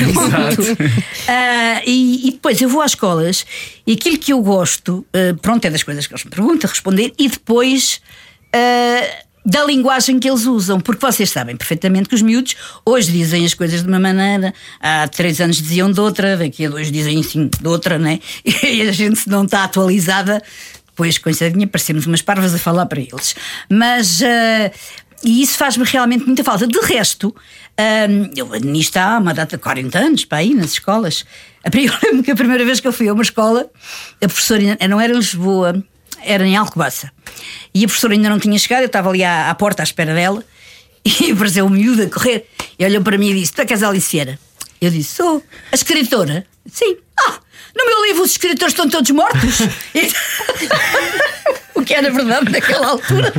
Ah, 1.27 1.81
e, 1.85 2.27
e 2.27 2.31
depois 2.31 2.59
eu 2.61 2.69
vou 2.69 2.81
às 2.81 2.91
escolas 2.91 3.45
e 3.85 3.93
aquilo 3.93 4.17
que 4.17 4.31
eu 4.33 4.41
gosto, 4.41 5.05
ah, 5.13 5.35
pronto, 5.41 5.65
é 5.65 5.69
das 5.69 5.83
coisas 5.83 6.07
que 6.07 6.13
eles 6.13 6.23
me 6.23 6.31
perguntam, 6.31 6.69
responder, 6.69 7.13
e 7.17 7.27
depois 7.27 8.01
ah, 8.53 9.24
da 9.45 9.63
linguagem 9.63 10.17
que 10.19 10.27
eles 10.29 10.45
usam, 10.45 10.79
porque 10.79 11.05
vocês 11.05 11.29
sabem 11.29 11.55
perfeitamente 11.55 12.09
que 12.09 12.15
os 12.15 12.21
miúdos 12.21 12.55
hoje 12.85 13.11
dizem 13.11 13.45
as 13.45 13.53
coisas 13.53 13.81
de 13.83 13.87
uma 13.87 13.99
maneira, 13.99 14.53
há 14.79 15.07
três 15.07 15.39
anos 15.39 15.57
diziam 15.61 15.91
de 15.91 15.99
outra, 15.99 16.35
daqui 16.35 16.65
a 16.65 16.69
dois 16.69 16.91
dizem 16.91 17.19
assim 17.19 17.47
de 17.61 17.67
outra, 17.67 17.99
né? 17.99 18.19
E 18.63 18.81
a 18.81 18.91
gente 18.91 19.19
se 19.19 19.29
não 19.29 19.43
está 19.45 19.63
atualizada. 19.63 20.41
Depois, 20.87 21.17
coisadinha, 21.17 21.67
parecemos 21.67 22.05
umas 22.07 22.21
parvas 22.21 22.53
a 22.55 22.57
falar 22.57 22.85
para 22.85 23.01
eles. 23.01 23.35
Mas 23.69 24.21
ah, 24.23 24.71
e 25.23 25.41
isso 25.41 25.57
faz-me 25.57 25.83
realmente 25.83 26.25
muita 26.25 26.43
falta. 26.43 26.65
De 26.65 26.79
resto, 26.79 27.35
hum, 28.09 28.31
eu 28.35 28.47
nisto 28.61 28.97
há 28.97 29.17
uma 29.17 29.33
data 29.33 29.57
de 29.57 29.61
40 29.63 29.99
anos 29.99 30.25
para 30.25 30.37
aí 30.39 30.53
nas 30.53 30.71
escolas. 30.71 31.25
A 31.63 31.69
pri- 31.69 31.85
Eu 31.85 31.93
lembro 32.03 32.23
que 32.25 32.31
a 32.31 32.35
primeira 32.35 32.63
vez 32.65 32.79
que 32.79 32.87
eu 32.87 32.93
fui 32.93 33.07
a 33.09 33.13
uma 33.13 33.23
escola, 33.23 33.69
a 34.21 34.27
professora 34.27 34.77
não 34.89 34.99
era 35.01 35.13
em 35.13 35.17
Lisboa, 35.17 35.83
era 36.25 36.45
em 36.45 36.55
Alcobaça. 36.55 37.11
E 37.73 37.83
a 37.83 37.87
professora 37.87 38.13
ainda 38.13 38.29
não 38.29 38.39
tinha 38.39 38.57
chegado, 38.57 38.81
eu 38.81 38.87
estava 38.87 39.09
ali 39.09 39.23
à, 39.23 39.49
à 39.49 39.55
porta 39.55 39.83
à 39.83 39.85
espera 39.85 40.13
dela 40.13 40.43
e 41.05 41.31
apareceu 41.31 41.65
um 41.65 41.69
miúdo 41.69 42.03
a 42.03 42.09
correr 42.09 42.47
e 42.77 42.85
olhou 42.85 43.01
para 43.01 43.17
mim 43.17 43.29
e 43.29 43.35
disse: 43.35 43.53
Tu 43.53 43.61
é 43.61 43.65
és 43.69 43.83
a 43.83 43.89
Alice 43.89 44.11
Vieira? 44.11 44.39
Eu 44.81 44.89
disse: 44.89 45.15
Sou. 45.15 45.43
A 45.71 45.75
escritora? 45.75 46.45
Sim. 46.69 46.97
Ah, 47.19 47.39
no 47.75 47.85
meu 47.85 48.05
livro 48.05 48.23
os 48.23 48.31
escritores 48.31 48.73
estão 48.73 48.89
todos 48.89 49.09
mortos. 49.11 49.59
O 51.75 51.83
que 51.83 51.93
era 51.93 52.09
verdade 52.09 52.49
naquela 52.49 52.87
altura. 52.87 53.33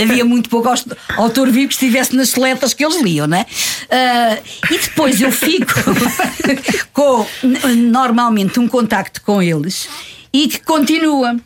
Havia 0.00 0.24
muito 0.24 0.48
pouco 0.48 0.72
autor 1.16 1.50
vivo 1.50 1.66
que 1.66 1.74
estivesse 1.74 2.14
nas 2.14 2.30
seletas 2.30 2.72
que 2.72 2.84
eles 2.84 3.02
liam, 3.02 3.26
não 3.26 3.36
é? 3.36 3.44
Ah, 3.90 4.38
e 4.70 4.78
depois 4.78 5.20
eu 5.20 5.32
fico 5.32 5.74
com 6.92 7.26
normalmente 7.76 8.60
um 8.60 8.68
contacto 8.68 9.20
com 9.22 9.42
eles 9.42 9.88
e 10.32 10.46
que 10.46 10.60
continua. 10.60 11.36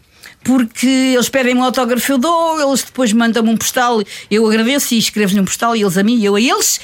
Porque 0.45 0.87
eles 0.87 1.29
pedem 1.29 1.55
um 1.57 1.63
autógrafo, 1.63 2.13
eu 2.13 2.19
dou, 2.19 2.61
eles 2.69 2.83
depois 2.83 3.13
mandam-me 3.13 3.51
um 3.51 3.57
postal, 3.57 4.03
eu 4.31 4.47
agradeço 4.47 4.95
e 4.95 4.99
escrevo-lhe 4.99 5.41
um 5.41 5.45
postal, 5.45 5.77
e 5.77 5.83
eles 5.83 5.97
a 5.97 6.03
mim 6.03 6.17
e 6.19 6.25
eu 6.25 6.35
a 6.35 6.41
eles. 6.41 6.81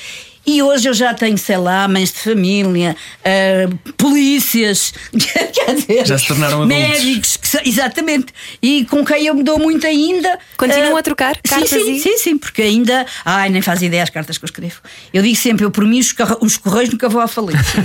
E 0.47 0.63
hoje 0.63 0.89
eu 0.89 0.95
já 0.95 1.13
tenho, 1.13 1.37
sei 1.37 1.59
lá, 1.59 1.87
mães 1.87 2.11
de 2.11 2.21
família, 2.21 2.97
ah, 3.23 3.69
polícias, 3.99 4.95
quer 5.53 5.75
dizer, 5.75 6.07
Já 6.07 6.17
se 6.17 6.27
tornaram 6.27 6.63
adultos. 6.63 6.79
médicos, 6.79 7.37
que 7.37 7.47
são- 7.49 7.61
exatamente, 7.63 8.29
e 8.63 8.87
com 8.87 9.05
quem 9.05 9.27
eu 9.27 9.35
me 9.35 9.43
dou 9.43 9.59
muito 9.59 9.87
ainda. 9.87 10.39
Continuam 10.57 10.97
Ah, 10.97 11.01
a 11.01 11.03
trocar 11.03 11.35
sim, 11.37 11.41
cartas 11.47 11.69
sim, 11.69 11.93
e- 11.97 12.01
sim, 12.01 12.17
sim, 12.17 12.39
porque 12.39 12.63
ainda. 12.63 13.05
Ai, 13.27 13.51
nem 13.51 13.61
faz 13.61 13.83
ideia 13.83 14.03
as 14.03 14.09
cartas 14.09 14.39
que 14.39 14.45
eu 14.45 14.47
escrevo. 14.47 14.77
Eu 15.13 15.23
digo 15.23 15.37
sempre, 15.37 15.67
eu 15.67 15.71
por 15.71 15.85
mim 15.85 15.99
os, 16.01 16.15
os 16.41 16.57
correios 16.57 16.91
nunca 16.91 17.11
vou 17.11 17.21
à 17.21 17.29
falência. 17.29 17.85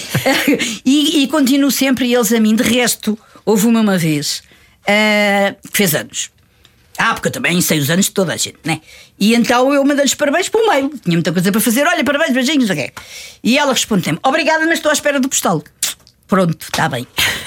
e, 0.84 1.24
e 1.24 1.28
continuo 1.28 1.70
sempre, 1.70 2.06
e 2.06 2.14
eles 2.14 2.32
a 2.32 2.40
mim. 2.40 2.54
De 2.54 2.62
resto, 2.62 3.18
houve 3.44 3.66
uma, 3.66 3.80
uma 3.80 3.98
vez 3.98 4.42
ah, 4.86 5.54
que 5.70 5.76
fez 5.76 5.94
anos. 5.94 6.30
Ah, 6.96 7.12
porque 7.14 7.26
eu 7.28 7.32
também 7.32 7.60
sei 7.60 7.80
os 7.80 7.90
anos 7.90 8.06
de 8.06 8.12
toda 8.12 8.32
a 8.34 8.36
gente, 8.36 8.58
né? 8.64 8.80
E 9.18 9.34
então 9.34 9.72
eu 9.74 9.84
mandei-lhes 9.84 10.14
parabéns 10.14 10.48
por 10.48 10.64
mail. 10.68 10.88
Tinha 11.02 11.16
muita 11.16 11.32
coisa 11.32 11.50
para 11.50 11.60
fazer. 11.60 11.84
Olha, 11.86 12.04
parabéns, 12.04 12.32
beijinhos, 12.32 12.70
ok. 12.70 12.90
E 13.42 13.58
ela 13.58 13.72
responde-me: 13.72 14.18
Obrigada, 14.22 14.64
mas 14.66 14.74
estou 14.74 14.90
à 14.90 14.92
espera 14.92 15.18
do 15.18 15.28
postal. 15.28 15.62
Pronto, 16.28 16.56
está 16.62 16.88
bem. 16.88 17.06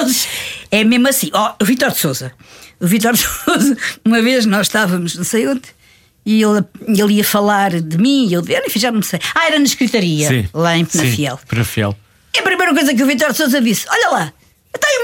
Eles- 0.00 0.28
é 0.70 0.82
mesmo 0.82 1.08
assim. 1.08 1.30
Ó, 1.32 1.54
o 1.60 1.64
Vitor 1.64 1.90
de 1.90 1.98
Souza. 1.98 2.32
O 2.80 2.86
Vitor 2.86 3.12
de 3.12 3.18
Souza, 3.20 3.76
uma 4.04 4.22
vez 4.22 4.46
nós 4.46 4.66
estávamos, 4.66 5.14
não 5.14 5.24
sei 5.24 5.46
onde, 5.46 5.62
e 6.24 6.42
ele, 6.42 6.64
ele 6.88 7.14
ia 7.14 7.24
falar 7.24 7.78
de 7.78 7.98
mim, 7.98 8.26
e 8.28 8.32
eu, 8.32 8.42
nem- 8.42 8.62
já 8.76 8.90
não 8.90 9.02
sei. 9.02 9.20
Ah, 9.34 9.46
era 9.46 9.58
na 9.58 9.64
escritaria, 9.66 10.48
lá 10.54 10.76
em 10.76 10.84
Penafiel. 10.86 11.36
Sim, 11.36 11.46
Penafiel. 11.46 11.94
E 12.34 12.38
a 12.38 12.42
primeira 12.42 12.72
coisa 12.72 12.94
que 12.94 13.02
o 13.02 13.06
Vitor 13.06 13.30
de 13.32 13.36
Souza 13.36 13.60
disse: 13.60 13.86
Olha 13.90 14.08
lá, 14.10 14.32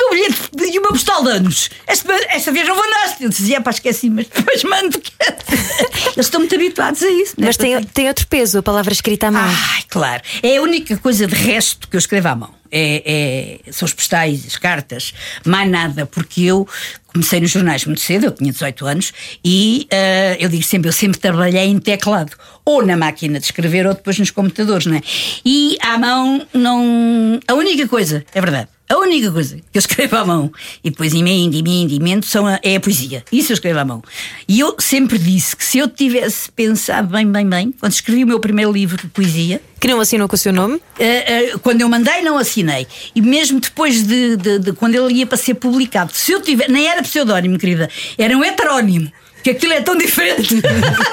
o 0.06 0.10
bilhete 0.10 0.50
e 0.72 0.78
o 0.78 0.82
meu 0.82 0.90
postal 0.90 1.22
de 1.22 1.30
anos. 1.30 1.70
Esta, 1.86 2.12
esta 2.28 2.52
vez 2.52 2.66
não 2.66 2.76
mandaste. 2.76 3.24
Eu 3.24 3.28
dizia: 3.28 3.60
Pá, 3.60 3.70
esqueci, 3.70 4.10
mas 4.10 4.26
depois 4.26 4.64
mando. 4.64 5.00
Eles 6.16 6.26
estão 6.26 6.40
muito 6.40 6.54
habituados 6.54 7.02
a 7.02 7.10
isso. 7.10 7.34
Mas 7.36 7.46
nesta 7.46 7.62
tem, 7.64 7.82
tem 7.84 8.08
outro 8.08 8.26
peso, 8.26 8.58
a 8.58 8.62
palavra 8.62 8.92
escrita 8.92 9.28
à 9.28 9.30
mão. 9.30 9.48
Claro. 9.88 10.22
É 10.42 10.56
a 10.56 10.62
única 10.62 10.96
coisa 10.96 11.26
de 11.26 11.34
resto 11.34 11.88
que 11.88 11.96
eu 11.96 11.98
escrevo 11.98 12.28
à 12.28 12.34
mão. 12.34 12.54
É, 12.70 13.60
é- 13.66 13.72
são 13.72 13.86
os 13.86 13.94
postais, 13.94 14.44
as 14.46 14.56
cartas, 14.56 15.14
mais 15.44 15.70
nada, 15.70 16.04
porque 16.04 16.42
eu 16.42 16.66
comecei 17.06 17.40
nos 17.40 17.50
jornais 17.50 17.84
muito 17.86 18.00
cedo, 18.00 18.26
eu 18.26 18.30
tinha 18.32 18.52
18 18.52 18.86
anos, 18.86 19.12
e 19.44 19.86
ah, 19.90 20.36
eu 20.38 20.48
digo 20.48 20.62
sempre, 20.64 20.88
eu 20.88 20.92
sempre 20.92 21.18
trabalhei 21.18 21.64
em 21.64 21.78
teclado, 21.78 22.32
ou 22.64 22.84
na 22.84 22.96
máquina 22.96 23.38
de 23.38 23.46
escrever, 23.46 23.86
ou 23.86 23.94
depois 23.94 24.18
nos 24.18 24.30
computadores, 24.30 24.86
não 24.86 24.96
é? 24.96 25.02
E 25.44 25.78
à 25.80 25.96
mão 25.96 26.46
não. 26.52 27.40
A 27.46 27.54
única 27.54 27.86
coisa, 27.88 28.24
é 28.34 28.40
verdade. 28.40 28.68
A 28.88 28.96
única 28.98 29.32
coisa 29.32 29.56
que 29.56 29.76
eu 29.76 29.80
escrevo 29.80 30.14
à 30.16 30.24
mão 30.24 30.52
e 30.84 30.90
depois 30.90 31.12
emendo, 31.12 31.56
emendo, 31.56 31.92
emendo 31.92 32.24
são 32.24 32.46
a- 32.46 32.60
é 32.62 32.76
a 32.76 32.80
poesia. 32.80 33.24
Isso 33.32 33.50
eu 33.50 33.54
escrevo 33.54 33.80
à 33.80 33.84
mão. 33.84 34.00
E 34.46 34.60
eu 34.60 34.76
sempre 34.78 35.18
disse 35.18 35.56
que 35.56 35.64
se 35.64 35.78
eu 35.78 35.88
tivesse 35.88 36.50
pensado 36.52 37.08
bem, 37.08 37.26
bem, 37.30 37.48
bem, 37.48 37.72
quando 37.80 37.90
escrevi 37.92 38.22
o 38.22 38.26
meu 38.26 38.38
primeiro 38.38 38.70
livro 38.72 38.96
de 38.96 39.08
poesia, 39.08 39.60
Que 39.78 39.88
não 39.88 40.00
assinou 40.00 40.26
com 40.26 40.34
o 40.34 40.38
seu 40.38 40.52
nome? 40.54 40.76
Uh, 40.76 41.56
uh, 41.56 41.58
quando 41.58 41.82
eu 41.82 41.88
mandei, 41.88 42.22
não 42.22 42.38
assinei. 42.38 42.86
E 43.14 43.20
mesmo 43.20 43.60
depois 43.60 44.02
de, 44.06 44.36
de- 44.36 44.58
de 44.58 44.72
quando 44.72 44.94
ele 44.94 45.14
ia 45.14 45.26
para 45.26 45.36
ser 45.36 45.54
publicado, 45.54 46.12
se 46.14 46.32
eu 46.32 46.40
tiver. 46.40 46.68
Nem 46.70 46.86
era 46.88 47.02
pseudónimo, 47.02 47.58
querida, 47.58 47.88
era 48.16 48.36
um 48.36 48.42
heterónimo. 48.42 49.12
Que 49.46 49.50
aquilo 49.50 49.74
é 49.74 49.80
tão 49.80 49.96
diferente. 49.96 50.56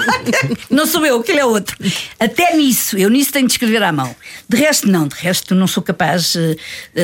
não 0.68 0.88
sou 0.88 1.06
eu, 1.06 1.20
aquilo 1.20 1.38
é 1.38 1.46
outro. 1.46 1.78
Até 2.20 2.58
nisso, 2.58 2.98
eu 2.98 3.08
nisso 3.08 3.32
tenho 3.32 3.46
de 3.46 3.54
escrever 3.54 3.84
à 3.84 3.92
mão. 3.92 4.16
De 4.50 4.58
resto, 4.58 4.88
não. 4.88 5.08
De 5.08 5.14
resto, 5.14 5.54
não 5.54 5.68
sou 5.68 5.84
capaz. 5.84 6.34
Uh, 6.34 6.58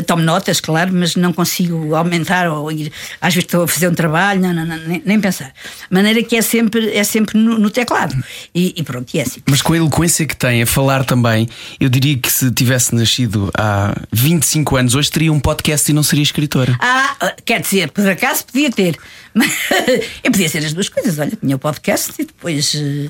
tomo 0.08 0.24
notas, 0.24 0.60
claro, 0.60 0.92
mas 0.92 1.16
não 1.16 1.32
consigo 1.32 1.94
aumentar 1.94 2.50
ou 2.50 2.72
ir. 2.72 2.92
Às 3.22 3.36
vezes 3.36 3.46
estou 3.46 3.62
a 3.62 3.68
fazer 3.68 3.88
um 3.90 3.94
trabalho, 3.94 4.42
não, 4.42 4.52
não, 4.52 4.66
não, 4.66 4.78
nem, 4.80 5.04
nem 5.06 5.22
pensar. 5.22 5.50
De 5.50 5.94
maneira 5.94 6.24
que 6.24 6.36
é 6.36 6.42
sempre, 6.42 6.98
é 6.98 7.04
sempre 7.04 7.38
no, 7.38 7.60
no 7.60 7.70
teclado. 7.70 8.16
E, 8.56 8.74
e 8.76 8.82
pronto, 8.82 9.14
e 9.14 9.20
é 9.20 9.22
assim. 9.22 9.40
Mas 9.48 9.62
com 9.62 9.74
a 9.74 9.78
eloquência 9.78 10.26
que 10.26 10.36
tem 10.36 10.64
a 10.64 10.66
falar 10.66 11.06
também, 11.06 11.48
Eu 11.80 11.90
diria 11.90 12.18
que 12.18 12.32
se 12.32 12.50
tivesse 12.50 12.96
nascido 12.96 13.52
há 13.56 13.96
25 14.12 14.78
anos, 14.78 14.96
hoje 14.96 15.12
teria 15.12 15.32
um 15.32 15.40
podcast 15.40 15.92
e 15.92 15.94
não 15.94 16.02
seria 16.02 16.24
escritora. 16.24 16.76
Ah, 16.80 17.36
quer 17.46 17.62
dizer, 17.62 17.92
por 17.92 18.10
acaso 18.10 18.46
podia 18.46 18.72
ter. 18.72 18.98
Mas 19.32 19.52
eu 20.24 20.32
podia 20.32 20.50
ser 20.50 20.66
as 20.66 20.74
duas 20.74 20.90
coisas. 20.90 21.19
Olha, 21.20 21.32
tinha 21.40 21.56
o 21.56 21.60
podcast 21.60 22.14
e 22.20 22.26
depois. 22.26 22.74
eh, 22.76 23.10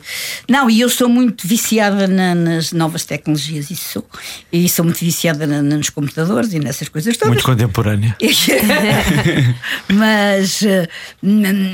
Não, 0.49 0.69
e 0.69 0.81
eu 0.81 0.89
sou 0.89 1.07
muito 1.09 1.47
viciada 1.47 2.07
na- 2.07 2.35
nas 2.35 2.71
novas 2.71 3.03
tecnologias, 3.05 3.69
isso 3.71 3.89
sou. 3.93 4.05
E 4.51 4.67
sou 4.69 4.83
muito 4.85 4.99
viciada 4.99 5.45
na- 5.47 5.61
nos 5.61 5.89
computadores 5.89 6.51
e 6.53 6.59
nessas 6.59 6.89
coisas 6.89 7.15
todas. 7.17 7.33
Muito 7.33 7.45
contemporânea. 7.45 8.15
mas, 9.87 10.61
eh, 10.63 10.87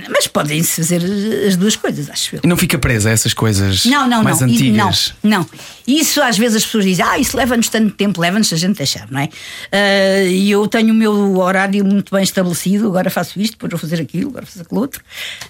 mas 0.09 0.27
podem-se 0.27 0.75
fazer 0.81 1.01
as 1.47 1.55
duas 1.55 1.75
coisas, 1.75 2.09
acho 2.09 2.35
eu. 2.35 2.41
E 2.43 2.47
não 2.47 2.57
fica 2.57 2.77
presa 2.77 3.09
a 3.09 3.11
essas 3.11 3.33
coisas 3.33 3.85
Não, 3.85 4.07
não, 4.07 4.23
mais 4.23 4.39
não. 4.41 4.47
E- 4.47 4.53
antigas. 4.53 5.13
Não, 5.23 5.39
não. 5.39 5.49
Isso 5.87 6.21
às 6.21 6.37
vezes 6.37 6.57
as 6.57 6.65
pessoas 6.65 6.85
dizem, 6.85 7.05
ah, 7.05 7.19
isso 7.19 7.37
leva-nos 7.37 7.69
tanto 7.69 7.91
tempo, 7.95 8.19
leva-nos 8.19 8.51
a 8.51 8.55
gente 8.57 8.77
deixar, 8.77 9.07
não 9.11 9.19
é? 9.19 9.29
Ah, 9.71 10.23
E 10.25 10.49
eu 10.51 10.67
tenho 10.67 10.91
o 10.91 10.95
meu 10.95 11.37
horário 11.37 11.83
muito 11.85 12.13
bem 12.13 12.23
estabelecido, 12.23 12.87
agora 12.87 13.09
faço 13.09 13.39
isto, 13.39 13.53
depois 13.53 13.69
vou 13.71 13.79
fazer 13.79 14.01
aquilo, 14.01 14.29
agora 14.29 14.45
faço 14.45 14.61
aquilo 14.61 14.81
outro. 14.81 15.01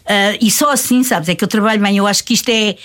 Ah, 0.06 0.38
e 0.42 0.52
só 0.52 0.75
assim, 0.76 1.04
sabes, 1.04 1.28
é 1.30 1.36
que 1.36 1.44
eu 1.44 1.48
trabalho 1.48 1.82
bem. 1.82 1.98
Eu 1.98 2.06
acho 2.08 2.24
que 2.24 2.34
isto 2.36 2.50
é. 2.50 2.76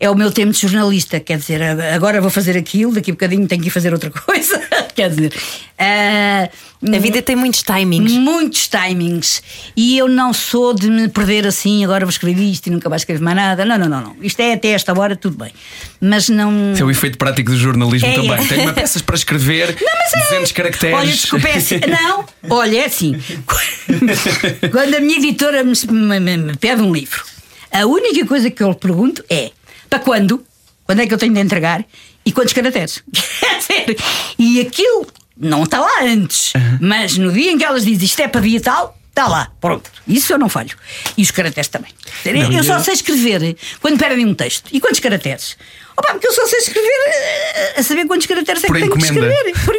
É 0.00 0.10
o 0.10 0.14
meu 0.16 0.30
tempo 0.32 0.50
de 0.52 0.58
jornalista, 0.60 1.20
quer 1.20 1.38
dizer, 1.38 1.62
agora 1.62 2.20
vou 2.20 2.28
fazer 2.28 2.58
aquilo, 2.58 2.92
daqui 2.92 3.12
a 3.12 3.14
bocadinho 3.14 3.46
tenho 3.46 3.62
que 3.62 3.68
ir 3.68 3.70
fazer 3.70 3.92
outra 3.92 4.10
coisa. 4.26 4.60
quer 4.92 5.08
dizer, 5.08 5.32
ah, 5.78 6.48
A 6.92 6.98
vida 6.98 7.22
tem 7.22 7.36
muitos 7.36 7.62
timings. 7.62 8.10
Muitos 8.12 8.66
timings. 8.68 9.40
E 9.76 9.96
eu 9.96 10.08
não 10.08 10.32
sou 10.32 10.74
de 10.74 10.90
me 10.90 11.08
perder 11.08 11.46
assim, 11.46 11.84
agora 11.84 12.04
vou 12.04 12.10
escrever 12.10 12.42
isto 12.42 12.66
e 12.66 12.70
nunca 12.70 12.88
mais 12.88 13.02
escrever 13.02 13.22
mais 13.22 13.36
nada. 13.36 13.64
Não, 13.64 13.78
não, 13.78 13.88
não, 13.88 14.00
não. 14.00 14.16
Isto 14.20 14.40
é 14.40 14.54
até 14.54 14.70
esta 14.70 14.92
hora, 14.98 15.14
tudo 15.14 15.38
bem. 15.38 15.52
Mas 16.00 16.28
não. 16.28 16.72
Esse 16.72 16.82
é 16.82 16.84
o 16.84 16.90
efeito 16.90 17.16
prático 17.16 17.52
do 17.52 17.56
jornalismo 17.56 18.08
É, 18.08 18.14
também. 18.14 18.32
é. 18.32 18.48
Tenho 18.48 18.62
uma 18.62 18.72
peças 18.72 19.00
para 19.00 19.14
escrever, 19.14 19.74
200 20.28 20.50
caracteres. 20.52 20.96
Olha, 20.98 21.12
desculpa, 21.12 21.48
é 21.48 21.54
assim. 21.56 21.80
Não, 21.88 22.24
olha, 22.50 22.78
é 22.78 22.84
assim. 22.86 23.16
Quando 24.72 24.94
a 24.96 25.00
minha 25.00 25.18
editora 25.18 25.62
me, 25.62 25.72
me- 25.90 26.20
me- 26.20 26.36
me 26.36 26.56
pede 26.56 26.82
um 26.82 26.92
livro, 26.92 27.24
a 27.74 27.86
única 27.86 28.26
coisa 28.26 28.50
que 28.50 28.62
eu 28.62 28.70
lhe 28.70 28.74
pergunto 28.76 29.24
é: 29.28 29.50
para 29.90 29.98
quando? 29.98 30.44
Quando 30.84 31.00
é 31.00 31.06
que 31.06 31.14
eu 31.14 31.18
tenho 31.18 31.32
de 31.34 31.40
entregar? 31.40 31.84
E 32.24 32.32
quantos 32.32 32.52
caracteres? 32.52 33.02
E 34.38 34.60
aquilo 34.60 35.06
não 35.36 35.64
está 35.64 35.80
lá 35.80 36.02
antes, 36.02 36.52
mas 36.80 37.16
no 37.18 37.32
dia 37.32 37.50
em 37.50 37.58
que 37.58 37.64
elas 37.64 37.84
dizem 37.84 38.04
isto 38.04 38.20
é 38.20 38.28
para 38.28 38.40
dia 38.40 38.60
tal, 38.60 38.96
está 39.08 39.26
lá, 39.28 39.50
pronto. 39.60 39.90
Isso 40.06 40.32
eu 40.32 40.38
não 40.38 40.48
falho. 40.48 40.70
E 41.16 41.22
os 41.22 41.30
caracteres 41.30 41.68
também. 41.68 41.90
Não, 42.24 42.52
eu 42.52 42.60
e 42.60 42.64
só 42.64 42.74
eu- 42.78 42.84
sei 42.84 42.94
escrever 42.94 43.56
quando 43.80 43.98
pedem 43.98 44.24
um 44.26 44.34
texto. 44.34 44.68
E 44.72 44.80
quantos 44.80 45.00
caracteres? 45.00 45.56
Opa, 45.96 46.12
porque 46.12 46.26
eu 46.26 46.32
só 46.32 46.46
sei 46.46 46.58
escrever 46.58 46.90
eh, 47.06 47.74
a 47.78 47.82
saber 47.82 48.06
quantos 48.06 48.26
caracteres 48.26 48.64
é 48.64 48.66
que 48.66 48.72
tenho 48.72 48.90
que 48.90 49.04
escrever. 49.04 49.54
Por-. 49.64 49.74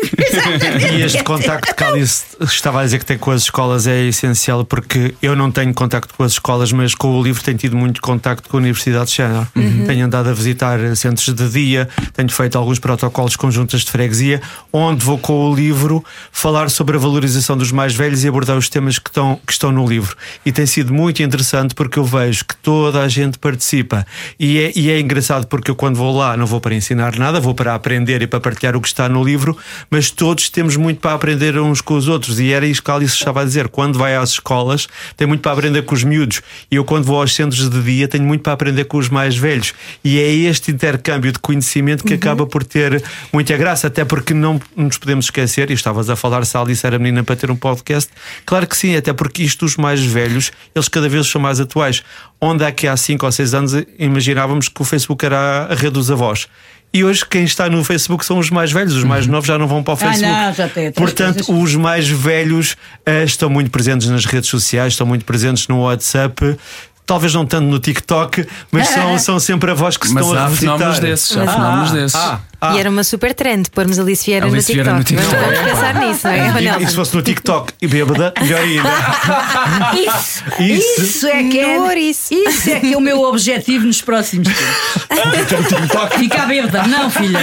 E 0.94 1.02
este 1.02 1.24
contacto 1.24 1.76
que 1.76 1.84
Alice 1.84 2.26
estava 2.42 2.82
a 2.82 2.84
dizer 2.86 3.00
que 3.00 3.06
tem 3.06 3.18
com 3.18 3.32
as 3.32 3.44
escolas 3.44 3.86
é 3.86 4.04
essencial 4.04 4.64
porque 4.64 5.14
eu 5.22 5.36
não 5.36 5.52
tenho 5.52 5.74
contacto 5.74 6.14
com 6.14 6.24
as 6.24 6.34
escolas, 6.34 6.72
mas 6.72 6.96
com 6.96 7.20
o 7.20 7.24
livro 7.24 7.44
tenho 7.44 7.58
tido 7.58 7.76
muito 7.76 8.02
contacto 8.02 8.48
com 8.48 8.58
a 8.58 8.60
Universidade 8.60 9.08
de 9.08 9.12
Xena. 9.12 9.48
Tenho 9.86 10.06
andado 10.06 10.30
a 10.30 10.34
visitar 10.34 10.80
centros 10.96 11.34
de 11.34 11.50
dia, 11.50 11.90
tenho 12.14 12.30
feito 12.30 12.58
alguns 12.58 12.80
protocolos 12.80 13.36
conjuntas 13.36 13.82
de 13.82 13.92
freguesia, 13.92 14.42
onde 14.72 15.04
vou 15.04 15.18
com 15.18 15.52
o 15.52 15.56
livro 15.56 16.04
falar 16.32 16.70
sobre 16.70 16.96
a 16.96 17.00
valorização 17.00 17.58
dos 17.58 17.72
mais 17.72 17.94
velhos 17.94 18.24
e 18.24 18.28
abordar 18.28 18.58
os 18.58 18.70
temas 18.70 18.98
que 19.00 19.10
estão, 19.10 19.40
que 19.46 19.52
estão 19.52 19.72
no 19.72 19.86
livro. 19.86 20.16
E 20.46 20.52
tem 20.52 20.66
sido 20.66 20.94
muito 20.94 21.22
interessante 21.22 21.76
porque 21.76 22.00
eu 22.00 22.06
vejo 22.06 22.46
que 22.46 22.56
toda 22.56 23.02
a 23.02 23.08
gente 23.08 23.38
participa. 23.38 24.06
E 24.40 24.60
é, 24.60 24.72
e 24.76 24.90
é 24.90 25.00
engraçado 25.00 25.48
porque 25.48 25.70
eu, 25.70 25.76
quando 25.76 25.98
vou 25.98 26.05
lá, 26.12 26.36
não 26.36 26.46
vou 26.46 26.60
para 26.60 26.76
ensinar 26.76 27.18
nada, 27.18 27.40
vou 27.40 27.54
para 27.54 27.76
aprender 27.76 28.22
e 28.22 28.28
para 28.28 28.40
partilhar 28.40 28.76
o 28.76 28.82
que 28.82 28.88
está 28.88 29.08
no 29.08 29.24
livro, 29.24 29.58
mas 29.90 30.12
todos 30.12 30.50
temos 30.50 30.76
muito 30.76 31.00
para 31.00 31.14
aprender 31.14 31.58
uns 31.58 31.82
com 31.82 31.96
os 31.96 32.08
outros. 32.08 32.40
E 32.40 32.52
era 32.52 32.66
isso 32.66 32.84
que 32.84 32.92
a 32.92 32.96
Alice 32.96 33.16
estava 33.16 33.42
a 33.42 33.46
dizer. 33.46 33.68
Quando 33.70 33.98
vai 33.98 34.16
às 34.16 34.32
escolas, 34.32 34.88
tem 35.16 35.28
muito 35.28 35.42
para 35.42 35.52
aprender 35.52 35.84
com 35.84 35.96
os 35.96 36.04
miúdos. 36.04 36.42
E 36.70 36.76
eu, 36.76 36.84
quando 36.84 37.06
vou 37.06 37.20
aos 37.22 37.34
centros 37.34 37.70
de 37.70 37.82
dia, 37.82 38.08
tenho 38.08 38.24
muito 38.24 38.42
para 38.42 38.54
aprender 38.54 38.86
com 38.86 38.98
os 38.98 39.10
mais 39.10 39.36
velhos. 39.38 39.74
E 40.04 40.20
é 40.20 40.30
este 40.30 40.72
intercâmbio 40.72 41.32
de 41.32 41.40
conhecimento 41.40 42.04
que 42.04 42.14
acaba 42.14 42.46
por 42.46 42.64
ter 42.64 43.04
muita 43.32 43.56
graça, 43.58 43.88
até 43.88 44.04
porque 44.04 44.34
não 44.34 44.60
nos 44.76 44.98
podemos 44.98 45.26
esquecer, 45.26 45.70
e 45.72 45.74
estavas 45.74 46.10
a 46.10 46.16
falar 46.16 46.46
se 46.46 46.58
a 46.58 46.62
Alice 46.62 46.86
era 46.86 46.98
menina 47.00 47.24
para 47.24 47.36
ter 47.36 47.52
um 47.52 47.56
podcast. 47.56 48.12
Claro 48.46 48.68
que 48.68 48.78
sim, 48.78 48.96
até 48.96 49.14
porque 49.14 49.44
isto, 49.44 49.66
os 49.66 49.78
mais 49.78 50.04
velhos, 50.04 50.52
eles 50.74 50.88
cada 50.88 51.08
vez 51.10 51.28
são 51.28 51.42
mais 51.42 51.60
atuais. 51.60 52.04
Onde 52.40 52.64
é 52.64 52.72
que 52.72 52.88
há 52.88 52.96
5 52.96 53.26
ou 53.26 53.32
6 53.32 53.54
anos 53.54 53.74
imaginávamos 53.98 54.68
que 54.68 54.82
o 54.82 54.86
Facebook 54.86 55.26
era 55.26 55.68
a 55.72 55.74
rede 55.74 55.95
dos 55.96 56.12
avós. 56.12 56.48
E 56.94 57.04
hoje 57.04 57.26
quem 57.30 57.44
está 57.44 57.70
no 57.70 57.84
Facebook 57.84 58.24
são 58.26 58.38
os 58.40 58.50
mais 58.50 58.72
velhos, 58.72 58.94
os 58.94 59.04
mais 59.04 59.28
novos 59.28 59.48
já 59.48 59.58
não 59.58 59.68
vão 59.68 59.84
para 59.84 59.92
o 59.92 59.94
Ah, 59.96 59.98
Facebook. 59.98 60.32
não, 60.32 60.54
já 60.54 60.70
tem 60.70 60.92
Portanto, 60.94 61.44
coisas. 61.44 61.64
os 61.64 61.76
mais 61.76 62.08
velhos 62.08 62.78
eh, 63.06 63.24
estão 63.26 63.50
muito 63.50 63.70
presentes 63.70 64.08
nas 64.08 64.24
redes 64.26 64.50
sociais, 64.50 64.94
estão 64.94 65.06
muito 65.06 65.26
presentes 65.26 65.68
no 65.68 65.82
WhatsApp. 65.82 66.58
Talvez 67.06 67.34
não 67.34 67.46
tanto 67.46 67.66
no 67.68 67.78
TikTok, 67.80 68.48
mas 68.72 68.88
são, 68.88 69.18
são 69.20 69.40
sempre 69.40 69.70
avós 69.72 69.96
que 69.98 70.08
se 70.08 70.14
Mas 70.14 70.26
estão 70.26 70.40
a 70.40 70.46
há 70.46 70.48
visitar. 70.50 70.74
fenómenos 70.78 71.00
desses. 71.00 71.38
Há 71.38 71.46
Mas- 71.46 71.54
fenómenos 71.54 71.92
desses. 71.92 72.16
Ah, 72.16 72.40
ah. 72.62 72.76
E 72.76 72.80
era 72.80 72.90
uma 72.90 73.04
super 73.04 73.34
trend 73.36 73.70
pormos 73.70 74.00
Alice 74.00 74.26
Vieira 74.26 74.48
Alice 74.48 74.70
no 74.70 74.74
Vieira 74.74 74.94
no 74.98 75.04
TikTok. 75.04 75.30
TikTok. 75.30 75.56
Vamos 75.56 75.72
pensar 75.72 75.94
nisso, 75.96 76.28
não 76.28 76.34
é? 76.34 76.80
E-? 76.80 76.84
E, 76.84 76.88
se 76.88 76.96
fosse 76.96 77.16
no 77.16 77.22
TikTok 77.22 77.74
e 77.82 77.88
bêbada, 77.88 78.34
melhor 78.42 78.60
ainda. 78.62 78.90
Isso, 79.96 80.44
Isso. 80.64 81.02
isso, 81.02 81.28
é 81.28 81.44
que 81.44 81.60
é, 81.60 82.00
isso. 82.00 82.34
isso 82.34 82.70
é 82.72 82.80
que 82.80 82.94
é 82.94 82.98
o 82.98 83.02
meu 83.02 83.22
objetivo 83.22 83.86
nos 83.86 84.02
próximos 84.02 84.48
tempos. 84.48 86.18
Ficar 86.18 86.48
bêbada, 86.48 86.84
não, 86.88 87.10
filha. 87.12 87.40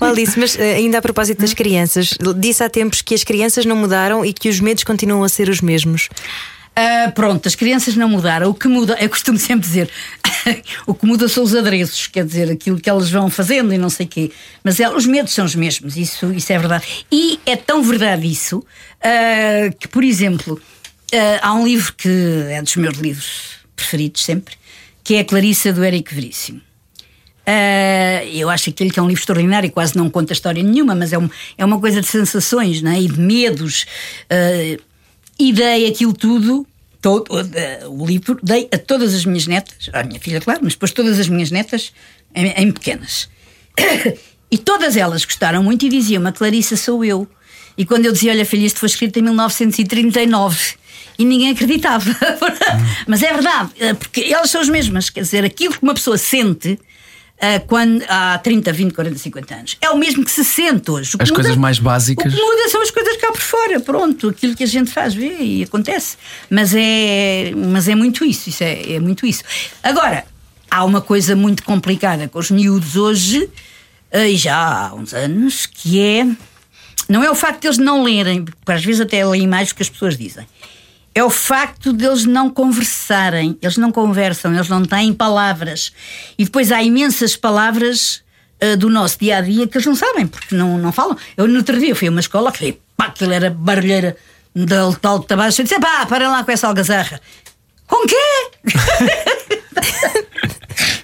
Oh, 0.00 0.04
Alice, 0.06 0.38
mas 0.38 0.58
eh, 0.58 0.74
ainda 0.74 0.98
a 0.98 1.02
propósito 1.02 1.40
das 1.40 1.54
crianças, 1.54 2.10
disse 2.36 2.62
há 2.62 2.68
tempos 2.68 3.00
que 3.02 3.14
as 3.14 3.24
crianças 3.24 3.64
não 3.64 3.76
mudaram 3.76 4.24
e 4.24 4.32
que 4.32 4.48
os 4.48 4.60
medos 4.60 4.84
continuam 4.84 5.22
a 5.24 5.28
ser 5.28 5.48
os 5.48 5.60
mesmos. 5.60 6.08
Ah, 6.82 7.10
pronto, 7.14 7.46
as 7.46 7.54
crianças 7.54 7.94
não 7.94 8.08
mudaram. 8.08 8.48
O 8.48 8.54
que 8.54 8.66
muda, 8.66 8.96
eu 8.98 9.08
costumo 9.10 9.36
sempre 9.38 9.66
dizer, 9.68 9.90
o 10.86 10.94
que 10.94 11.04
muda 11.04 11.28
são 11.28 11.44
os 11.44 11.54
adereços, 11.54 12.06
quer 12.06 12.24
dizer, 12.24 12.50
aquilo 12.50 12.80
que 12.80 12.88
elas 12.88 13.10
vão 13.10 13.28
fazendo 13.28 13.74
e 13.74 13.76
não 13.76 13.90
sei 13.90 14.06
o 14.06 14.08
quê. 14.08 14.30
Mas 14.64 14.80
é, 14.80 14.88
os 14.88 15.04
medos 15.04 15.34
são 15.34 15.44
os 15.44 15.54
mesmos, 15.54 15.98
isso, 15.98 16.32
isso 16.32 16.50
é 16.50 16.58
verdade. 16.58 16.86
E 17.12 17.38
é 17.44 17.54
tão 17.54 17.82
verdade 17.82 18.26
isso 18.26 18.64
ah, 19.02 19.70
que, 19.78 19.88
por 19.88 20.02
exemplo, 20.02 20.58
ah, 21.12 21.48
há 21.48 21.52
um 21.54 21.66
livro 21.66 21.92
que 21.92 22.08
é 22.48 22.62
dos 22.62 22.74
meus 22.76 22.96
livros 22.96 23.58
preferidos 23.76 24.24
sempre, 24.24 24.54
que 25.04 25.16
é 25.16 25.20
a 25.20 25.24
Clarissa 25.24 25.74
do 25.74 25.84
Érico 25.84 26.14
Veríssimo. 26.14 26.62
Ah, 27.46 28.24
eu 28.32 28.48
acho 28.48 28.70
aquele 28.70 28.88
que 28.90 28.98
é 28.98 29.02
um 29.02 29.08
livro 29.08 29.20
extraordinário 29.20 29.70
quase 29.70 29.94
não 29.98 30.08
conta 30.08 30.32
história 30.32 30.62
nenhuma, 30.62 30.94
mas 30.94 31.12
é, 31.12 31.18
um- 31.18 31.28
é 31.58 31.64
uma 31.64 31.78
coisa 31.78 32.00
de 32.00 32.06
sensações 32.06 32.80
não 32.80 32.90
é? 32.90 33.02
e 33.02 33.06
de 33.06 33.20
medos. 33.20 33.84
Ah, 34.30 34.80
e 35.38 35.52
dei 35.54 35.86
aquilo 35.86 36.12
tudo, 36.12 36.66
todo, 37.00 37.26
ah, 37.38 37.88
o 37.88 38.06
livro, 38.06 38.38
dei 38.42 38.68
a 38.72 38.78
todas 38.78 39.14
as 39.14 39.24
minhas 39.24 39.46
netas, 39.46 39.90
à 39.92 40.02
minha 40.02 40.20
filha, 40.20 40.40
claro, 40.40 40.60
mas 40.62 40.74
depois 40.74 40.92
todas 40.92 41.18
as 41.18 41.28
minhas 41.28 41.50
netas 41.50 41.92
em, 42.34 42.48
em 42.48 42.72
pequenas. 42.72 43.28
E 44.52 44.58
todas 44.58 44.96
elas 44.96 45.24
gostaram 45.24 45.62
muito 45.62 45.86
e 45.86 45.88
diziam: 45.88 46.26
A 46.26 46.32
Clarissa 46.32 46.76
sou 46.76 47.04
eu. 47.04 47.28
E 47.78 47.84
quando 47.84 48.06
eu 48.06 48.12
dizia: 48.12 48.32
Olha, 48.32 48.44
filha, 48.44 48.66
isto 48.66 48.80
foi 48.80 48.88
escrito 48.88 49.16
em 49.18 49.22
1939. 49.22 50.74
E 51.18 51.24
ninguém 51.24 51.50
acreditava. 51.50 52.10
Mas 53.06 53.22
é 53.22 53.32
verdade, 53.32 53.70
eh, 53.78 53.94
porque 53.94 54.22
elas 54.22 54.50
são 54.50 54.60
as 54.60 54.68
mesmas. 54.68 55.08
Quer 55.08 55.20
dizer, 55.20 55.44
aquilo 55.44 55.74
que 55.74 55.82
uma 55.82 55.94
pessoa 55.94 56.18
sente 56.18 56.78
eh, 57.40 57.58
quando, 57.60 58.04
há 58.06 58.38
30, 58.38 58.70
20, 58.70 58.92
40, 58.92 59.18
50 59.18 59.54
anos 59.54 59.76
é 59.80 59.88
o 59.88 59.96
mesmo 59.96 60.22
que 60.22 60.30
se 60.30 60.44
sente 60.44 60.90
hoje. 60.90 61.16
As 61.18 61.30
coisas 61.30 61.56
mais 61.56 61.78
básicas. 61.78 62.32
O 62.32 62.36
que 62.36 62.42
muda 62.42 62.68
são 62.68 62.82
as 62.82 62.90
coisas 62.90 63.16
cá 63.16 63.32
por 63.32 63.40
fora. 63.40 63.80
Pronto, 63.80 64.28
aquilo 64.28 64.54
que 64.54 64.64
a 64.64 64.66
gente 64.66 64.90
faz, 64.90 65.14
vê 65.14 65.38
e 65.38 65.62
acontece. 65.62 66.18
Mas 66.50 66.74
é, 66.74 67.52
mas 67.56 67.88
é 67.88 67.94
muito 67.94 68.26
isso. 68.26 68.50
isso 68.50 68.62
é, 68.62 68.92
é 68.92 69.00
muito 69.00 69.24
isso. 69.24 69.42
Agora, 69.82 70.26
há 70.70 70.84
uma 70.84 71.00
coisa 71.00 71.34
muito 71.34 71.62
complicada 71.64 72.28
com 72.28 72.38
os 72.38 72.50
miúdos 72.50 72.96
hoje, 72.96 73.48
eh, 74.10 74.30
e 74.32 74.36
já 74.36 74.88
há 74.88 74.94
uns 74.94 75.14
anos, 75.14 75.64
que 75.64 75.98
é. 75.98 76.26
Não 77.08 77.24
é 77.24 77.30
o 77.30 77.34
facto 77.34 77.62
de 77.62 77.68
eles 77.68 77.78
não 77.78 78.02
lerem, 78.04 78.44
porque 78.44 78.70
às 78.70 78.84
vezes 78.84 79.00
até 79.00 79.24
leem 79.24 79.46
mais 79.46 79.70
do 79.70 79.74
que 79.74 79.82
as 79.82 79.88
pessoas 79.88 80.16
dizem. 80.16 80.46
É 81.14 81.24
o 81.24 81.30
facto 81.30 81.92
deles 81.92 82.24
não 82.24 82.48
conversarem. 82.48 83.58
Eles 83.60 83.76
não 83.76 83.90
conversam, 83.90 84.54
eles 84.54 84.68
não 84.68 84.84
têm 84.84 85.12
palavras. 85.12 85.92
E 86.38 86.44
depois 86.44 86.70
há 86.70 86.82
imensas 86.82 87.36
palavras 87.36 88.22
ah, 88.60 88.76
do 88.76 88.88
nosso 88.88 89.18
dia 89.18 89.38
a 89.38 89.40
dia 89.40 89.66
que 89.66 89.76
eles 89.76 89.86
não 89.86 89.96
sabem, 89.96 90.26
porque 90.26 90.54
não, 90.54 90.78
não 90.78 90.92
falam. 90.92 91.16
Eu 91.36 91.48
no 91.48 91.58
outro 91.58 91.78
dia 91.78 91.94
fui 91.94 92.08
a 92.08 92.10
uma 92.10 92.20
escola 92.20 92.52
que 92.52 92.78
pá, 92.96 93.06
aquilo 93.06 93.32
era 93.32 93.50
barulheira 93.50 94.16
da 94.54 94.92
tal 94.92 95.20
tabaco. 95.20 95.54
Eu 95.58 95.64
disse: 95.64 95.80
pá, 95.80 96.06
para 96.06 96.28
lá 96.28 96.44
com 96.44 96.52
essa 96.52 96.68
algazarra. 96.68 97.20
Com 97.86 98.06
quê? 98.06 98.16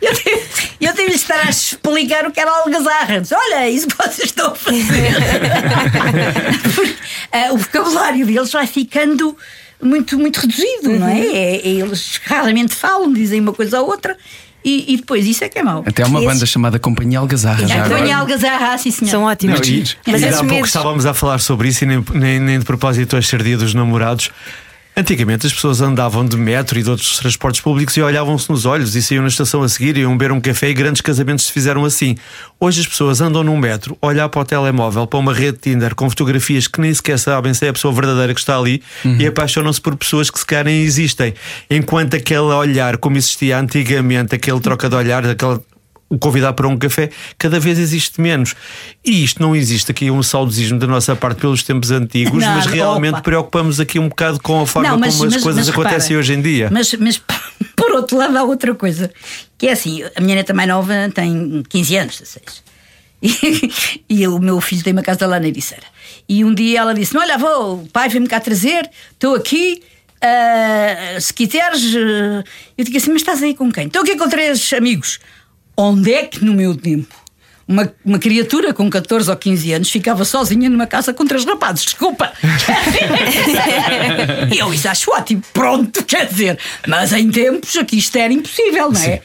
Eu 0.00 0.14
tive, 0.14 0.42
eu 0.80 0.94
tive 0.94 1.10
de 1.10 1.16
estar 1.16 1.46
a 1.46 1.50
explicar 1.50 2.26
o 2.26 2.32
que 2.32 2.38
era 2.40 2.50
algazarra. 2.50 3.20
Disse, 3.20 3.34
Olha, 3.34 3.68
isso 3.68 3.88
que 3.88 3.96
vocês 3.96 4.28
estão 4.28 4.52
a 4.52 4.54
fazer. 4.54 4.82
Porque, 6.74 6.96
ah, 7.32 7.52
o 7.52 7.56
vocabulário 7.58 8.24
deles 8.24 8.52
vai 8.52 8.66
ficando 8.66 9.36
muito, 9.82 10.18
muito 10.18 10.38
reduzido, 10.40 10.98
não 10.98 11.08
é? 11.08 11.20
É- 11.20 11.56
é- 11.56 11.68
Eles 11.68 12.20
raramente 12.24 12.74
falam, 12.74 13.12
dizem 13.12 13.40
uma 13.40 13.52
coisa 13.52 13.80
ou 13.80 13.88
outra. 13.88 14.16
E, 14.64 14.94
e 14.94 14.96
depois, 14.96 15.24
isso 15.24 15.44
é 15.44 15.48
que 15.48 15.60
é 15.60 15.62
mau. 15.62 15.84
Até 15.86 16.02
há 16.02 16.06
uma 16.06 16.18
Esses- 16.18 16.32
banda 16.32 16.46
chamada 16.46 16.78
Companhia 16.78 17.20
Algazarra. 17.20 17.68
já 17.68 17.84
agora. 17.84 18.16
Algazarra, 18.16 18.76
sim 18.78 18.90
senhor. 18.90 19.10
São 19.12 19.20
Não, 19.20 19.28
ótimos. 19.28 19.60
e, 19.68 20.10
Mas 20.10 20.22
e 20.22 20.26
há 20.26 20.30
pouco 20.32 20.44
medos. 20.46 20.68
estávamos 20.68 21.06
a 21.06 21.14
falar 21.14 21.38
sobre 21.38 21.68
isso 21.68 21.84
e 21.84 21.86
nem, 21.86 22.04
nem, 22.14 22.40
nem 22.40 22.58
de 22.58 22.64
propósito 22.64 23.20
ser 23.22 23.42
dia 23.44 23.56
dos 23.56 23.74
namorados. 23.74 24.30
Antigamente 24.98 25.46
as 25.46 25.52
pessoas 25.52 25.82
andavam 25.82 26.24
de 26.24 26.38
metro 26.38 26.78
e 26.78 26.82
de 26.82 26.88
outros 26.88 27.18
transportes 27.18 27.60
públicos 27.60 27.94
e 27.98 28.00
olhavam-se 28.00 28.48
nos 28.50 28.64
olhos 28.64 28.96
e 28.96 29.02
saíam 29.02 29.20
na 29.20 29.28
estação 29.28 29.62
a 29.62 29.68
seguir, 29.68 29.94
iam 29.98 30.16
beber 30.16 30.32
um 30.32 30.40
café 30.40 30.70
e 30.70 30.74
grandes 30.74 31.02
casamentos 31.02 31.44
se 31.44 31.52
fizeram 31.52 31.84
assim. 31.84 32.16
Hoje 32.58 32.80
as 32.80 32.86
pessoas 32.86 33.20
andam 33.20 33.44
num 33.44 33.58
metro, 33.58 33.94
olhar 34.00 34.26
para 34.30 34.40
o 34.40 34.44
telemóvel, 34.46 35.06
para 35.06 35.18
uma 35.18 35.34
rede 35.34 35.58
Tinder 35.58 35.94
com 35.94 36.08
fotografias 36.08 36.66
que 36.66 36.80
nem 36.80 36.94
sequer 36.94 37.18
sabem 37.18 37.52
se 37.52 37.66
é 37.66 37.68
a 37.68 37.74
pessoa 37.74 37.92
verdadeira 37.92 38.32
que 38.32 38.40
está 38.40 38.56
ali 38.56 38.82
e 39.18 39.26
apaixonam-se 39.26 39.82
por 39.82 39.94
pessoas 39.96 40.30
que 40.30 40.38
sequer 40.38 40.64
nem 40.64 40.80
existem. 40.80 41.34
Enquanto 41.68 42.16
aquele 42.16 42.40
olhar, 42.40 42.96
como 42.96 43.18
existia 43.18 43.58
antigamente, 43.58 44.34
aquele 44.34 44.60
troca 44.60 44.88
de 44.88 44.96
olhar, 44.96 45.26
aquele 45.26 45.60
o 46.08 46.18
convidar 46.18 46.52
para 46.52 46.68
um 46.68 46.76
café, 46.78 47.10
cada 47.36 47.58
vez 47.58 47.78
existe 47.78 48.20
menos. 48.20 48.54
E 49.04 49.24
isto 49.24 49.42
não 49.42 49.56
existe 49.56 49.90
aqui 49.90 50.10
um 50.10 50.22
saudosismo 50.22 50.78
da 50.78 50.86
nossa 50.86 51.16
parte 51.16 51.40
pelos 51.40 51.62
tempos 51.64 51.90
antigos, 51.90 52.42
Não, 52.44 52.54
mas 52.54 52.66
realmente 52.66 53.14
opa. 53.14 53.22
preocupamos 53.22 53.80
aqui 53.80 53.98
um 53.98 54.08
bocado 54.08 54.40
com 54.40 54.60
a 54.60 54.66
forma 54.66 54.88
Não, 54.90 54.98
mas- 54.98 55.14
como 55.16 55.26
as 55.28 55.34
mas- 55.34 55.42
coisas 55.42 55.66
mas 55.66 55.74
acontecem 55.74 56.10
repara, 56.16 56.20
hoje 56.20 56.32
em 56.34 56.40
dia. 56.42 56.68
Mas, 56.70 56.92
mas 56.94 57.18
por 57.74 57.90
outro 57.92 58.16
lado 58.18 58.36
há 58.36 58.42
outra 58.44 58.74
coisa, 58.74 59.10
que 59.58 59.66
é 59.66 59.72
assim, 59.72 60.02
a 60.14 60.20
minha 60.20 60.36
neta 60.36 60.54
mais 60.54 60.68
nova 60.68 60.92
tem 61.14 61.62
15 61.68 61.96
anos, 61.96 62.20
16. 62.20 62.62
E, 63.22 63.72
e 64.22 64.28
o 64.28 64.38
meu 64.38 64.60
filho 64.60 64.84
tem 64.84 64.92
uma 64.92 65.02
casa 65.02 65.26
lá 65.26 65.40
na 65.40 65.48
Ericeira. 65.48 65.84
E 66.28 66.44
um 66.44 66.54
dia 66.54 66.80
ela 66.80 66.94
disse: 66.94 67.16
Olha, 67.16 67.34
avô, 67.34 67.74
o 67.82 67.88
pai 67.92 68.08
veio-me 68.08 68.28
cá 68.28 68.38
trazer, 68.38 68.88
estou 69.12 69.34
aqui. 69.34 69.82
ah, 70.20 71.18
se 71.20 71.32
quiseres, 71.32 71.82
ah." 71.96 72.44
eu 72.76 72.84
digo 72.84 72.96
assim: 72.96 73.10
Mas 73.10 73.22
estás 73.22 73.42
aí 73.42 73.54
com 73.54 73.72
quem? 73.72 73.86
Estou 73.86 74.02
aqui 74.02 74.16
com 74.16 74.28
três 74.28 74.72
amigos. 74.72 75.18
Onde 75.78 76.14
é 76.14 76.24
que 76.24 76.42
no 76.42 76.54
meu 76.54 76.74
tempo 76.74 77.14
uma, 77.68 77.92
uma 78.04 78.18
criatura 78.18 78.72
com 78.72 78.88
14 78.88 79.28
ou 79.30 79.36
15 79.36 79.72
anos 79.72 79.90
ficava 79.90 80.24
sozinha 80.24 80.70
numa 80.70 80.86
casa 80.86 81.12
com 81.12 81.26
três 81.26 81.44
rapazes? 81.44 81.84
Desculpa! 81.84 82.32
Eu 84.56 84.72
isso 84.72 84.88
acho 84.88 85.10
ótimo. 85.12 85.42
Pronto, 85.52 86.04
quer 86.04 86.26
dizer, 86.26 86.58
mas 86.86 87.12
em 87.12 87.28
tempos 87.30 87.76
aqui 87.76 87.98
isto 87.98 88.16
era 88.16 88.32
impossível, 88.32 88.90
não 88.90 89.00
é? 89.00 89.20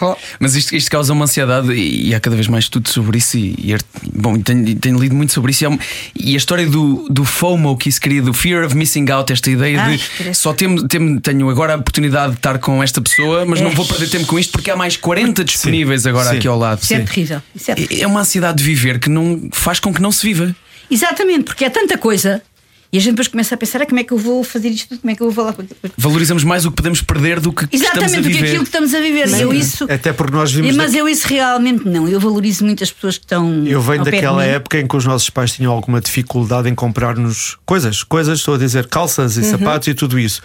Oh, 0.00 0.14
Mas 0.38 0.54
isto, 0.54 0.74
isto 0.74 0.90
causa 0.90 1.12
uma 1.12 1.24
ansiedade 1.24 1.72
e, 1.72 2.08
e 2.08 2.14
há 2.14 2.20
cada 2.20 2.36
vez 2.36 2.48
mais 2.48 2.64
estudo 2.64 2.88
sobre 2.88 3.18
isso. 3.18 3.36
E, 3.38 3.72
e 3.72 3.76
bom, 4.12 4.38
tenho, 4.38 4.74
tenho 4.76 4.98
lido 4.98 5.14
muito 5.14 5.32
sobre 5.32 5.50
isso. 5.52 5.64
E, 5.64 5.66
há 5.66 5.70
um- 5.70 5.78
e 6.14 6.34
a 6.34 6.36
história 6.36 6.66
do, 6.66 7.06
do 7.10 7.24
FOMO 7.24 7.76
que 7.76 7.88
isso 7.88 8.00
queria, 8.00 8.22
do 8.22 8.32
Fear 8.32 8.64
of 8.66 8.76
Missing 8.76 9.10
Out, 9.10 9.32
esta 9.32 9.50
ideia 9.50 9.80
Ai, 9.82 10.00
de 10.20 10.34
só 10.34 10.52
tenho, 10.52 10.86
tenho, 10.86 11.20
tenho 11.20 11.48
agora 11.48 11.74
a 11.74 11.76
oportunidade 11.76 12.32
de 12.32 12.38
estar 12.38 12.58
com 12.58 12.82
esta 12.82 13.00
pessoa, 13.00 13.44
mas 13.46 13.60
não 13.60 13.70
É. 13.70 13.74
vou 13.74 13.86
perder 13.86 14.08
tempo 14.08 14.26
com 14.26 14.38
isto 14.38 14.52
porque 14.52 14.70
há 14.70 14.76
mais 14.76 14.96
40 14.96 15.44
disponíveis 15.44 16.06
agora 16.06 16.30
Sim. 16.30 16.36
aqui 16.36 16.48
ao 16.48 16.58
lado. 16.58 16.82
Isso 16.82 16.94
é 16.94 17.00
terrível. 17.00 17.42
Isso 17.54 17.70
é 17.70 17.74
terrível. 17.74 17.85
É 17.90 18.06
uma 18.06 18.20
ansiedade 18.20 18.58
de 18.58 18.64
viver 18.64 18.98
que 18.98 19.08
não 19.08 19.48
faz 19.52 19.80
com 19.80 19.92
que 19.92 20.00
não 20.02 20.12
se 20.12 20.26
viva. 20.26 20.54
Exatamente, 20.90 21.44
porque 21.44 21.64
é 21.64 21.70
tanta 21.70 21.96
coisa. 21.98 22.42
E 22.92 22.98
a 22.98 23.00
gente 23.00 23.10
depois 23.14 23.26
começa 23.28 23.54
a 23.54 23.58
pensar: 23.58 23.82
ah, 23.82 23.86
como 23.86 23.98
é 23.98 24.04
que 24.04 24.12
eu 24.12 24.16
vou 24.16 24.44
fazer 24.44 24.68
isto? 24.68 24.96
Como 24.98 25.10
é 25.10 25.14
que 25.16 25.20
eu 25.20 25.28
vou 25.30 25.34
falar? 25.52 25.56
Valorizamos 25.98 26.44
mais 26.44 26.64
o 26.64 26.70
que 26.70 26.76
podemos 26.76 27.02
perder 27.02 27.40
do 27.40 27.52
que 27.52 27.64
estamos 27.64 27.84
a 27.84 27.90
Exatamente, 28.06 28.22
do 28.22 28.30
que 28.38 28.44
aquilo 28.44 28.62
que 28.62 28.68
estamos 28.68 28.94
a 28.94 29.00
viver. 29.00 29.28
Eu 29.40 29.52
isso, 29.52 29.84
Até 29.90 30.12
porque 30.12 30.32
nós 30.32 30.52
vimos. 30.52 30.74
mas 30.76 30.92
da- 30.92 30.98
eu 30.98 31.08
isso 31.08 31.26
realmente 31.26 31.84
não. 31.86 32.06
Eu 32.08 32.20
valorizo 32.20 32.64
muito 32.64 32.84
as 32.84 32.90
pessoas 32.92 33.18
que 33.18 33.24
estão. 33.24 33.66
Eu 33.66 33.82
venho 33.82 33.98
ao 34.00 34.04
pé 34.04 34.10
de 34.12 34.16
daquela 34.18 34.42
mim. 34.44 34.48
época 34.50 34.78
em 34.78 34.86
que 34.86 34.96
os 34.96 35.04
nossos 35.04 35.28
pais 35.28 35.52
tinham 35.52 35.72
alguma 35.72 36.00
dificuldade 36.00 36.68
em 36.68 36.74
comprar-nos 36.76 37.58
coisas, 37.66 38.04
coisas, 38.04 38.38
estou 38.38 38.54
a 38.54 38.58
dizer 38.58 38.86
calças 38.86 39.36
e 39.36 39.40
Uhum. 39.40 39.50
sapatos 39.50 39.88
e 39.88 39.94
tudo 39.94 40.16
isso. 40.18 40.40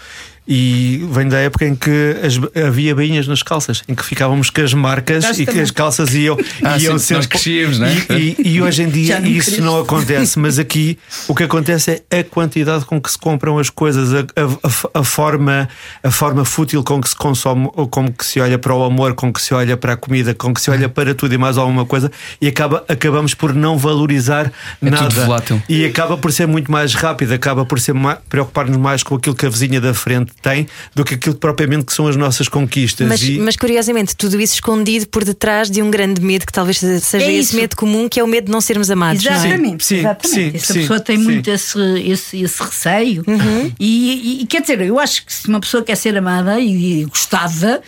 E 0.53 1.05
vem 1.09 1.29
da 1.29 1.37
época 1.37 1.65
em 1.65 1.73
que 1.73 2.17
as- 2.21 2.37
havia 2.67 2.93
bainhas 2.93 3.25
nas 3.25 3.41
calças, 3.41 3.83
em 3.87 3.95
que 3.95 4.03
ficávamos 4.03 4.49
com 4.49 4.61
as 4.61 4.73
marcas 4.73 5.23
Nós 5.23 5.39
e 5.39 5.45
que 5.45 5.57
as 5.61 5.71
calças 5.71 6.13
iam, 6.13 6.37
Ah, 6.61 6.77
iam 6.77 6.99
sim, 6.99 7.13
nós 7.13 7.25
crescíamos, 7.25 7.79
não 7.79 7.87
é? 7.87 7.95
E, 8.09 8.35
e- 8.37 8.47
e 8.55 8.61
hoje 8.61 8.83
em 8.83 8.89
dia 8.91 9.17
não 9.21 9.29
isso 9.29 9.61
não 9.61 9.79
acontece, 9.79 10.37
mas 10.37 10.59
aqui 10.59 10.99
o 11.29 11.33
que 11.33 11.43
acontece 11.43 12.03
é 12.11 12.19
a 12.19 12.23
quantidade 12.25 12.83
com 12.83 12.99
que 12.99 13.09
se 13.09 13.17
compram 13.17 13.57
as 13.57 13.69
coisas, 13.69 14.13
a, 14.13 14.19
a- 14.19 14.99
a- 14.99 15.03
forma, 15.05 15.69
a 16.03 16.11
forma 16.11 16.43
fútil 16.43 16.83
com 16.83 16.99
que 16.99 17.07
se 17.07 17.15
consome, 17.15 17.69
ou 17.73 17.87
com 17.87 18.11
que 18.11 18.25
se 18.25 18.41
olha 18.41 18.59
para 18.59 18.75
o 18.75 18.83
amor, 18.83 19.13
com 19.13 19.31
que 19.31 19.41
se 19.41 19.53
olha 19.53 19.77
para 19.77 19.93
a 19.93 19.97
comida, 19.97 20.33
com 20.33 20.53
que 20.53 20.59
se 20.59 20.69
olha 20.69 20.89
para 20.89 21.15
tudo 21.15 21.33
e 21.33 21.37
mais 21.37 21.57
alguma 21.57 21.85
coisa, 21.85 22.11
e 22.41 22.47
acaba, 22.49 22.83
acabamos 22.89 23.33
por 23.33 23.53
não 23.53 23.77
valorizar 23.77 24.51
É 24.81 24.89
nada. 24.89 25.07
tudo 25.07 25.25
volátil. 25.25 25.63
E 25.69 25.85
acaba 25.85 26.17
por 26.17 26.33
ser 26.33 26.45
muito 26.45 26.69
mais 26.69 26.93
rápido, 26.93 27.31
acaba 27.33 27.65
por 27.65 27.79
ser 27.79 27.93
preocupar-nos 28.27 28.75
mais 28.77 29.01
com 29.01 29.15
aquilo 29.15 29.33
que 29.33 29.45
a 29.45 29.49
vizinha 29.49 29.79
da 29.79 29.93
frente 29.93 30.33
tem 30.41 30.67
do 30.95 31.03
que 31.05 31.15
aquilo 31.15 31.35
que 31.35 31.39
propriamente 31.41 31.85
que 31.85 31.93
são 31.93 32.07
as 32.07 32.15
nossas 32.15 32.47
conquistas. 32.47 33.07
Mas, 33.07 33.21
E- 33.21 33.39
mas 33.39 33.55
curiosamente, 33.55 34.15
tudo 34.15 34.39
isso 34.41 34.55
escondido 34.55 35.07
por 35.07 35.23
detrás 35.23 35.69
de 35.69 35.81
um 35.81 35.89
grande 35.91 36.21
medo 36.21 36.45
que 36.45 36.51
talvez 36.51 36.77
seja 36.79 37.17
É 37.25 37.31
esse 37.31 37.49
isso. 37.49 37.55
medo 37.55 37.75
comum, 37.75 38.09
que 38.09 38.19
é 38.19 38.23
o 38.23 38.27
medo 38.27 38.45
de 38.45 38.51
não 38.51 38.61
sermos 38.61 38.89
amados. 38.91 39.23
não 39.23 39.31
é? 39.31 39.35
Exatamente, 39.35 39.85
Sim, 39.85 39.95
sim, 39.95 39.99
exatamente. 40.01 40.51
sim, 40.51 40.51
Essa 40.57 40.73
sim, 40.73 40.79
pessoa 40.81 40.99
tem 40.99 41.17
sim. 41.17 41.23
muito 41.23 41.49
esse, 41.49 41.79
esse, 42.05 42.41
esse 42.41 42.63
receio. 42.63 43.23
Uhum. 43.27 43.71
E, 43.79 44.41
e- 44.41 44.45
quer 44.45 44.61
dizer, 44.61 44.81
eu 44.81 44.99
acho 44.99 45.25
que 45.25 45.33
se 45.33 45.47
uma 45.47 45.59
pessoa 45.59 45.83
quer 45.83 45.95
ser 45.95 46.17
amada 46.17 46.59
e, 46.59 47.01
e 47.01 47.05
gostada, 47.05 47.81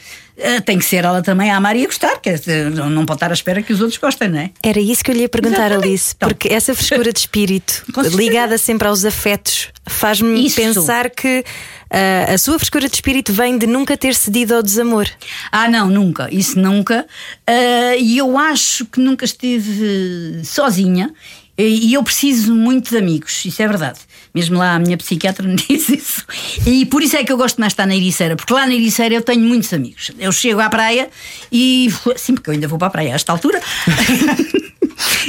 tem 0.65 0.77
que 0.79 0.85
ser 0.85 1.05
ela 1.05 1.21
também 1.21 1.51
a 1.51 1.57
amar 1.57 1.75
e 1.75 1.83
a 1.83 1.85
gostar. 1.85 2.17
Quer 2.19 2.39
dizer, 2.39 2.71
não 2.71 2.89
não 2.89 3.05
pode 3.05 3.17
estar 3.17 3.29
à 3.31 3.33
espera 3.33 3.61
que 3.61 3.71
os 3.71 3.81
outros 3.81 3.97
gostem, 3.99 4.29
não 4.29 4.39
é? 4.39 4.51
Era 4.63 4.79
isso 4.79 5.03
que 5.03 5.11
eu 5.11 5.15
lhe 5.15 5.21
ia 5.21 5.29
perguntar, 5.29 5.67
Exatamente. 5.71 5.87
Alice, 5.87 6.13
Então. 6.15 6.29
porque 6.29 6.47
essa 6.49 6.73
frescura 6.73 7.11
de 7.13 7.19
espírito, 7.19 7.83
ligada 8.15 8.57
sempre 8.57 8.87
aos 8.87 9.05
afetos, 9.05 9.69
faz-me 9.85 10.49
pensar 10.51 11.09
que 11.09 11.43
ah, 11.89 12.33
a 12.33 12.37
sua 12.37 12.57
frescura 12.57 12.87
de 12.89 12.95
espírito 12.95 13.31
vem 13.31 13.57
de 13.57 13.67
nunca 13.67 13.95
ter 13.95 14.15
cedido 14.15 14.55
ao 14.55 14.63
desamor. 14.63 15.07
Ah, 15.51 15.69
não, 15.69 15.87
nunca. 15.89 16.27
Isso 16.31 16.59
nunca. 16.59 17.05
Ah, 17.45 17.95
E 17.97 18.17
eu 18.17 18.37
acho 18.37 18.85
que 18.85 18.99
nunca 18.99 19.25
estive 19.25 20.41
sozinha. 20.43 21.13
E 21.55 21.93
eu 21.93 22.01
preciso 22.03 22.55
muito 22.55 22.89
de 22.89 22.97
amigos, 22.97 23.45
isso 23.45 23.61
é 23.61 23.67
verdade. 23.67 23.99
Mesmo 24.33 24.57
lá 24.57 24.75
a 24.75 24.79
minha 24.79 24.97
psiquiatra 24.97 25.45
me 25.47 25.55
diz 25.55 25.89
isso. 25.89 26.25
E 26.65 26.85
por 26.85 27.01
isso 27.01 27.15
é 27.15 27.23
que 27.23 27.31
eu 27.31 27.37
gosto 27.37 27.59
mais 27.59 27.71
de 27.71 27.75
estar 27.75 27.85
na 27.85 27.95
Ericeira, 27.95 28.35
porque 28.35 28.53
lá 28.53 28.65
na 28.65 28.73
Ericeira 28.73 29.15
eu 29.15 29.21
tenho 29.21 29.41
muitos 29.41 29.71
amigos. 29.73 30.11
Eu 30.19 30.31
chego 30.31 30.59
à 30.59 30.69
praia 30.69 31.09
e. 31.51 31.89
Sim, 32.15 32.35
porque 32.35 32.49
eu 32.49 32.53
ainda 32.53 32.67
vou 32.67 32.79
para 32.79 32.87
a 32.87 32.91
praia 32.91 33.11
a 33.13 33.15
esta 33.15 33.31
altura. 33.31 33.61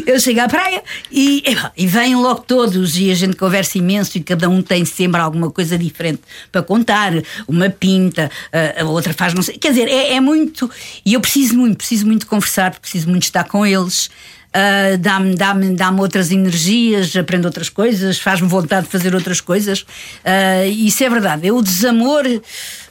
Eu 0.07 0.21
chego 0.21 0.41
à 0.41 0.49
praia 0.49 0.83
e, 1.11 1.43
e 1.77 1.87
vêm 1.87 2.15
logo 2.17 2.41
todos 2.43 2.97
e 2.99 3.11
a 3.11 3.15
gente 3.15 3.37
conversa 3.37 3.79
imenso 3.79 4.19
e 4.19 4.23
cada 4.23 4.49
um 4.49 4.63
tem 4.63 4.85
sempre 4.85 5.21
alguma 5.21 5.51
coisa 5.51 5.79
diferente 5.79 6.21
para 6.53 6.63
contar. 6.63 7.13
Uma 7.49 7.71
pinta, 7.71 8.31
a, 8.53 8.83
a 8.83 8.85
outra 8.85 9.13
faz 9.13 9.35
não 9.35 9.43
sei. 9.43 9.57
Quer 9.57 9.71
dizer, 9.71 9.89
é, 9.89 10.15
é 10.15 10.21
muito. 10.21 10.71
E 11.05 11.15
eu 11.15 11.21
preciso 11.21 11.57
muito, 11.57 11.79
preciso 11.79 12.07
muito 12.07 12.27
conversar, 12.27 12.79
preciso 12.79 13.09
muito 13.09 13.25
estar 13.25 13.45
com 13.45 13.65
eles. 13.67 14.11
Ah, 14.55 14.97
dá-me 14.99 15.35
dá 15.35 15.53
dá 15.53 15.91
outras 15.91 16.31
energias, 16.31 17.15
aprendo 17.17 17.45
outras 17.47 17.69
coisas, 17.69 18.19
faz-me 18.19 18.49
vontade 18.49 18.87
de 18.87 18.93
fazer 18.93 19.15
outras 19.15 19.41
coisas. 19.41 19.85
Ah, 20.25 20.65
isso 20.67 21.03
é 21.05 21.11
verdade. 21.11 21.47
Eu, 21.49 21.57
o 21.57 21.63
desamor, 21.63 22.23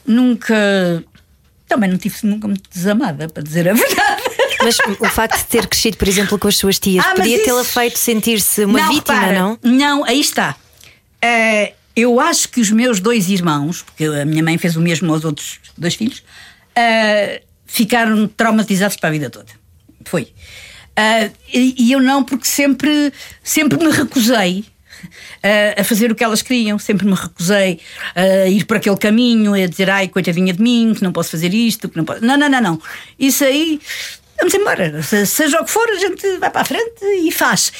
nunca. 0.06 1.02
Também 1.66 1.90
não 1.90 1.96
tive 1.98 2.14
nunca 2.24 2.46
muito 2.46 2.68
desamada, 2.70 3.28
para 3.28 3.42
dizer 3.42 3.68
a 3.68 3.72
verdade. 3.74 4.22
Mas 4.62 4.76
o 5.00 5.04
facto 5.06 5.38
de 5.38 5.44
ter 5.46 5.66
crescido, 5.66 5.96
por 5.96 6.06
exemplo, 6.08 6.38
com 6.38 6.46
as 6.48 6.56
suas 6.56 6.78
tias, 6.78 7.04
Ah, 7.04 7.14
podia 7.14 7.42
tê-la 7.42 7.62
isso- 7.62 7.70
feito 7.72 7.98
sentir-se 7.98 8.64
uma 8.64 8.88
vítima, 8.88 9.14
repara, 9.20 9.38
não? 9.38 9.58
Não, 9.62 10.04
aí 10.04 10.20
está. 10.20 10.54
Eh, 11.20 11.72
eu 11.96 12.20
acho 12.20 12.48
que 12.48 12.60
os 12.60 12.70
meus 12.70 13.00
dois 13.00 13.28
irmãos, 13.28 13.82
porque 13.82 14.04
a 14.04 14.24
minha 14.24 14.42
mãe 14.42 14.56
fez 14.58 14.76
o 14.76 14.80
mesmo 14.80 15.12
aos 15.12 15.24
outros 15.24 15.58
dois 15.76 15.94
filhos, 15.94 16.22
eh, 16.76 17.42
ficaram 17.66 18.26
traumatizados 18.28 18.96
para 18.96 19.08
a 19.08 19.12
vida 19.12 19.28
toda. 19.30 19.46
Foi. 20.04 20.28
Eh, 20.96 21.30
e, 21.52 21.74
e 21.88 21.92
eu 21.92 22.00
não, 22.00 22.22
porque 22.22 22.46
sempre, 22.46 23.12
sempre 23.42 23.78
me 23.84 23.90
recusei. 23.90 24.64
eh, 25.42 25.74
a 25.78 25.84
fazer 25.84 26.10
o 26.10 26.14
que 26.14 26.24
elas 26.24 26.40
queriam, 26.40 26.78
sempre 26.78 27.04
me 27.06 27.14
recusei 27.14 27.78
a 28.14 28.46
ir 28.48 28.64
por 28.64 28.76
aquele 28.78 28.96
caminho, 28.96 29.52
a 29.54 29.66
dizer 29.66 29.90
ai, 29.90 30.08
coitadinha 30.08 30.52
de 30.54 30.62
mim, 30.62 30.94
que 30.96 31.02
não 31.02 31.12
posso 31.12 31.30
fazer 31.32 31.52
isto, 31.52 31.88
que 31.88 31.96
não 31.96 32.04
posso. 32.04 32.24
Não, 32.24 32.36
não, 32.38 32.48
não, 32.48 32.60
não. 32.60 32.82
Isso 33.18 33.44
aí, 33.44 33.80
vamos 34.38 34.54
embora. 34.54 35.02
Se- 35.02 35.26
Seja 35.26 35.60
o 35.60 35.64
que 35.64 35.70
for, 35.70 35.86
a 35.90 35.98
gente 35.98 36.38
vai 36.38 36.50
para 36.50 36.62
a 36.62 36.64
frente 36.64 37.04
e 37.22 37.30
faz. 37.30 37.70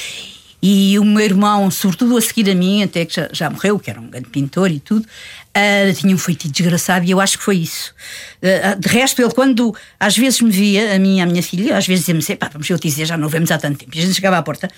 E 0.67 0.99
o 0.99 1.05
meu 1.05 1.23
irmão, 1.23 1.71
sobretudo 1.71 2.17
a 2.17 2.23
seguir 2.23 2.51
a 2.51 2.55
mim, 2.55 2.83
até 2.83 3.05
que 3.05 3.15
já, 3.15 3.29
já 3.31 3.51
morreu, 3.51 3.79
que 3.79 3.91
era 3.91 4.01
um 4.01 4.09
grande 4.09 4.31
pintor 4.31 4.71
e 4.71 4.81
tudo, 4.81 5.07
ah, 5.53 5.93
tinha 5.95 6.15
um 6.15 6.17
feitiço 6.17 6.55
desgraçado 6.55 7.05
e 7.05 7.11
eu 7.11 7.21
acho 7.21 7.37
que 7.37 7.45
foi 7.45 7.59
isso. 7.59 7.95
Ah, 8.43 8.73
de 8.73 8.89
resto, 8.89 9.21
ele, 9.21 9.31
quando 9.35 9.77
às 10.01 10.17
vezes 10.17 10.41
me 10.41 10.51
via, 10.51 10.97
a 10.97 10.99
mim 10.99 11.19
e 11.19 11.21
a 11.21 11.27
minha 11.27 11.43
filha, 11.43 11.77
às 11.77 11.87
vezes 11.87 12.01
dizia-me 12.07 12.21
assim: 12.21 12.37
pá, 12.37 12.49
vamos 12.51 12.71
eu 12.71 12.79
te 12.79 12.89
dizer, 12.89 13.05
já 13.05 13.19
não 13.19 13.29
vemos 13.29 13.51
há 13.51 13.59
tanto 13.59 13.77
tempo. 13.77 13.95
E 13.95 13.99
a 13.99 14.03
gente 14.07 14.15
chegava 14.15 14.39
à 14.39 14.43
porta. 14.43 14.71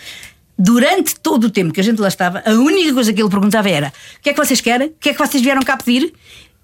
Durante 0.58 1.14
todo 1.20 1.44
o 1.44 1.50
tempo 1.50 1.72
que 1.72 1.78
a 1.78 1.84
gente 1.84 2.00
lá 2.00 2.08
estava, 2.08 2.42
a 2.44 2.50
única 2.50 2.92
coisa 2.92 3.12
que 3.12 3.22
ele 3.22 3.30
perguntava 3.30 3.70
era: 3.70 3.92
o 4.18 4.22
que 4.22 4.30
é 4.30 4.32
que 4.32 4.44
vocês 4.44 4.60
querem? 4.60 4.88
O 4.88 4.94
que 4.98 5.10
é 5.10 5.12
que 5.12 5.18
vocês 5.24 5.40
vieram 5.40 5.62
cá 5.62 5.76
pedir? 5.76 6.12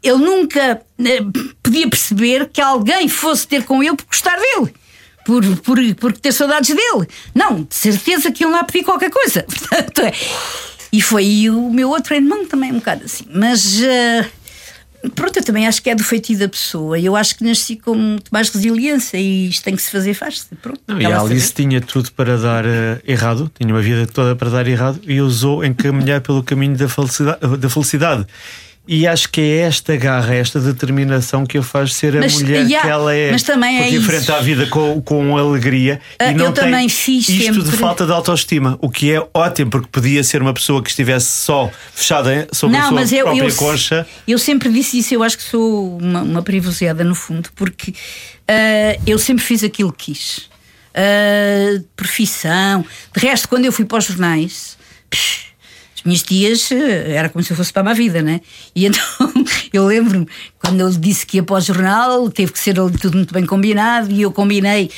Ele 0.02 0.18
nunca 0.18 0.82
eh, 0.98 1.20
podia 1.62 1.88
perceber 1.88 2.50
que 2.52 2.60
alguém 2.60 3.06
fosse 3.06 3.46
ter 3.46 3.62
com 3.62 3.84
ele 3.84 3.94
por 3.94 4.06
gostar 4.06 4.36
dele 4.36 4.74
por, 5.24 5.44
por, 5.58 5.78
por 5.96 6.12
ter 6.12 6.32
saudades 6.32 6.74
dele. 6.74 7.06
Não, 7.34 7.62
de 7.62 7.74
certeza 7.74 8.30
que 8.30 8.42
iam 8.42 8.50
lá 8.50 8.64
pedir 8.64 8.84
qualquer 8.84 9.10
coisa. 9.10 9.42
Portanto, 9.48 10.00
é. 10.02 10.12
E 10.92 11.00
foi 11.00 11.24
e 11.24 11.50
o 11.50 11.70
meu 11.70 11.88
outro 11.88 12.14
irmão 12.14 12.46
também 12.46 12.70
um 12.70 12.76
bocado 12.76 13.04
assim. 13.04 13.24
Mas, 13.32 13.82
eh, 13.82 14.26
Pronto, 15.16 15.36
eu 15.36 15.42
também 15.42 15.66
acho 15.66 15.82
que 15.82 15.90
é 15.90 15.94
do 15.96 16.04
feitio 16.04 16.38
da 16.38 16.48
pessoa. 16.48 16.98
Eu 16.98 17.16
acho 17.16 17.36
que 17.36 17.42
nasci 17.42 17.74
com 17.74 17.94
muito 17.94 18.30
mais 18.30 18.48
resiliência 18.50 19.16
e 19.18 19.48
isto 19.48 19.64
tem 19.64 19.74
que 19.74 19.82
se 19.82 19.90
fazer, 19.90 20.14
faz-se. 20.14 20.54
Pronto. 20.56 20.80
Não, 20.86 21.00
e 21.00 21.06
a 21.06 21.20
Alice 21.20 21.52
tinha 21.52 21.80
tudo 21.80 22.12
para 22.12 22.38
dar 22.38 22.64
eh, 22.64 23.00
errado, 23.04 23.50
tinha 23.58 23.74
uma 23.74 23.82
vida 23.82 24.06
toda 24.06 24.36
para 24.36 24.48
dar 24.48 24.66
errado 24.68 25.00
e 25.02 25.20
usou 25.20 25.64
encaminhar 25.64 26.20
pelo 26.20 26.42
caminho 26.44 26.76
da 26.76 26.88
felicidade. 26.88 27.40
Da 27.56 27.68
felicidade. 27.68 28.26
E 28.86 29.06
acho 29.06 29.28
que 29.28 29.40
é 29.40 29.58
esta 29.58 29.96
garra, 29.96 30.34
esta 30.34 30.58
determinação 30.58 31.46
que 31.46 31.56
a 31.56 31.62
faz 31.62 31.94
ser 31.94 32.16
a 32.16 32.20
Mas, 32.20 32.34
mulher 32.34 32.64
yeah, 32.64 32.80
que 32.82 32.88
ela 32.88 33.14
é. 33.14 33.30
mas 33.30 33.44
também 33.44 33.76
é 33.76 33.82
porque 33.82 33.94
isso. 33.94 34.04
enfrenta 34.04 34.34
a 34.36 34.40
vida 34.40 34.66
com, 34.66 35.00
com 35.00 35.38
alegria 35.38 36.00
Ah, 36.18 36.32
e 36.32 36.34
não 36.34 36.46
eu 36.46 36.52
tem 36.52 36.64
também 36.64 36.88
fiz 36.88 37.28
isto 37.28 37.52
de 37.60 37.64
sempre- 37.66 37.76
falta 37.76 38.04
de 38.04 38.10
autoestima, 38.10 38.76
o 38.80 38.90
que 38.90 39.12
é 39.12 39.24
ótimo, 39.32 39.70
porque 39.70 39.86
podia 39.90 40.24
ser 40.24 40.42
uma 40.42 40.52
pessoa 40.52 40.82
que 40.82 40.90
estivesse 40.90 41.26
só 41.42 41.70
fechada 41.94 42.48
sobre 42.52 42.76
a 42.76 42.80
Não, 42.80 42.88
sua 42.88 42.94
mas 43.00 43.12
eu, 43.12 43.24
própria 43.24 43.44
eu, 43.48 43.54
concha. 43.54 44.04
eu 44.26 44.36
sempre 44.38 44.68
disse 44.72 44.98
isso, 44.98 45.14
eu 45.14 45.22
acho 45.22 45.36
que 45.38 45.44
sou 45.44 45.96
uma, 45.98 46.22
uma 46.22 46.42
privilegiada 46.42 47.04
no 47.04 47.14
fundo, 47.14 47.50
porque 47.54 47.94
ah, 48.48 48.98
eu 49.06 49.16
sempre 49.16 49.44
fiz 49.44 49.62
aquilo 49.62 49.92
que 49.92 50.12
quis. 50.12 50.50
Ah, 50.92 51.80
profissão. 51.94 52.84
De 53.16 53.20
resto, 53.26 53.48
quando 53.48 53.64
eu 53.64 53.72
fui 53.72 53.84
para 53.84 53.98
os 53.98 54.04
jornais, 54.06 54.76
psh, 55.08 55.51
as 56.02 56.04
minhas 56.04 56.22
tias 56.22 56.72
eh, 56.72 57.12
era 57.14 57.28
como 57.28 57.44
se 57.44 57.52
eu 57.52 57.56
fosse 57.56 57.72
para 57.72 57.88
a 57.90 57.94
vida, 57.94 58.20
né? 58.22 58.40
E 58.74 58.86
então 58.86 59.00
eu 59.72 59.86
lembro-me, 59.86 60.26
quando 60.58 60.80
ele 60.86 60.96
disse 60.98 61.24
que 61.24 61.36
ia 61.36 61.42
para 61.42 61.56
o 61.56 61.60
jornal, 61.60 62.28
teve 62.30 62.52
que 62.52 62.58
ser 62.58 62.78
ali 62.80 62.98
tudo 62.98 63.16
muito 63.16 63.32
bem 63.32 63.46
combinado, 63.46 64.10
e 64.10 64.22
eu 64.22 64.32
combinei 64.32 64.90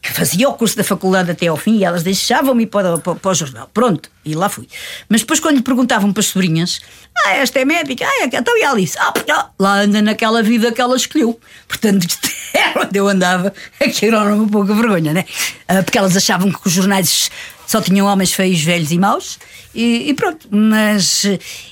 que 0.00 0.12
fazia 0.12 0.48
o 0.48 0.54
curso 0.54 0.76
da 0.76 0.84
faculdade 0.84 1.30
até 1.32 1.48
ao 1.48 1.56
fim 1.56 1.78
e 1.78 1.84
elas 1.84 2.04
deixavam-me 2.04 2.62
ir 2.62 2.66
para, 2.68 2.98
para, 2.98 3.16
para 3.16 3.30
o 3.30 3.34
jornal. 3.34 3.68
Pronto, 3.74 4.08
e 4.24 4.32
lá 4.34 4.48
fui. 4.48 4.68
Mas 5.08 5.22
depois, 5.22 5.40
quando 5.40 5.56
lhe 5.56 5.62
perguntavam 5.62 6.12
para 6.12 6.20
as 6.20 6.26
sobrinhas, 6.26 6.80
ah, 7.26 7.32
esta 7.34 7.58
é 7.58 7.64
médica, 7.64 8.04
ah, 8.06 8.22
é- 8.22 8.26
então 8.36 8.56
e 8.56 8.62
a 8.62 8.70
Alice? 8.70 8.96
Ah, 8.98 9.10
porque 9.10 9.30
ela- 9.30 9.50
lá 9.58 9.80
anda 9.80 10.00
naquela 10.00 10.40
vida 10.42 10.70
que 10.70 10.80
ela 10.80 10.96
escolheu. 10.96 11.38
Portanto, 11.66 12.06
era 12.54 12.80
onde 12.86 12.96
eu 12.98 13.08
andava, 13.08 13.52
que 13.92 14.06
era 14.06 14.22
uma 14.34 14.48
pouca 14.48 14.72
vergonha, 14.72 15.12
né? 15.12 15.24
Ah, 15.66 15.82
Porque 15.82 15.98
elas 15.98 16.16
achavam 16.16 16.50
que 16.52 16.60
os 16.66 16.72
jornais 16.72 17.28
só 17.68 17.80
tinham 17.82 18.06
homens 18.06 18.32
feios, 18.32 18.60
velhos 18.62 18.90
e 18.90 18.98
maus, 18.98 19.38
e, 19.74 20.08
e 20.08 20.14
pronto. 20.14 20.48
Mas 20.50 21.24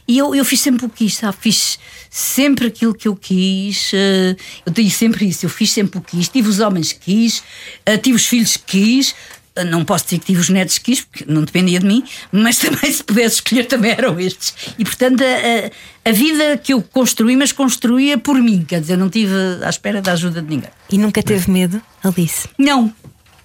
e 0.06 0.18
eu, 0.18 0.34
eu 0.34 0.44
fiz 0.44 0.60
sempre 0.60 0.84
o 0.84 0.88
que 0.90 1.04
quis, 1.06 1.16
sabe? 1.16 1.36
Fiz 1.40 1.78
sempre 2.10 2.66
aquilo 2.66 2.94
que 2.94 3.08
eu 3.08 3.16
quis. 3.16 3.90
eh, 3.94 4.36
Eu 4.66 4.72
tenho 4.72 4.90
sempre 4.90 5.26
isso, 5.26 5.46
eu 5.46 5.50
fiz 5.50 5.70
sempre 5.70 5.98
o 5.98 6.02
que 6.02 6.16
quis. 6.18 6.28
Tive 6.28 6.48
os 6.48 6.60
homens 6.60 6.92
que 6.92 7.00
quis, 7.00 7.42
eh, 7.86 7.96
tive 7.96 8.16
os 8.16 8.26
filhos 8.26 8.56
que 8.58 8.64
quis. 8.66 9.14
Eh, 9.56 9.64
Não 9.64 9.84
posso 9.86 10.04
dizer 10.04 10.18
que 10.18 10.26
tive 10.26 10.40
os 10.40 10.50
netos 10.50 10.76
que 10.76 10.84
quis, 10.92 11.00
porque 11.00 11.24
não 11.26 11.42
dependia 11.42 11.78
de 11.80 11.86
mim, 11.86 12.04
mas 12.30 12.58
também, 12.60 12.92
se 12.92 13.02
pudesse 13.02 13.36
escolher, 13.36 13.64
também 13.64 13.90
eram 13.92 14.20
estes. 14.20 14.54
E 14.78 14.84
portanto, 14.84 15.22
a, 15.22 15.26
a- 15.26 15.70
a 16.10 16.12
vida 16.12 16.56
que 16.62 16.72
eu 16.74 16.80
construí, 16.82 17.36
mas 17.36 17.52
construía 17.52 18.16
por 18.18 18.36
mim, 18.40 18.64
quer 18.68 18.80
dizer, 18.82 18.96
não 18.98 19.08
tive 19.10 19.32
à 19.64 19.68
espera 19.70 20.00
da 20.02 20.12
ajuda 20.12 20.40
de 20.42 20.48
ninguém. 20.48 20.70
E 20.90 20.98
nunca 20.98 21.22
teve 21.22 21.50
medo, 21.50 21.80
Alice? 22.04 22.46
Não, 22.58 22.92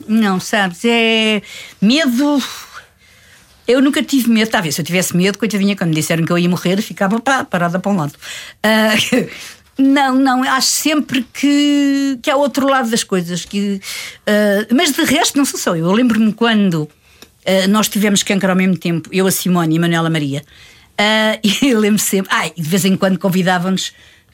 não, 0.07 0.39
sabes? 0.39 0.83
É 0.85 1.41
medo. 1.81 2.41
Eu 3.67 3.81
nunca 3.81 4.03
tive 4.03 4.29
medo, 4.29 4.53
a 4.55 4.61
ver? 4.61 4.71
Se 4.71 4.81
eu 4.81 4.85
tivesse 4.85 5.15
medo, 5.15 5.37
coitadinha, 5.37 5.75
quando 5.75 5.89
me 5.89 5.95
disseram 5.95 6.25
que 6.25 6.31
eu 6.31 6.37
ia 6.37 6.49
morrer, 6.49 6.81
ficava 6.81 7.19
pá, 7.19 7.45
parada 7.45 7.79
para 7.79 7.91
um 7.91 7.95
lado. 7.95 8.13
Ah, 8.63 8.95
não, 9.77 10.15
não, 10.15 10.43
acho 10.43 10.67
sempre 10.67 11.25
que, 11.33 12.19
que 12.21 12.29
há 12.29 12.35
outro 12.35 12.67
lado 12.67 12.89
das 12.89 13.03
coisas. 13.03 13.45
Que, 13.45 13.79
ah, 14.27 14.67
mas 14.73 14.91
de 14.91 15.03
resto, 15.03 15.37
não 15.37 15.45
sou 15.45 15.59
só 15.59 15.75
eu. 15.75 15.85
Eu 15.85 15.91
lembro-me 15.91 16.33
quando 16.33 16.89
ah, 17.45 17.67
nós 17.67 17.87
tivemos 17.87 18.23
câncer 18.23 18.49
ao 18.49 18.55
mesmo 18.55 18.77
tempo, 18.77 19.09
eu, 19.11 19.25
a 19.27 19.31
Simone 19.31 19.75
e 19.75 19.77
a 19.77 19.81
Manuela 19.81 20.09
Maria, 20.09 20.43
e 21.43 21.69
eu 21.69 21.79
lembro 21.79 21.99
sempre, 21.99 22.31
ai, 22.31 22.51
de 22.55 22.69
vez 22.69 22.85
em 22.85 22.95
quando 22.95 23.17
convidavam-nos 23.17 23.91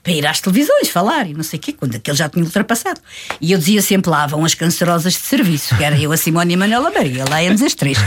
para 0.07 0.15
ir 0.15 0.25
às 0.25 0.39
televisões 0.39 0.87
falar 0.87 1.29
e 1.29 1.33
não 1.33 1.43
sei 1.43 1.59
o 1.59 1.61
quê, 1.61 1.73
quando 1.73 1.93
aquele 1.93 2.15
já 2.15 2.29
tinha 2.29 2.45
ultrapassado. 2.45 3.01
E 3.41 3.51
eu 3.51 3.59
dizia 3.59 3.81
sempre 3.81 4.09
lá 4.09 4.25
vão 4.25 4.45
as 4.45 4.53
cancerosas 4.53 5.11
de 5.11 5.19
serviço, 5.19 5.75
que 5.75 5.83
era 5.83 5.99
eu, 5.99 6.13
a 6.13 6.17
Simone 6.17 6.53
e 6.53 6.55
a 6.55 6.57
Manuela 6.57 6.89
Maria, 6.89 7.25
lá 7.29 7.43
íamos 7.43 7.61
as 7.61 7.73
três. 7.73 7.97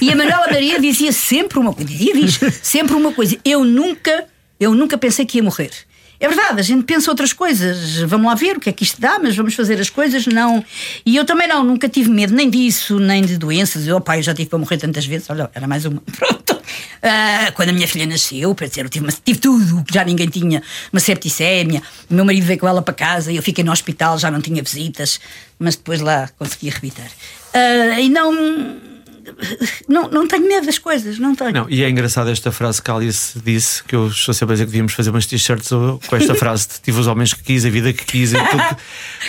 E 0.00 0.10
a 0.10 0.16
Manuela 0.16 0.48
Maria 0.50 0.80
dizia 0.80 1.12
sempre 1.12 1.60
uma 1.60 1.72
coisa, 1.72 1.88
dizia, 1.88 2.12
diz 2.12 2.40
sempre 2.60 2.96
uma 2.96 3.12
coisa, 3.12 3.38
eu 3.44 3.62
nunca, 3.62 4.24
eu 4.58 4.74
nunca 4.74 4.98
pensei 4.98 5.24
que 5.24 5.38
ia 5.38 5.44
morrer. 5.44 5.70
É 6.20 6.28
verdade, 6.28 6.60
a 6.60 6.62
gente 6.62 6.84
pensa 6.84 7.10
outras 7.10 7.32
coisas. 7.32 7.96
Vamos 8.02 8.26
lá 8.26 8.34
ver 8.34 8.56
o 8.56 8.60
que 8.60 8.70
é 8.70 8.72
que 8.72 8.84
isto 8.84 9.00
dá, 9.00 9.18
mas 9.18 9.36
vamos 9.36 9.54
fazer 9.54 9.80
as 9.80 9.90
coisas, 9.90 10.26
não. 10.26 10.64
E 11.04 11.16
eu 11.16 11.24
também 11.24 11.46
não, 11.48 11.62
nunca 11.64 11.88
tive 11.88 12.08
medo 12.08 12.32
nem 12.34 12.48
disso, 12.48 12.98
nem 12.98 13.22
de 13.22 13.36
doenças. 13.36 13.86
Eu, 13.86 14.00
pai, 14.00 14.18
eu 14.18 14.22
já 14.22 14.32
tive 14.34 14.48
para 14.48 14.58
morrer 14.58 14.78
tantas 14.78 15.04
vezes, 15.04 15.28
olha, 15.28 15.50
era 15.54 15.66
mais 15.66 15.84
uma. 15.84 16.00
Pronto. 16.16 16.54
Ah, 17.02 17.52
quando 17.54 17.68
a 17.68 17.72
minha 17.72 17.86
filha 17.86 18.06
nasceu, 18.06 18.54
para 18.54 18.66
dizer, 18.66 18.84
eu 18.84 18.88
tive, 18.88 19.04
uma- 19.04 19.12
tive 19.12 19.38
tudo 19.38 19.80
o 19.80 19.84
que 19.84 19.92
já 19.92 20.04
ninguém 20.04 20.28
tinha, 20.28 20.62
uma 20.92 21.00
septicémia. 21.00 21.82
O 22.08 22.14
meu 22.14 22.24
marido 22.24 22.44
veio 22.46 22.58
com 22.58 22.66
ela 22.68 22.80
para 22.80 22.94
casa 22.94 23.30
e 23.30 23.36
eu 23.36 23.42
fiquei 23.42 23.62
no 23.62 23.72
hospital, 23.72 24.18
já 24.18 24.30
não 24.30 24.40
tinha 24.40 24.62
visitas, 24.62 25.20
mas 25.58 25.76
depois 25.76 26.00
lá 26.00 26.30
consegui 26.38 26.70
arrebitar. 26.70 27.10
Ah, 27.52 28.00
e 28.00 28.08
não, 28.08 28.32
não. 29.88 30.08
Não 30.08 30.28
tenho 30.28 30.46
medo 30.46 30.66
das 30.66 30.78
coisas, 30.78 31.18
não 31.18 31.34
tenho. 31.34 31.52
Não, 31.52 31.70
e 31.70 31.82
é 31.82 31.88
engraçada 31.88 32.30
esta 32.30 32.52
frase 32.52 32.80
que 32.80 32.90
a 32.90 32.94
Alice 32.94 33.38
disse, 33.44 33.82
que 33.84 33.96
eu 33.96 34.08
estou 34.08 34.34
sempre 34.34 34.52
a 34.52 34.54
dizer 34.54 34.64
que 34.64 34.70
devíamos 34.70 34.92
fazer 34.92 35.10
umas 35.10 35.26
t-shirts 35.26 35.68
com 35.68 36.16
esta 36.16 36.34
frase: 36.36 36.68
de, 36.68 36.80
tive 36.80 37.00
os 37.00 37.06
homens 37.06 37.32
que 37.32 37.42
quis, 37.42 37.64
a 37.64 37.70
vida 37.70 37.92
que 37.92 38.04
quis, 38.04 38.30
tudo. 38.30 38.76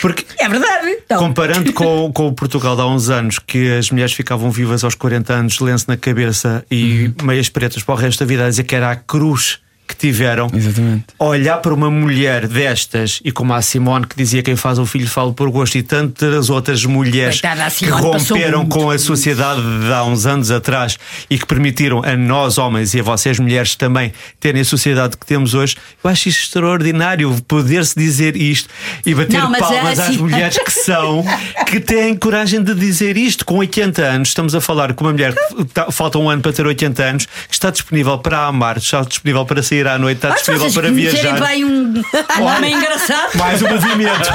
Porque 0.02 0.26
É 0.38 0.50
verdade. 0.50 0.89
Então, 1.06 1.20
Comparando 1.20 1.72
com, 1.74 2.12
com 2.14 2.28
o 2.28 2.34
Portugal 2.36 2.76
de 2.76 2.82
há 2.82 2.86
uns 2.86 3.10
anos, 3.10 3.39
que 3.39 3.72
as 3.78 3.89
mulheres 3.91 4.14
ficavam 4.14 4.52
vivas 4.52 4.84
aos 4.84 4.96
40 4.96 5.34
anos, 5.34 5.60
lenço 5.60 5.86
na 5.88 5.98
cabeça 5.98 6.66
e 6.70 7.12
meias 7.24 7.50
pretas 7.50 7.84
para 7.84 7.96
o 7.96 7.98
resto 7.98 8.20
da 8.20 8.26
vida, 8.26 8.46
a 8.46 8.50
dizer 8.50 8.64
que 8.64 8.76
era 8.76 8.91
a 8.91 8.96
cruz 8.96 9.60
que 9.88 9.96
tiveram. 9.96 10.48
Exatamente. 10.54 11.06
Olhar 11.20 11.58
para 11.58 11.74
uma 11.74 11.92
mulher 11.92 12.48
destas, 12.48 13.20
e 13.24 13.32
como 13.32 13.54
a 13.54 13.62
Simone 13.62 14.06
que 14.08 14.16
dizia 14.16 14.42
quem 14.42 14.56
faz 14.56 14.80
o 14.80 14.86
filho 14.86 15.08
fala 15.08 15.32
por 15.34 15.50
gosto, 15.52 15.78
e 15.78 15.84
tantas 15.84 16.50
outras 16.50 16.84
mulheres 16.86 17.40
Coitada, 17.42 17.70
que 17.72 17.86
romperam 17.90 18.60
muito 18.60 18.74
com 18.74 18.90
a 18.90 18.98
sociedade 18.98 19.62
de 19.62 19.94
há 19.94 20.04
uns 20.04 20.26
anos 20.26 20.50
atrás 20.52 20.98
e 21.30 21.38
que 21.38 21.46
permitiram 21.46 22.04
a 22.04 22.16
nós, 22.16 22.58
homens, 22.58 22.94
e 22.94 23.00
a 23.00 23.04
vocês, 23.04 23.38
mulheres, 23.40 23.76
também 23.76 24.12
terem 24.40 24.62
a 24.62 24.66
sociedade 24.66 25.18
que 25.18 25.26
temos 25.26 25.54
hoje, 25.54 25.76
eu 26.04 26.10
acho 26.10 26.30
isto 26.30 26.46
extraordinário 26.46 27.36
poder-se 27.48 27.96
dizer 27.98 28.36
isto 28.36 28.70
e 29.06 29.14
bater 29.14 29.38
Não, 29.38 29.54
é 29.56 29.60
palmas 29.60 30.00
às 30.00 30.10
assim- 30.10 30.18
mulheres 30.18 30.58
que 30.58 30.72
são, 30.72 31.24
que 31.68 31.80
têm 31.80 32.16
coragem 32.16 32.64
de 32.64 32.74
dizer 32.74 33.18
isto. 33.18 33.46
Com 33.46 33.58
80 33.58 34.02
anos, 34.02 34.30
estamos 34.30 34.56
a 34.56 34.62
falar 34.62 34.94
com 34.94 35.04
uma 35.06 35.12
mulher 35.12 35.34
que 35.36 35.66
tá- 35.66 35.92
falta 35.92 36.18
um 36.18 36.30
ano 36.30 36.42
para 36.42 36.54
ter 36.54 36.66
80 36.66 37.04
anos, 37.04 37.26
que 37.26 37.54
está 37.54 37.70
disponível 37.70 38.18
para 38.18 38.46
amar, 38.48 38.78
está 38.78 39.02
disponível 39.02 39.46
para 39.46 39.62
sair 39.62 39.75
à 39.88 39.98
noite, 39.98 40.18
está 40.18 40.30
disponível 40.30 40.72
para 40.74 40.92
viajar. 40.92 41.40
bem 41.40 41.66
um, 41.66 41.94
um 42.40 42.44
homem 42.44 42.74
engraçado. 42.74 43.36
Mais 43.38 43.62
um 43.62 43.68
movimento. 43.68 44.30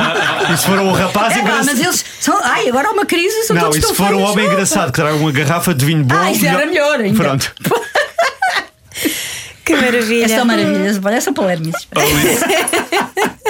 E 0.53 0.57
se 0.57 0.67
for 0.67 0.79
um 0.79 0.93
rapaz 0.93 1.37
É 1.37 1.41
engraçado. 1.41 1.67
mas 1.67 1.81
eles 1.81 2.05
são. 2.21 2.41
Ai, 2.43 2.69
agora 2.69 2.89
há 2.89 2.93
uma 2.93 3.07
crise, 3.07 3.45
são 3.45 3.57
Não, 3.57 3.63
todos 3.63 3.79
e 3.79 3.83
se 3.83 3.95
for 3.95 4.13
um 4.15 4.23
homem 4.23 4.47
engraçado 4.47 4.87
que 4.87 4.97
traga 4.97 5.17
uma 5.17 5.33
garrafa 5.33 5.75
de 5.75 5.85
vinho 5.85 6.05
bom. 6.05 6.17
Ah, 6.17 6.31
isso 6.31 6.47
era 6.47 6.67
melhor 6.67 7.01
ainda. 7.01 7.23
Pronto. 7.23 7.53
Que 9.71 9.77
maravilha. 9.77 10.25
É 10.25 10.43
olha, 10.43 11.17
é 11.17 11.21
só 11.21 11.33
palermices. 11.33 11.87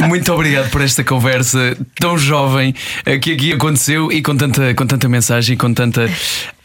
Muito 0.07 0.33
obrigado 0.33 0.71
por 0.71 0.83
esta 0.83 1.03
conversa 1.03 1.77
tão 1.99 2.19
jovem 2.19 2.75
eh, 3.07 3.19
que 3.19 3.33
aqui 3.33 3.53
aconteceu 3.53 4.13
e 4.13 4.21
com 4.21 4.37
tanta, 4.37 4.75
com 4.75 4.87
tanta 4.87 5.09
mensagem 5.09 5.55
e 5.55 5.57
com 5.57 5.73
tanta. 5.73 6.11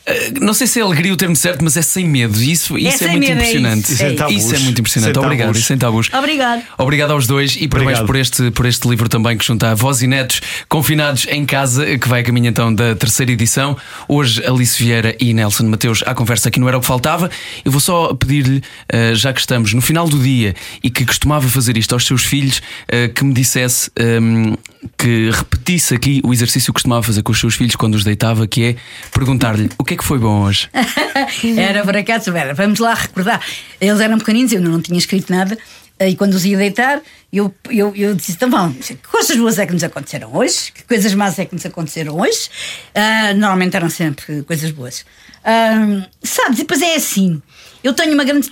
Eh, 0.06 0.32
Não 0.42 0.54
sei 0.54 0.68
se 0.68 0.80
é 0.80 0.84
alegria 0.84 1.14
o 1.14 1.18
termo 1.18 1.36
certo, 1.36 1.64
mas 1.64 1.76
é 1.78 1.82
sem 1.82 2.08
medo. 2.08 2.42
E 2.42 2.52
Isso, 2.52 2.78
isso 2.78 2.88
é, 2.96 2.98
sem 2.98 3.12
muito 3.12 3.22
medo, 3.28 3.32
é 3.32 3.34
impressionante. 3.44 3.94
isso, 3.94 4.04
é 4.04 4.14
tabus. 4.14 4.36
Isso 4.36 4.56
é 4.56 4.60
muito 4.60 4.80
impressionante. 4.82 5.14
Sem 5.16 5.24
Obrigado. 5.24 5.58
E 5.58 5.62
sem 5.62 5.78
tabus. 5.78 6.10
Obrigado. 6.14 6.64
Obrigado 6.78 7.12
aos 7.12 7.28
dois 7.28 7.56
e 7.60 7.68
parabéns 7.68 8.00
Obrigado. 8.00 8.06
por 8.08 8.16
este, 8.16 8.52
por 8.52 8.66
este 8.66 8.88
livro 8.88 9.10
também 9.10 9.38
que 9.38 9.46
junta 9.46 9.72
avós 9.72 10.02
e 10.02 10.08
netos 10.08 10.42
confinados 10.70 11.26
em 11.30 11.46
casa, 11.46 11.98
que 11.98 12.08
vai 12.08 12.22
a 12.22 12.24
caminho 12.24 12.48
então 12.48 12.74
da 12.74 12.96
terceira 12.96 13.32
edição. 13.32 13.78
Hoje, 14.08 14.44
Alice 14.46 14.82
Vieira 14.82 15.16
e 15.20 15.34
Nelson 15.34 15.64
Mateus 15.66 16.04
à 16.06 16.14
conversa 16.14 16.50
aqui 16.50 16.60
não 16.60 16.68
era 16.68 16.78
o 16.78 16.82
que 16.82 16.88
faltava. 16.88 17.30
Eu 17.64 17.72
vou 17.72 17.82
só 17.82 18.14
pedir-lhe, 18.14 18.62
eh, 18.90 19.14
já 19.16 19.34
que 19.34 19.40
estamos 19.40 19.74
no 19.74 19.82
final 19.82 20.08
do 20.08 20.20
dia 20.20 20.56
e 20.84 20.90
que 20.90 21.06
costumava 21.06 21.48
fazer 21.48 21.78
isto 21.78 21.94
aos 21.94 22.06
seus 22.06 22.24
filhos, 22.24 22.62
eh, 22.88 23.08
que 23.08 23.24
me 23.24 23.34
dissesse 23.34 23.90
ehm, 23.98 24.54
que 24.98 25.30
repetisse 25.32 25.94
aqui 25.96 26.22
o 26.24 26.34
exercício 26.34 26.68
que 26.68 26.74
costumava 26.74 27.04
fazer 27.04 27.24
com 27.24 27.32
os 27.32 27.40
seus 27.40 27.56
filhos 27.56 27.76
quando 27.76 27.96
os 27.96 28.04
deitava, 28.04 28.48
que 28.48 28.64
é 28.64 28.76
perguntar-lhe 29.12 29.70
o 29.78 29.84
que 29.84 29.94
é 29.94 29.98
que 29.98 30.04
foi 30.04 30.20
bom 30.20 30.44
hoje. 30.44 30.70
Era 31.58 31.84
para 31.84 32.04
cá, 32.04 32.22
era, 32.36 32.54
vamos 32.54 32.80
lá 32.80 32.94
recordar. 32.94 33.42
Eles 33.80 34.00
eram 34.00 34.18
pequeninos, 34.18 34.52
eu 34.52 34.62
não 34.62 34.82
tinha 34.82 34.98
escrito 34.98 35.32
nada. 35.32 35.58
E 36.00 36.16
quando 36.16 36.34
os 36.34 36.46
ia 36.46 36.58
deitar, 36.58 37.02
eu, 37.32 37.54
eu, 37.70 37.96
eu 37.96 38.14
disse: 38.16 38.34
então 38.34 38.50
vamos, 38.50 38.88
que 38.88 38.96
coisas 38.96 39.38
boas 39.38 39.58
é 39.58 39.66
que 39.66 39.74
nos 39.74 39.84
aconteceram 39.84 40.36
hoje? 40.36 40.72
Que 40.74 40.84
coisas 40.84 41.14
más 41.14 41.40
é 41.40 41.46
que 41.46 41.56
nos 41.56 41.66
aconteceram 41.66 42.20
hoje? 42.20 42.50
Ah, 42.94 43.34
normalmente 43.34 43.78
eram 43.78 43.90
sempre 43.90 44.44
coisas 44.44 44.72
boas. 44.72 45.06
Ah, 45.44 46.06
sabes, 46.22 46.60
e 46.60 46.62
depois 46.64 46.82
é 46.82 46.96
assim: 46.96 47.42
eu 47.86 47.94
tenho 47.94 48.14
uma 48.14 48.24
grande 48.24 48.50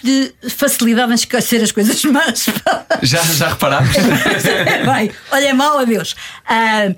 facilidade 0.48 1.12
em 1.12 1.16
esquecer 1.16 1.62
as 1.64 1.72
coisas 1.72 2.04
más. 2.06 2.46
Já, 3.02 3.22
já 3.24 3.50
reparaste? 3.50 4.00
Vai, 4.86 5.12
olha, 5.32 5.48
é 5.48 5.53
mau, 5.53 5.80
adeus. 5.80 6.16
Ah, 6.48 6.94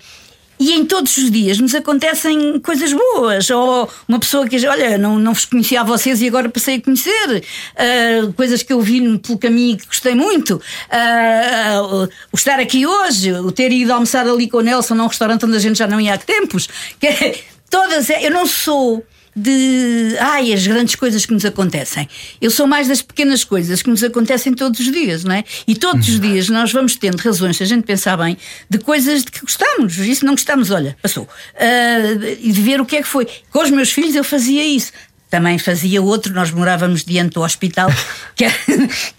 E 0.60 0.74
em 0.74 0.86
todos 0.86 1.18
os 1.18 1.30
dias 1.32 1.60
nos 1.60 1.76
acontecem 1.76 2.60
coisas 2.60 2.92
boas. 2.94 3.50
Ou 3.50 3.90
uma 4.08 4.20
pessoa 4.20 4.46
que 4.46 4.58
diz: 4.58 4.64
Olha, 4.64 4.98
não, 4.98 5.20
não 5.20 5.34
vos 5.34 5.46
conhecia 5.46 5.82
a 5.82 5.84
vocês 5.84 6.22
e 6.22 6.28
agora 6.28 6.50
passei 6.50 6.76
a 6.76 6.82
conhecer. 6.82 7.44
Uh, 7.74 8.34
coisas 8.34 8.64
que 8.64 8.72
eu 8.72 8.82
vi 8.82 9.18
pelo 9.20 9.38
caminho 9.38 9.78
que 9.78 9.86
gostei 9.86 10.16
muito. 10.16 10.56
Uh, 10.56 12.10
o 12.32 12.36
estar 12.36 12.60
aqui 12.60 12.86
hoje, 12.86 13.32
o 13.34 13.52
ter 13.52 13.72
ido 13.72 13.92
almoçar 13.94 14.28
ali 14.28 14.50
com 14.50 14.58
o 14.58 14.62
Nelson 14.62 14.96
num 14.96 15.08
restaurante 15.08 15.46
onde 15.46 15.56
a 15.56 15.60
gente 15.60 15.78
já 15.78 15.88
não 15.88 16.00
ia 16.00 16.14
há 16.14 16.18
tempos. 16.18 16.70
Que, 17.00 17.44
todas. 17.70 18.10
Eu 18.10 18.32
não 18.32 18.46
sou 18.46 19.06
de 19.36 20.16
ai, 20.20 20.54
as 20.54 20.66
grandes 20.66 20.96
coisas 20.96 21.26
que 21.26 21.34
nos 21.34 21.44
acontecem. 21.44 22.08
Eu 22.40 22.50
sou 22.50 22.66
mais 22.66 22.88
das 22.88 23.02
pequenas 23.02 23.44
coisas 23.44 23.82
que 23.82 23.90
nos 23.90 24.04
acontecem 24.04 24.54
todos 24.54 24.80
os 24.80 24.92
dias, 24.92 25.24
não 25.24 25.36
é? 25.36 25.44
E 25.68 25.76
todos 25.76 26.08
os 26.08 26.20
dias 26.20 26.48
nós 26.48 26.72
vamos 26.72 26.96
tendo 26.96 27.18
razões, 27.18 27.58
se 27.58 27.64
a 27.64 27.66
gente 27.66 27.84
pensar 27.84 28.18
bem, 28.18 28.38
de 28.70 28.78
coisas 28.78 29.24
de 29.24 29.32
que 29.32 29.42
gostamos. 29.42 29.98
E 29.98 30.16
se 30.16 30.24
não 30.24 30.34
gostamos, 30.34 30.72
olha, 30.72 30.96
passou. 31.02 31.24
Uh, 31.24 32.38
e 32.40 32.52
de 32.52 32.62
ver 32.62 32.80
o 32.80 32.86
que 32.86 32.96
é 32.96 33.02
que 33.02 33.08
foi. 33.08 33.28
Com 33.52 33.62
os 33.62 33.70
meus 33.70 33.92
filhos 33.92 34.16
eu 34.16 34.24
fazia 34.24 34.64
isso 34.64 34.92
também 35.30 35.58
fazia 35.58 36.02
outro. 36.02 36.34
Nós 36.34 36.52
morávamos 36.52 37.04
diante 37.04 37.34
do 37.34 37.42
hospital, 37.42 37.92
que 38.36 38.46
era, 38.46 38.56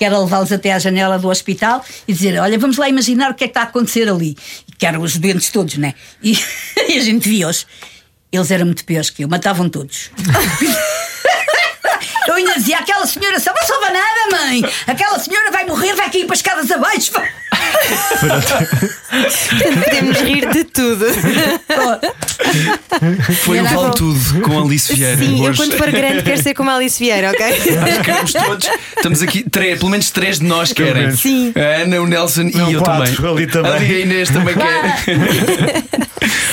era 0.01 0.18
levá-los 0.18 0.51
até 0.51 0.72
à 0.72 0.78
janela 0.78 1.18
do 1.18 1.28
hospital 1.28 1.84
e 2.09 2.12
dizer: 2.12 2.38
Olha, 2.40 2.59
vamos 2.59 2.78
lá 2.78 2.88
imaginar 2.88 3.30
o 3.30 3.34
que 3.34 3.44
é 3.44 3.47
que 3.48 3.51
está 3.51 3.60
a 3.60 3.64
acontecer 3.64 4.09
ali. 4.09 4.34
Que 4.78 4.86
eram 4.86 5.02
os 5.02 5.18
doentes 5.18 5.51
todos, 5.51 5.76
né? 5.76 5.94
E, 6.22 6.32
e 6.88 6.97
a 6.97 7.01
gente 7.01 7.28
via-os. 7.28 7.66
Eles 8.37 8.51
eram 8.51 8.67
muito 8.67 8.85
piores 8.85 9.11
que 9.11 9.25
eu, 9.25 9.29
matavam 9.29 9.69
todos. 9.69 10.11
Eu 12.27 12.35
ainda 12.35 12.55
dizia, 12.55 12.78
aquela 12.78 13.07
senhora 13.07 13.39
só 13.40 13.53
não 13.55 13.66
salva 13.66 13.90
nada, 13.90 14.36
mãe. 14.44 14.62
Aquela 14.86 15.19
senhora 15.19 15.51
vai 15.51 15.65
morrer, 15.66 15.94
vai 15.94 16.11
cair 16.11 16.24
para 16.24 16.35
as 16.35 16.39
escadas 16.40 16.70
abaixo. 16.70 17.12
Podemos 19.85 20.19
rir 20.20 20.48
de 20.51 20.65
tudo. 20.65 21.07
Foi 23.44 23.61
o 23.61 23.65
Vale 23.65 23.94
Tudo 23.94 24.40
com 24.43 24.61
Alice 24.65 24.94
Vieira. 24.94 25.16
Sim, 25.16 25.39
eu 25.44 25.51
hoje. 25.51 25.57
quando 25.59 25.77
for 25.77 25.90
grande 25.90 26.23
quero 26.23 26.43
ser 26.43 26.55
como 26.55 26.70
a 26.70 26.74
Alice 26.77 26.98
Vieira, 26.98 27.31
ok? 27.31 27.47
Nós 27.48 27.98
queremos 28.05 28.32
todos. 28.32 28.69
Estamos 28.97 29.23
aqui, 29.23 29.48
três, 29.48 29.78
pelo 29.78 29.90
menos 29.90 30.11
três 30.11 30.39
de 30.39 30.44
nós 30.44 30.73
querem. 30.73 31.15
Sim. 31.16 31.53
A 31.57 31.82
Ana, 31.82 32.01
o 32.01 32.07
Nelson 32.07 32.51
Não, 32.53 32.70
e 32.70 32.74
eu 32.74 32.82
quatro, 32.82 33.15
também. 33.16 33.31
ali 33.32 33.47
também. 33.47 33.73
Ali 33.73 33.94
a 33.94 33.98
Inês 34.01 34.28
também 34.31 34.55
quer. 34.55 35.85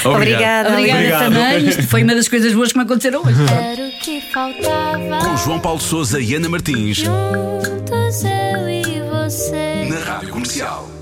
Obrigada. 0.05 0.69
Obrigada 0.69 0.99
Obrigado. 0.99 1.33
também. 1.33 1.67
Isto 1.69 1.83
foi 1.87 2.03
uma 2.03 2.13
das 2.15 2.27
coisas 2.27 2.53
boas 2.53 2.71
que 2.71 2.77
me 2.77 2.83
aconteceram 2.83 3.21
hoje. 3.21 3.39
Era 3.51 3.87
o 3.87 3.91
que 3.99 4.21
faltava. 4.33 5.17
Com 5.25 5.37
João 5.37 5.59
Paulo 5.63 5.79
Souza 5.79 6.19
e 6.19 6.35
Ana 6.35 6.49
Martins. 6.49 6.97
Juntos 6.97 8.23
eu 8.25 8.69
e 8.69 8.83
você. 9.09 9.87
Na 9.89 9.97
Rádio 9.97 10.29
Comercial. 10.29 10.92